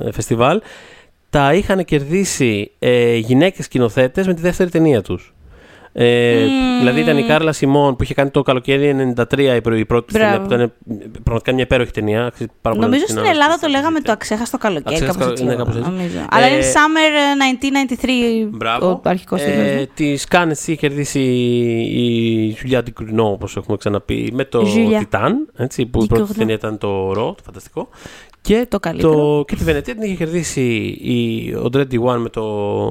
ε, 0.00 0.12
φεστιβάλ 0.12 0.60
τα 1.30 1.54
είχαν 1.54 1.84
κερδίσει 1.84 2.70
ε, 2.78 3.16
γυναίκες 3.16 3.64
σκηνοθέτες 3.64 4.26
με 4.26 4.34
τη 4.34 4.40
δεύτερη 4.40 4.70
ταινία 4.70 5.02
τους 5.02 5.34
ε, 5.98 6.44
mm. 6.44 6.78
Δηλαδή 6.78 7.00
ήταν 7.00 7.18
η 7.18 7.22
Κάρλα 7.22 7.52
Σιμών 7.52 7.96
που 7.96 8.02
είχε 8.02 8.14
κάνει 8.14 8.30
το 8.30 8.42
καλοκαίρι 8.42 9.14
93 9.30 9.60
η 9.76 9.84
πρώτη 9.84 10.12
ταινία 10.12 10.40
που 10.40 10.54
ήταν 10.54 10.72
πραγματικά 11.22 11.52
μια 11.52 11.62
υπέροχη 11.62 11.90
ταινία. 11.90 12.32
Νομίζω 12.76 13.04
στην 13.06 13.24
Ελλάδα 13.24 13.58
το 13.60 13.68
λέγαμε 13.68 14.00
το 14.00 14.12
αξέχαστο 14.12 14.58
καλοκαίρι. 14.58 15.06
Κάπως 15.06 15.26
έτσι, 15.26 15.44
ναι, 15.44 15.54
κάπως 15.54 15.76
έτσι. 15.76 15.90
Ε, 15.90 16.26
Αλλά 16.30 16.48
είναι 16.48 16.62
Summer 16.62 17.94
1993 18.46 18.48
Μπράβο. 18.50 19.00
το 19.02 19.08
αρχικός 19.08 19.40
ε, 19.40 19.88
Τη 19.94 20.14
Κάνε 20.28 20.52
είχε 20.52 20.74
κερδίσει 20.74 21.20
η 21.90 22.56
Ζουλιά 22.58 22.82
Ντικρινό 22.82 23.30
όπως 23.30 23.56
έχουμε 23.56 23.76
ξαναπεί 23.76 24.30
με 24.32 24.44
το 24.44 24.62
Τιτάν. 24.98 25.48
Που 25.90 26.02
η 26.02 26.06
πρώτη 26.06 26.34
ταινία 26.34 26.54
ήταν 26.54 26.78
το 26.78 27.12
Ρο, 27.12 27.34
το 27.36 27.42
φανταστικό. 27.44 27.88
Και, 28.46 28.66
το 28.68 28.78
το, 28.78 29.44
και 29.46 29.56
τη 29.56 29.64
Βενετία 29.64 29.94
την 29.94 30.02
είχε 30.02 30.14
κερδίσει 30.14 30.62
η, 31.00 31.54
ο 31.54 31.68
Ντρέντι 31.70 32.00
One 32.04 32.16
με 32.18 32.28
το, 32.28 32.42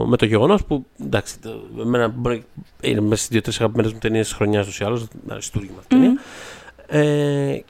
με 0.08 0.18
το 0.18 0.26
γεγονός 0.26 0.66
που 0.66 0.86
εντάξει, 1.02 1.40
το, 1.40 1.62
εμένα 1.80 2.08
μπορεί, 2.08 2.44
είναι 2.82 3.02
μέσα 3.02 3.16
στις 3.16 3.28
δύο-τρεις 3.28 3.60
αγαπημένες 3.60 3.94
μου 3.94 4.00
ταινίες 4.00 4.28
της 4.28 4.36
χρονιάς 4.36 4.66
τους 4.66 4.80
ή 4.80 4.84
άλλως. 4.84 5.08
Αριστούργημα 5.28 5.78
αυτή 5.80 5.96
ταινία. 5.96 6.20
Ε, 6.88 7.64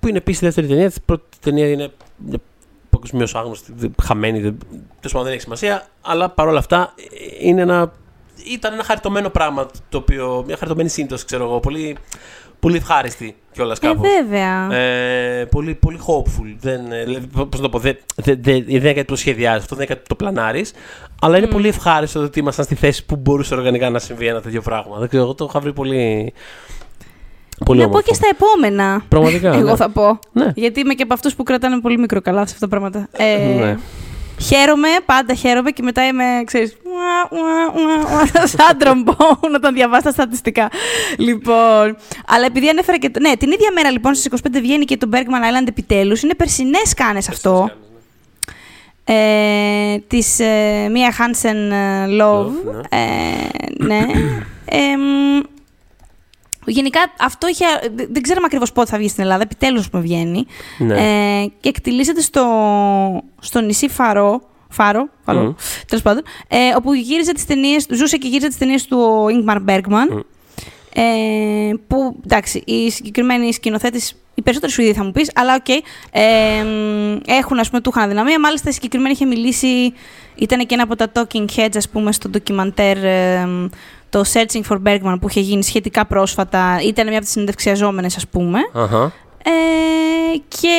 που 0.00 0.08
είναι 0.08 0.18
επίσης 0.18 0.40
η 0.40 0.44
δεύτερη 0.44 0.66
ταινία. 0.66 0.84
Η 0.84 1.00
πρώτη 1.04 1.38
ταινία 1.40 1.70
είναι 1.70 1.90
παγκοσμίως 2.90 3.34
άγνωστη, 3.34 3.74
χαμένη, 4.02 4.40
τέλος 4.40 4.56
πάντων 5.02 5.22
δεν 5.22 5.32
έχει 5.32 5.42
σημασία. 5.42 5.86
Αλλά 6.00 6.30
παρόλα 6.30 6.58
αυτά 6.58 6.94
είναι 7.40 7.60
ένα, 7.60 7.92
ήταν 8.52 8.72
ένα 8.72 8.82
χαριτωμένο 8.82 9.30
πράγμα 9.30 9.66
το 9.88 9.98
οποίο, 9.98 10.42
μια 10.46 10.56
χαριτωμένη 10.56 10.88
σύντοση, 10.88 11.24
ξέρω 11.24 11.44
εγώ. 11.44 11.60
Πολύ, 11.60 11.96
πολύ 12.60 12.76
ευχάριστη 12.76 13.34
κιόλας 13.52 13.78
κάπω. 13.78 14.02
Ε, 14.06 14.22
βέβαια. 14.22 14.74
Ε, 14.74 15.44
πολύ, 15.44 15.74
πολύ 15.74 15.98
hopeful. 16.06 16.56
Δεν, 16.60 16.92
ε, 16.92 17.04
πώς 17.32 17.48
να 17.52 17.60
το 17.60 17.68
πω, 17.68 17.78
δεν, 17.78 17.96
δεν, 18.14 18.38
δεν, 18.42 18.64
δεν 18.64 18.76
είναι 18.76 18.92
κάτι 18.92 19.04
το 19.04 19.16
σχεδιάζεις 19.16 19.62
αυτό, 19.62 19.76
δεν 19.76 19.84
είναι 19.84 19.94
κάτι 19.94 20.08
το 20.08 20.14
πλανάρεις. 20.14 20.72
Αλλά 21.20 21.36
είναι 21.36 21.46
mm. 21.46 21.52
πολύ 21.52 21.68
ευχάριστο 21.68 22.20
ότι 22.20 22.38
ήμασταν 22.38 22.64
στη 22.64 22.74
θέση 22.74 23.06
που 23.06 23.16
μπορούσε 23.16 23.54
οργανικά 23.54 23.90
να 23.90 23.98
συμβεί 23.98 24.26
ένα 24.26 24.40
τέτοιο 24.40 24.62
πράγμα. 24.62 24.98
Δεν 24.98 25.08
ξέρω, 25.08 25.22
εγώ 25.22 25.34
το 25.34 25.46
είχα 25.48 25.60
βρει 25.60 25.72
πολύ. 25.72 26.32
Πολύ 27.64 27.80
να 27.80 27.88
πω 27.88 28.00
και 28.00 28.14
στα 28.14 28.28
επόμενα. 28.30 29.02
Πραγματικά. 29.08 29.54
Εγώ 29.58 29.70
ναι. 29.70 29.76
θα 29.76 29.90
πω. 29.90 30.18
Ναι. 30.32 30.52
Γιατί 30.54 30.80
είμαι 30.80 30.94
και 30.94 31.02
από 31.02 31.14
αυτούς 31.14 31.34
που 31.34 31.42
κρατάνε 31.42 31.80
πολύ 31.80 31.98
μικρό 31.98 32.20
καλά 32.20 32.46
σε 32.46 32.54
αυτά 32.54 32.68
τα 32.68 32.68
πράγματα. 32.68 33.08
Ε, 33.12 33.36
ναι. 33.58 33.76
Χαίρομαι, 34.40 34.88
πάντα 35.06 35.34
χαίρομαι 35.34 35.70
και 35.70 35.82
μετά 35.82 36.06
είμαι, 36.06 36.24
ξέρεις, 36.44 36.76
σαν 38.56 38.78
τρομπόν 38.78 39.54
όταν 39.54 39.74
διαβάσει 39.74 40.04
τα 40.04 40.10
στατιστικά. 40.10 40.70
Λοιπόν, 41.16 41.96
αλλά 42.26 42.44
επειδή 42.46 42.68
ανέφερα 42.68 42.98
και. 42.98 43.10
Ναι, 43.20 43.36
την 43.36 43.50
ίδια 43.50 43.70
μέρα 43.74 43.90
λοιπόν 43.90 44.14
στις 44.14 44.40
25 44.42 44.58
βγαίνει 44.60 44.84
και 44.84 44.96
το 44.96 45.08
Bergman 45.12 45.16
Island 45.16 45.68
επιτέλους. 45.68 46.22
Είναι 46.22 46.34
περσινές 46.34 46.94
κάνες 46.94 47.28
αυτό. 47.28 47.62
Ναι. 47.62 47.72
Ε, 49.04 49.98
της 50.06 50.38
ε, 50.38 50.88
Μία 50.90 51.14
Hansen 51.18 51.72
ε, 51.72 52.06
Love. 52.22 52.50
ναι. 53.78 53.98
Ε, 53.98 54.06
ναι. 54.96 55.40
Γενικά 56.66 57.00
αυτό 57.18 57.48
είχε. 57.48 57.64
Δεν 58.10 58.22
ξέραμε 58.22 58.46
ακριβώς 58.46 58.72
πότε 58.72 58.90
θα 58.90 58.98
βγει 58.98 59.08
στην 59.08 59.22
Ελλάδα. 59.22 59.42
Επιτέλους 59.42 59.88
μου 59.92 60.00
βγαίνει. 60.00 60.46
Ναι. 60.78 60.94
Ε, 60.94 61.46
και 61.60 61.68
εκτιλήσεται 61.68 62.20
στο, 62.20 62.44
στο 63.40 63.60
νησί 63.60 63.88
Φαρό. 63.88 64.40
Φάρο, 64.72 65.08
mm. 65.26 65.54
τέλος 65.86 66.02
πάντων. 66.02 66.22
Ε, 66.48 66.56
όπου 66.76 66.94
γύριζε 66.94 67.32
τις 67.32 67.46
ταινίες, 67.46 67.86
ζούσε 67.90 68.16
και 68.16 68.28
γύριζε 68.28 68.48
τις 68.48 68.58
ταινίες 68.58 68.86
του 68.86 69.26
Ingmar 69.30 69.58
Bergman. 69.68 70.22
Ε, 70.94 71.72
που 71.86 72.16
εντάξει, 72.24 72.62
οι 72.66 72.90
συγκεκριμένοι 72.90 73.52
σκηνοθέτες, 73.52 74.00
οι 74.34 74.42
περισσότεροι 74.42 74.72
Σουηδοί 74.72 74.92
θα 74.92 75.04
μου 75.04 75.10
πεις, 75.10 75.30
αλλά 75.34 75.54
οκ. 75.54 75.64
Okay, 75.68 75.80
ε, 76.10 76.22
έχουν 77.26 77.58
ας 77.58 77.68
πούμε 77.68 77.80
του 77.80 77.90
είχαν 77.94 78.04
αδυναμία. 78.04 78.40
Μάλιστα, 78.40 78.68
η 78.68 78.72
συγκεκριμένη 78.72 79.12
είχε 79.12 79.24
μιλήσει, 79.24 79.92
ήταν 80.34 80.66
και 80.66 80.74
ένα 80.74 80.82
από 80.82 80.96
τα 80.96 81.12
talking 81.14 81.46
heads, 81.56 81.76
ας 81.76 81.88
πούμε, 81.88 82.12
στο 82.12 82.28
ντοκιμαντέρ 82.28 82.96
το 84.10 84.24
Searching 84.32 84.62
for 84.68 84.78
Bergman 84.86 85.16
που 85.20 85.28
είχε 85.28 85.40
γίνει 85.40 85.64
σχετικά 85.64 86.06
πρόσφατα. 86.06 86.80
Ήταν 86.82 87.06
μια 87.06 87.16
από 87.16 87.24
τις 87.24 87.32
συνεντευξιαζόμενες, 87.32 88.16
ας 88.16 88.28
πούμε. 88.28 88.58
Uh-huh. 88.74 89.10
Ε, 89.44 90.36
και 90.48 90.76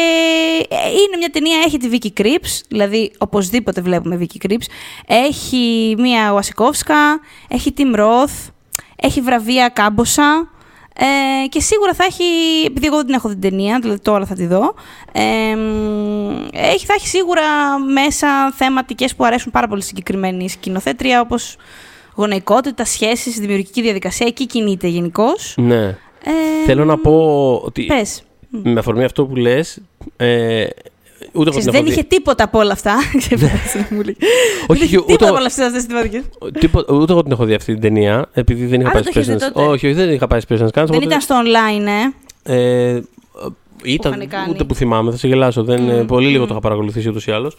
είναι 0.73 1.17
μια 1.17 1.29
ταινία, 1.32 1.57
έχει 1.65 1.77
τη 1.77 1.89
Vicky 1.91 2.11
Κρύπς, 2.13 2.63
δηλαδή 2.67 3.11
οπωσδήποτε 3.17 3.82
βλέπουμε 3.82 4.17
Vicky 4.21 4.38
Κρύπς. 4.38 4.67
Έχει 5.07 5.95
μια 5.97 6.34
Βασικόφσκα, 6.34 7.19
έχει 7.47 7.73
Tim 7.77 7.99
Roth, 7.99 8.51
έχει 8.95 9.21
βραβεία 9.21 9.69
κάμποσα. 9.69 10.49
Ε, 10.95 11.47
και 11.47 11.59
σίγουρα 11.59 11.93
θα 11.93 12.03
έχει, 12.03 12.23
επειδή 12.65 12.86
εγώ 12.86 12.95
δεν 12.95 13.05
την 13.05 13.15
έχω 13.15 13.27
δει 13.27 13.34
την 13.38 13.49
ταινία, 13.49 13.79
δηλαδή 13.79 13.99
τώρα 13.99 14.25
θα 14.25 14.36
τη 14.36 14.45
δω, 14.45 14.73
ε, 15.11 15.21
έχει, 16.51 16.86
θα 16.86 16.93
έχει 16.93 17.07
σίγουρα 17.07 17.43
μέσα 17.93 18.51
θεματικές 18.51 19.15
που 19.15 19.25
αρέσουν 19.25 19.51
πάρα 19.51 19.67
πολύ 19.67 19.82
συγκεκριμένη 19.82 20.49
σκηνοθέτρια, 20.49 21.21
όπως 21.21 21.55
γονεϊκότητα, 22.16 22.86
σχέσεις, 22.86 23.39
δημιουργική 23.39 23.82
διαδικασία, 23.82 24.28
εκεί 24.28 24.45
κινείται 24.45 24.88
γενικώς. 24.88 25.53
Ναι. 25.57 25.86
Ε, 26.24 26.66
Θέλω 26.66 26.86
να 26.86 26.97
πω 26.97 27.55
ότι 27.66 27.86
πες. 27.86 28.24
με 28.49 28.80
αφορμή 28.80 29.03
αυτό 29.03 29.26
που 29.26 29.36
λες, 29.36 29.82
ε, 30.18 30.66
Ούτε 31.34 31.49
Ξέρεις, 31.49 31.68
δεν 31.68 31.86
είχε 31.86 32.03
τίποτα 32.03 32.43
από 32.43 32.59
όλα 32.59 32.72
αυτά. 32.72 32.95
όχι, 34.68 34.84
όχι, 34.84 34.97
τίποτα 34.97 35.28
από 35.28 35.36
όλα 35.36 35.45
αυτές 35.45 35.72
τις 35.72 35.84
θεματικές. 35.84 36.24
Ούτε 36.89 37.14
εγώ 37.14 37.24
την 37.24 37.32
έχω 37.32 37.45
δει 37.45 37.53
αυτή 37.53 37.72
την 37.74 37.82
ταινία, 37.82 38.30
επειδή 38.34 38.66
δεν 38.66 38.82
είχα 38.82 38.91
πάει 38.91 39.01
στι 39.01 39.12
πέσανε. 39.12 39.51
Όχι, 39.53 39.86
όχι, 39.86 39.93
δεν 39.93 40.12
είχα 40.12 40.28
πάει 40.28 40.39
στι 40.39 40.53
πέσανε. 40.53 40.88
Δεν 40.88 41.01
ήταν 41.01 41.22
στο 41.22 41.36
online, 41.43 41.88
ε; 42.43 42.93
ε 42.93 43.01
ήταν, 43.84 44.28
ούτε 44.49 44.64
που 44.64 44.76
θυμάμαι, 44.76 45.12
θα 45.12 45.18
σε 45.18 45.28
γελάσω. 45.28 45.64
Δεν, 45.64 46.05
πολύ 46.05 46.28
λίγο 46.28 46.45
το 46.45 46.49
είχα 46.51 46.62
παρακολουθήσει 46.62 47.09
ούτως 47.09 47.28
ή 47.28 47.32
άλλως. 47.32 47.55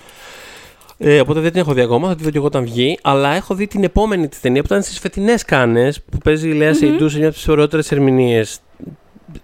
Ε, 1.04 1.20
οπότε 1.20 1.40
δεν 1.40 1.52
την 1.52 1.60
έχω 1.60 1.72
δει 1.72 1.80
ακόμα, 1.80 2.08
θα 2.08 2.14
τη 2.14 2.22
δω 2.22 2.30
και 2.30 2.36
εγώ 2.36 2.46
όταν 2.46 2.64
βγει. 2.64 2.98
Αλλά 3.02 3.34
έχω 3.34 3.54
δει 3.54 3.66
την 3.66 3.84
επόμενη 3.84 4.28
της 4.28 4.40
ταινία 4.40 4.60
που 4.60 4.66
ήταν 4.66 4.82
στις 4.82 4.98
φετινές 4.98 5.44
κάνες 5.44 6.02
που 6.10 6.18
παίζει 6.18 6.48
η 6.48 6.52
Λέα 6.52 6.72
mm-hmm. 6.72 6.76
Σεϊντού 6.76 7.08
σε 7.08 7.18
μια 7.18 7.26
από 7.26 7.36
τις 7.36 7.48
ωραιότερες 7.48 7.92
ερμηνείες 7.92 8.60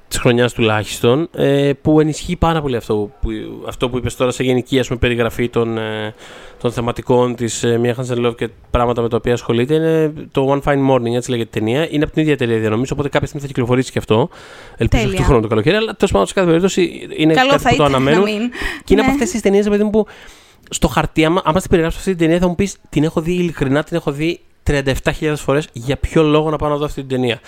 της 0.08 0.18
χρονιάς 0.18 0.52
τουλάχιστον, 0.52 1.28
ε, 1.36 1.70
που 1.82 2.00
ενισχύει 2.00 2.36
πάρα 2.36 2.60
πολύ 2.60 2.76
αυτό 2.76 3.10
που, 3.20 3.30
αυτό 3.68 3.88
που 3.88 3.96
είπες 3.96 4.16
τώρα 4.16 4.30
σε 4.30 4.42
γενική 4.42 4.78
ας 4.78 4.86
πούμε, 4.86 4.98
περιγραφή 4.98 5.48
των, 5.48 5.78
ε, 5.78 6.14
των 6.60 6.72
θεματικών 6.72 7.34
της 7.34 7.62
ε, 7.62 7.78
Μία 7.78 7.96
Hansen 7.96 8.26
Love 8.26 8.36
και 8.36 8.48
πράγματα 8.70 9.02
με 9.02 9.08
τα 9.08 9.16
οποία 9.16 9.32
ασχολείται. 9.32 9.74
Είναι 9.74 10.12
το 10.30 10.60
One 10.64 10.68
Fine 10.68 10.90
Morning, 10.90 11.14
έτσι 11.14 11.30
λέγεται 11.30 11.58
η 11.58 11.60
ταινία. 11.60 11.88
Είναι 11.90 12.04
από 12.04 12.12
την 12.12 12.22
ίδια 12.22 12.32
εταιρεία 12.32 12.58
διανομής, 12.58 12.90
οπότε 12.90 13.08
κάποια 13.08 13.26
στιγμή 13.26 13.46
θα 13.46 13.52
κυκλοφορήσει 13.52 13.92
και 13.92 13.98
αυτό. 13.98 14.28
Ελπίζω 14.76 15.08
του 15.08 15.22
χρόνου 15.22 15.40
το 15.40 15.48
καλοκαίρι. 15.48 15.76
Αλλά 15.76 15.94
τέλος 15.94 16.12
πάντων, 16.12 16.26
σε 16.26 16.34
κάθε 16.34 16.46
περίπτωση 16.46 17.08
είναι 17.16 17.34
Καλό 17.34 17.50
κάτι 17.50 17.62
που 17.68 17.76
το 17.76 17.84
αναμένουν. 17.84 18.24
Και 18.24 18.30
είναι 18.88 19.00
ναι. 19.00 19.00
από 19.00 19.10
αυτές 19.10 19.30
τις 19.30 19.40
ταινίες, 19.40 19.68
παιδί 19.68 19.90
που 19.90 20.06
στο 20.70 20.88
χαρτί, 20.88 21.24
άμα, 21.24 21.42
άμα 21.44 21.60
την 21.60 21.68
περιγράψω 21.68 21.98
αυτή 21.98 22.10
την 22.10 22.18
ταινία, 22.18 22.38
θα 22.38 22.48
μου 22.48 22.54
πεις 22.54 22.76
την 22.88 23.04
έχω 23.04 23.20
δει 23.20 23.32
ειλικρινά, 23.32 23.82
την 23.82 23.96
έχω 23.96 24.12
δει 24.12 24.40
37.000 24.62 25.34
φορές. 25.36 25.68
Για 25.72 25.96
ποιο 25.96 26.22
λόγο 26.22 26.50
να 26.50 26.56
πάω 26.56 26.68
να 26.70 26.76
δω 26.76 26.84
αυτή 26.84 27.00
την 27.00 27.08
ταινία. 27.08 27.40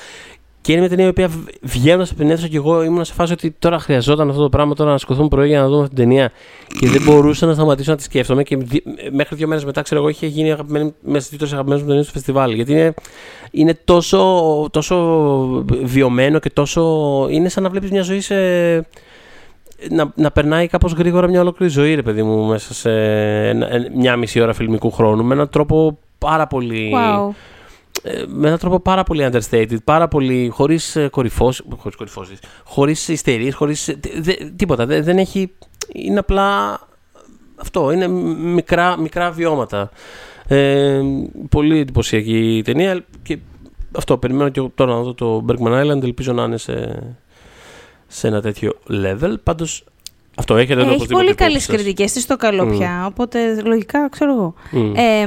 Και 0.63 0.73
είναι 0.73 0.81
μια 0.81 0.91
ταινία 0.91 1.07
η 1.07 1.09
οποία 1.09 1.31
βγαίνοντα 1.63 2.05
από 2.05 2.15
την 2.15 2.31
αίθουσα 2.31 2.49
και 2.49 2.57
εγώ 2.57 2.83
ήμουν 2.83 3.05
σε 3.05 3.13
φάση 3.13 3.33
ότι 3.33 3.51
τώρα 3.59 3.79
χρειαζόταν 3.79 4.29
αυτό 4.29 4.43
το 4.43 4.49
πράγμα 4.49 4.75
τώρα 4.75 4.91
να 4.91 4.99
σκοθούμε 4.99 5.29
πρωί 5.29 5.49
για 5.49 5.61
να 5.61 5.69
δούμε 5.69 5.83
αυτή 5.83 5.95
την 5.95 6.05
ταινία. 6.05 6.33
Και 6.81 6.89
δεν 6.89 7.03
μπορούσα 7.03 7.47
να 7.47 7.55
σταματήσω 7.55 7.91
να 7.91 7.97
τη 7.97 8.03
σκέφτομαι. 8.03 8.43
Και 8.43 8.59
μέχρι 9.13 9.37
δύο 9.37 9.47
μέρες 9.47 9.65
μετά, 9.65 9.83
ξέρω 9.83 10.01
εγώ, 10.01 10.09
είχε 10.09 10.27
γίνει 10.27 10.53
αγαπημένη, 10.53 10.95
μέσα 11.03 11.27
στις 11.27 11.39
τρεις 11.39 11.53
αγαπημένες 11.53 11.83
μου 11.83 11.89
ταινίες 11.89 12.07
στο 12.07 12.15
φεστιβάλ. 12.15 12.53
Γιατί 12.53 12.73
είναι, 12.73 12.95
είναι 13.51 13.79
τόσο, 13.85 14.69
τόσο 14.71 15.65
βιωμένο 15.83 16.39
και 16.39 16.51
τόσο. 16.51 17.27
Είναι 17.31 17.49
σαν 17.49 17.63
να 17.63 17.69
βλέπεις 17.69 17.91
μια 17.91 18.03
ζωή 18.03 18.21
σε. 18.21 18.37
Να, 19.91 20.13
να 20.15 20.31
περνάει 20.31 20.67
κάπως 20.67 20.93
γρήγορα 20.93 21.29
μια 21.29 21.41
ολόκληρη 21.41 21.73
ζωή, 21.73 21.95
ρε 21.95 22.03
παιδί 22.03 22.23
μου, 22.23 22.45
μέσα 22.45 22.75
σε 22.75 22.91
μια 23.95 24.17
μισή 24.17 24.41
ώρα 24.41 24.53
φιλμικού 24.53 24.91
χρόνου. 24.91 25.25
Με 25.25 25.35
έναν 25.35 25.49
τρόπο 25.49 25.99
πάρα 26.19 26.47
πολύ. 26.47 26.93
Wow 26.95 27.35
ε, 28.03 28.25
με 28.27 28.47
έναν 28.47 28.59
τρόπο 28.59 28.81
πάρα 28.81 29.03
πολύ 29.03 29.29
understated, 29.33 29.77
πάρα 29.85 30.09
πολύ 30.09 30.49
χωρίς 30.53 30.97
ε, 30.97 31.09
κορυφώσεις, 31.09 31.65
χωρίς 31.77 31.97
κορυφώσεις, 31.97 32.39
χωρίς 32.65 33.09
ιστερίες, 33.09 33.55
χωρίς 33.55 33.89
ε, 33.89 33.99
τίποτα. 34.57 34.87
δεν 34.87 35.19
έχει, 35.19 35.53
είναι 35.93 36.19
απλά 36.19 36.81
αυτό, 37.57 37.93
είναι 37.93 38.09
μικρά, 38.09 38.99
μικρά 38.99 39.31
βιώματα. 39.31 39.91
Ε, 40.47 41.01
πολύ 41.49 41.79
εντυπωσιακή 41.79 42.57
η 42.57 42.63
ταινία 42.63 43.05
και 43.23 43.39
αυτό, 43.97 44.19
περιμένω 44.19 44.49
και 44.49 44.71
τώρα 44.75 44.95
να 44.95 45.01
δω 45.01 45.15
το 45.15 45.45
Bergman 45.49 45.85
Island, 45.85 46.03
ελπίζω 46.03 46.33
να 46.33 46.43
είναι 46.43 46.57
σε, 46.57 47.03
σε 48.13 48.27
ένα 48.27 48.41
τέτοιο 48.41 48.73
level. 48.89 49.35
Πάντως 49.43 49.85
αυτό 50.37 50.57
έχετε 50.57 50.83
Έχει 50.83 51.07
πολύ 51.07 51.35
καλές 51.35 51.67
κριτικές. 51.67 52.13
Τις 52.13 52.23
στο 52.23 52.37
καλό 52.37 52.69
mm. 52.69 52.77
πια. 52.77 53.05
Οπότε 53.07 53.63
λογικά 53.65 54.09
ξέρω 54.09 54.33
εγώ. 54.33 54.55
Mm. 54.73 54.93
Ε, 54.97 55.27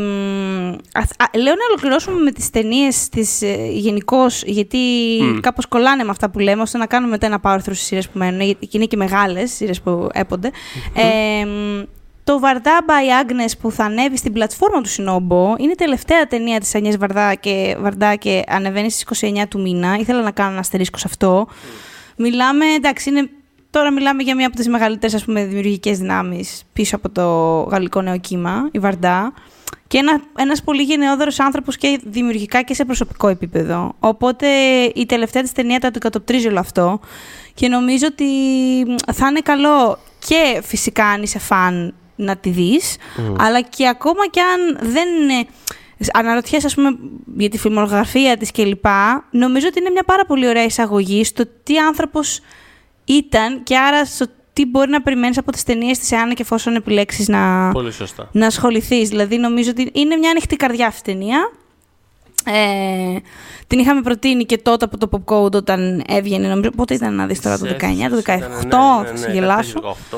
λέω 1.37 1.53
να 1.53 1.65
ολοκληρώσουμε 1.69 2.21
με 2.21 2.31
τις 2.31 2.49
ταινίες 2.49 3.09
της 3.09 3.41
ε, 3.41 3.67
γενικώς, 3.71 4.43
γιατί 4.45 4.77
mm. 5.21 5.39
κάπως 5.41 5.65
κολλάνε 5.65 6.03
με 6.03 6.09
αυτά 6.09 6.29
που 6.29 6.39
λέμε, 6.39 6.61
ώστε 6.61 6.77
να 6.77 6.85
κάνουμε 6.85 7.11
μετά 7.11 7.25
ένα 7.25 7.39
πάω 7.39 7.59
στις 7.59 7.81
σειρές 7.81 8.09
που 8.09 8.17
μένουν. 8.17 8.41
Γιατί 8.41 8.67
είναι 8.71 8.85
και 8.85 8.97
μεγάλες 8.97 9.51
σειρές 9.51 9.81
που 9.81 10.09
έπονται. 10.13 10.51
Mm-hmm. 10.51 10.99
Ε, 10.99 11.85
το 12.23 12.39
Βαρδά 12.39 12.79
by 12.87 13.25
Agnes 13.25 13.51
που 13.61 13.71
θα 13.71 13.83
ανέβει 13.83 14.17
στην 14.17 14.33
πλατφόρμα 14.33 14.81
του 14.81 14.89
Σινόμπο 14.89 15.55
είναι 15.57 15.71
η 15.71 15.75
τελευταία 15.75 16.27
ταινία 16.27 16.59
της 16.59 16.75
Ανιές 16.75 16.97
Βαρδά 16.97 17.35
και, 17.35 17.77
Βαρδά 17.79 18.15
και 18.15 18.43
ανεβαίνει 18.47 18.91
στις 18.91 19.23
29 19.23 19.43
του 19.49 19.61
μήνα. 19.61 19.97
Ήθελα 19.99 20.21
να 20.21 20.31
κάνω 20.31 20.51
ένα 20.51 20.59
αστερίσκο 20.59 20.97
σε 20.97 21.05
αυτό. 21.07 21.47
Mm. 21.49 21.92
Μιλάμε, 22.17 22.65
εντάξει, 22.65 23.09
είναι 23.09 23.29
Τώρα 23.73 23.91
μιλάμε 23.91 24.23
για 24.23 24.35
μία 24.35 24.47
από 24.47 24.55
τις 24.55 24.67
μεγαλύτερες 24.67 25.15
ας 25.15 25.23
δημιουργικές 25.25 25.97
δυνάμεις 25.97 26.63
πίσω 26.73 26.95
από 26.95 27.09
το 27.09 27.27
γαλλικό 27.71 28.01
νεοκύμα, 28.01 28.69
η 28.71 28.79
Βαρντά. 28.79 29.33
Και 29.87 29.97
ένα, 29.97 30.21
ένας 30.35 30.63
πολύ 30.63 30.81
γενναιόδωρος 30.81 31.39
άνθρωπος 31.39 31.77
και 31.77 31.99
δημιουργικά 32.03 32.61
και 32.61 32.73
σε 32.73 32.85
προσωπικό 32.85 33.27
επίπεδο. 33.27 33.95
Οπότε 33.99 34.47
η 34.95 35.05
τελευταία 35.05 35.41
της 35.41 35.51
ταινία 35.51 35.79
το 35.79 35.87
αντικατοπτρίζει 35.87 36.47
όλο 36.47 36.59
αυτό. 36.59 36.99
Και 37.53 37.67
νομίζω 37.67 38.07
ότι 38.11 38.25
θα 39.13 39.27
είναι 39.27 39.39
καλό 39.39 39.99
και 40.27 40.61
φυσικά 40.63 41.05
αν 41.05 41.21
είσαι 41.23 41.39
φαν 41.39 41.93
να 42.15 42.37
τη 42.37 42.49
δεις, 42.49 42.95
αλλά 43.37 43.61
και 43.61 43.87
ακόμα 43.87 44.27
και 44.27 44.41
αν 44.41 44.91
δεν 44.91 45.07
είναι 45.07 45.45
αναρωτιέσαι, 46.13 46.65
ας 46.65 46.75
πούμε, 46.75 46.97
για 47.37 47.49
τη 47.49 47.57
φιλμογραφία 47.57 48.37
της 48.37 48.51
κλπ. 48.51 48.85
Νομίζω 49.31 49.67
ότι 49.67 49.79
είναι 49.79 49.89
μια 49.89 50.03
πάρα 50.03 50.25
πολύ 50.25 50.47
ωραία 50.47 50.63
εισαγωγή 50.63 51.23
στο 51.23 51.43
τι 51.63 51.77
άνθρωπος 51.77 52.39
ήταν 53.05 53.63
και 53.63 53.77
άρα 53.77 54.05
στο 54.05 54.25
τι 54.53 54.65
μπορεί 54.65 54.89
να 54.89 55.01
περιμένεις 55.01 55.37
από 55.37 55.51
τις 55.51 55.63
ταινίες 55.63 55.99
της, 55.99 56.11
εάν 56.11 56.33
και 56.33 56.41
εφόσον 56.41 56.75
επιλέξεις 56.75 57.27
να, 57.27 57.71
να 58.31 58.45
ασχοληθείς. 58.45 59.09
Δηλαδή, 59.09 59.37
νομίζω 59.37 59.69
ότι 59.69 59.91
είναι 59.93 60.15
μια 60.15 60.29
ανοιχτή 60.29 60.55
καρδιά 60.55 60.87
αυτή 60.87 61.09
η 61.09 61.13
ταινία. 61.13 61.51
Ε, 62.45 63.17
την 63.67 63.79
είχαμε 63.79 64.01
προτείνει 64.01 64.45
και 64.45 64.57
τότε 64.57 64.85
από 64.85 64.97
το 64.97 65.09
Pop 65.11 65.33
Code 65.33 65.53
όταν 65.53 66.03
έβγαινε. 66.07 66.47
Νομίζω, 66.47 66.69
πότε 66.75 66.93
ήταν 66.93 67.15
να 67.15 67.25
δεις 67.25 67.41
τώρα, 67.41 67.57
το 67.57 67.65
19, 67.65 67.69
το 68.09 68.21
18, 68.25 68.37
ναι, 68.37 68.47
θα 68.69 69.11
ναι, 69.13 69.19
ναι, 69.19 69.33
γελάσω. 69.33 69.95
18, 70.11 70.17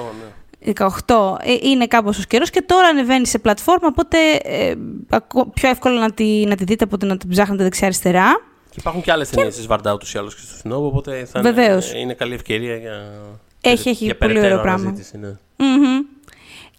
18. 0.74 1.38
Ε, 1.41 1.53
είναι 1.61 1.88
κάπως 1.88 2.20
ο 2.20 2.24
καιρός 2.28 2.49
και 2.49 2.61
τώρα 2.61 2.88
ανεβαίνει 2.88 3.28
σε 3.28 3.39
πλατφόρμα, 3.39 3.88
οπότε 3.88 4.18
ε, 4.43 4.74
πιο 5.53 5.70
εύκολο 5.70 5.99
να 5.99 6.11
τη, 6.11 6.45
να 6.45 6.55
τη 6.55 6.63
δείτε 6.63 6.84
από 6.84 6.95
ότι 6.95 7.05
να 7.05 7.18
την 7.18 7.30
ψάχνετε 7.30 7.63
δεξιά-αριστερά. 7.63 8.41
Και 8.70 8.78
υπάρχουν 8.80 9.01
και 9.01 9.11
άλλες 9.11 9.30
ταινίες 9.30 9.55
της 9.55 9.68
Βαρντά 9.68 9.93
ούτω 9.93 10.05
ή 10.16 10.18
άλλως 10.18 10.36
και 10.36 10.41
στο 10.41 10.55
Σινόβο, 10.55 10.88
οπότε 10.88 11.26
θα 11.26 11.39
είναι, 11.39 11.82
είναι 11.95 12.13
καλή 12.13 12.34
ευκαιρία 12.34 12.76
για. 12.76 13.11
Έχει, 13.61 13.89
έχει 13.89 14.05
για 14.05 14.17
πολύ 14.17 14.39
ωραίο 14.39 14.62
πράγμα. 14.62 14.96
Ναι. 15.20 15.37
Mm-hmm. 15.58 16.14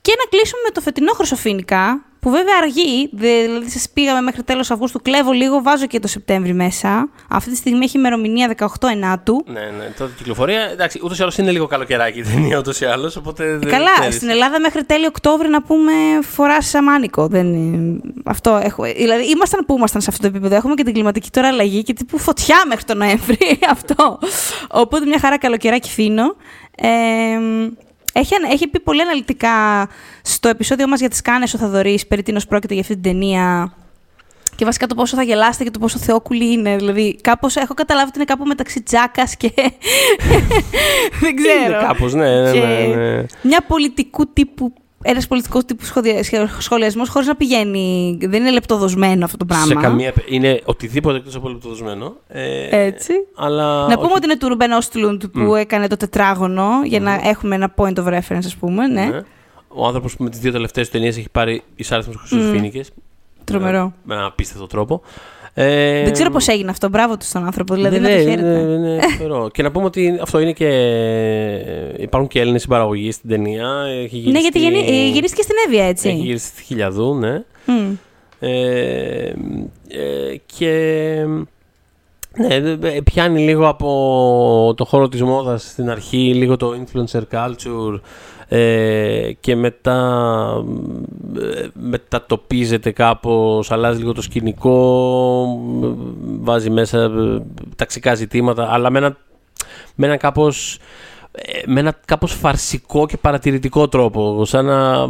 Και 0.06 0.14
να 0.18 0.28
κλείσουμε 0.28 0.60
με 0.64 0.70
το 0.70 0.80
φετινό 0.80 1.12
Χρυσοφίνικα, 1.12 2.04
που 2.20 2.30
βέβαια 2.30 2.54
αργεί, 2.62 3.10
δηλαδή 3.12 3.70
σας 3.70 3.88
πήγαμε 3.94 4.20
μέχρι 4.20 4.42
τέλος 4.42 4.70
Αυγούστου, 4.70 5.02
κλέβω 5.02 5.32
λίγο, 5.32 5.62
βάζω 5.62 5.86
και 5.86 5.98
το 5.98 6.08
Σεπτέμβρη 6.08 6.52
μέσα. 6.52 7.08
Αυτή 7.28 7.50
τη 7.50 7.56
στιγμή 7.56 7.84
έχει 7.84 7.98
ημερομηνία 7.98 8.54
18 8.56 8.88
Ενάτου. 8.90 9.44
Ναι, 9.46 9.60
ναι, 9.60 9.84
τότε 9.98 10.12
κυκλοφορία. 10.16 10.60
Εντάξει, 10.60 11.00
ούτως 11.02 11.18
ή 11.18 11.22
άλλως 11.22 11.38
είναι 11.38 11.50
λίγο 11.50 11.66
καλοκαιράκι 11.66 12.18
η 12.20 12.22
ταινία, 12.22 12.58
ούτως 12.58 12.80
ή 12.80 12.84
άλλως. 12.84 13.16
Οπότε 13.16 13.58
Καλά, 13.66 13.90
ξέρεις. 13.98 14.14
στην 14.14 14.28
Ελλάδα 14.28 14.60
μέχρι 14.60 14.84
τέλειο 14.84 15.06
Οκτώβρη 15.08 15.48
να 15.48 15.62
πούμε 15.62 15.92
φορά 16.22 16.62
σαμάνικο. 16.62 17.26
Δεν... 17.26 17.46
Αυτό 18.24 18.60
έχω. 18.62 18.82
Δηλαδή, 18.82 19.30
ήμασταν 19.30 19.64
που 19.66 19.76
ήμασταν 19.76 20.00
σε 20.00 20.10
αυτό 20.10 20.22
το 20.22 20.28
επίπεδο. 20.28 20.54
Έχουμε 20.54 20.74
και 20.74 20.84
την 20.84 20.92
κλιματική 20.92 21.30
τώρα 21.30 21.48
αλλαγή 21.48 21.82
και 21.82 21.92
τύπου 21.92 22.18
φωτιά 22.18 22.56
μέχρι 22.68 22.84
τον 22.84 22.96
Νοέμβρη. 22.96 23.58
αυτό. 23.74 24.18
Οπότε 24.70 25.06
μια 25.06 25.18
χαρά 25.18 25.38
καλοκαιράκι 25.38 25.90
φίνο. 25.90 26.36
Ε, 26.76 26.88
έχει, 28.18 28.34
έχει 28.51 28.68
πει 28.68 28.80
πολύ 28.80 29.01
αναλυτικά 29.01 29.88
στο 30.22 30.48
επεισόδιο 30.48 30.88
μας 30.88 31.01
για 31.01 31.09
τις 31.09 31.22
Κάνες 31.22 31.55
ο 31.55 31.59
Θαδωρής 31.59 32.06
περί 32.06 32.22
τίνος 32.22 32.47
πρόκειται 32.47 32.72
για 32.72 32.82
αυτή 32.82 32.94
την 32.94 33.02
ταινία 33.02 33.72
και 34.56 34.64
βασικά 34.64 34.86
το 34.86 34.94
πόσο 34.94 35.16
θα 35.16 35.22
γελάσετε 35.22 35.64
και 35.64 35.70
το 35.70 35.78
πόσο 35.78 35.98
θεόκουλη 35.98 36.52
είναι. 36.52 36.76
Δηλαδή, 36.76 37.16
κάπως 37.20 37.56
έχω 37.56 37.74
καταλάβει 37.74 38.09
ότι 38.09 38.16
είναι 38.16 38.26
κάπου 38.26 38.44
μεταξύ 38.44 38.82
τζάκας 38.82 39.36
και... 39.36 39.52
Δεν 41.20 41.36
ξέρω. 41.36 41.64
Είναι 41.64 41.78
κάπως, 41.86 42.14
ναι, 42.14 42.40
ναι, 42.40 42.52
ναι, 42.52 42.94
ναι. 42.94 43.24
Μια 43.43 43.60
πολιτικού 43.66 44.32
τύπου 44.32 44.72
ένας 45.06 45.26
πολιτικός 45.26 45.64
τύπου 45.64 45.84
σχολιασμός 46.58 47.08
χωρίς 47.08 47.28
να 47.28 47.34
πηγαίνει. 47.34 48.18
Δεν 48.20 48.40
είναι 48.40 48.50
λεπτοδοσμένο 48.50 49.24
αυτό 49.24 49.36
το 49.36 49.44
πράγμα. 49.44 49.66
Σε 49.66 49.74
καμία, 49.74 50.12
είναι 50.28 50.60
οτιδήποτε 50.64 51.16
εκτός 51.16 51.34
από 51.34 51.48
λεπτοδοσμένο. 51.48 52.16
Ε, 52.28 52.86
Έτσι. 52.86 53.12
Αλλά 53.36 53.86
να 53.88 53.98
πούμε 53.98 54.12
ότι 54.14 54.24
είναι 54.24 54.36
του 54.36 54.48
Ρουμπέν 54.48 54.72
Όστλουντ 54.72 55.24
που 55.24 55.54
έκανε 55.54 55.86
το 55.86 55.96
τετράγωνο 55.96 56.68
για 56.84 57.00
να 57.00 57.20
έχουμε 57.24 57.54
ένα 57.54 57.74
point 57.76 57.94
of 57.94 58.06
reference, 58.06 58.44
ας 58.44 58.56
πούμε. 58.56 58.86
Ναι. 58.86 59.04
ναι. 59.04 59.20
Ο 59.68 59.86
άνθρωπος 59.86 60.16
που 60.16 60.22
με 60.22 60.30
τις 60.30 60.38
δύο 60.38 60.52
τελευταίες 60.52 60.90
ταινίες 60.90 61.16
έχει 61.16 61.28
πάρει 61.32 61.62
εισάριθμε 61.76 62.14
χρυσοφίνικε. 62.18 62.84
Τρομερό. 63.44 63.92
Με 64.04 64.14
έναν 64.14 64.26
απίστευτο 64.26 64.66
τρόπο. 64.66 65.02
Ε, 65.58 66.02
δεν 66.02 66.12
ξέρω 66.12 66.30
πώς 66.30 66.48
έγινε 66.48 66.70
αυτό. 66.70 66.88
Μπράβο 66.88 67.16
τους 67.16 67.28
στον 67.28 67.44
άνθρωπο. 67.44 67.74
Δηλαδή, 67.74 67.98
ναι, 67.98 68.08
ναι, 68.08 68.34
ναι, 68.34 68.76
ναι, 68.76 68.98
και 69.52 69.62
να 69.62 69.70
πούμε 69.70 69.84
ότι 69.84 70.18
αυτό 70.22 70.38
είναι 70.38 70.52
και. 70.52 70.68
Υπάρχουν 71.98 72.28
και 72.28 72.40
Έλληνες 72.40 72.62
συμπαραγωγοί 72.62 73.12
στην 73.12 73.30
ταινία. 73.30 73.68
Έχει 74.02 74.16
γυριστεί... 74.16 74.30
Ναι, 74.30 74.38
γιατί 74.38 74.58
γεννή... 74.58 75.10
γυρίστηκε 75.10 75.42
στην 75.42 75.54
Εύβοια, 75.66 75.84
έτσι. 75.84 76.08
Έχει 76.08 76.18
γυρίσει 76.18 76.46
στη 76.46 76.62
Χιλιαδού, 76.62 77.14
ναι. 77.14 77.44
Mm. 77.66 77.96
Ε, 78.40 79.28
ε, 79.88 80.36
και 80.56 81.24
Ναι, 82.36 83.00
πιάνει 83.00 83.40
λίγο 83.40 83.68
από 83.68 84.74
το 84.76 84.84
χώρο 84.84 85.08
της 85.08 85.22
μόδας 85.22 85.62
στην 85.62 85.90
αρχή, 85.90 86.34
λίγο 86.34 86.56
το 86.56 86.74
influencer 86.84 87.22
culture 87.32 88.00
ε, 88.48 89.32
και 89.40 89.56
μετά 89.56 90.64
ε, 91.40 91.66
μετατοπίζεται 91.73 92.90
κάπως, 92.90 93.70
αλλάζει 93.70 93.98
λίγο 93.98 94.12
το 94.12 94.23
σκηνικό, 94.23 95.59
βάζει 96.40 96.70
μέσα 96.70 96.98
ε, 96.98 97.43
ταξικά 97.77 98.14
ζητήματα, 98.14 98.73
αλλά 98.73 98.90
με 98.90 98.98
ένα, 98.98 99.16
με 99.94 100.06
ένα 100.06 100.16
κάπως 100.16 100.78
με 101.66 101.81
ένα 101.81 101.94
κάπως 102.05 102.32
φαρσικό 102.32 103.06
και 103.06 103.16
παρατηρητικό 103.16 103.89
τρόπο, 103.89 104.44
σαν 104.44 104.64
να 104.64 105.06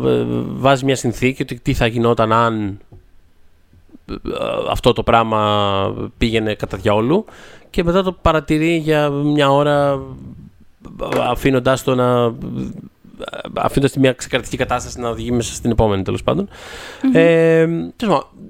βάζει 0.56 0.84
μια 0.84 0.96
συνθήκη 0.96 1.42
ότι 1.42 1.60
τι 1.60 1.74
θα 1.74 1.86
γινόταν 1.86 2.32
αν 2.32 2.78
αυτό 4.70 4.92
το 4.92 5.02
πράγμα 5.02 6.10
πήγαινε 6.18 6.54
κατά 6.54 6.76
διαόλου 6.76 7.24
και 7.70 7.84
μετά 7.84 8.02
το 8.02 8.12
παρατηρεί 8.12 8.76
για 8.76 9.10
μια 9.10 9.50
ώρα 9.50 10.00
αφήνοντάς 11.20 11.82
το 11.82 11.94
να 11.94 12.34
αφήνοντας 13.54 13.92
τη 13.92 14.00
μια 14.00 14.12
ξεκρατική 14.12 14.56
κατάσταση 14.56 15.00
να 15.00 15.08
οδηγεί 15.08 15.30
μέσα 15.30 15.54
στην 15.54 15.70
επόμενη 15.70 16.02
τέλος 16.02 16.22
Ε, 17.12 17.66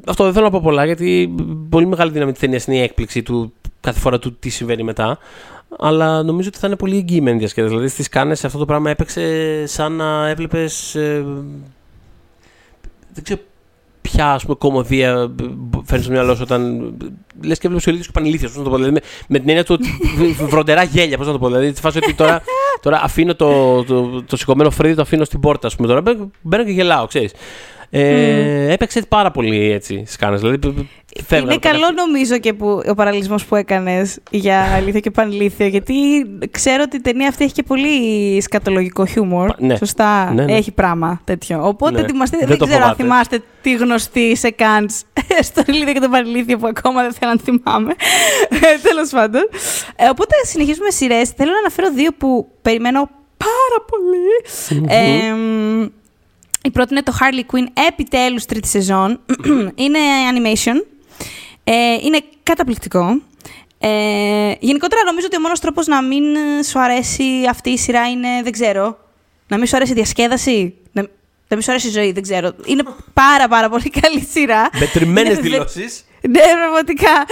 αυτό 0.06 0.24
δεν 0.24 0.32
θέλω 0.32 0.44
να 0.44 0.50
πω 0.50 0.60
πολλά 0.60 0.84
γιατί 0.84 1.34
πολύ 1.68 1.86
μεγάλη 1.86 2.10
δύναμη 2.10 2.30
της 2.30 2.40
ταινίας 2.40 2.66
είναι 2.66 2.76
η 2.76 2.80
έκπληξη 2.80 3.22
του 3.22 3.52
κάθε 3.80 4.00
φορά 4.00 4.18
του 4.18 4.36
τι 4.38 4.48
συμβαίνει 4.48 4.82
μετά. 4.82 5.18
Αλλά 5.78 6.22
νομίζω 6.22 6.48
ότι 6.48 6.58
θα 6.58 6.66
είναι 6.66 6.76
πολύ 6.76 6.96
εγγυημένη 6.96 7.38
διασκέδαση. 7.38 7.72
Δηλαδή 7.72 7.92
στις 7.92 8.08
κάνε 8.08 8.32
αυτό 8.32 8.58
το 8.58 8.64
πράγμα 8.64 8.90
έπαιξε 8.90 9.66
σαν 9.66 9.92
να 9.92 10.28
έβλεπες. 10.28 10.94
Ε, 10.94 11.24
δεν 13.12 13.24
ξέρω 13.24 13.40
ποια 14.10 14.32
ας 14.32 14.42
πούμε, 14.42 14.54
κομμωδία 14.58 15.34
φέρνει 15.84 16.04
στο 16.04 16.12
μυαλό 16.12 16.34
σου 16.34 16.40
όταν. 16.42 16.92
λες 17.42 17.58
και 17.58 17.68
βλέπεις 17.68 17.86
ο 17.86 17.90
ίδιο 17.90 18.02
και 18.02 18.10
πανηλήθεια. 18.12 18.48
Πώς 18.48 18.56
να 18.56 18.62
το 18.62 18.70
πω. 18.70 18.76
Δηλαδή, 18.76 18.92
με, 18.92 19.00
με 19.28 19.38
την 19.38 19.48
έννοια 19.48 19.64
του 19.64 19.78
βροντερά 20.50 20.82
γέλια. 20.82 21.16
Πώς 21.16 21.26
να 21.26 21.32
το 21.32 21.38
πω. 21.38 21.46
Δηλαδή, 21.46 21.72
τη 21.72 21.80
φάση 21.80 21.98
ότι 21.98 22.14
τώρα, 22.14 22.42
τώρα 22.82 23.00
αφήνω 23.02 23.34
το, 23.34 23.82
το, 23.84 24.02
το, 24.02 24.22
το 24.22 24.36
σηκωμένο 24.36 24.70
φρύδι, 24.70 24.94
το 24.94 25.02
αφήνω 25.02 25.24
στην 25.24 25.40
πόρτα. 25.40 25.66
Ας 25.66 25.76
πούμε, 25.76 25.88
τώρα 25.88 26.02
μπαίνω 26.42 26.64
και 26.64 26.70
γελάω, 26.70 27.06
ξέρεις. 27.06 27.32
Ε, 27.90 28.66
mm. 28.66 28.72
Έπαιξε 28.72 29.02
πάρα 29.08 29.30
πολύ 29.30 29.72
έτσι 29.72 30.02
σκάνες. 30.06 30.40
Δηλαδή, 30.40 30.58
είναι 31.30 31.56
καλό 31.56 31.90
νομίζω 31.96 32.38
και 32.38 32.52
που, 32.52 32.82
ο 32.88 32.94
παραλληλισμό 32.94 33.36
που 33.48 33.54
έκανες 33.54 34.18
για 34.30 34.62
αλήθεια 34.76 35.00
και 35.00 35.10
πανηλήθεια, 35.10 35.66
γιατί 35.66 35.94
ξέρω 36.50 36.82
ότι 36.86 36.96
η 36.96 37.00
ταινία 37.00 37.28
αυτή 37.28 37.44
έχει 37.44 37.52
και 37.52 37.62
πολύ 37.62 38.40
σκατολογικό 38.40 39.06
χιούμορ. 39.06 39.50
Ναι. 39.58 39.76
Σωστά, 39.76 40.32
ναι, 40.32 40.44
ναι. 40.44 40.52
έχει 40.52 40.72
πράγμα 40.72 41.20
τέτοιο. 41.24 41.66
Οπότε 41.66 42.00
ναι. 42.00 42.06
δεν, 42.06 42.46
δεν 42.46 42.58
ξέρω 42.58 42.84
αν 42.84 42.94
θυμάστε 42.94 43.42
τη 43.62 43.74
γνωστή 43.74 44.36
σε 44.36 44.50
καντ 44.50 44.90
στο 45.48 45.62
αλήθεια 45.68 45.92
και 45.92 46.00
το 46.00 46.08
παραλήθεια 46.08 46.56
που 46.58 46.66
ακόμα 46.66 47.02
δεν 47.02 47.12
θέλω 47.12 47.32
να 47.32 47.40
θυμάμαι. 47.40 47.94
Ε, 48.48 48.78
Τέλος 48.82 49.10
πάντων. 49.10 49.48
Ε, 49.96 50.08
οπότε 50.08 50.34
συνεχίζουμε 50.42 50.90
σειρές. 50.90 51.30
Θέλω 51.30 51.50
να 51.50 51.58
αναφέρω 51.58 51.90
δύο 51.90 52.10
που 52.18 52.48
περιμένω 52.62 53.10
πάρα 53.36 53.84
η 56.66 56.70
πρώτη 56.70 56.92
είναι 56.92 57.02
το 57.02 57.12
Harley 57.20 57.54
Quinn, 57.54 57.66
επιτέλους 57.88 58.44
τρίτη 58.44 58.68
σεζόν. 58.68 59.20
είναι 59.84 59.98
animation. 60.32 60.84
Ε, 61.64 61.72
είναι 62.02 62.18
καταπληκτικό. 62.42 63.20
Ε, 63.78 64.52
γενικότερα 64.60 65.02
νομίζω 65.04 65.26
ότι 65.26 65.36
ο 65.36 65.40
μόνος 65.40 65.60
τρόπος 65.60 65.86
να 65.86 66.02
μην 66.02 66.24
σου 66.70 66.80
αρέσει 66.80 67.24
αυτή 67.50 67.70
η 67.70 67.78
σειρά 67.78 68.08
είναι, 68.08 68.28
δεν 68.42 68.52
ξέρω, 68.52 68.98
να 69.48 69.56
μην 69.56 69.66
σου 69.66 69.76
αρέσει 69.76 69.92
η 69.92 69.94
διασκέδαση, 69.94 70.74
να, 70.92 71.02
να 71.48 71.56
μην 71.56 71.62
σου 71.62 71.70
αρέσει 71.70 71.88
η 71.88 71.90
ζωή, 71.90 72.12
δεν 72.12 72.22
ξέρω. 72.22 72.52
Είναι 72.64 72.82
πάρα 73.12 73.48
πάρα 73.48 73.68
πολύ 73.68 73.90
καλή 74.00 74.26
σειρά. 74.30 74.70
Μετρημένες 74.80 75.38
δηλώσεις. 75.38 76.04
Ναι, 76.28 76.40
πραγματικά. 76.40 77.26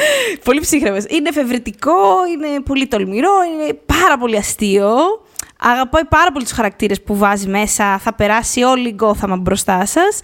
Πολύ 0.45 0.61
ψύχρεμες. 0.61 1.05
Είναι 1.09 1.29
εφευρετικό, 1.29 2.27
είναι 2.33 2.61
πολύ 2.61 2.87
τολμηρό, 2.87 3.33
είναι 3.53 3.79
πάρα 3.87 4.19
πολύ 4.19 4.37
αστείο. 4.37 4.95
Αγαπάει 5.67 6.05
πάρα 6.05 6.33
πολύ 6.33 6.45
τους 6.45 6.53
χαρακτήρες 6.53 7.03
που 7.03 7.17
βάζει 7.17 7.49
μέσα. 7.49 7.99
Θα 7.99 8.15
περάσει 8.15 8.63
όλη 8.63 8.89
η 8.89 8.93
γκόθαμα 8.95 9.37
μπροστά 9.37 9.87
σας. 9.87 10.21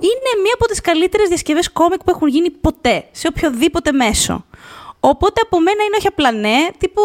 είναι 0.00 0.30
μία 0.42 0.52
από 0.54 0.66
τις 0.66 0.80
καλύτερες 0.80 1.28
διασκευές 1.28 1.72
κόμικ 1.72 2.04
που 2.04 2.10
έχουν 2.10 2.28
γίνει 2.28 2.50
ποτέ, 2.50 3.04
σε 3.10 3.26
οποιοδήποτε 3.26 3.92
μέσο. 3.92 4.44
Οπότε 5.00 5.40
από 5.44 5.60
μένα 5.60 5.82
είναι 5.82 5.96
όχι 5.98 6.06
απλά 6.06 6.32
ναι, 6.32 6.68
τύπου 6.78 7.00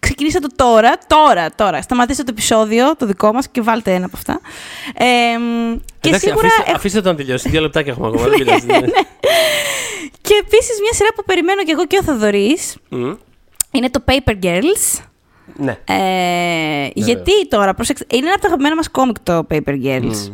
ξεκινήστε 0.00 0.38
το 0.38 0.48
τώρα, 0.56 0.98
τώρα, 1.06 1.50
τώρα. 1.54 1.82
Σταματήστε 1.82 2.22
το 2.22 2.30
επεισόδιο, 2.32 2.96
το 2.96 3.06
δικό 3.06 3.32
μας 3.32 3.48
και 3.48 3.60
βάλτε 3.60 3.94
ένα 3.94 4.06
από 4.06 4.16
αυτά. 4.16 4.40
Ε, 4.94 5.04
και 6.00 6.08
Εντάξει, 6.08 6.26
σίγουρα... 6.26 6.46
αφήστε, 6.46 6.72
αφήστε 6.74 7.00
το 7.00 7.08
να 7.08 7.16
τελειώσει, 7.16 7.48
δύο 7.48 7.60
λεπτάκια 7.60 7.92
έχουμε 7.92 8.06
ακόμα, 8.06 8.22
δεν 8.22 8.38
πειράζει. 8.38 8.66
Ναι, 8.66 8.78
ναι. 8.78 8.86
Και 10.20 10.34
επίσης 10.40 10.80
μια 10.80 10.92
σειρά 10.92 11.08
που 11.14 11.24
περιμένω 11.24 11.62
και 11.64 11.72
εγώ 11.72 11.86
και 11.86 11.98
ο 12.00 12.02
Θοδωρής, 12.02 12.76
είναι 13.70 13.90
το 13.90 14.04
Paper 14.06 14.34
Girls. 14.42 15.02
Ναι. 15.56 15.78
Ε, 15.84 16.90
γιατί 16.94 17.48
τώρα, 17.48 17.74
προσέξτε, 17.74 18.06
είναι 18.16 18.24
ένα 18.24 18.32
από 18.32 18.40
τα 18.40 18.46
αγαπημένα 18.46 18.74
μας 18.74 18.90
κόμικ 18.90 19.18
το 19.22 19.46
Paper 19.50 19.82
Girls. 19.84 20.32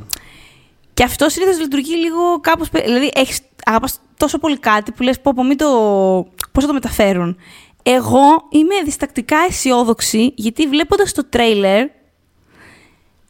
Και 0.95 1.05
αυτό 1.05 1.29
συνήθως 1.29 1.61
λειτουργεί 1.61 1.95
λίγο 1.95 2.41
κάπως. 2.41 2.69
Δηλαδή, 2.69 3.11
έχεις 3.15 3.41
αγαπάς 3.65 4.01
τόσο 4.17 4.39
πολύ 4.39 4.59
κάτι 4.59 4.93
που 4.93 5.03
λες: 5.03 5.21
Πω, 5.21 5.33
πω, 5.35 5.45
μην 5.45 5.57
το. 5.57 5.67
Πώς 6.53 6.63
θα 6.63 6.67
το 6.67 6.73
μεταφέρουν. 6.73 7.37
Εγώ 7.83 8.47
είμαι 8.51 8.75
διστακτικά 8.85 9.37
αισιόδοξη 9.49 10.33
γιατί 10.37 10.67
βλέποντας 10.67 11.13
το 11.13 11.25
τρέιλερ 11.29 11.87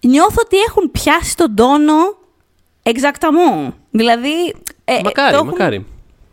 νιώθω 0.00 0.36
ότι 0.44 0.56
έχουν 0.56 0.90
πιάσει 0.90 1.36
τον 1.36 1.54
τόνο 1.54 2.16
εξακταμό. 2.82 3.74
Δηλαδή. 3.90 4.54
Ε, 4.84 5.00
μακάρι, 5.04 5.44
μακάρι. 5.44 5.86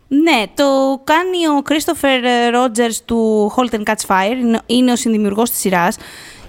Ναι, 0.08 0.44
το 0.54 1.00
κάνει 1.04 1.48
ο 1.48 1.62
Christopher 1.68 2.24
Rogers 2.54 2.96
του 3.04 3.52
Halt 3.56 3.74
and 3.74 3.82
Catch 3.82 4.06
Fire. 4.06 4.60
Είναι 4.66 4.92
ο 4.92 4.96
συνδημιουργός 4.96 5.50
της 5.50 5.58
σειράς. 5.58 5.96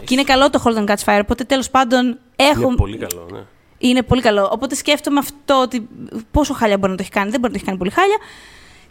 Και 0.04 0.14
είναι 0.14 0.24
καλό 0.24 0.50
το 0.50 0.64
Halt 0.66 0.78
and 0.78 0.86
Catch 0.86 1.04
Fire, 1.06 1.20
οπότε 1.22 1.44
τέλος 1.44 1.70
πάντων 1.70 2.18
έχω... 2.36 2.62
Είναι 2.62 2.76
πολύ 2.76 2.98
καλό, 2.98 3.28
ναι. 3.32 3.40
Είναι 3.78 4.02
πολύ 4.04 4.22
καλό. 4.22 4.50
Οπότε 4.52 4.76
σκέφτομαι 4.76 5.20
αυτό 5.20 5.62
ότι 5.62 5.88
πόσο 6.32 6.54
χάλια 6.54 6.78
μπορεί 6.78 6.92
να 6.92 6.98
το 6.98 7.04
έχει 7.04 7.12
κάνει. 7.12 7.30
Δεν 7.30 7.40
μπορεί 7.40 7.54
να 7.54 7.60
το 7.60 7.66
έχει 7.66 7.66
κάνει 7.66 7.78
πολύ 7.78 7.92
χάλια. 7.92 8.18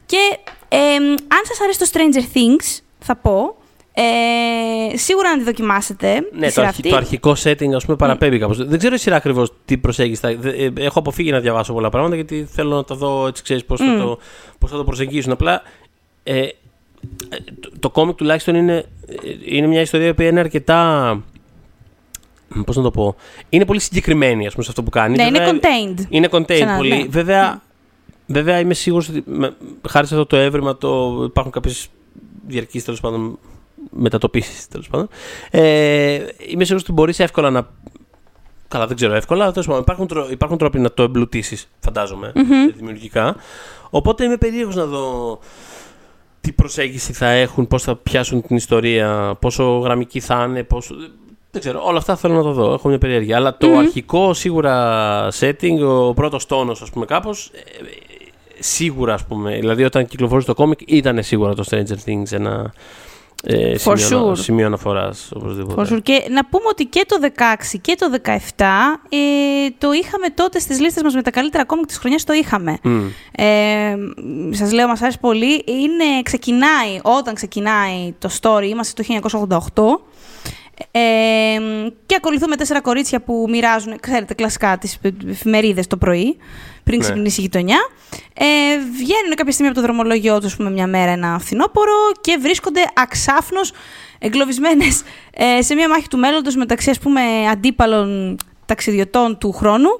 Και 0.06 0.38
ε, 0.68 0.94
αν 1.06 1.43
σας 1.43 1.60
αρέσει 1.60 1.78
το 1.78 1.88
Stranger 1.93 2.36
Things, 2.36 2.80
θα 2.98 3.16
πω, 3.16 3.56
ε, 3.98 4.97
σίγουρα 4.97 5.31
να 5.31 5.39
τη 5.39 5.44
δοκιμάσετε. 5.44 6.28
Ναι, 6.32 6.52
το, 6.52 6.62
αρχ, 6.62 6.81
το, 6.81 6.97
αρχικό 6.97 7.35
setting 7.43 7.73
ας 7.74 7.85
πούμε 7.85 7.97
παραπέμπει 7.97 8.39
κάπως. 8.39 8.66
Δεν 8.66 8.78
ξέρω 8.78 8.94
η 8.94 8.98
σειρά 8.98 9.16
ακριβώς 9.16 9.52
τι 9.64 9.78
προσέγγιση 9.78 10.20
θα. 10.20 10.28
Ε, 10.28 10.73
έχω 10.77 10.98
αποφύγει 10.98 11.31
να 11.31 11.40
διαβάσω 11.40 11.73
πολλά 11.73 11.89
πράγματα 11.89 12.14
γιατί 12.14 12.47
θέλω 12.51 12.74
να 12.74 12.85
τα 12.85 12.94
δω 12.94 13.27
έτσι, 13.27 13.43
ξέρεις 13.43 13.64
πώς 13.64 13.81
θα, 13.81 13.97
το, 13.98 14.18
πώς 14.59 14.70
θα 14.70 14.77
το 14.77 14.85
προσεγγίσουν. 14.85 15.32
Απλά 15.32 15.62
ε, 16.23 16.47
το, 17.60 17.70
το 17.81 17.90
κόμικ 17.90 18.16
τουλάχιστον 18.16 18.55
είναι, 18.55 18.85
είναι 19.44 19.66
μια 19.66 19.81
ιστορία 19.81 20.14
που 20.14 20.23
είναι 20.23 20.40
αρκετά. 20.40 21.23
Πώς 22.66 22.77
να 22.77 22.82
το 22.82 22.90
πω. 22.90 23.16
Είναι 23.48 23.64
πολύ 23.64 23.81
συγκεκριμένη 23.81 24.47
ας 24.47 24.52
πούμε, 24.52 24.64
σε 24.64 24.70
αυτό 24.70 24.82
που 24.82 24.90
κάνει. 24.90 25.16
Ναι, 25.16 25.24
Βέβαια, 25.31 25.48
είναι 25.48 25.59
contained. 25.60 26.05
Είναι 26.09 26.28
contained 26.31 26.77
πολύ. 26.77 26.97
Ναι. 26.97 27.05
Βέβαια, 27.09 27.62
βέβαια 28.27 28.59
είμαι 28.59 28.74
σίγουρος 28.74 29.09
ότι 29.09 29.24
χάρη 29.89 30.06
σε 30.06 30.14
αυτό 30.14 30.27
το 30.27 30.36
έβριμα 30.36 30.77
το, 30.77 31.23
υπάρχουν 31.27 31.52
κάποιες 31.52 31.89
διαρκείς 32.47 32.85
τέλος 32.85 33.01
πάντων 33.01 33.39
μετατοπίσεις 33.91 34.69
τέλος 34.69 34.89
πάντων. 34.89 35.09
Ε, 35.51 36.15
είμαι 36.49 36.65
σίγουρος 36.65 36.83
ότι 36.83 36.93
μπορείς 36.93 37.19
εύκολα 37.19 37.51
να. 37.51 37.69
Καλά, 38.69 38.87
δεν 38.87 38.97
ξέρω 38.97 39.15
εύκολα. 39.15 39.53
πάντων, 39.53 39.81
υπάρχουν, 39.81 40.07
τρό... 40.07 40.29
υπάρχουν 40.31 40.59
τρόποι 40.59 40.79
να 40.79 40.93
το 40.93 41.03
εμπλουτίσεις, 41.03 41.69
φαντάζομαι, 41.81 42.33
mm-hmm. 42.35 42.73
δημιουργικά. 42.77 43.37
Οπότε 43.91 44.25
είμαι 44.25 44.37
περίεργος 44.37 44.75
να 44.75 44.85
δω 44.85 45.39
τι 46.41 46.53
προσέγγιση 46.53 47.13
θα 47.13 47.27
έχουν, 47.27 47.67
πώς 47.67 47.83
θα 47.83 47.97
πιάσουν 47.97 48.43
την 48.43 48.57
ιστορία, 48.57 49.37
πόσο 49.41 49.79
γραμμική 49.79 50.21
θα 50.21 50.47
είναι, 50.49 50.63
πόσο. 50.63 50.95
Δεν 51.51 51.61
ξέρω, 51.61 51.83
όλα 51.85 51.99
αυτά 51.99 52.17
θέλω 52.17 52.35
να 52.35 52.43
το 52.43 52.53
δω. 52.53 52.73
Έχω 52.73 52.89
μια 52.89 52.99
περιέργεια. 52.99 53.37
Αλλά 53.37 53.57
το 53.57 53.77
αρχικό 53.77 54.35
σίγουρα 54.35 55.29
setting, 55.41 55.79
ο 55.87 56.15
πρώτος 56.15 56.47
τόνος, 56.47 56.83
ας 56.83 56.91
πούμε, 56.91 57.05
κάπως. 57.05 57.51
Ε, 57.55 57.61
σίγουρα, 58.59 59.15
ας 59.15 59.25
πούμε. 59.25 59.59
Δηλαδή, 59.59 59.85
όταν 59.85 60.07
κυκλοφορούσε 60.07 60.47
το 60.47 60.55
κόμικ, 60.55 60.81
ήταν 60.87 61.23
σίγουρα 61.23 61.55
το 61.55 61.65
Stranger 61.71 61.97
Things 62.07 62.33
ένα 62.33 62.73
ε, 63.48 63.77
σημείο, 63.78 64.31
sure. 64.31 64.39
σημείο 64.39 64.66
αναφοράς 64.66 65.32
οπωσδήποτε. 65.36 65.94
sure. 65.94 66.02
Και 66.02 66.27
να 66.31 66.44
πούμε 66.44 66.64
ότι 66.70 66.85
και 66.85 67.05
το 67.09 67.16
16 67.23 67.78
και 67.81 67.97
το 67.98 68.06
17 68.24 68.64
ε, 69.09 69.16
το 69.78 69.93
είχαμε 69.93 70.28
τότε 70.35 70.59
στις 70.59 70.81
λίστες 70.81 71.02
μας 71.02 71.14
με 71.14 71.23
τα 71.23 71.31
καλύτερα 71.31 71.64
κόμικ 71.64 71.86
της 71.86 71.98
χρονιάς 71.98 72.24
το 72.24 72.32
είχαμε. 72.32 72.78
Mm. 72.85 73.02
Ε, 73.32 73.97
σας 74.51 74.73
λέω, 74.73 74.89
μας 74.89 75.02
άρεσε 75.02 75.18
πολύ. 75.20 75.64
Είναι, 75.66 76.23
ξεκινάει, 76.23 77.01
όταν 77.02 77.35
ξεκινάει 77.35 78.14
το 78.18 78.31
story, 78.40 78.64
είμαστε 78.64 79.02
το 79.02 79.31
1988 79.74 80.15
ε, 80.90 81.01
και 82.07 82.15
ακολουθούμε 82.16 82.57
τέσσερα 82.57 82.81
κορίτσια 82.81 83.20
που 83.20 83.47
μοιράζουν, 83.48 84.01
ξέρετε, 84.01 84.35
κλασικά 84.35 84.78
τις 84.78 84.98
εφημερίδες 85.28 85.86
το 85.86 85.97
πρωί, 85.97 86.36
πριν 86.85 86.98
ναι. 86.98 87.05
ξυπνήσει 87.05 87.40
η 87.40 87.43
γειτονιά. 87.43 87.78
Ε, 88.35 88.44
βγαίνουν 88.97 89.35
κάποια 89.35 89.53
στιγμή 89.53 89.70
από 89.70 89.81
το 89.81 89.86
δρομολόγιο 89.86 90.40
τους, 90.40 90.57
πούμε, 90.57 90.70
μια 90.70 90.86
μέρα 90.86 91.11
ένα 91.11 91.39
φθινόπωρο 91.39 91.93
και 92.20 92.39
βρίσκονται 92.40 92.81
αξάφνως 92.94 93.73
εγκλωβισμένες 94.19 95.03
ε, 95.31 95.62
σε 95.62 95.74
μια 95.74 95.89
μάχη 95.89 96.09
του 96.09 96.19
μέλλοντος 96.19 96.57
μεταξύ, 96.57 96.90
ας 96.90 96.98
πούμε, 96.98 97.20
αντίπαλων 97.51 98.36
ταξιδιωτών 98.66 99.39
του 99.39 99.53
χρόνου 99.53 99.90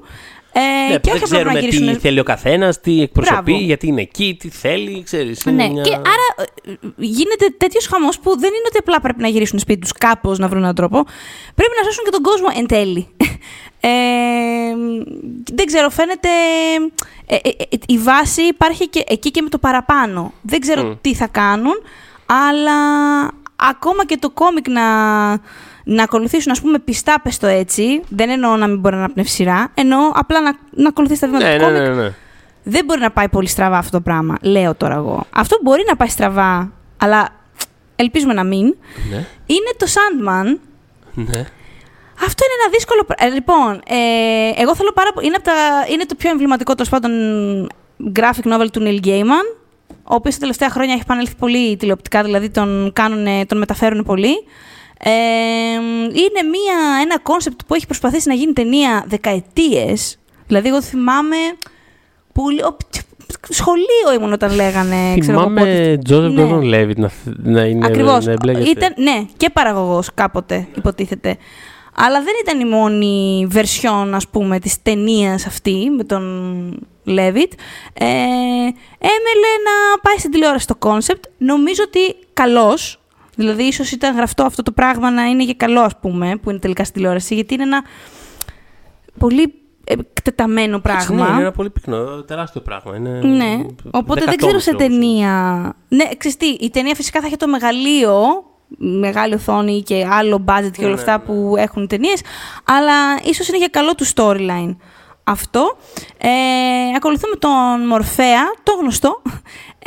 Ε, 0.59 0.91
ναι, 0.93 0.99
και 0.99 1.01
δεν 1.03 1.15
όχι 1.15 1.25
απλά 1.25 1.39
να 1.39 1.43
ξέρουμε 1.45 1.59
γυρίσουν. 1.61 1.87
τι 1.95 1.99
θέλει 2.01 2.21
ο 2.21 2.23
καθένας, 2.23 2.81
τι 2.81 3.03
εκπροσωπεί, 3.03 3.43
Μπράβο. 3.51 3.65
γιατί 3.65 3.87
είναι 3.87 4.01
εκεί, 4.01 4.37
τι 4.39 4.49
θέλει, 4.49 5.03
ξέρεις. 5.03 5.45
Ναι, 5.45 5.51
είναι 5.53 5.69
μια- 5.69 5.83
και 5.83 5.93
άρα 5.95 6.27
ε, 6.67 6.73
γίνεται 6.97 7.47
τέτοιος 7.57 7.87
χαμός 7.87 8.19
που 8.19 8.31
δεν 8.39 8.49
είναι 8.49 8.65
ότι 8.67 8.77
απλά 8.79 9.01
πρέπει 9.01 9.21
να 9.23 9.29
γυρίσουν 9.29 9.59
σπίτι 9.59 9.81
τους 9.81 9.93
κάπως 9.93 10.39
να 10.39 10.49
βρουν 10.49 10.63
έναν 10.63 10.75
τρόπο. 10.75 11.05
Πρέπει 11.55 11.73
να 11.81 11.85
σώσουν 11.85 12.05
και 12.05 12.11
τον 12.11 12.23
κόσμο 12.23 12.47
εν 12.59 12.67
τέλει. 12.67 13.07
Ε, 13.81 13.89
δεν 15.55 15.67
ξέρω, 15.67 15.91
φαίνεται. 15.91 16.29
ε, 17.27 17.35
ε, 17.35 17.49
ε, 17.49 17.77
η 17.87 17.99
βάση 17.99 18.43
υπάρχει 18.43 18.89
και 18.89 19.05
εκεί 19.09 19.31
και 19.31 19.43
με 19.43 19.49
το 19.49 19.59
παραπάνω. 19.59 20.33
Δεν 20.43 20.61
ξέρω 20.61 20.83
Μμ. 20.85 20.93
τι 21.01 21.15
θα 21.15 21.27
κάνουν, 21.27 21.75
αλλά 22.27 22.73
ακόμα 23.57 24.07
και 24.07 24.17
το 24.17 24.31
κόμικ 24.31 24.69
να, 24.69 24.83
να 25.89 26.03
ακολουθήσουν, 26.03 26.53
ας 26.53 26.61
πούμε, 26.61 26.79
πιστά, 26.79 27.21
πες 27.23 27.39
το 27.39 27.47
έτσι. 27.47 28.01
Δεν 28.09 28.31
εννοώ 28.31 28.57
να 28.57 28.67
μην 28.67 28.79
μπορεί 28.79 28.97
να 28.97 29.09
πνεύσει 29.11 29.35
σειρά, 29.35 29.71
εννοώ 29.75 30.01
απλά 30.15 30.41
να, 30.41 30.53
να 30.71 30.89
ακολουθήσει 30.89 31.21
τα 31.21 31.27
βήματα 31.27 31.47
Ναι, 31.47 31.59
του 31.59 31.65
ναι, 31.65 31.79
κόμικ 31.79 31.95
ναι, 31.97 32.03
ναι. 32.03 32.13
δεν 32.63 32.85
μπορεί 32.85 33.01
να 33.01 33.11
πάει 33.11 33.29
πολύ 33.29 33.49
στραβά 33.49 33.79
αυτό 33.79 33.91
το 33.97 34.01
πράγμα. 34.03 34.37
Λέω 34.41 34.75
τώρα 34.75 34.95
εγώ. 34.95 35.27
Αυτό 35.31 35.59
μπορεί 35.63 35.85
να 35.89 35.97
πάει 35.97 36.09
στραβά, 36.09 36.73
αλλά 36.97 37.29
ελπίζουμε 37.97 38.33
να 38.33 38.45
μην. 38.45 38.65
Ναι, 39.11 39.17
Είναι 39.47 39.71
το 39.77 39.87
Sandman. 39.87 40.59
ναι. 41.15 41.45
Αυτό 42.25 42.45
είναι 42.45 42.57
ένα 42.63 42.71
δύσκολο. 42.73 43.05
πρά- 43.05 43.27
Ε, 43.27 43.29
λοιπόν, 43.29 43.81
ε, 43.89 44.61
εγώ 44.63 44.75
θέλω 44.77 44.93
πάρα 44.95 45.13
πολύ. 45.13 45.27
Είναι, 45.27 45.37
απ' 45.37 45.45
τα- 45.45 45.87
είναι 45.93 46.05
το 46.07 46.15
πιο 46.15 46.31
εμβληματικό 46.31 46.75
τέλος 46.75 46.89
πάντων 46.91 47.11
graphic 48.15 48.53
novel 48.53 48.67
του 48.73 48.83
Neil 48.85 49.07
Gaiman. 49.07 49.57
Ο 49.89 50.15
οποίος 50.15 50.35
τα 50.35 50.41
τελευταία 50.41 50.71
χρόνια 50.71 50.93
έχει 50.95 51.03
επανέλθει 51.03 51.35
πολύ 51.35 51.77
τηλεοπτικά, 51.77 52.23
δηλαδή 52.23 52.51
τον, 52.51 52.91
κάνουνε, 52.93 53.47
τον 53.47 53.59
μεταφέρουν 53.59 54.05
πολύ. 54.05 54.35
Ε, 54.99 55.11
είναι 56.13 56.43
μια, 56.51 57.01
ένα 57.03 57.19
κόνσεπτ 57.19 57.61
που 57.67 57.75
έχει 57.75 57.87
προσπαθήσει 57.87 58.29
να 58.29 58.35
γίνει 58.35 58.53
ταινία 58.53 59.05
δεκαετίες. 59.09 60.19
Δηλαδή, 60.47 60.69
εγώ 60.69 60.83
θυμάμαι 60.83 61.37
πολύ. 62.33 62.63
ο- 62.63 62.77
σχολείο 63.49 64.13
ήμουν 64.19 64.33
όταν 64.33 64.55
λέγανε. 64.55 65.17
ξέρω 65.19 65.41
εγώ 65.41 65.49
πότε. 65.49 65.61
Θυμάμαι 65.61 65.99
Τζόζεφ 66.05 66.33
Ναι. 66.33 66.43
Γκόρντον 66.43 66.63
Λέβιτ 66.63 66.99
να, 66.99 67.11
να 67.43 67.65
είναι. 67.65 67.87
Ακριβώς. 67.87 68.25
Να 68.25 68.33
εμπλέκεται. 68.33 68.71
Ήταν, 68.71 68.93
ναι, 68.97 69.25
και 69.37 69.51
παραγωγός 69.51 70.09
κάποτε 70.15 70.67
υποτίθεται. 70.77 71.37
Αλλά 71.99 72.23
δεν 72.23 72.35
ήταν 72.43 72.61
η 72.61 72.65
μόνη 72.65 73.47
βερσιόν, 73.51 74.15
ας 74.15 74.29
πούμε, 74.29 74.59
της 74.59 74.83
ταινίας 74.83 75.47
αυτή 75.47 75.91
με 75.97 76.05
τον 76.05 76.23
Λέβιτ. 77.05 77.53
Ε, 77.93 78.05
έμελλε 78.05 79.51
να 79.67 80.01
πάει 80.03 80.19
στην 80.19 80.31
τηλεόραση 80.31 80.67
το 80.67 80.75
κόνσεπτ. 80.75 81.25
Νομίζω 81.39 81.83
ότι 81.87 82.17
καλώς. 82.33 83.01
Δηλαδή, 83.37 83.63
ίσως 83.63 83.91
ήταν 83.91 84.17
γραφτό 84.17 84.45
αυτό 84.45 84.63
το 84.63 84.73
πράγμα 84.73 85.11
να 85.11 85.25
είναι 85.25 85.45
και 85.45 85.55
καλό, 85.55 85.81
ας 85.81 85.93
πούμε, 86.01 86.37
που 86.43 86.51
είναι 86.51 86.59
τελικά 86.59 86.83
στην 86.83 86.95
τηλεόραση. 86.95 87.35
Γιατί 87.35 87.55
είναι 87.55 87.63
ένα 87.63 87.85
πολύ 89.19 89.55
εκτεταμένο 89.85 90.77
Εντάξει, 90.77 91.07
πράγμα. 91.07 91.25
Ναι, 91.27 91.33
είναι 91.33 91.41
ένα 91.41 91.53
πολύ 91.53 91.71
πυκνό, 91.71 92.23
τεράστιο 92.23 92.61
πράγμα. 92.61 92.97
Είναι 92.97 93.11
Ναι, 93.21 93.65
οπότε 93.91 94.25
δεν 94.25 94.37
ξέρω 94.37 94.59
σε 94.59 94.71
δεκατόμετρο 94.71 94.97
όμως. 94.97 95.17
ταινία. 95.19 95.75
Ναι, 95.89 96.05
ξέρεις 96.17 96.37
τι, 96.37 96.47
η 96.47 96.71
ταινία 96.71 96.95
φυσικά 96.95 97.21
θα 97.21 97.27
έχει 97.27 97.37
το 97.37 97.47
μεγαλείο, 97.49 98.15
μεγάλη 98.79 99.35
οθόνη 99.35 99.83
και 99.83 100.07
άλλο 100.11 100.45
budget 100.49 100.71
και 100.73 100.85
όλα 100.85 100.95
Ναι, 100.95 101.01
αυτά 101.01 101.13
ναι. 101.13 101.25
που 101.25 101.55
έχουν 101.59 101.87
ταινίες, 101.87 102.21
αλλά 102.65 102.95
ίσως 103.25 103.49
είναι 103.49 103.59
για 103.59 103.69
καλό 103.69 103.95
του 103.95 104.07
storyline 104.15 104.77
αυτό. 105.25 105.77
Ε, 106.19 106.29
ακολουθούμε 106.97 107.37
τον 107.37 107.87
Μορφέα, 107.87 108.43
το 108.63 108.73
γνωστό, 108.81 109.23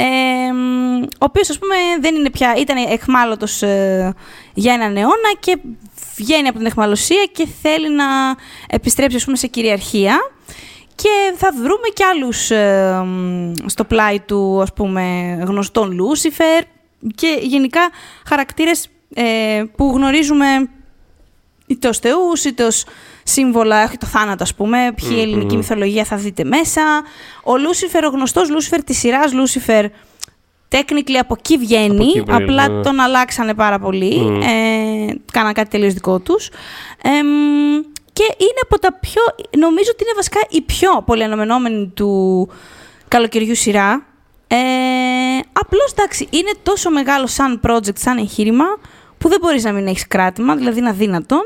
ε, 0.02 0.52
ο 1.04 1.26
οποίος 1.26 1.50
ας 1.50 1.60
πούμε 1.60 1.76
δεν 2.00 2.16
είναι 2.16 2.30
πια, 2.30 2.56
ήταν 2.58 2.78
εχμάλωτος 2.78 3.62
ε, 3.62 4.14
για 4.54 4.74
έναν 4.74 4.98
αιώνα 4.98 5.34
και 5.40 5.58
βγαίνει 6.16 6.48
από 6.48 6.58
την 6.58 6.66
αιχμαλωσία 6.68 7.30
και 7.32 7.48
θέλει 7.62 7.90
να 7.96 8.06
επιστρέψει 8.70 9.16
ας 9.16 9.24
πούμε 9.26 9.38
σε 9.38 9.48
κυριαρχία. 9.48 10.18
Και 10.96 11.34
θα 11.38 11.52
βρούμε 11.52 11.88
και 11.94 12.04
άλλους 12.04 12.52
ε, 12.52 13.02
μ, 13.06 13.52
στο 13.66 13.84
πλάι 13.84 14.20
του 14.20 14.62
ας 14.62 14.74
πούμε 14.74 15.04
γνωστόν 15.48 15.92
Lucifer 15.92 16.64
και 17.16 17.40
γενικά 17.42 17.90
χαρακτήρες 18.26 18.88
ε, 19.14 19.64
που 19.76 19.92
γνωρίζουμε 19.96 20.46
είτε 21.68 21.88
ως 21.88 22.00
θεούς, 22.00 22.44
είτε 22.44 22.64
ως 22.64 22.86
σύμβολα, 23.30 23.84
έχει 23.84 23.98
το 23.98 24.06
θάνατο 24.06 24.44
ας 24.44 24.56
πούμε, 24.56 24.92
ποιη 24.96 25.10
Μμμ. 25.12 25.20
ελληνική 25.20 25.56
μυθολογία 25.58 26.04
θα 26.04 26.16
δείτε 26.16 26.44
μέσα. 26.44 26.82
Ο 27.44 27.58
Lucifer, 27.58 28.06
ο 28.06 28.10
γνωστός 28.10 28.50
Lucifer 28.50 28.84
της 28.84 28.98
σειράς 28.98 29.34
Lucifer, 29.34 29.86
technically 30.70 31.16
από 31.20 31.36
εκεί 31.38 31.58
βγαίνει, 31.58 31.88
Από 31.96 32.04
εκεί 32.04 32.22
προήλθε, 32.24 32.44
απλά 32.44 32.70
ναι. 32.70 32.84
τον 32.84 33.00
αλλάξανε 33.00 33.54
πάρα 33.54 33.80
πολύ, 33.80 34.20
Μμ. 34.20 34.42
ε, 34.42 34.48
κάναν 35.32 35.54
κάτι 35.54 35.70
τελείως 35.70 35.94
δικό 35.94 36.20
τους. 36.20 36.50
Εμ, 37.02 37.28
και 38.14 38.24
είναι 38.38 38.60
από 38.64 38.80
τα 38.80 38.94
πιο, 38.94 39.22
νομίζω 39.58 39.90
ότι 39.94 40.04
είναι 40.04 40.14
βασικά 40.16 40.40
η 40.50 40.62
πιο 40.62 41.04
πολύ 41.06 41.24
αναμενόμενη 41.24 41.92
του 41.94 42.50
καλοκαιριού 43.08 43.56
σειρά. 43.56 44.06
Ε, 44.48 44.56
απλώς 45.54 45.92
εντάξει, 45.98 46.28
είναι 46.30 46.52
τόσο 46.64 46.90
μεγάλο 46.90 47.28
σαν 47.28 47.60
project, 47.68 47.98
σαν 47.98 48.18
εγχείρημα, 48.18 48.66
που 49.18 49.30
δεν 49.30 49.38
μπορείς 49.42 49.64
να 49.64 49.72
μην 49.72 49.88
έχεις 49.88 50.08
κράτημα, 50.08 50.56
δηλαδή 50.56 50.80
είναι 50.80 50.90
αδύνατον. 50.90 51.42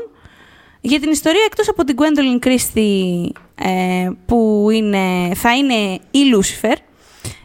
Για 0.86 1.00
την 1.00 1.10
ιστορία, 1.10 1.42
εκτός 1.46 1.68
από 1.68 1.84
την 1.84 1.96
Gwendolyn 1.98 2.46
Christie, 2.46 3.28
ε, 3.54 4.10
που 4.26 4.68
είναι, 4.72 5.34
θα 5.34 5.56
είναι 5.56 5.74
η 6.10 6.20
Lucifer 6.34 6.74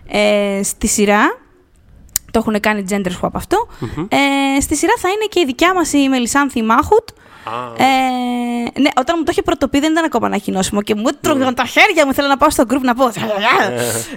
ε, 0.07 0.59
στη 0.63 0.87
σειρά, 0.87 1.37
το 2.31 2.39
έχουν 2.39 2.59
κάνει 2.59 2.85
gender 2.89 3.11
swap 3.21 3.29
αυτό, 3.33 3.67
Μμμ. 3.79 4.07
ε, 4.09 4.61
στη 4.61 4.75
σειρά 4.75 4.93
θα 4.99 5.09
είναι 5.09 5.25
και 5.29 5.39
η 5.39 5.45
δικιά 5.45 5.73
μας 5.73 5.93
η 5.93 6.09
Μελισάνθη 6.09 6.61
Μάχουτ, 6.61 7.09
Α, 7.49 7.83
ε, 7.83 8.49
ναι, 8.79 8.89
όταν 8.99 9.15
μου 9.17 9.23
το 9.23 9.31
είχε 9.31 9.41
πρωτοπεί 9.41 9.79
δεν 9.79 9.91
ήταν 9.91 10.03
ακόμα 10.05 10.27
ανακοινώσιμο 10.27 10.81
και 10.81 10.95
μου 10.95 11.07
έτρωγαν 11.07 11.55
τα 11.55 11.65
χέρια 11.65 12.05
μου. 12.05 12.13
Θέλω 12.13 12.27
να 12.27 12.37
πάω 12.37 12.49
στο 12.49 12.63
group 12.69 12.81
να 12.81 12.95
πω. 12.95 13.05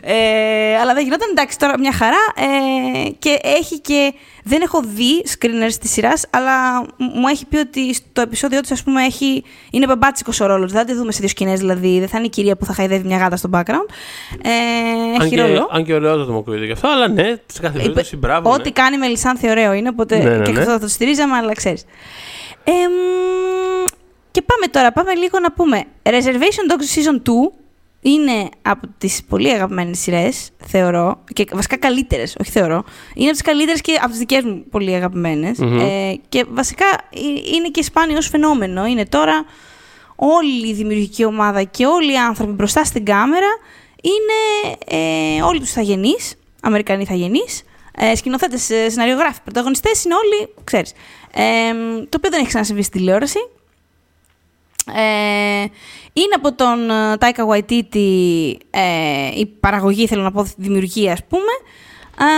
ε, 0.02 0.76
αλλά 0.80 0.94
δεν 0.94 1.04
γινόταν. 1.04 1.28
Εντάξει, 1.30 1.58
τώρα 1.58 1.78
μια 1.78 1.92
χαρά. 1.92 2.22
Ε, 2.36 3.08
και 3.18 3.38
έχει 3.42 3.80
και. 3.80 4.14
Δεν 4.44 4.62
έχω 4.62 4.82
δει 4.86 5.24
screeners 5.38 5.74
της 5.80 5.90
σειράς, 5.90 6.26
αλλά 6.30 6.80
μου 6.96 7.28
έχει 7.30 7.46
πει 7.46 7.56
ότι 7.56 7.94
στο 7.94 8.20
επεισόδιο 8.20 8.60
της, 8.60 8.70
ας 8.70 8.82
πούμε, 8.82 9.04
έχει, 9.04 9.44
είναι 9.70 9.86
μπαμπάτσικος 9.86 10.40
ο 10.40 10.46
ρόλος. 10.46 10.72
Δεν 10.72 10.80
θα 10.80 10.86
τη 10.86 10.94
δούμε 10.94 11.12
σε 11.12 11.18
δύο 11.18 11.28
σκηνές, 11.28 11.58
δηλαδή. 11.58 11.98
Δεν 11.98 12.08
θα 12.08 12.16
είναι 12.16 12.26
η 12.26 12.30
κυρία 12.30 12.56
που 12.56 12.64
θα 12.64 12.72
χαϊδεύει 12.72 13.06
μια 13.06 13.16
γάτα 13.18 13.36
στο 13.36 13.48
background. 13.52 13.88
Ε, 14.42 14.50
αν, 15.14 15.20
έχει 15.20 15.34
και, 15.34 15.42
ρόλο. 15.42 15.68
αν 15.72 15.84
και 15.84 15.94
ωραίο 15.94 16.24
το 16.24 16.32
μου 16.32 16.54
γι' 16.54 16.72
αυτό, 16.72 16.88
αλλά 16.88 17.08
ναι, 17.08 17.22
σε 17.46 17.60
κάθε 17.60 17.74
Είπε, 17.74 17.78
περίπτωση 17.78 18.16
μπράβο. 18.16 18.50
Ό,τι 18.50 18.62
ναι. 18.62 18.70
κάνει 18.70 18.98
με 18.98 19.06
Λισάνθη 19.06 19.50
ωραίο 19.50 19.72
είναι, 19.72 19.88
οπότε 19.88 20.16
Ναι, 20.16 20.36
ναι, 20.36 20.44
και 20.44 20.52
ναι. 20.52 20.58
αυτό 20.58 20.70
θα 20.70 20.78
το 20.78 20.88
στηρίζαμε, 20.88 21.36
αλλά 21.36 21.52
ξέρεις. 21.54 21.84
Ε, 22.64 22.72
μ, 22.72 23.84
και 24.30 24.42
πάμε 24.42 24.66
τώρα, 24.70 24.92
πάμε 24.92 25.14
λίγο 25.14 25.38
να 25.38 25.52
πούμε. 25.52 25.84
Reservation 26.02 26.72
Dogs 26.72 26.98
Season 26.98 27.16
2 27.16 27.52
είναι 28.00 28.48
από 28.62 28.86
τις 28.98 29.22
πολύ 29.28 29.50
αγαπημένες 29.50 29.98
σειρές, 29.98 30.50
θεωρώ, 30.66 31.24
και 31.32 31.46
βασικά 31.52 31.76
καλύτερες, 31.76 32.36
όχι 32.40 32.50
θεωρώ. 32.50 32.84
Είναι 33.14 33.24
από 33.28 33.32
τις 33.32 33.42
καλύτερες 33.42 33.80
και 33.80 33.98
από 34.00 34.08
τις 34.08 34.18
δικές 34.18 34.44
μου 34.44 34.64
πολύ 34.70 34.94
αγαπημένες. 34.94 35.58
Μμμ. 35.58 35.78
Ε, 35.80 36.20
και 36.28 36.44
βασικά 36.48 36.86
ε, 37.10 37.20
είναι 37.54 37.68
και 37.68 37.82
σπάνιο 37.82 38.16
ως 38.16 38.28
φαινόμενο. 38.28 38.86
Είναι 38.86 39.06
τώρα 39.06 39.44
όλη 40.16 40.68
η 40.68 40.72
δημιουργική 40.72 41.24
ομάδα 41.24 41.62
και 41.62 41.86
όλοι 41.86 42.12
οι 42.12 42.18
άνθρωποι 42.18 42.52
μπροστά 42.52 42.84
στην 42.84 43.04
κάμερα 43.04 43.58
είναι 44.02 44.76
ε, 44.86 45.42
όλοι 45.42 45.60
τους 45.60 45.72
θαγενείς, 45.72 46.34
Αμερικανοί 46.62 47.04
θαγενείς, 47.04 47.62
ε, 47.96 48.14
σκηνοθέτες, 48.14 48.70
ε, 48.70 48.90
σεναριογράφοι, 48.90 49.40
πρωταγωνιστές 49.44 50.04
είναι 50.04 50.14
όλοι, 50.14 50.54
ξέρεις. 50.64 50.92
Ε, 51.32 51.72
το 52.08 52.16
οποίο 52.16 52.30
δεν 52.30 52.38
έχει 52.38 52.48
ξανασυμβεί 52.48 52.82
στη 52.82 52.98
τηλεόραση. 52.98 53.38
Ε, 54.94 55.64
είναι 56.12 56.34
από 56.36 56.52
τον 56.54 56.90
ε, 56.90 57.16
Taika 57.18 57.46
Waititi 57.48 58.54
ε, 58.70 59.30
η 59.34 59.46
παραγωγή, 59.46 60.06
θέλω 60.06 60.22
να 60.22 60.32
πω, 60.32 60.46
δημιουργία, 60.56 61.12
ας 61.12 61.24
πούμε. 61.24 61.52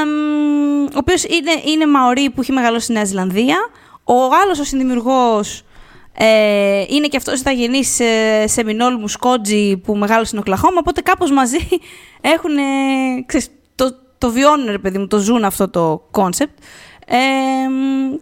Εμ, 0.00 0.84
ο 0.84 0.98
οποίος 0.98 1.24
είναι, 1.24 1.62
είναι 1.64 1.86
Μαωρί 1.86 2.30
που 2.30 2.40
έχει 2.40 2.52
μεγαλώσει 2.52 2.84
στη 2.84 2.92
Νέα 2.92 3.04
Ζηλανδία. 3.04 3.70
Ο 4.04 4.14
άλλος 4.42 4.58
ο 4.58 4.64
συνδημιουργός 4.64 5.64
ε, 6.16 6.84
είναι 6.88 7.06
και 7.06 7.16
αυτός 7.16 7.40
ιθαγενής 7.40 8.00
ε, 8.00 8.44
Seminole 8.46 8.96
Muscogee 8.96 9.76
που 9.76 9.96
μεγάλωσε 9.96 10.26
στην 10.26 10.38
Οκλαχώμα, 10.38 10.76
οπότε 10.78 11.00
κάπως 11.00 11.30
μαζί 11.30 11.58
έχουν, 12.20 12.56
ε, 12.56 12.62
ξέρεις, 13.26 13.48
το, 14.24 14.30
το 14.30 14.32
βιώνουν, 14.32 14.66
ρε 14.70 14.78
παιδί 14.78 14.98
μου, 14.98 15.06
το 15.06 15.18
ζουν 15.18 15.44
αυτό 15.44 15.68
το 15.68 16.02
concept. 16.10 16.58
Ε, 17.06 17.16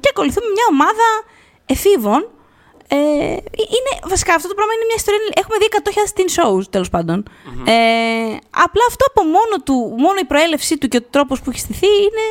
και 0.01 0.09
ακολουθούμε 0.11 0.47
μια 0.47 0.66
ομάδα 0.70 1.09
εφήβων 1.66 2.29
ε, 2.89 2.97
είναι, 3.77 3.93
βασικά 4.05 4.35
αυτό 4.35 4.49
το 4.49 4.55
πράγμα 4.55 4.73
είναι 4.74 4.87
μια 4.91 4.97
ιστορία. 4.97 5.20
Έχουμε 5.35 5.57
δει 5.61 5.66
100.000 5.70 6.19
teen 6.19 6.31
shows 6.37 6.65
τέλος 6.70 6.91
Ε, 7.65 8.37
απλά 8.51 8.85
αυτό 8.89 9.05
από 9.11 9.23
μόνο 9.24 9.55
του, 9.65 9.95
μόνο 9.99 10.16
η 10.20 10.24
προέλευσή 10.24 10.79
του 10.79 10.89
και 10.89 10.97
ο 10.97 11.03
τρόπος 11.11 11.41
που 11.41 11.51
έχει 11.51 11.59
στηθεί 11.59 11.87
είναι, 11.87 12.27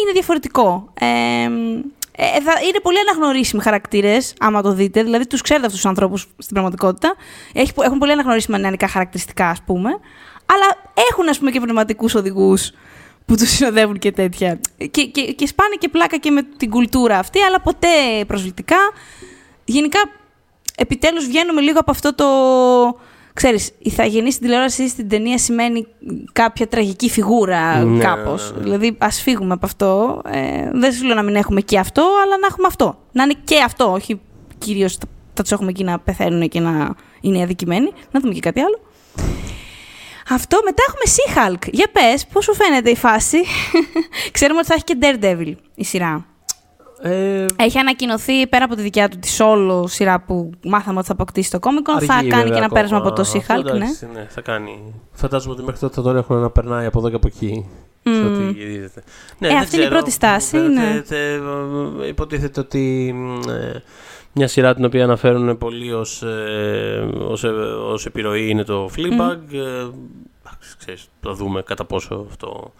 είναι 0.00 0.12
διαφορετικό. 0.12 0.92
Ε, 1.00 1.06
ε, 2.20 2.40
θα, 2.40 2.52
είναι 2.66 2.80
πολύ 2.82 2.98
αναγνωρίσιμοι 2.98 3.62
χαρακτήρες, 3.62 4.34
άμα 4.38 4.62
το 4.62 4.72
δείτε. 4.72 5.02
Δηλαδή, 5.02 5.26
τους 5.26 5.40
ξέρετε 5.40 5.66
αυτούς 5.66 5.80
τους 5.80 5.90
ανθρώπους 5.90 6.20
στην 6.20 6.52
πραγματικότητα. 6.52 7.14
Έχει, 7.52 7.72
έχουν 7.80 7.98
πολύ 7.98 8.12
αναγνωρίσιμα 8.12 8.58
νεανικά 8.58 8.88
χαρακτηριστικά, 8.88 9.48
ας 9.48 9.62
πούμε. 9.66 9.90
Αλλά 10.46 10.92
έχουν, 11.10 11.28
ας 11.28 11.38
πούμε, 11.38 11.50
και 11.50 11.60
πνευματικούς 11.60 12.14
οδηγούς 12.14 12.72
που 13.28 13.36
τους 13.36 13.50
συνοδεύουν 13.50 13.98
και 13.98 14.12
τέτοια. 14.12 14.60
Και, 14.90 15.04
και, 15.04 15.22
και 15.22 15.46
σπάνε 15.46 15.74
και 15.78 15.88
πλάκα 15.88 16.16
και 16.16 16.30
με 16.30 16.42
την 16.56 16.70
κουλτούρα 16.70 17.18
αυτή, 17.18 17.40
αλλά 17.40 17.60
ποτέ 17.60 17.88
προσβλητικά. 18.26 18.76
Γενικά, 19.64 19.98
επιτέλους 20.76 21.26
βγαίνουμε 21.26 21.60
λίγο 21.60 21.78
από 21.78 21.90
αυτό 21.90 22.14
το... 22.14 22.24
ξέρεις, 23.32 23.70
η 23.78 23.90
θαγενή 23.90 24.30
στην 24.32 24.46
τηλεόραση 24.46 24.88
στην 24.88 25.08
ταινία 25.08 25.38
σημαίνει 25.38 25.86
κάποια 26.32 26.68
τραγική 26.68 27.10
φιγούρα 27.10 27.84
Ναι, 27.84 28.04
κάπως. 28.04 28.50
ναι, 28.50 28.56
ναι. 28.56 28.62
Δηλαδή, 28.62 28.94
ας 28.98 29.20
φύγουμε 29.22 29.52
από 29.52 29.66
αυτό. 29.66 30.20
Ε, 30.26 30.70
δεν 30.72 30.92
σου 30.92 31.04
λέω 31.04 31.14
να 31.14 31.22
μην 31.22 31.34
έχουμε 31.34 31.60
και 31.60 31.78
αυτό, 31.78 32.02
αλλά 32.24 32.38
να 32.40 32.46
έχουμε 32.46 32.66
αυτό. 32.66 32.98
Να 33.12 33.22
είναι 33.22 33.34
και 33.44 33.62
αυτό, 33.64 33.92
όχι 33.92 34.20
κυρίως 34.58 34.92
θα, 34.96 35.06
θα 35.34 35.42
τους 35.42 35.52
έχουμε 35.52 35.70
εκεί 35.70 35.84
να 35.84 35.98
πεθαίνουν 35.98 36.48
και 36.48 36.60
να 36.60 36.94
είναι 37.20 37.42
αδικημένοι. 37.42 37.90
Να 38.10 38.20
δούμε 38.20 38.34
και 38.34 38.40
κάτι 38.40 38.60
άλλο. 38.60 38.80
Αυτό, 40.30 40.58
μετά 40.64 40.82
έχουμε 40.88 41.14
She-Hulk. 41.16 41.68
Για 41.72 41.86
πες, 41.92 42.26
πώς 42.26 42.44
σου 42.44 42.54
φαίνεται 42.54 42.90
η 42.90 42.96
φάση; 42.96 43.38
Ξέρουμε 44.32 44.58
ότι 44.58 44.68
θα 44.68 44.74
έχει 44.74 44.84
και 44.84 44.96
Daredevil 45.00 45.54
η 45.74 45.84
σειρά. 45.84 46.26
Ε, 47.02 47.44
Έχει 47.56 47.78
ανακοινωθεί 47.78 48.46
πέρα 48.46 48.64
από 48.64 48.74
τη 48.74 48.82
δικιά 48.82 49.08
του 49.08 49.18
τη 49.18 49.28
solo 49.38 49.82
σειρά 49.88 50.20
που 50.20 50.50
μάθαμε 50.64 50.98
ότι 50.98 51.06
θα 51.06 51.12
αποκτήσει 51.12 51.50
το 51.50 51.58
Comic 51.62 51.90
Con. 52.00 52.04
Θα 52.04 52.14
αργεί, 52.14 52.28
κάνει 52.28 52.42
βέβαια, 52.42 52.42
και 52.42 52.48
ένα 52.48 52.64
ακόμα. 52.64 52.68
πέρασμα 52.68 52.96
από 52.96 53.12
το 53.12 53.20
Αυτό, 53.22 53.38
She-Hulk, 53.38 53.64
ναι. 53.64 53.70
εντάξει, 53.70 54.08
ναι. 54.14 54.26
θα 54.28 54.40
κάνει. 54.40 54.94
Φαντάζομαι 55.12 55.52
ότι 55.54 55.62
μέχρι 55.62 55.80
τότε 55.80 55.94
θα 55.94 56.02
τον 56.02 56.16
έχουν 56.16 56.36
να 56.36 56.50
περνάει 56.50 56.86
από 56.86 56.98
εδώ 56.98 57.08
και 57.08 57.14
από 57.16 57.26
εκεί. 57.26 57.66
Σε 58.02 58.24
ό,τι 58.24 58.50
γυρίζεται. 58.58 59.02
Ναι, 59.38 59.48
Ε, 59.48 59.50
δεν 59.50 59.58
αυτή 59.60 59.74
είναι 59.76 59.84
η 59.84 59.86
ξέρω. 59.88 60.00
πρώτη 60.00 60.10
στάση, 60.10 60.56
Μου 60.56 60.68
ναι. 60.68 60.80
φαίνεται, 60.80 61.32
ε, 62.02 62.08
Υποτίθεται 62.08 62.60
ότι 62.60 63.14
ε, 63.48 63.78
μια 64.38 64.48
σειρά 64.48 64.74
την 64.74 64.84
οποία 64.84 65.04
αναφέρουν 65.04 65.58
πολύ 65.58 65.92
ως, 65.92 66.22
ε, 66.22 67.08
ως, 67.18 67.44
ε, 67.44 67.48
ως 67.92 68.06
επιρροή 68.06 68.48
είναι 68.48 68.64
το 68.64 68.90
Fleabag. 68.96 69.38
Ε, 69.52 69.58
εντάξει, 69.58 70.76
ξέρεις, 70.78 71.08
θα 71.20 71.32
δούμε 71.32 71.62
κατά 71.62 71.84
πόσο 71.84 72.26
αυτό... 72.30 72.72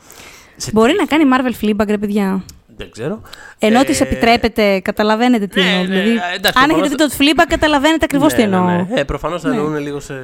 σε 0.56 0.70
Μπορεί 0.74 0.93
τι- 0.93 0.98
να 0.98 1.05
κάνει 1.06 1.24
Marvel 1.32 1.64
Fleabag, 1.64 1.86
ρε 1.89 1.98
παιδιά. 1.98 2.44
Δεν 2.78 2.90
ξέρω. 2.90 3.22
Ενώ 3.59 3.80
Ε, 3.80 3.84
τη 3.84 3.98
επιτρέπεται, 4.02 4.80
καταλαβαίνετε 4.80 5.46
τι 5.46 5.60
ναι, 5.60 5.66
εννοώ. 5.68 5.82
ναι, 5.82 5.88
δηλαδή, 5.88 6.10
ε, 6.10 6.12
εντάξει, 6.36 6.62
αν 6.62 6.70
έχετε 6.70 6.88
προφανώς- 6.88 6.88
δει 6.88 6.96
το 6.96 7.09
Fleabag, 7.42 7.46
καταλαβαίνετε 7.48 8.05
ακριβώς 8.05 8.32
τι 8.32 8.38
Ναι, 8.38 8.44
εννοώ. 8.56 8.64
Ναι, 8.64 8.86
ναι. 8.94 9.00
Ε, 9.00 9.05
προφανώς 9.05 9.40
θα 9.42 9.48
Ναι. 9.48 9.56
εννοούν 9.56 9.76
λίγο 9.78 10.00
σε, 10.00 10.14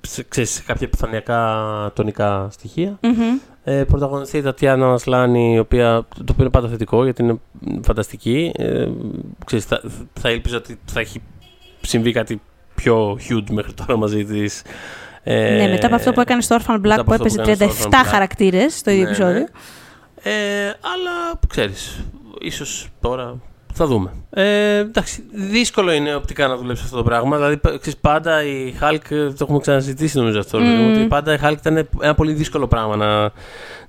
σε, 0.00 0.24
ξέρεις, 0.28 0.50
σε 0.50 0.62
κάποια 0.66 0.86
επιφανειακά 0.86 1.40
τονικά 1.94 2.48
στοιχεία. 2.50 2.98
Μμμ. 3.02 3.38
Ε, 3.64 3.84
πρωταγωνιστεί 3.84 4.36
η 4.38 4.42
Τατιάνα 4.42 4.92
Ασλάνη, 4.92 5.54
η 5.54 5.58
οποία, 5.58 5.86
το 6.16 6.20
οποίο 6.20 6.34
είναι 6.38 6.50
πάντα 6.50 6.68
θετικό 6.68 7.04
γιατί 7.04 7.22
είναι 7.22 7.36
φανταστική. 7.82 8.52
Ε, 8.56 8.86
ξέρεις, 9.46 9.64
θα, 9.64 9.80
θα 10.20 10.30
ήλπιζα 10.30 10.56
ότι 10.56 10.78
θα 10.92 11.00
έχει 11.00 11.22
συμβεί 11.80 12.12
κάτι 12.12 12.40
πιο 12.74 13.18
huge 13.28 13.50
μέχρι 13.50 13.72
τώρα 13.72 13.96
μαζί 13.98 14.24
της. 14.24 14.62
Ε, 15.26 15.56
ναι, 15.56 15.68
μετά 15.68 15.86
από 15.86 15.94
αυτό 15.94 16.12
που 16.12 16.20
έκανε 16.20 16.42
στο 16.42 16.56
Orphan 16.56 16.74
Black 16.74 16.80
μετά 16.80 16.94
από 17.00 17.04
που 17.04 17.12
αυτό 17.12 17.24
που 17.24 17.40
έπαιζε 17.40 17.64
έκανε 17.64 17.72
στο 17.78 17.88
37 17.88 17.92
Orphan 17.92 18.00
Black. 18.06 18.10
χαρακτήρες 18.10 18.76
στο 18.78 18.90
ίδιο 18.90 19.02
Ναι, 19.02 19.08
επεισόδιο. 19.08 19.38
ναι. 19.38 19.44
Ε, 20.24 20.66
αλλά 20.66 21.40
ξέρεις, 21.48 22.00
ίσως 22.40 22.88
τώρα 23.00 23.36
θα 23.74 23.86
δούμε. 23.86 24.12
Ε, 24.30 24.76
εντάξει, 24.78 25.24
δύσκολο 25.32 25.92
είναι 25.92 26.14
οπτικά 26.14 26.46
να 26.48 26.56
δουλέψεις 26.56 26.84
αυτό 26.84 26.96
το 26.96 27.02
πράγμα. 27.02 27.36
Δηλαδή, 27.36 27.56
πα- 27.56 27.78
ξέρεις, 27.78 27.98
πάντα 28.00 28.44
η 28.44 28.74
Hulk, 28.80 29.00
το 29.10 29.36
έχουμε 29.40 29.58
ξαναζητήσει 29.58 30.18
νομίζω 30.18 30.38
αυτό, 30.38 30.58
Μμμ. 30.60 30.90
ότι 30.90 31.06
πάντα 31.06 31.34
η 31.34 31.38
Hulk 31.42 31.52
ήταν 31.58 31.88
ένα 32.00 32.14
πολύ 32.14 32.32
δύσκολο 32.32 32.66
πράγμα 32.66 32.96
να, 32.96 33.30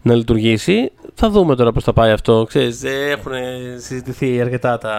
να 0.02 0.16
λειτουργήσει. 0.16 0.92
Θα 1.14 1.30
δούμε 1.30 1.56
τώρα 1.56 1.72
πώς 1.72 1.84
θα 1.84 1.94
πάει 1.94 2.12
αυτό. 2.12 2.46
Ξέρεις, 2.48 2.84
ε, 2.84 3.10
έχουν 3.10 3.32
συζητηθεί 3.78 4.42
αρκετά 4.42 4.78
τα, 4.78 4.96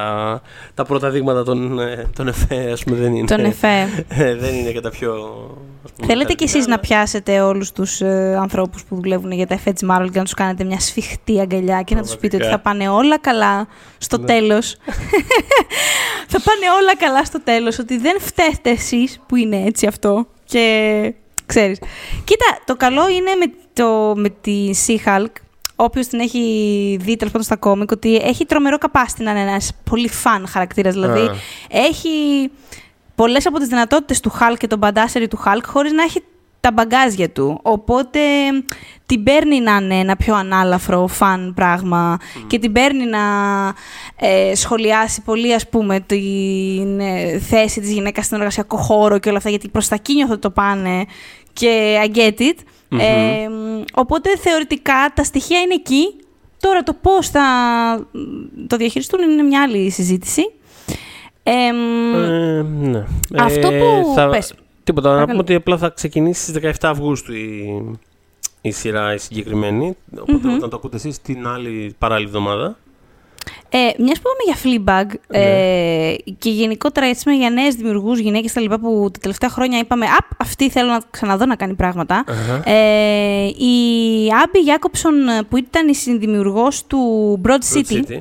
τα 0.75 0.85
πρώτα 0.85 1.11
δείγματα 1.11 1.45
των, 1.45 1.81
ε, 1.81 2.11
των 2.17 2.29
εφέ, 2.29 2.71
ας 2.73 2.85
πούμε, 2.85 2.97
δεν 2.97 3.15
είναι. 3.15 3.27
Τον 3.27 3.45
Εφέ. 3.45 4.05
Ε, 4.09 4.35
δεν 4.35 4.55
είναι 4.55 4.71
και 4.71 4.81
τα 4.81 4.91
πιο... 4.91 5.13
ας 5.87 5.93
πούμε, 5.93 6.07
Θέλετε 6.07 6.33
κι 6.33 6.49
χαρακτηριστικά, 6.49 6.59
εσείς 6.59 6.67
να 6.67 6.73
αλλά- 6.75 6.81
πιάσετε 6.83 7.41
όλους 7.41 7.73
τους 7.73 8.01
ε, 8.01 8.37
ανθρώπους 8.41 8.85
που 8.85 8.95
δουλεύουν 9.01 9.31
για 9.33 9.47
τα 9.47 9.55
εφέ 9.55 9.73
της 9.73 9.89
Marvel 9.91 10.09
και 10.13 10.19
να 10.19 10.25
τους 10.25 10.35
κάνετε 10.35 10.65
μια 10.65 10.81
σφιχτή 10.81 11.41
αγκαλιά 11.41 11.83
και 11.83 11.95
να 11.95 12.03
τους 12.03 12.17
πείτε 12.17 12.37
ότι 12.37 12.47
Πραγματικά. 12.47 12.79
θα 12.79 12.87
πάνε 12.87 12.89
όλα 13.05 13.19
καλά 13.19 13.67
στο 13.99 14.19
Ναι. 14.19 14.25
τέλος. 14.27 14.77
θα 16.33 16.41
πάνε 16.41 16.67
όλα 16.81 16.97
καλά 16.97 17.25
στο 17.25 17.43
τέλος, 17.43 17.79
ότι 17.79 17.99
δεν 17.99 18.21
φταίτε 18.21 18.71
εσείς 18.71 19.21
που 19.27 19.37
είναι 19.37 19.63
έτσι 19.67 19.87
αυτό 19.87 20.27
και 20.45 20.65
ξέρεις. 21.47 21.79
Κοίτα, 22.25 22.45
το 22.65 22.77
καλό 22.77 23.09
είναι 23.09 23.31
με, 23.39 23.53
το, 23.73 24.13
με 24.17 24.29
τη 24.29 24.71
She-Hulk, 24.87 25.27
Όποιος 25.79 26.07
την 26.07 26.21
έχει 26.21 26.41
δει 27.01 27.17
τέλος 27.17 27.33
πάντων 27.33 27.43
στα 27.47 27.57
κόμικ, 27.57 27.91
ότι 27.91 28.17
έχει 28.17 28.45
τρομερό 28.47 28.77
capacity 28.81 29.19
να 29.19 29.31
είναι 29.31 29.41
ένας 29.41 29.73
πολύ 29.91 30.09
φαν 30.09 30.47
χαρακτήρας. 30.49 30.95
Δηλαδή, 30.95 31.21
Α. 31.21 31.35
έχει 31.69 32.09
πολλές 33.17 33.47
από 33.47 33.59
τις 33.59 33.69
δυνατότητες 33.69 34.21
του 34.21 34.33
Hulk 34.33 34.57
και 34.59 34.67
τον 34.67 34.79
μπαντάσερι 34.79 35.29
του 35.29 35.39
Hulk, 35.45 35.63
χωρίς 35.65 35.93
να 35.93 36.03
έχει 36.03 36.23
τα 36.61 36.73
μπαγκάζια 36.73 37.31
του. 37.31 37.59
Οπότε 37.63 38.21
την 39.07 39.23
παίρνει 39.23 39.61
να 39.61 39.77
είναι 39.77 39.99
ένα 39.99 40.17
πιο 40.17 40.35
ανάλαφρο 40.35 41.07
φαν 41.07 41.53
πράγμα 41.55 42.19
και 42.47 42.59
την 42.59 42.73
παίρνει 42.73 43.05
να 43.05 43.19
ε, 44.17 44.55
σχολιάσει 44.55 45.23
πολύ 45.23 45.55
ας 45.55 45.69
πούμε 45.69 46.01
την 46.01 47.01
ε, 47.01 47.39
θέση 47.39 47.81
της 47.81 47.91
γυναίκας 47.93 48.25
στον 48.27 48.39
εργασιακό 48.39 48.77
χώρο 48.77 49.19
και 49.19 49.29
όλα 49.29 49.39
αυτά 49.39 49.51
γιατί 49.51 49.69
προς 49.69 49.89
τα 49.89 49.95
εκεί 49.95 50.15
νιώθω 50.15 50.33
ότι 50.33 50.41
το 50.41 50.51
πάνε 50.51 51.05
και 51.53 51.99
I 52.05 52.17
get 52.17 52.41
it. 52.41 52.55
Μμμ. 52.89 52.99
Ε, 53.01 53.49
οπότε 53.93 54.37
θεωρητικά 54.37 55.13
τα 55.15 55.25
στοιχεία 55.25 55.61
είναι 55.61 55.75
εκεί. 55.75 56.15
Τώρα 56.61 56.83
το 56.83 56.93
πώς 57.03 57.29
θα 57.29 57.43
το 58.67 58.77
διαχειριστούν 58.77 59.31
είναι 59.31 59.43
μια 59.43 59.63
άλλη 59.63 59.91
συζήτηση. 59.91 60.43
Ε, 61.49 61.73
μ, 61.73 62.15
Ε, 62.15 62.63
ναι. 62.63 63.05
Αυτό 63.39 63.69
που- 63.69 64.13
Θα... 64.15 64.29
πες. 64.29 64.55
Τίποτα. 64.85 65.09
Να 65.09 65.15
Παρακαλώ. 65.15 65.27
πούμε 65.39 65.39
ότι 65.43 65.55
απλά 65.55 65.77
θα 65.79 65.89
ξεκινήσει 65.89 66.41
στις 66.43 66.55
17 66.81 66.89
Αυγούστου 66.91 67.33
η, 67.33 67.83
η 68.61 68.71
σειρά 68.71 69.15
η 69.15 69.19
συγκεκριμένη. 69.19 69.97
Οπότε 70.21 70.49
Μμμ. 70.49 70.55
όταν 70.57 70.71
το 70.71 70.77
ακούτε 70.77 70.97
εσείς 70.97 71.21
την 71.21 71.47
άλλη 71.47 71.95
παράλληλη 71.99 72.27
εβδομάδα. 72.29 72.77
Ε, 73.69 73.79
Μιας 74.03 74.21
που 74.21 74.29
είπαμε 74.29 74.45
για 74.47 74.57
Fleabag 74.63 75.15
ε, 75.29 76.15
και 76.39 76.51
γενικότερα 76.51 77.07
έτσι 77.07 77.29
με 77.29 77.35
για 77.35 77.51
νέες 77.51 77.75
δημιουργούς, 77.75 78.19
γυναίκες 78.19 78.53
τα 78.53 78.61
λοιπά 78.61 78.79
που 78.79 79.09
τα 79.13 79.19
τελευταία 79.19 79.51
χρόνια 79.51 79.79
είπαμε 79.79 80.07
Απ, 80.19 80.41
αυτή 80.41 80.71
θέλω 80.71 80.91
να 80.91 81.01
ξαναδώ 81.11 81.47
να 81.47 81.57
κάνει 81.57 81.75
πράγματα. 81.75 82.25
Αχα. 82.29 82.71
Ε, 82.71 83.45
η 83.47 83.77
Άμπι 84.45 84.59
Γιάκοψον 84.59 85.15
που 85.49 85.57
ήταν 85.57 85.89
η 85.89 85.95
συνδημιουργός 85.95 86.87
του 86.87 87.01
Broad 87.47 87.75
City, 87.77 87.93
City. 87.93 88.19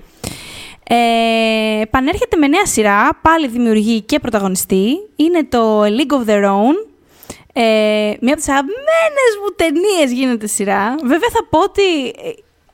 Ε, 0.89 1.81
επανέρχεται 1.81 2.37
με 2.37 2.47
νέα 2.47 2.65
σειρά, 2.65 3.19
πάλι 3.21 3.47
δημιουργεί 3.47 4.01
και 4.01 4.19
πρωταγωνιστή. 4.19 4.97
Είναι 5.15 5.43
το 5.43 5.83
A 5.83 5.87
League 5.87 6.13
of 6.13 6.29
Their 6.29 6.43
Own. 6.43 6.75
Ε, 7.53 7.63
μία 8.19 8.33
από 8.33 8.35
τις 8.35 8.49
αγαπημένες 8.49 9.31
μου 9.41 9.55
ταινίες 9.55 10.11
γίνεται 10.11 10.47
σειρά. 10.47 10.95
Βέβαια 11.03 11.29
θα 11.31 11.45
πω 11.49 11.59
ότι... 11.59 11.81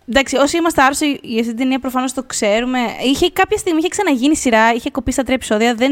ε, 0.06 0.12
Εντάξει, 0.12 0.36
όσοι 0.36 0.58
είμαστε 0.58 0.82
άρρωστοι 0.82 1.20
για 1.22 1.40
αυτή 1.40 1.48
την 1.48 1.58
ταινία 1.58 1.80
προφανώς 1.80 2.14
το 2.14 2.24
ξέρουμε. 2.24 2.80
Είχε 3.06 3.30
κάποια 3.30 3.58
στιγμή 3.58 3.80
είχε 3.80 3.88
ξαναγίνει 3.88 4.36
σειρά, 4.36 4.74
είχε 4.74 4.90
κοπεί 4.90 5.12
στα 5.12 5.24
τρία 5.24 5.36
επεισόδια. 5.36 5.76
Δεν... 5.76 5.92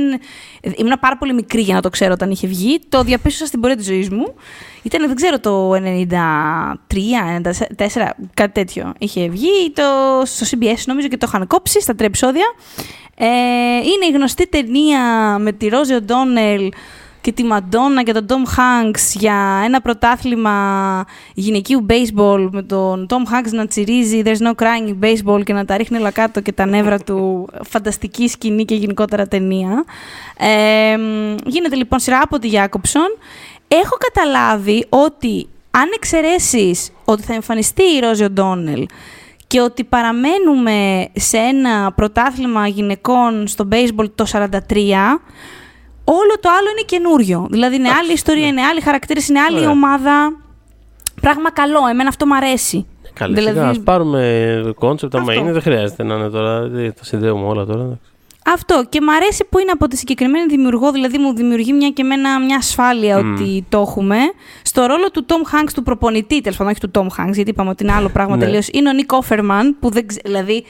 Ήμουν 0.76 1.00
πάρα 1.00 1.18
πολύ 1.18 1.34
μικρή 1.34 1.62
για 1.62 1.74
να 1.74 1.82
το 1.82 1.90
ξέρω 1.90 2.14
όταν 2.14 2.32
είχε 2.32 2.48
βγει. 2.48 2.80
Το 2.90 3.04
διαπίστωσα 3.04 3.46
στην 3.46 3.60
πορεία 3.60 3.76
της 3.76 3.86
ζωής 3.86 4.10
μου. 4.10 4.36
Ήταν, 4.84 5.08
δεν 5.08 5.16
ξέρω, 5.16 5.40
το 5.40 5.72
93, 5.74 5.78
94, 7.78 8.10
κάτι 8.34 8.52
τέτοιο 8.52 8.94
είχε 8.98 9.30
βγει. 9.30 9.72
Το, 9.74 9.84
στο 10.26 10.46
CBS 10.52 10.84
νομίζω 10.86 11.08
και 11.08 11.18
το 11.18 11.26
είχαν 11.30 11.48
κόψει 11.48 11.82
στα 11.82 11.96
τρία 11.96 12.08
επεισόδια. 12.08 12.54
Ε, 13.16 13.26
είναι 13.76 14.06
η 14.10 14.12
γνωστή 14.14 14.48
ταινία 14.48 15.02
με 15.40 15.52
τη 15.52 15.68
Ρόζι 15.68 15.94
Οντόνελ 15.94 16.72
και 17.30 17.36
τη 17.36 17.44
Μαντόνα 17.44 18.04
και 18.04 18.12
τον 18.12 18.26
Τόμ 18.26 18.44
Χάνκς 18.48 19.16
για 19.16 19.62
ένα 19.66 19.82
πρωτάθλημα 19.82 21.06
γυναικείου 21.34 21.86
baseball 21.90 22.50
με 22.52 22.62
τον 22.62 23.08
Τόμ 23.08 23.24
Χάνκς 23.26 23.52
να 23.52 23.68
τσιρίζει 23.68 24.22
There's 24.26 24.42
no 24.48 24.52
crying 24.56 24.90
in 24.90 25.06
baseball 25.06 25.44
και 25.44 25.54
να 25.54 25.66
τα 25.66 25.78
ρίχνει 25.78 25.98
όλα 25.98 26.12
κάτω 26.12 26.42
και 26.42 26.52
τα 26.52 26.66
νεύρα 26.66 27.00
του 27.00 27.48
φανταστική 27.70 28.28
σκηνή 28.28 28.66
και 28.66 28.76
γενικότερα 28.76 29.28
ταινία. 29.28 29.84
Ε, 30.38 30.98
μ, 30.98 31.36
γίνεται 31.46 31.76
λοιπόν 31.76 32.00
σειρά 32.00 32.20
από 32.24 32.40
τη 32.40 32.48
Γιάκοψον. 32.48 33.18
Έχω 33.68 33.98
καταλάβει 33.98 34.86
ότι 34.90 35.50
αν 35.72 35.90
εξαιρέσεις 35.96 36.92
ότι 37.06 37.22
θα 37.22 37.34
εμφανιστεί 37.34 37.84
η 37.84 38.00
Ρόζι 38.00 38.24
Οντόνελ 38.24 38.86
και 39.48 39.62
ότι 39.62 39.84
παραμένουμε 39.84 41.08
σε 41.16 41.38
ένα 41.38 41.92
πρωτάθλημα 41.92 42.68
γυναικών 42.68 43.48
στο 43.48 43.68
baseball 43.72 44.10
το 44.16 44.26
43, 44.32 44.50
όλο 46.12 46.34
το 46.42 46.50
άλλο 46.50 46.70
είναι 46.72 46.86
καινούριο. 46.86 47.48
Δηλαδή 47.52 47.76
είναι 47.76 47.90
άλλη 48.02 48.12
ιστορία, 48.14 48.48
είναι 48.48 48.62
άλλοι 48.62 48.82
χαρακτήρες, 48.82 49.28
είναι 49.28 49.40
άλλη 49.40 49.58
Ωραία. 49.58 49.70
ομάδα. 49.70 50.34
Πράγμα 51.22 51.52
καλό, 51.52 51.80
εμένα 51.90 52.10
αυτό 52.10 52.26
μου 52.28 52.36
αρέσει. 52.36 52.86
Καλή 53.14 53.34
Δηλαδή- 53.34 53.58
σιγά, 53.58 53.70
ας 53.70 53.80
πάρουμε 53.80 54.74
concept 54.80 55.16
άμα 55.16 55.26
Αυτό. 55.28 55.40
είναι, 55.42 55.52
δεν 55.52 55.62
χρειάζεται 55.62 56.04
να 56.04 56.16
είναι 56.16 56.30
τώρα, 56.30 56.68
δεν 56.68 56.94
τα 56.94 57.04
συνδέουμε 57.04 57.46
όλα 57.46 57.66
τώρα. 57.66 57.82
εντάξει. 57.84 58.00
Αυτό 58.46 58.84
και 58.90 59.02
μου 59.02 59.12
αρέσει 59.12 59.46
που 59.50 59.60
είναι 59.60 59.72
από 59.72 59.88
τη 59.88 59.98
συγκεκριμένη 59.98 60.46
δημιουργό, 60.46 60.92
δηλαδή 60.92 61.18
μου 61.18 61.34
δημιουργεί 61.36 61.74
μια 61.74 61.90
και 61.90 62.02
εμένα 62.02 62.40
μια 62.40 62.56
ασφάλεια 62.58 63.24
Μμ. 63.24 63.34
ότι 63.34 63.66
το 63.70 63.80
έχουμε. 63.80 64.18
Στο 64.62 64.86
ρόλο 64.86 65.12
του 65.12 65.26
Tom 65.28 65.34
Hanks, 65.56 65.70
του 65.74 65.84
προπονητή, 65.84 66.42
τέλος 66.42 66.58
πάντων, 66.58 66.74
όχι 66.74 66.90
του 66.90 66.92
Tom 66.94 67.22
Hanks, 67.24 67.34
γιατί 67.34 67.50
είπαμε 67.50 67.70
ότι 67.70 67.84
είναι 67.84 67.94
άλλο 67.94 68.10
πράγμα 68.10 68.36
Ναι. 68.36 68.44
τελείως. 68.46 68.68
Είναι 68.72 68.90
ο 68.90 68.94
Nick 68.98 69.20
Offerman, 69.20 69.64
που 69.80 69.90
δεν 69.90 70.08
ξε- 70.08 70.22
δηλαδή 70.26 70.64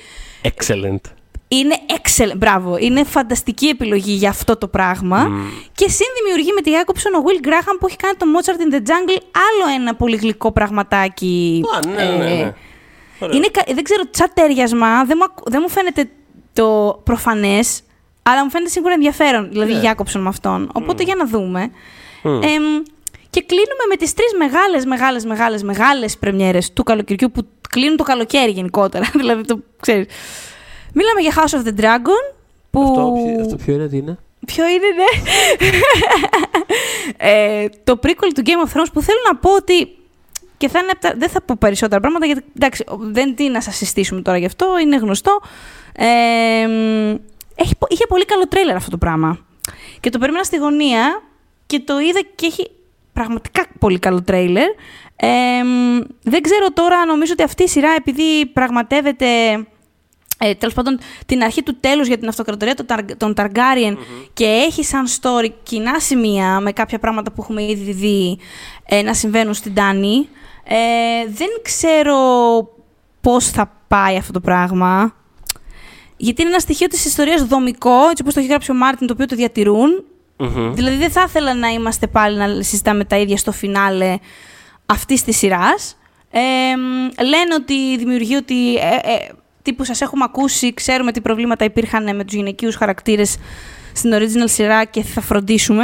Excellent. 0.44 1.12
Είναι 1.52 1.76
excellent, 1.88 2.38
μπράβο, 2.38 2.78
είναι 2.80 3.04
φανταστική 3.04 3.68
επιλογή 3.68 4.12
για 4.12 4.30
αυτό 4.30 4.58
το 4.58 4.68
πράγμα. 4.68 5.18
Μμ. 5.24 5.48
Και 5.76 5.88
συνδημιουργεί 5.90 6.52
με 6.56 6.62
τη 6.62 6.72
Jacobson 6.74 7.20
ο 7.20 7.24
Will 7.26 7.48
Graham 7.48 7.76
που 7.80 7.88
έχει 7.88 7.96
κάνει 7.96 8.14
το 8.18 8.26
Mozart 8.36 8.60
in 8.72 8.74
the 8.76 8.78
Jungle, 8.78 9.22
άλλο 9.34 9.76
ένα 9.76 9.96
πολύ 9.96 10.16
γλυκό 10.16 10.52
πραγματάκι. 10.52 11.64
Α, 11.76 11.88
ναι, 11.88 12.04
ναι, 12.04 12.18
ναι. 12.18 12.40
Ε, 12.40 12.54
Ωραία. 13.20 13.36
είναι, 13.38 13.48
κα- 13.48 13.64
δεν 13.74 13.84
ξέρω, 13.84 14.02
σαν 14.12 14.32
τέριασμα, 14.34 15.04
δεν 15.06 15.18
μου, 15.20 15.24
ακου- 15.24 15.50
δεν 15.50 15.60
μου 15.64 15.70
φαίνεται 15.70 16.10
το 16.54 17.00
προφανές, 17.04 17.82
αλλά 18.24 18.44
μου 18.44 18.50
φαίνεται 18.50 18.70
σίγουρα 18.70 18.94
ενδιαφέρον. 18.94 19.50
Δηλαδή, 19.52 19.74
Ναι. 19.74 19.80
Γιάκοψον 19.80 20.22
με 20.22 20.30
αυτόν. 20.30 20.70
Οπότε 20.74 21.04
για 21.04 21.16
να 21.16 21.26
δούμε. 21.28 21.72
και 23.30 23.42
κλείνουμε 23.46 23.84
με 23.90 23.96
τις 23.96 24.14
τρεις 24.14 24.34
μεγάλες, 24.38 24.86
μεγάλες, 24.86 25.26
μεγάλες, 25.26 25.64
μεγάλες 25.64 26.18
πρεμιέρες 26.18 26.74
του 26.74 26.84
καλοκαιριού 26.84 27.32
που 27.32 27.48
κλείνουν 27.70 27.98
το 27.98 28.04
καλοκαίρι 28.04 28.52
γενικότερα. 28.52 29.10
δηλαδή, 29.20 29.44
το 29.46 29.60
ξέρεις. 29.82 30.06
Μιλάμε 30.94 31.22
για 31.22 31.34
House 31.36 31.58
of 31.58 31.68
the 31.68 31.82
Dragon. 31.82 32.36
Που... 32.70 32.82
Αυτό, 32.82 33.14
αυτό 33.42 33.56
ποιο 33.56 33.74
είναι, 33.74 33.88
τι 33.88 33.98
είναι; 33.98 34.18
Ποιο 34.46 34.66
είναι, 34.68 34.88
ναι. 34.96 35.10
ε, 37.18 37.70
το 37.84 38.00
prequel 38.04 38.32
του 38.36 38.42
Game 38.46 38.68
of 38.68 38.78
Thrones 38.78 38.88
που 38.94 39.02
θέλω 39.02 39.20
να 39.32 39.36
πω 39.36 39.56
ότι 39.56 39.94
και 40.58 40.70
θα 40.70 40.80
είναι, 40.80 41.16
δεν 41.18 41.30
θα 41.30 41.42
πω 41.42 41.56
περισσότερα 41.60 42.02
πράγματα 42.02 42.26
γιατί 42.26 42.44
εντάξει, 42.56 42.84
δεν 43.00 43.36
τι 43.36 43.50
να 43.50 43.62
σας 43.62 43.76
συστήσουμε 43.76 44.22
τώρα 44.22 44.38
γι' 44.38 44.46
αυτό, 44.46 44.80
είναι 44.82 44.96
γνωστό. 44.96 45.40
Ε, 45.94 46.06
έχει, 47.56 47.74
είχε 47.88 48.06
πολύ 48.08 48.26
καλό 48.26 48.48
τρέλερ 48.48 48.76
αυτό 48.76 48.90
το 48.90 48.98
πράγμα. 48.98 49.40
Και 50.00 50.10
το 50.10 50.20
περίμενα 50.20 50.44
στη 50.44 50.58
γωνία 50.58 51.22
και 51.66 51.80
το 51.80 52.00
είδα 52.00 52.20
και 52.36 52.46
έχει 52.46 52.72
πραγματικά 53.14 53.66
πολύ 53.80 54.00
καλό 54.00 54.24
τρέιλερ. 54.24 54.70
δεν 56.24 56.42
ξέρω 56.42 56.72
τώρα, 56.74 57.06
νομίζω 57.06 57.34
ότι 57.34 57.44
αυτή 57.44 57.64
η 57.64 57.68
σειρά 57.68 57.90
επειδή 57.98 58.46
πραγματεύεται 58.46 59.28
ε, 60.42 60.56
τέλος 60.56 60.74
πάντων 60.74 61.00
την 61.26 61.44
αρχή 61.44 61.64
του 61.64 61.78
τέλους 61.80 62.08
για 62.08 62.18
την 62.18 62.28
αυτοκρατορία 62.28 62.76
των 63.18 63.34
Ταργκάριεν 63.34 63.98
και 64.34 64.46
έχει 64.46 64.84
σαν 64.84 65.06
story 65.08 65.50
κοινά 65.64 66.00
σημεία 66.00 66.60
με 66.60 66.72
κάποια 66.72 67.00
πράγματα 67.00 67.32
που 67.32 67.42
έχουμε 67.42 67.64
ήδη 67.64 67.92
δει 67.92 68.40
ε, 68.86 69.02
να 69.02 69.14
συμβαίνουν 69.14 69.54
στην 69.54 69.74
Τάνη. 69.74 70.30
Ε, 70.64 70.76
δεν 71.34 71.48
ξέρω 71.62 72.18
πώς 73.22 73.50
θα 73.50 73.72
πάει 73.88 74.18
αυτό 74.18 74.32
το 74.32 74.40
πράγμα. 74.40 75.14
Γιατί 76.18 76.42
είναι 76.42 76.50
ένα 76.50 76.60
στοιχείο 76.60 76.88
της 76.88 77.06
ιστορίας 77.06 77.44
δομικό, 77.44 78.10
έτσι 78.10 78.22
όπως 78.22 78.34
το 78.34 78.40
έχει 78.40 78.50
γράψει 78.50 78.72
ο 78.72 78.74
Μάρτιν, 78.74 79.08
το 79.08 79.14
οποίο 79.14 79.26
το 79.26 79.36
διατηρούν. 79.36 80.04
Δηλαδή 80.74 80.98
δεν 80.98 81.12
θα 81.12 81.24
ήθελα 81.28 81.54
να 81.54 81.68
είμαστε 81.68 82.08
πάλι 82.08 82.38
να 82.38 82.64
συζητάμε 82.64 83.06
τα 83.06 83.18
ίδια 83.18 83.38
στο 83.38 83.52
φινάλε 83.52 84.18
αυτής 84.86 85.24
της 85.24 85.38
σειράς. 85.38 85.98
Ε, 86.32 86.40
λένε 87.24 87.54
ότι 87.56 87.74
η 87.74 87.98
δημιουργεί 87.98 88.36
ότι 88.36 88.76
ε, 88.76 88.96
ε, 89.02 89.30
τύπου 89.70 89.84
σας 89.84 90.02
έχουμε 90.02 90.24
ακούσει, 90.28 90.74
ξέρουμε 90.74 91.12
τι 91.12 91.22
προβλήματα 91.22 91.66
υπήρχαν 91.66 92.16
με 92.16 92.24
τους 92.24 92.34
γυναικείους 92.34 92.76
χαρακτήρες 92.76 93.38
στην 93.94 94.14
original 94.14 94.44
σειρά 94.46 94.86
και 94.86 95.04
θα 95.04 95.22
φροντίσουμε. 95.22 95.84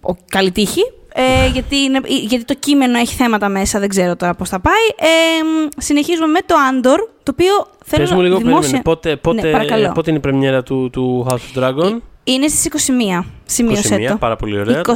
Ο, 0.00 0.14
καλή 0.28 0.52
τύχη. 0.52 0.80
Ε, 1.14 1.48
γιατί, 1.52 1.76
είναι, 1.76 2.00
γιατί 2.04 2.44
το 2.44 2.54
κείμενο 2.54 2.98
έχει 2.98 3.14
θέματα 3.14 3.48
μέσα, 3.48 3.78
δεν 3.78 3.88
ξέρω 3.88 4.16
τώρα 4.16 4.34
πώς 4.34 4.48
θα 4.48 4.60
πάει. 4.60 4.86
Ε, 4.98 5.70
συνεχίζουμε 5.76 6.26
με 6.26 6.40
το 6.46 6.54
Andor, 6.70 6.98
το 7.22 7.32
οποίο 7.32 7.66
θέλω 7.84 8.02
Πες 8.02 8.12
μου 8.12 8.20
λίγο 8.20 8.36
δημόσια... 8.36 8.82
πότε, 8.82 9.16
πότε, 9.16 9.50
ναι, 9.50 9.92
πότε 9.94 10.10
είναι 10.10 10.18
η 10.18 10.22
πρεμιέρα 10.22 10.62
του, 10.62 10.90
του 10.92 11.26
House 11.28 11.58
of 11.58 11.62
Dragon; 11.62 11.98
Είναι 12.24 12.48
στις 12.48 12.88
21, 13.22 13.24
σημείωσε 13.44 13.96
21, 13.96 14.06
το. 14.08 14.16
πάρα 14.16 14.36
πολύ 14.36 14.58
ωραία, 14.58 14.80
21 14.84 14.92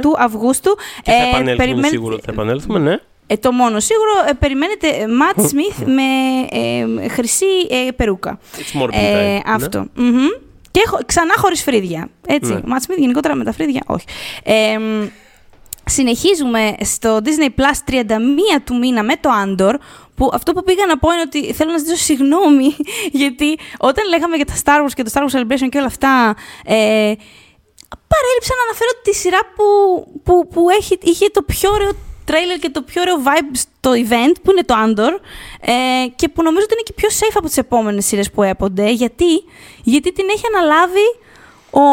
του 0.00 0.14
Αυγούστου. 0.18 0.76
Και 1.02 1.10
θα 1.10 1.16
ε, 1.16 1.28
επανέλθουμε, 1.28 1.52
ε, 1.52 1.56
περιμέν... 1.56 1.90
σίγουρο 1.90 2.16
θα 2.16 2.32
επανέλθουμε, 2.32 2.78
ναι. 2.78 2.96
Ε, 3.30 3.36
το 3.36 3.52
μόνο 3.52 3.80
σίγουρο, 3.80 4.10
ε, 4.28 4.32
περιμένετε 4.32 5.06
Ματ 5.08 5.48
Σμιθ 5.48 5.78
με 5.98 6.02
ε, 6.50 7.08
χρυσή 7.08 7.46
ε, 7.70 7.90
περούκα. 7.90 8.38
It's 8.56 8.82
more 8.82 8.88
ε, 8.92 9.12
ναι. 9.12 9.40
αυτό. 9.46 9.86
Και 10.70 10.80
ξανά 11.06 11.34
χωρίς 11.36 11.62
φρύδια. 11.62 12.08
Έτσι. 12.26 12.52
Ναι. 12.52 12.60
Ματ 12.64 12.82
Σμιθ 12.82 12.98
γενικότερα 12.98 13.34
με 13.34 13.44
τα 13.44 13.52
φρύδια, 13.52 13.82
όχι. 13.86 14.04
Ε, 14.42 14.78
συνεχίζουμε 15.84 16.74
στο 16.80 17.20
Disney 17.24 17.60
Plus 17.60 17.92
31 17.92 18.04
του 18.64 18.78
μήνα 18.78 19.02
με 19.02 19.16
το 19.20 19.30
Andor, 19.44 19.74
που 20.14 20.30
αυτό 20.32 20.52
που 20.52 20.62
πήγα 20.62 20.86
να 20.86 20.98
πω 20.98 21.12
είναι 21.12 21.22
ότι 21.26 21.52
θέλω 21.52 21.70
να 21.70 21.78
ζητήσω 21.78 22.04
συγγνώμη, 22.04 22.76
γιατί 23.20 23.58
όταν 23.78 24.08
λέγαμε 24.08 24.36
για 24.36 24.44
τα 24.44 24.54
Star 24.64 24.84
Wars 24.84 24.92
και 24.94 25.02
το 25.02 25.10
Star 25.14 25.22
Wars 25.22 25.38
Celebration 25.38 25.68
και 25.70 25.78
όλα 25.78 25.86
αυτά, 25.86 26.36
ε, 26.64 27.12
παρέλειψα 28.10 28.54
να 28.58 28.62
αναφέρω 28.68 28.90
τη 29.02 29.14
σειρά 29.14 29.40
που, 29.54 29.64
που, 30.22 30.48
που 30.48 30.70
έχει, 30.70 30.98
είχε 31.02 31.28
το 31.32 31.42
πιο 31.42 31.70
ωραίο 31.70 31.90
τρέιλερ 32.28 32.58
και 32.58 32.70
το 32.70 32.82
πιο 32.82 33.00
ωραίο 33.02 33.16
vibe 33.26 33.50
στο 33.52 33.90
event, 33.90 34.34
που 34.42 34.50
είναι 34.50 34.64
το 34.70 34.74
Andor, 34.84 35.14
ε, 35.60 36.06
και 36.16 36.28
που 36.28 36.42
νομίζω 36.42 36.64
ότι 36.64 36.74
είναι 36.74 36.82
και 36.84 36.92
πιο 36.92 37.08
safe 37.08 37.36
από 37.38 37.46
τις 37.46 37.56
επόμενες 37.56 38.04
σειρές 38.06 38.30
που 38.30 38.42
έπονται. 38.42 38.90
Γιατί, 38.90 39.30
γιατί 39.82 40.12
την 40.12 40.24
έχει 40.34 40.44
αναλάβει 40.54 41.06
ο, 41.70 41.86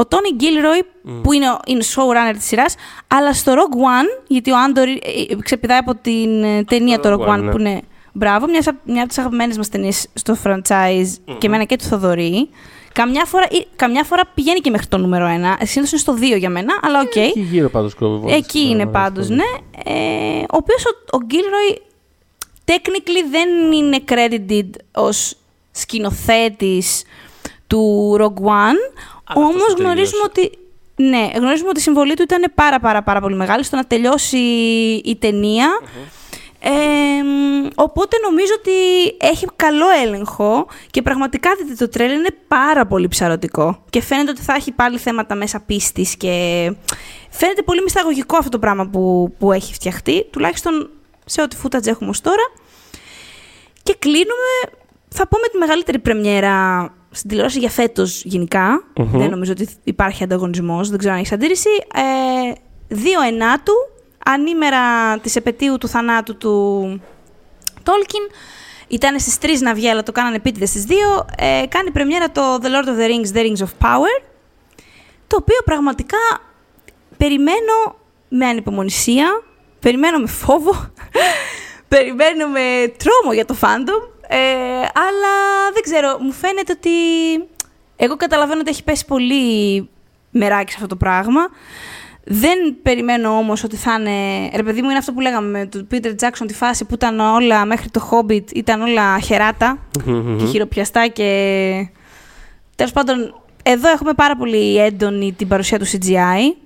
ο 0.00 0.06
Tony 0.10 0.42
Gilroy, 0.42 0.82
που 1.22 1.32
είναι, 1.32 1.46
είναι 1.66 1.84
showrunner 1.94 2.34
της 2.36 2.46
σειράς, 2.46 2.74
αλλά 3.06 3.32
στο 3.32 3.52
Rogue 3.52 3.76
One, 3.76 4.22
γιατί 4.26 4.50
ο 4.50 4.54
Andor 4.66 4.86
ε, 4.86 5.32
ε, 5.32 5.36
ξεπηδάει 5.42 5.78
από 5.78 5.94
την 5.94 6.42
ε, 6.44 6.64
ταινία 6.64 7.00
το 7.00 7.12
Rogue 7.12 7.28
One, 7.28 7.42
ναι. 7.42 7.50
που 7.50 7.58
είναι 7.58 7.82
Μπράβο, 8.12 8.46
μια, 8.46 8.80
μια 8.84 8.98
από 9.00 9.08
τις 9.08 9.18
αγαπημένες 9.18 9.56
μας 9.56 9.68
ταινίες 9.68 10.06
στο 10.14 10.36
franchise 10.44 11.34
και 11.38 11.46
εμένα 11.46 11.64
και 11.64 11.76
του 11.76 11.84
Θοδωρή. 11.84 12.48
Καμιά 12.92 13.24
φορά, 13.24 13.46
καμιά 13.76 14.04
φορά 14.04 14.22
πηγαίνει 14.34 14.60
και 14.60 14.70
μέχρι 14.70 14.86
το 14.86 14.98
νούμερο 14.98 15.26
1. 15.26 15.28
Συνήθως 15.62 15.90
είναι 15.90 16.00
στο 16.00 16.16
2 16.34 16.38
για 16.38 16.50
μένα, 16.50 16.78
αλλά 16.82 17.00
okay. 17.00 17.18
Εκεί 17.18 17.40
γύρω 17.40 17.68
πάντως 17.68 17.94
Εκεί 18.26 18.60
είναι 18.60 18.86
πάντως, 18.86 19.28
ναι. 19.28 19.44
Ε, 19.84 20.40
ο 20.40 20.56
οποίος 20.56 20.84
ο, 20.84 21.16
ο 21.16 21.20
Gilroy 21.30 21.78
technically 22.64 23.30
δεν 23.30 23.72
είναι 23.72 23.98
credited 24.08 24.70
ως 24.94 25.36
σκηνοθέτης 25.70 27.02
του 27.66 28.16
Rogue 28.20 28.44
One. 28.48 29.00
Όμως 29.34 29.74
γνωρίζουμε 29.78 30.22
ότι. 30.24 30.50
Ναι, 30.96 31.30
γνωρίζουμε 31.34 31.68
ότι 31.68 31.78
η 31.78 31.82
συμβολή 31.82 32.14
του 32.14 32.22
ήταν 32.22 32.52
πάρα 32.54 32.80
πάρα 32.80 33.02
πάρα 33.02 33.20
πολύ 33.20 33.34
μεγάλη 33.34 33.64
στο 33.64 33.76
να 33.76 33.84
τελειώσει 33.84 34.36
η 35.04 35.18
ταινια 36.62 37.02
οπότε 37.74 38.16
νομίζω 38.28 38.52
ότι 38.58 38.72
έχει 39.20 39.46
καλό 39.56 39.86
έλεγχο 40.04 40.66
και 40.90 41.02
πραγματικά 41.02 41.50
δείτε 41.58 41.74
το 41.74 41.88
τρέλ 41.88 42.12
είναι 42.12 42.36
πάρα 42.48 42.86
πολύ 42.86 43.08
ψαρωτικό. 43.08 43.82
Και 43.90 44.02
φαίνεται 44.02 44.30
ότι 44.30 44.40
θα 44.40 44.54
έχει 44.54 44.72
πάλι 44.72 44.98
θέματα 44.98 45.34
μέσα 45.34 45.60
πίστης 45.60 46.16
και 46.16 46.28
φαίνεται 47.30 47.62
πολύ 47.62 47.82
μυσταγωγικό 47.82 48.36
αυτό 48.36 48.50
το 48.50 48.58
πράγμα 48.58 48.86
που, 48.86 49.34
που 49.38 49.52
έχει 49.52 49.74
φτιαχτεί, 49.74 50.24
τουλάχιστον 50.30 50.90
σε 51.24 51.42
ό,τι 51.42 51.56
footage 51.62 51.86
έχουμε 51.86 52.10
ως 52.10 52.20
τώρα. 52.20 52.50
Και 53.82 53.94
κλείνουμε, 53.98 54.78
θα 55.08 55.28
πω 55.28 55.38
με 55.38 55.48
τη 55.48 55.58
μεγαλύτερη 55.58 55.98
πρεμιέρα 55.98 56.88
στην 57.10 57.28
τηλεόραση 57.28 57.58
για 57.58 57.70
φέτος 57.70 58.24
Δεν 58.94 59.30
νομίζω 59.30 59.52
ότι 59.52 59.68
υπάρχει 59.84 60.24
ανταγωνισμός, 60.24 60.88
δεν 60.88 60.98
ξέρω 60.98 61.12
αν 61.12 61.18
έχεις 61.20 61.32
αντίρρηση. 61.32 61.70
Ε, 61.94 62.52
2 62.88 62.96
Ενάτου 63.28 63.72
ανήμερα 64.24 65.18
της 65.18 65.36
επαιτίου 65.36 65.78
του 65.78 65.88
θανάτου 65.88 66.36
του 66.36 67.02
Τόλκιν. 67.82 68.20
Ήταν 68.88 69.20
στις 69.20 69.38
3 69.42 69.48
να 69.60 69.74
βγει, 69.74 69.88
αλλά 69.88 70.02
το 70.02 70.12
κάνανε 70.12 70.36
επίτηδες 70.36 70.68
στις 70.68 70.84
2. 70.88 70.92
Ε, 71.36 71.62
κάνει 71.68 71.90
πρεμιέρα 71.90 72.30
το 72.30 72.58
The 72.62 72.66
Lord 72.66 72.88
of 72.88 72.98
the 72.98 73.08
Rings, 73.08 73.36
The 73.36 73.40
Rings 73.40 73.64
of 73.64 73.86
Power, 73.86 74.22
το 75.26 75.36
οποίο 75.40 75.56
πραγματικά 75.64 76.18
περιμένω 77.16 77.96
με 78.28 78.46
ανυπομονησία, 78.46 79.42
περιμένω 79.78 80.18
με 80.18 80.26
φόβο, 80.26 80.72
περιμένω 81.88 82.48
με 82.48 82.94
τρόμο 82.96 83.32
για 83.34 83.44
το 83.44 83.56
fandom, 83.60 84.12
ε, 84.28 84.38
αλλά 84.78 85.34
δεν 85.72 85.82
ξέρω, 85.82 86.18
μου 86.20 86.32
φαίνεται 86.32 86.72
ότι... 86.72 86.90
Εγώ 87.96 88.16
καταλαβαίνω 88.16 88.60
ότι 88.60 88.70
έχει 88.70 88.84
πέσει 88.84 89.04
πολύ 89.04 89.88
μεράκι 90.30 90.70
σε 90.70 90.76
αυτό 90.76 90.88
το 90.88 90.96
πράγμα. 90.96 91.48
Δεν 92.24 92.76
περιμένω 92.82 93.28
όμως 93.28 93.64
ότι 93.64 93.76
θα 93.76 93.96
είναι. 94.00 94.48
Ρε 94.54 94.62
παιδί 94.62 94.82
μου, 94.82 94.88
είναι 94.88 94.98
αυτό 94.98 95.12
που 95.12 95.20
λέγαμε 95.20 95.58
με 95.58 95.66
τον 95.66 95.86
Peter 95.90 96.10
Jackson 96.20 96.44
τη 96.46 96.54
φάση 96.54 96.84
που 96.84 96.94
ήταν 96.94 97.20
όλα 97.20 97.64
μέχρι 97.64 97.90
το 97.90 98.08
Hobbit, 98.10 98.52
ήταν 98.54 98.80
όλα 98.80 99.18
χεράτα 99.18 99.78
και 100.38 100.44
χειροπιαστά 100.46 101.06
και. 101.06 101.88
Τέλος 102.76 102.92
πάντων, 102.92 103.34
εδώ 103.62 103.90
έχουμε 103.90 104.12
πάρα 104.12 104.36
πολύ 104.36 104.78
έντονη 104.78 105.32
την 105.32 105.48
παρουσία 105.48 105.78
του 105.78 105.86
CGI. 105.86 106.56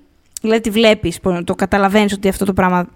Δηλαδή, 0.41 0.61
τη 0.61 0.71
βλέπεις, 0.71 1.19
το 1.45 1.55
καταλαβαίνεις 1.55 2.13
ότι 2.13 2.29
αυτό 2.29 2.45
το 2.45 2.53
πράγμα. 2.53 2.89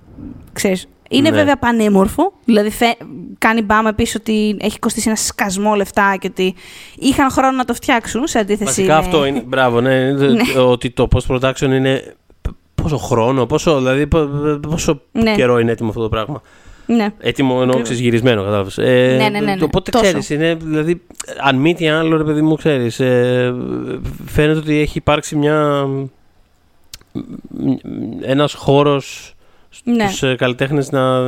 Ξέρεις, 0.53 0.89
είναι 1.11 1.31
ναι. 1.31 1.37
βέβαια 1.37 1.57
πανέμορφο. 1.57 2.33
Δηλαδή, 2.45 2.71
θε, 2.71 2.87
κάνει 3.39 3.63
μπάμα 3.63 3.89
επίσης 3.89 4.15
ότι 4.15 4.57
έχει 4.61 4.79
κοστίσει 4.79 5.09
ένα 5.09 5.17
σκασμό 5.17 5.75
λεφτά 5.75 6.17
και 6.21 6.27
ότι 6.31 6.55
είχαν 6.99 7.31
χρόνο 7.31 7.57
να 7.57 7.65
το 7.65 7.75
φτιάξουν 7.75 8.27
σε 8.27 8.39
αντίθεση. 8.39 8.65
Βασικά 8.65 8.97
αυτό 8.97 9.25
είναι. 9.25 9.41
Μπράβο, 9.41 9.81
ναι. 9.81 10.13
ναι. 10.13 10.61
Ότι 10.61 10.91
το 10.91 11.09
post-production 11.13 11.71
είναι 11.71 12.15
πόσο 12.83 12.97
χρόνο, 12.97 13.47
πόσο, 13.47 13.77
δηλαδή, 13.77 14.07
πόσο 14.61 15.01
ναι. 15.13 15.35
καιρό 15.35 15.59
είναι 15.59 15.73
έτοιμο 15.73 15.89
αυτό 15.89 16.01
το 16.01 16.09
πράγμα. 16.09 16.43
Ναι. 16.87 17.13
Έτοιμο 17.19 17.59
εννοώ 17.61 17.83
ξεγυρισμένο, 17.83 18.43
κατάλαβες. 18.43 18.79
Ε, 18.79 19.17
ναι, 19.19 19.29
ναι, 19.29 19.41
ναι, 19.41 19.55
ναι. 19.55 19.63
Οπότε 19.63 19.91
ξέρεις, 19.91 20.31
είναι. 20.31 20.55
Δηλαδή, 20.55 21.03
αν 21.41 21.57
μη 21.57 21.75
τι 21.75 21.89
άλλο, 21.89 22.17
ρε 22.17 22.25
παιδί 22.25 22.43
μου, 22.43 22.57
ξέρεις. 22.57 23.01
Ε, 23.01 23.55
φαίνεται 24.27 24.59
ότι 24.59 24.79
έχει 24.79 24.99
υπάρξει 24.99 25.37
μια. 25.37 25.87
Ένας 28.21 28.55
χώρος 28.55 29.35
ναι. 29.85 30.07
στους 30.07 30.23
ε, 30.23 30.35
καλλιτέχνες 30.35 30.91
να, 30.91 31.21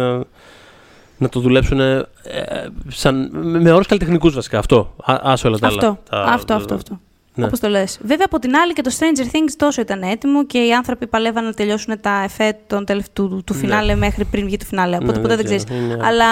να 1.17 1.29
το 1.31 1.41
δουλέψουν 1.41 1.81
ε, 1.81 2.07
σαν, 2.89 3.31
με 3.33 3.73
όρους 3.73 3.87
καλλιτεχνικούς 3.87 4.35
βασικά. 4.35 4.59
Αυτό. 4.59 4.95
Άσο 5.05 5.49
όλα 5.49 5.59
τα 5.59 5.67
άλλα. 5.67 5.99
Αυτό, 6.11 6.55
αυτό, 6.55 6.75
αυτό. 6.75 7.01
Ναι. 7.35 7.45
Όπως 7.45 7.61
το 7.61 7.69
λες. 7.69 7.99
Βέβαια, 8.03 8.27
από 8.27 8.39
την 8.39 8.57
άλλη 8.57 8.73
και 8.73 8.83
το 8.83 8.91
Stranger 8.99 9.25
Things 9.25 9.53
τόσο 9.57 9.81
ήταν 9.81 10.03
έτοιμο 10.03 10.47
και 10.47 10.59
οι 10.59 10.73
άνθρωποι 10.73 11.07
παλεύαν 11.07 11.45
να 11.45 11.53
τελειώσουν 11.53 12.01
τα 12.01 12.23
εφέ 12.25 12.59
του, 12.67 12.85
του, 13.13 13.43
του 13.47 13.55
φινάλε 13.55 13.93
ναι. 13.93 13.99
μέχρι 13.99 14.25
πριν 14.25 14.45
βγει 14.45 14.57
το 14.57 14.65
φινάλε. 14.65 14.97
Οπότε 14.97 15.13
ναι, 15.13 15.21
ποτέ 15.21 15.37
δεν 15.37 15.45
ξέρεις. 15.45 15.65
Αλλά. 16.03 16.29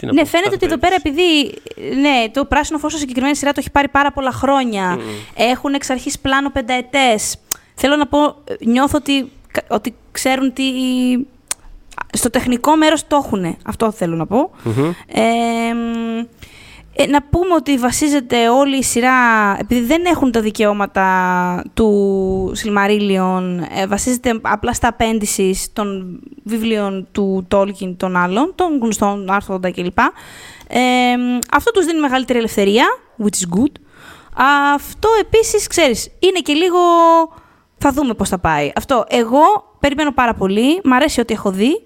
Ναι, 0.00 0.12
ναι 0.12 0.24
φαίνεται 0.24 0.54
ότι 0.54 0.66
εδώ 0.66 0.78
πέρα 0.78 0.94
επειδή 0.94 1.54
ναι, 2.00 2.28
το 2.32 2.44
πράσινο 2.44 2.78
φως 2.78 2.98
συγκεκριμένη 2.98 3.36
σειρά 3.36 3.52
το 3.52 3.60
έχει 3.60 3.70
πάρει 3.70 3.88
πάρα 3.88 4.12
πολλά 4.12 4.32
χρόνια. 4.32 4.96
Mm. 4.96 5.00
Έχουν 5.34 5.74
εξ 5.74 5.90
αρχής 5.90 6.18
πλάνο 6.18 6.50
πενταετές. 6.50 7.36
θέλω 7.74 7.96
να 7.96 8.06
πω, 8.06 8.36
νιώθω 8.64 8.98
ότι, 8.98 9.30
ότι 9.68 9.94
ξέρουν 10.12 10.52
τι... 10.52 10.62
Στο 12.12 12.30
τεχνικό 12.30 12.76
μέρος 12.76 13.06
το 13.06 13.16
έχουν. 13.24 13.56
Αυτό 13.64 13.90
θέλω 13.90 14.16
να 14.16 14.26
πω. 14.26 14.50
Ε, 15.06 15.22
να 17.08 17.22
πούμε 17.22 17.54
ότι 17.54 17.76
βασίζεται 17.78 18.48
όλη 18.48 18.76
η 18.76 18.82
σειρά, 18.82 19.12
επειδή 19.60 19.86
δεν 19.86 20.04
έχουν 20.04 20.30
τα 20.30 20.40
δικαιώματα 20.40 21.64
του 21.74 22.52
Silmarillion, 22.56 23.42
ε, 23.76 23.86
βασίζεται 23.86 24.38
απλά 24.42 24.72
στα 24.72 24.88
απέντηση 24.88 25.70
των 25.72 26.18
βιβλίων 26.42 27.08
του 27.12 27.46
Tolkien 27.50 27.94
των 27.96 28.16
άλλων, 28.16 28.52
των 28.54 28.78
γνωστών 28.82 29.30
άρθρωντα 29.30 29.70
κλπ. 29.70 29.98
Ε, 30.68 30.80
αυτό 31.52 31.70
τους 31.70 31.84
δίνει 31.84 32.00
μεγαλύτερη 32.00 32.38
ελευθερία, 32.38 32.86
which 33.22 33.24
is 33.24 33.58
good. 33.58 33.72
Αυτό 34.74 35.08
επίσης, 35.20 35.66
ξέρεις, 35.66 36.10
είναι 36.18 36.38
και 36.38 36.52
λίγο... 36.52 36.78
Θα 37.78 37.92
δούμε 37.92 38.14
πώς 38.14 38.28
θα 38.28 38.38
πάει. 38.38 38.72
Αυτό, 38.76 39.04
εγώ 39.08 39.40
περιμένω 39.80 40.12
πάρα 40.12 40.34
πολύ, 40.34 40.80
μ' 40.84 40.92
αρέσει 40.92 41.20
ό,τι 41.20 41.34
έχω 41.34 41.50
δει. 41.50 41.82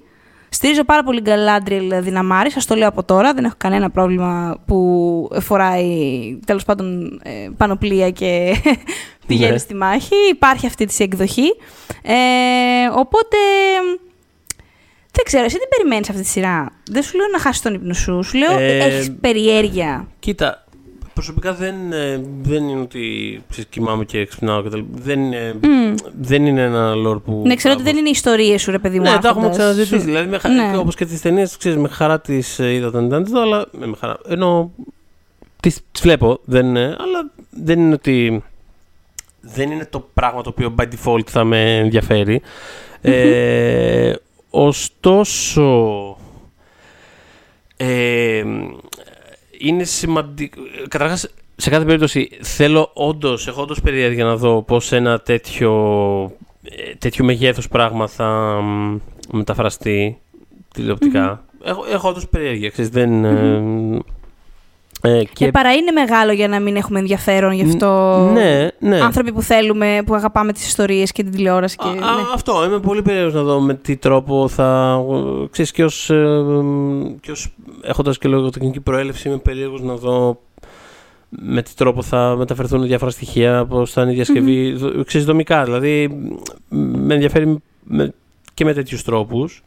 Στηρίζω 0.48 0.84
πάρα 0.84 1.02
πολύ 1.02 1.20
Γκαλάντριελ 1.20 2.02
Δυναμάρη, 2.02 2.50
σας 2.50 2.66
το 2.66 2.74
λέω 2.74 2.88
από 2.88 3.02
τώρα. 3.04 3.34
Δεν 3.34 3.44
έχω 3.44 3.54
κανένα 3.56 3.90
πρόβλημα 3.90 4.60
που 4.66 5.28
φοράει 5.40 6.38
τέλος 6.46 6.64
πάντων 6.64 7.20
ε, 7.22 7.48
πανοπλία 7.56 8.10
και 8.10 8.54
πηγαίνει 9.26 9.52
ναι. 9.52 9.58
στη 9.58 9.74
μάχη. 9.74 10.14
Υπάρχει 10.30 10.66
αυτή 10.66 10.84
τη 10.84 11.04
εκδοχή. 11.04 11.48
Ε, 12.02 12.14
οπότε. 12.96 13.36
Δεν 15.12 15.24
ξέρω, 15.24 15.44
εσύ 15.44 15.58
τι 15.58 15.66
περιμένεις 15.76 16.08
αυτή 16.08 16.22
τη 16.22 16.28
σειρά; 16.28 16.72
Δεν 16.90 17.02
σου 17.02 17.16
λέω 17.16 17.26
να 17.32 17.38
χάσεις 17.38 17.62
τον 17.62 17.74
ύπνο 17.74 17.94
σου. 17.94 18.22
Σου 18.22 18.36
λέω 18.38 18.58
ε, 18.58 18.78
έχεις 18.78 19.12
περιέργεια. 19.20 20.08
Κοίτα, 20.18 20.64
προσωπικά 21.18 21.54
δεν, 21.54 21.92
ε, 21.92 22.22
δεν 22.42 22.68
είναι 22.68 22.80
ότι 22.80 23.42
κοιμάμαι 23.68 24.04
και 24.04 24.26
ξυπνάω 24.26 24.62
και 24.62 24.68
δεν, 24.90 25.20
είναι, 25.20 25.54
mm. 25.62 25.94
δεν 26.20 26.46
είναι 26.46 26.62
ένα 26.62 26.92
lore 27.06 27.22
που... 27.24 27.42
Ναι, 27.46 27.54
ξέρω 27.54 27.74
ότι 27.74 27.82
δεν 27.82 27.96
είναι 27.96 28.08
ιστορίες 28.08 28.62
σου, 28.62 28.70
ρε 28.70 28.78
παιδί 28.78 28.98
μου. 28.98 29.10
Ναι, 29.10 29.18
τα 29.18 29.28
έχουμε 29.28 29.50
ξαναζητήσει. 29.50 29.98
Δηλαδή, 29.98 30.28
με, 30.28 30.40
ναι. 30.48 30.76
όπως 30.76 30.94
και 30.94 31.04
τις 31.04 31.20
ταινίες, 31.20 31.56
ξέρεις, 31.56 31.78
με 31.78 31.88
χαρά 31.88 32.20
τις 32.20 32.58
ε, 32.58 32.72
είδα 32.72 32.86
όταν 32.86 33.06
ήταν 33.06 33.22
εδώ, 33.22 33.40
αλλά 33.40 33.66
με 33.72 33.96
χαρά. 33.98 34.18
Ενώ 34.28 34.70
τις, 35.60 35.80
τις 35.92 36.00
βλέπω, 36.00 36.40
δεν 36.44 36.66
είναι, 36.66 36.84
αλλά 36.84 37.30
δεν 37.50 37.78
είναι 37.78 37.94
ότι... 37.94 38.44
Δεν 39.40 39.70
είναι 39.70 39.86
το 39.90 40.08
πράγμα 40.14 40.42
το 40.42 40.48
οποίο 40.48 40.74
by 40.78 40.84
default 40.84 41.26
θα 41.26 41.44
με 41.44 41.78
ενδιαφέρει. 41.78 42.42
Mm-hmm. 42.42 43.08
Ε, 43.10 44.12
ωστόσο, 44.50 46.16
ε, 47.76 48.44
είναι 49.58 49.84
σημαντικό. 49.84 50.60
Καταρχάς, 50.88 51.28
σε 51.56 51.70
κάθε 51.70 51.84
περίπτωση 51.84 52.28
θέλω 52.40 52.90
όντως, 52.94 53.48
έχω 53.48 53.62
όντως 53.62 53.80
περιέργεια 53.80 54.24
να 54.24 54.36
δω 54.36 54.62
πώς 54.62 54.92
ένα 54.92 55.20
τέτοιο, 55.20 55.72
ε, 56.62 56.94
τέτοιο 56.94 57.24
μεγέθος 57.24 57.68
πράγμα 57.68 58.06
θα 58.06 58.60
μεταφραστεί 59.32 60.18
τηλεοπτικά. 60.74 61.40
Mm-hmm. 61.40 61.66
Έχω, 61.66 61.84
έχω 61.90 62.08
όντως 62.08 62.28
περιέργεια. 62.28 62.70
Ξέρεις, 62.70 62.90
δεν, 62.90 63.24
mm-hmm. 63.24 63.98
Ε, 65.02 65.22
και... 65.32 65.44
Ε, 65.44 65.50
παρά 65.50 65.72
είναι 65.72 65.90
μεγάλο 65.90 66.32
για 66.32 66.48
να 66.48 66.60
μην 66.60 66.76
έχουμε 66.76 66.98
ενδιαφέρον 66.98 67.52
γι' 67.52 67.62
αυτό. 67.62 68.16
Ναι, 68.32 68.68
ναι. 68.78 69.00
Άνθρωποι 69.00 69.32
που 69.32 69.42
θέλουμε, 69.42 70.02
που 70.06 70.14
αγαπάμε 70.14 70.52
τις 70.52 70.66
ιστορίες 70.66 71.12
και 71.12 71.22
την 71.22 71.32
τηλεόραση. 71.32 71.76
Και... 71.76 71.88
Α, 71.88 71.92
ναι. 71.92 72.22
αυτό, 72.34 72.64
είμαι 72.64 72.78
πολύ 72.78 73.02
περίεργος 73.02 73.34
να 73.34 73.42
δω 73.42 73.60
με 73.60 73.74
τι 73.74 73.96
τρόπο 73.96 74.48
θα... 74.48 75.00
Ξέρεις 75.50 75.70
και 75.70 75.84
ως, 75.84 76.10
ε, 76.10 76.44
και 77.20 77.30
ως 77.30 77.54
έχοντας 77.82 78.18
και 78.18 78.28
λόγω 78.28 78.50
τεχνική 78.50 78.80
προέλευση 78.80 79.28
είμαι 79.28 79.38
περίεργος 79.38 79.82
να 79.82 79.94
δω 79.94 80.40
με 81.28 81.62
τι 81.62 81.74
τρόπο 81.74 82.02
θα 82.02 82.34
μεταφερθούν 82.38 82.86
διάφορα 82.86 83.10
στοιχεία, 83.10 83.66
πώς 83.66 83.92
θα 83.92 84.02
είναι 84.02 84.12
η 84.12 84.14
διασκευή, 84.14 84.78
mm-hmm. 84.80 85.06
ξέρεις 85.06 85.26
δομικά, 85.26 85.64
δηλαδή 85.64 86.08
με 86.68 87.14
ενδιαφέρει 87.14 87.62
με, 87.82 88.14
και 88.54 88.64
με 88.64 88.72
τέτοιους 88.72 89.02
τρόπους. 89.02 89.62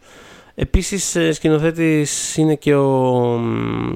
Επίσης 0.62 1.16
ε, 1.16 1.32
σκηνοθέτης 1.32 2.38
είναι 2.38 2.56
και 2.56 2.76
ο, 2.76 3.34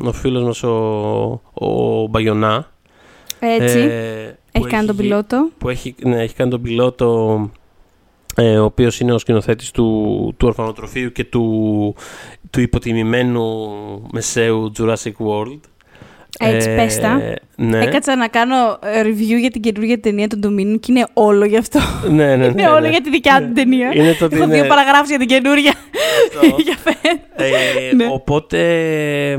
ο 0.03 0.11
φίλος 0.11 0.43
μας 0.43 0.63
ο, 0.63 1.41
ο 1.53 2.07
Μπαγιονά. 2.07 2.71
Έτσι. 3.39 3.79
Ε, 3.79 4.37
έχει 4.51 4.67
κάνει 4.67 4.87
τον 4.87 4.95
πιλότο. 4.95 5.49
Που 5.57 5.69
έχει, 5.69 5.95
ναι, 6.03 6.21
έχει 6.21 6.35
κάνει 6.35 6.49
τον 6.49 6.61
πιλότο 6.61 7.39
ε, 8.35 8.57
ο 8.57 8.63
οποίος 8.63 8.99
είναι 8.99 9.13
ο 9.13 9.17
σκηνοθέτης 9.17 9.71
του, 9.71 10.33
του 10.37 10.47
ορφανοτροφείου 10.47 11.11
και 11.11 11.23
του, 11.23 11.95
του 12.49 12.61
υποτιμημένου 12.61 13.69
μεσαίου 14.11 14.71
Jurassic 14.77 15.13
World. 15.17 15.59
Έτσι, 16.39 16.69
ε, 16.69 16.75
πες 16.75 16.99
τα. 16.99 17.21
Ναι. 17.55 17.83
Έκατσα 17.83 18.15
να 18.15 18.27
κάνω 18.27 18.79
review 19.03 19.39
για 19.39 19.51
την 19.51 19.61
καινούργια 19.61 19.99
ταινία 19.99 20.27
των 20.27 20.39
Ντομίνων 20.39 20.79
και 20.79 20.91
είναι 20.91 21.07
όλο 21.13 21.45
γι' 21.45 21.57
αυτό. 21.57 21.79
Ναι, 22.09 22.35
ναι, 22.35 22.35
ναι. 22.37 22.45
είναι 22.45 22.69
όλο 22.69 22.79
ναι. 22.79 22.89
για 22.89 23.01
τη 23.01 23.09
δικιά 23.09 23.45
του 23.47 23.53
ταινία. 23.53 23.91
Είναι 23.93 24.13
το 24.13 24.27
Έχω 24.31 24.47
δύο 24.47 24.65
παραγράφους 24.65 25.09
για 25.09 25.17
την 25.19 25.27
καινούργια. 25.27 25.73
για 26.65 26.77
ε, 27.35 27.95
ναι. 27.95 28.07
Οπότε, 28.11 28.59
ε, 29.31 29.37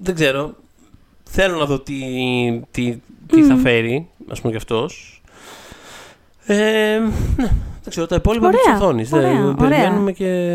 δεν 0.00 0.14
ξέρω. 0.14 0.54
Θέλω 1.30 1.58
να 1.58 1.64
δω 1.64 1.80
τι, 1.80 1.94
τι, 2.70 2.96
τι 3.26 3.42
θα 3.42 3.56
φέρει, 3.56 4.08
ας 4.28 4.40
πούμε, 4.40 4.52
κι 4.52 4.58
αυτός. 4.58 5.22
Ε, 6.46 6.98
ναι, 7.36 7.50
δεν 7.82 7.90
ξέρω, 7.90 8.06
τα 8.06 8.14
υπόλοιπα 8.14 8.46
ωραία, 8.46 8.60
της 8.60 8.72
οθόνης. 8.74 9.08
Περιμένουμε 9.58 10.12
και... 10.12 10.50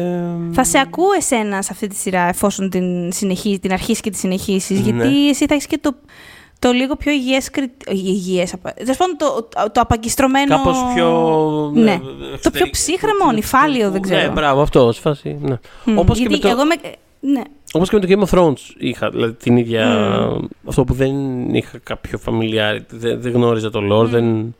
Θα 0.52 0.64
σε 0.64 0.80
ακούω 0.80 1.12
εσένα 1.18 1.62
σε 1.62 1.70
αυτή 1.72 1.88
τη 1.88 1.96
σειρά, 1.96 2.28
εφόσον 2.28 2.70
την, 2.70 3.12
συνεχί, 3.12 3.60
την 3.60 3.72
αρχίσεις 3.72 4.00
και 4.00 4.10
τη 4.10 4.18
συνεχίσεις, 4.18 4.80
ναι. 4.80 4.84
γιατί 4.84 5.30
εσύ 5.30 5.46
θα 5.46 5.54
έχεις 5.54 5.68
και 5.68 5.78
το, 5.82 5.96
το 6.60 6.72
λίγο 6.72 6.96
πιο 6.96 7.12
υγιές, 7.12 7.50
υγιές 7.88 8.54
τέλος 8.76 8.98
πάντων 8.98 9.18
το, 9.18 9.48
το, 9.50 9.72
το 9.72 9.82
απαγκιστρωμένο... 9.82 10.56
Κάπως 10.56 10.78
πιο... 10.94 11.72
Ναι, 11.74 11.82
ναι 11.84 12.00
το 12.42 12.52
πιο 12.52 12.70
ψύχρεμο, 12.70 13.32
νυφάλιο, 13.34 13.92
δεν 13.92 14.02
ξέρω. 14.02 14.22
Ναι, 14.22 14.30
μπράβο, 14.30 14.62
αυτό, 14.62 14.92
σφάση, 14.92 15.38
ναι. 15.42 15.60
Mm, 15.86 15.94
Όπως 15.96 16.18
γιατί 16.18 16.40
και 16.40 16.48
με 16.48 16.54
το... 16.54 16.60
εγώ 16.60 16.66
με... 16.66 16.76
Ναι. 17.20 17.42
Όπως 17.74 17.90
και 17.90 17.96
με 17.96 18.06
το 18.06 18.08
Game 18.10 18.28
of 18.28 18.40
Thrones 18.40 18.60
είχα 18.78 19.10
δηλαδή, 19.10 19.34
την 19.34 19.58
ίδια. 19.58 19.88
Mm. 20.32 20.46
Αυτό 20.68 20.84
που 20.84 20.94
δεν 20.94 21.14
είχα 21.56 21.78
κάποιο 21.78 22.20
familiarity, 22.26 22.90
δεν, 22.90 23.22
δεν 23.22 23.32
γνώριζα 23.32 23.70
το 23.70 23.80
lore, 23.92 24.06
mm. 24.06 24.10
δεν, 24.10 24.56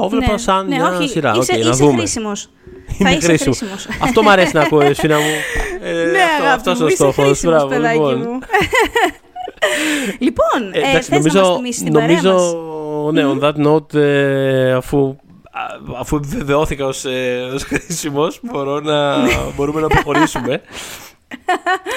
το 0.00 0.06
έβλεπα 0.06 0.32
ναι, 0.32 0.38
σαν 0.38 0.66
ναι, 0.68 0.76
μια 0.76 0.96
όχι, 0.96 1.08
σειρά. 1.08 1.34
Είσαι, 1.36 1.52
okay, 1.54 1.58
είσαι 1.58 1.68
να 1.68 1.76
δούμε. 1.76 1.98
χρήσιμος. 1.98 2.48
Θα 3.02 3.10
είσαι 3.10 3.26
χρήσιμος. 3.26 3.88
αυτό 4.02 4.22
μου 4.22 4.30
αρέσει 4.30 4.50
να 4.54 4.60
ακούω, 4.60 4.80
Εσφίνα 4.80 5.16
μου. 5.16 5.24
Ε, 5.82 5.92
ναι, 5.92 6.18
αυτό, 6.52 6.70
αυτός 6.70 6.80
ο 6.80 6.88
στόχος. 6.88 7.42
Μπράβο, 7.44 7.66
παιδάκι 7.66 7.98
λοιπόν. 7.98 8.16
μου. 8.18 8.38
λοιπόν, 10.26 10.70
ε, 10.72 10.78
εντάξει, 10.78 11.10
θες 11.10 11.18
νομίζω, 11.18 11.40
να 11.40 11.46
μας 11.46 11.56
θυμίσεις 11.56 11.82
την 11.82 11.92
νομίζω, 11.92 12.56
ναι, 13.12 13.22
on 13.24 13.42
that 13.42 13.66
note, 13.66 13.94
ε, 13.94 14.72
αφού 14.72 15.16
αφού 15.98 16.16
επιβεβαιώθηκα 16.16 16.86
ως, 16.86 17.04
ε, 17.04 17.50
ως 17.54 17.62
χρήσιμος, 17.62 18.40
μπορώ 18.42 18.80
να, 18.80 19.16
μπορούμε 19.56 19.80
να 19.80 19.86
προχωρήσουμε. 19.86 20.60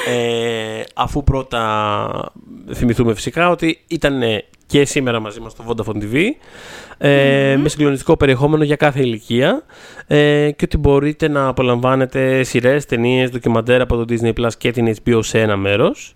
ε, 0.08 0.82
αφού 0.96 1.24
πρώτα 1.24 2.32
θυμηθούμε 2.74 3.14
φυσικά 3.14 3.50
ότι 3.50 3.84
ήταν 3.88 4.22
και 4.66 4.86
σήμερα 4.86 5.20
μαζί 5.20 5.40
μας 5.40 5.52
στο 5.52 5.64
Vodafone 5.68 6.04
TV 6.04 6.24
ε, 6.98 7.58
με 7.62 7.70
συγκλονιστικό 7.70 8.18
περιεχόμενο 8.18 8.64
για 8.64 8.76
κάθε 8.76 9.02
ηλικία. 9.02 9.64
Ε, 10.08 10.52
και 10.52 10.66
ότι 10.66 10.78
μπορείτε 10.78 11.28
να 11.28 11.48
απολαμβάνετε 11.48 12.44
σειρές, 12.44 12.86
ταινίες, 12.86 13.30
ντοκιμαντέρ 13.30 13.82
από 13.82 14.06
το 14.06 14.06
Disney 14.10 14.34
Plus 14.34 14.52
και 14.58 14.72
την 14.72 14.96
HBO 15.04 15.20
σε 15.24 15.40
ένα 15.40 15.58
μέρος. 15.58 16.14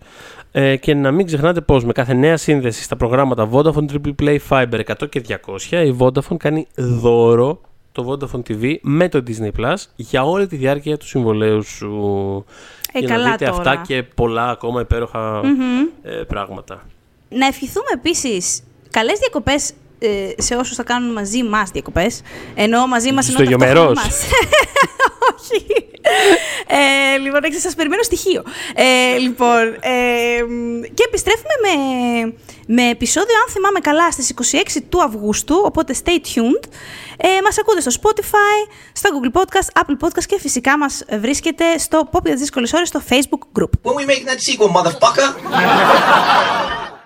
Ε, 0.52 0.76
και 0.76 0.94
να 0.94 1.12
μην 1.12 1.26
ξεχνάτε 1.26 1.62
πως 1.62 1.86
με 1.86 1.92
κάθε 1.92 2.14
νέα 2.14 2.38
σύνδεση 2.38 2.84
στα 2.84 2.96
προγράμματα 2.96 3.50
Vodafone 3.52 3.86
Triple 3.92 4.14
Play 4.22 4.38
Fiber 4.50 4.80
100 5.00 5.10
και 5.10 5.22
200 5.70 5.86
η 5.86 5.96
Vodafone 6.00 6.38
κάνει 6.38 6.68
δώρο 6.76 7.62
το 7.92 8.10
Vodafone 8.10 8.42
TV 8.50 8.76
με 8.82 9.10
το 9.10 9.24
Disney 9.28 9.60
Plus 9.60 9.76
για 9.96 10.24
όλη 10.24 10.48
τη 10.48 10.56
διάρκεια 10.56 10.98
του 10.98 11.08
συμβολέου 11.08 11.64
σου. 11.64 12.46
Ε, 12.92 13.00
για 13.00 13.18
να 13.18 13.32
δείτε 13.32 13.46
αυτά 13.46 13.82
και 13.88 14.04
πολλά 14.04 14.50
ακόμα 14.50 14.86
ε, 16.02 16.12
πράγματα. 16.28 16.86
Να 17.30 17.46
ευχηθούμε 17.46 17.88
επίσης 17.94 18.64
καλές 18.92 19.20
διακοπές 19.20 19.74
ε, 20.00 20.30
σε 20.38 20.56
όσους 20.56 20.76
θα 20.76 20.84
κάνουν 20.84 21.12
μαζί 21.12 21.44
μας 21.44 21.70
διακοπές. 21.70 22.22
Ενώ 22.56 22.88
μαζί 22.88 23.12
μας 23.12 23.28
εννοώ 23.30 23.50
το 23.50 23.58
μέρος. 23.58 24.00
Όχι. 25.34 25.66
Ε, 26.68 27.18
λοιπόν, 27.18 27.44
έξω, 27.44 27.60
σας 27.60 27.76
περιμένω 27.76 28.04
στοιχείο. 28.04 28.44
Ε, 28.76 29.18
λοιπόν, 29.18 29.74
ε, 29.80 30.44
και 30.94 31.04
επιστρέφουμε 31.08 31.54
με, 31.62 31.74
με 32.68 32.90
επεισόδιο, 32.90 33.36
αν 33.46 33.54
θυμάμαι 33.54 33.80
καλά, 33.80 34.12
στις 34.12 34.34
26 34.78 34.82
του 34.90 35.04
Αυγούστου, 35.04 35.62
οπότε 35.66 35.96
stay 36.04 36.10
tuned. 36.36 36.70
Ε, 37.18 37.28
μας 37.44 37.58
ακούτε 37.60 37.82
στο 37.82 37.92
Spotify, 38.02 38.72
στο 38.92 39.10
Google 39.14 39.40
Podcast, 39.40 39.82
Apple 39.82 40.06
Podcast 40.06 40.26
και 40.26 40.40
φυσικά 40.40 40.78
μας 40.78 41.04
βρίσκεται 41.20 41.78
στο 41.78 42.10
Pop 42.12 42.22
για 42.24 42.32
τις 42.32 42.42
δύσκολες 42.42 42.74
ώρες 42.74 42.88
στο 42.88 43.02
Facebook 43.10 43.60
group. 43.62 43.70
When 43.84 43.96
we 43.96 44.06
make 44.06 44.26
that 44.26 44.40
sequel, 44.40 44.72
motherfucker! 44.78 45.30